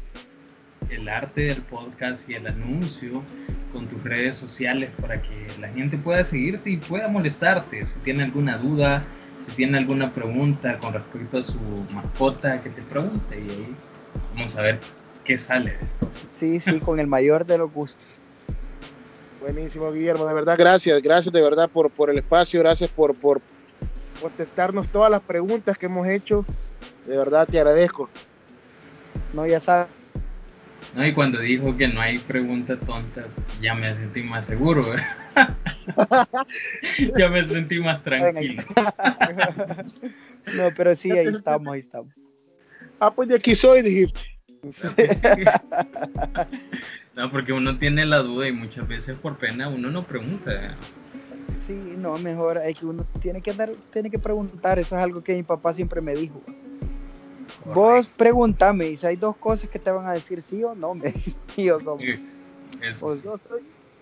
el 0.90 1.10
arte 1.10 1.42
del 1.42 1.62
podcast 1.62 2.30
y 2.30 2.36
el 2.36 2.48
anuncio 2.48 3.24
con 3.72 3.88
tus 3.88 4.02
redes 4.04 4.38
sociales 4.38 4.90
para 5.02 5.22
que 5.22 5.48
la 5.60 5.68
gente 5.70 5.98
pueda 5.98 6.24
seguirte 6.24 6.70
y 6.70 6.78
pueda 6.78 7.08
molestarte. 7.10 7.86
Si 7.86 8.00
tiene 8.00 8.24
alguna 8.24 8.58
duda, 8.58 9.04
si 9.42 9.52
tiene 9.52 9.78
alguna 9.78 10.14
pregunta 10.14 10.78
con 10.80 10.94
respecto 10.94 11.40
a 11.40 11.44
su 11.44 11.60
mascota, 11.92 12.62
que 12.62 12.70
te 12.70 12.82
pregunte 12.84 13.38
y 13.38 13.50
ahí 13.50 13.76
vamos 14.36 14.56
a 14.56 14.62
ver 14.62 14.80
qué 15.26 15.38
sale. 15.38 15.78
Sí, 16.30 16.60
sí, 16.60 16.80
con 16.80 17.00
el 17.00 17.08
mayor 17.08 17.46
de 17.46 17.58
los 17.58 17.74
gustos. 17.74 18.22
Buenísimo, 19.46 19.92
Guillermo. 19.92 20.26
De 20.26 20.34
verdad, 20.34 20.56
gracias. 20.58 21.00
Gracias 21.04 21.32
de 21.32 21.40
verdad 21.40 21.70
por, 21.70 21.92
por 21.92 22.10
el 22.10 22.18
espacio. 22.18 22.62
Gracias 22.62 22.90
por, 22.90 23.14
por 23.16 23.42
contestarnos 24.20 24.90
todas 24.90 25.12
las 25.12 25.22
preguntas 25.22 25.78
que 25.78 25.86
hemos 25.86 26.08
hecho. 26.08 26.44
De 27.06 27.16
verdad, 27.16 27.48
te 27.48 27.60
agradezco. 27.60 28.10
No, 29.34 29.46
ya 29.46 29.60
sabes. 29.60 29.86
No, 30.96 31.06
y 31.06 31.14
cuando 31.14 31.40
dijo 31.42 31.78
que 31.78 31.88
no 31.88 32.02
hay 32.02 32.18
pregunta 32.18 32.80
tonta, 32.80 33.26
ya 33.62 33.76
me 33.76 33.94
sentí 33.94 34.24
más 34.24 34.48
seguro. 34.48 34.84
¿eh? 34.96 35.04
ya 37.16 37.30
me 37.30 37.46
sentí 37.46 37.80
más 37.80 38.04
tranquilo. 38.04 38.64
no, 40.56 40.74
pero 40.76 40.96
sí, 40.96 41.12
ahí 41.12 41.28
estamos, 41.28 41.72
ahí 41.72 41.82
estamos. 41.82 42.12
Ah, 43.00 43.14
pues 43.14 43.30
de 43.30 43.36
aquí 43.36 43.54
soy, 43.54 43.84
dijiste. 43.84 44.35
No, 47.16 47.32
porque 47.32 47.54
uno 47.54 47.78
tiene 47.78 48.06
la 48.06 48.18
duda 48.18 48.50
y 48.50 48.52
muchas 48.52 48.90
veces 48.90 49.18
por 49.18 49.38
pena 49.38 49.70
uno 49.70 49.90
no 49.90 50.06
pregunta. 50.06 50.76
Sí, 51.56 51.96
no, 51.98 52.18
mejor 52.18 52.58
hay 52.58 52.74
que 52.74 52.86
uno 52.86 53.06
tiene 53.22 53.42
que 53.42 53.54
dar, 53.54 53.72
tiene 53.94 54.12
que 54.12 54.20
preguntar. 54.20 54.80
Eso 54.80 54.98
es 54.98 55.04
algo 55.04 55.24
que 55.24 55.34
mi 55.34 55.44
papá 55.44 55.72
siempre 55.72 56.02
me 56.02 56.14
dijo. 56.14 56.42
Vos 57.74 58.08
pregúntame 58.08 58.88
y 58.88 58.98
si 58.98 59.08
hay 59.08 59.16
dos 59.16 59.38
cosas 59.38 59.70
que 59.70 59.80
te 59.80 59.90
van 59.90 60.08
a 60.08 60.12
decir 60.12 60.42
sí 60.42 60.64
o 60.64 60.76
no, 60.76 60.94
me 60.94 61.14
yo 61.56 61.80
como. 61.80 62.00
Sí, 62.00 62.20
pues, 63.00 63.24
yo, 63.24 63.40
soy, 63.48 63.62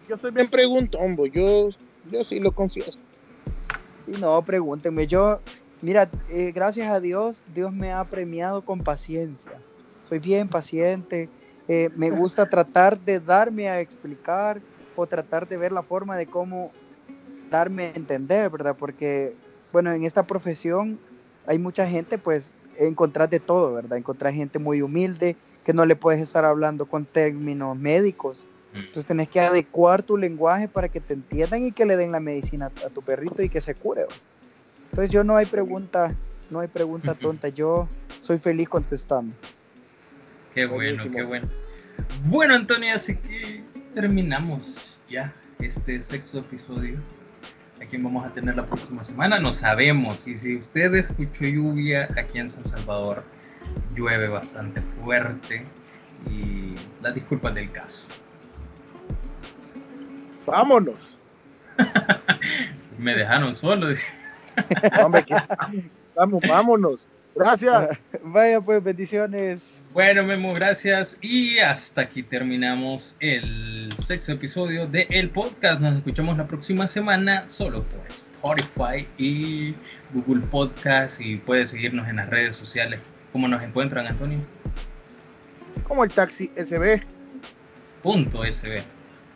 yo 0.10 0.18
soy 0.18 0.32
bien 0.32 0.50
preguntón, 0.50 1.16
yo, 1.32 1.70
yo 2.12 2.24
sí 2.24 2.40
lo 2.40 2.52
confieso. 2.52 3.00
Sí, 4.06 4.12
no, 4.20 4.44
pregúntenme. 4.44 5.08
Yo, 5.08 5.40
mira, 5.82 6.10
eh, 6.30 6.52
gracias 6.52 6.92
a 6.92 7.00
Dios, 7.00 7.44
Dios 7.54 7.72
me 7.72 7.92
ha 7.92 8.04
premiado 8.06 8.66
con 8.66 8.82
paciencia. 8.82 9.54
Soy 10.14 10.20
bien 10.20 10.48
paciente. 10.48 11.28
Eh, 11.68 11.90
me 11.96 12.12
gusta 12.12 12.48
tratar 12.48 13.00
de 13.00 13.20
darme 13.20 13.68
a 13.68 13.80
explicar 13.80 14.62
o 14.96 15.08
tratar 15.08 15.48
de 15.48 15.58
ver 15.58 15.72
la 15.72 15.82
forma 15.82 16.16
de 16.16 16.28
cómo 16.28 16.72
darme 17.50 17.86
a 17.86 17.94
entender, 17.96 18.48
¿verdad? 18.52 18.76
Porque, 18.78 19.34
bueno, 19.72 19.92
en 19.92 20.04
esta 20.04 20.22
profesión 20.22 21.00
hay 21.48 21.58
mucha 21.58 21.88
gente, 21.88 22.20
pues, 22.20 22.54
encontrar 22.78 23.28
de 23.28 23.40
todo, 23.40 23.74
¿verdad? 23.74 23.98
Encontrar 23.98 24.34
gente 24.34 24.60
muy 24.60 24.84
humilde, 24.84 25.36
que 25.66 25.74
no 25.74 25.84
le 25.84 25.96
puedes 25.96 26.22
estar 26.22 26.46
hablando 26.46 26.86
con 26.86 27.06
términos 27.06 27.76
médicos. 27.76 28.46
Mm. 28.72 28.78
Entonces 28.78 29.08
tenés 29.08 29.30
que 29.30 29.40
adecuar 29.40 30.04
tu 30.04 30.16
lenguaje 30.16 30.68
para 30.68 30.90
que 30.90 31.00
te 31.00 31.16
entiendan 31.16 31.66
y 31.66 31.72
que 31.72 31.88
le 31.88 31.98
den 31.98 32.12
la 32.12 32.20
medicina 32.20 32.68
a 32.86 32.90
tu 32.90 33.02
perrito 33.02 33.42
y 33.42 33.50
que 33.50 33.62
se 33.62 33.74
cure. 33.74 34.06
Entonces 34.92 35.10
yo 35.10 35.24
no 35.24 35.38
hay 35.38 35.48
pregunta, 35.48 36.16
no 36.52 36.60
hay 36.60 36.68
pregunta 36.68 37.16
tonta, 37.20 37.48
yo 37.48 37.90
soy 38.22 38.38
feliz 38.38 38.70
contestando. 38.70 39.34
Qué 40.54 40.66
bueno, 40.66 41.04
qué 41.12 41.24
bueno. 41.24 41.48
Bueno, 42.26 42.56
Antonio, 42.56 42.94
así 42.94 43.16
que 43.16 43.64
terminamos 43.96 44.98
ya 45.10 45.34
este 45.60 46.02
sexto 46.02 46.40
episodio. 46.40 47.00
¿A 47.82 47.86
quién 47.86 48.04
vamos 48.04 48.26
a 48.26 48.30
tener 48.30 48.56
la 48.56 48.66
próxima 48.66 49.04
semana? 49.04 49.40
No 49.40 49.52
sabemos. 49.52 50.28
Y 50.28 50.38
si 50.38 50.58
usted 50.58 50.94
escuchó 50.96 51.46
lluvia 51.46 52.08
aquí 52.18 52.40
en 52.40 52.50
San 52.50 52.66
Salvador, 52.66 53.24
llueve 53.96 54.28
bastante 54.28 54.82
fuerte. 54.82 55.66
Y 56.30 56.76
las 57.02 57.16
disculpas 57.16 57.56
del 57.56 57.72
caso. 57.72 58.06
Vámonos. 60.46 60.96
Me 63.00 63.16
dejaron 63.16 63.56
solo. 63.56 63.88
Vamos, 66.16 66.42
vámonos. 66.48 67.00
Gracias. 67.36 68.00
Vaya 68.24 68.62
pues, 68.62 68.84
bendiciones. 68.84 69.84
Bueno, 69.94 70.24
Memo, 70.24 70.54
gracias. 70.54 71.18
Y 71.22 71.60
hasta 71.60 72.02
aquí 72.02 72.24
terminamos 72.24 73.16
el 73.20 73.90
sexto 73.98 74.34
episodio 74.34 74.88
de 74.88 75.08
el 75.10 75.30
podcast. 75.30 75.82
Nos 75.82 75.98
escuchamos 75.98 76.38
la 76.38 76.48
próxima 76.48 76.88
semana 76.88 77.50
solo 77.50 77.84
por 77.84 78.02
Spotify 78.08 79.08
y 79.18 79.76
Google 80.14 80.46
Podcast. 80.48 81.20
Y 81.22 81.38
puedes 81.38 81.70
seguirnos 81.70 82.08
en 82.08 82.18
las 82.18 82.30
redes 82.30 82.56
sociales. 82.56 83.00
¿Cómo 83.32 83.48
nos 83.48 83.64
encuentran, 83.64 84.06
Antonio? 84.06 84.40
Como 85.88 86.04
el 86.04 86.12
taxi 86.12 86.52
SB. 86.56 87.02
Punto 88.04 88.44
SB. 88.44 88.84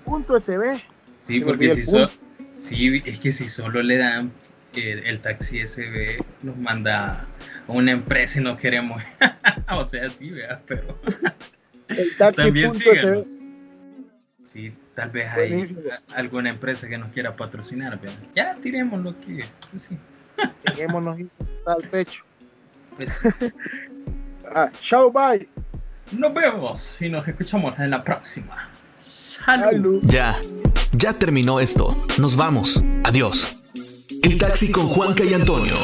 Punto 0.06 0.40
SB. 0.40 0.80
Sí, 1.20 1.42
porque 1.42 1.74
si 1.74 1.84
so 1.84 2.10
sí, 2.58 3.02
es 3.06 3.20
que 3.20 3.32
si 3.32 3.50
solo 3.50 3.82
le 3.82 3.98
dan 3.98 4.32
el, 4.76 5.00
el 5.06 5.20
taxi 5.20 5.66
SB, 5.68 6.24
nos 6.44 6.58
manda 6.58 7.28
una 7.68 7.92
empresa 7.92 8.40
y 8.40 8.44
no 8.44 8.58
queremos. 8.58 9.02
o 9.72 9.88
sea, 9.88 10.10
sí, 10.10 10.30
vea, 10.30 10.62
pero. 10.66 11.00
También 12.36 12.74
síganos. 12.74 13.28
Sí, 14.46 14.74
tal 14.96 15.10
vez 15.10 15.30
hay 15.32 15.76
alguna 16.16 16.50
empresa 16.50 16.88
que 16.88 16.98
nos 16.98 17.12
quiera 17.12 17.36
patrocinar, 17.36 18.00
¿verdad? 18.00 18.18
Ya 18.36 18.56
tiremos 18.56 19.02
lo 19.02 19.20
que. 19.20 19.44
Pues 19.70 19.84
sí. 19.84 19.98
Tirémonos 20.64 21.18
al 21.66 21.84
pecho. 21.90 22.24
Pues, 22.96 23.22
ah, 24.56 24.72
chao, 24.82 25.12
bye. 25.12 25.48
Nos 26.12 26.34
vemos 26.34 27.02
y 27.02 27.10
nos 27.10 27.28
escuchamos 27.28 27.78
en 27.80 27.90
la 27.90 28.04
próxima. 28.04 28.70
Salud. 28.98 30.02
Ya, 30.04 30.38
ya 30.94 31.14
terminó 31.14 31.60
esto. 31.60 31.96
Nos 32.18 32.36
vamos. 32.36 32.84
Adiós. 33.04 33.58
El 34.24 34.38
taxi 34.38 34.72
con 34.72 34.88
Juanca 34.88 35.24
y 35.24 35.34
Antonio. 35.34 35.76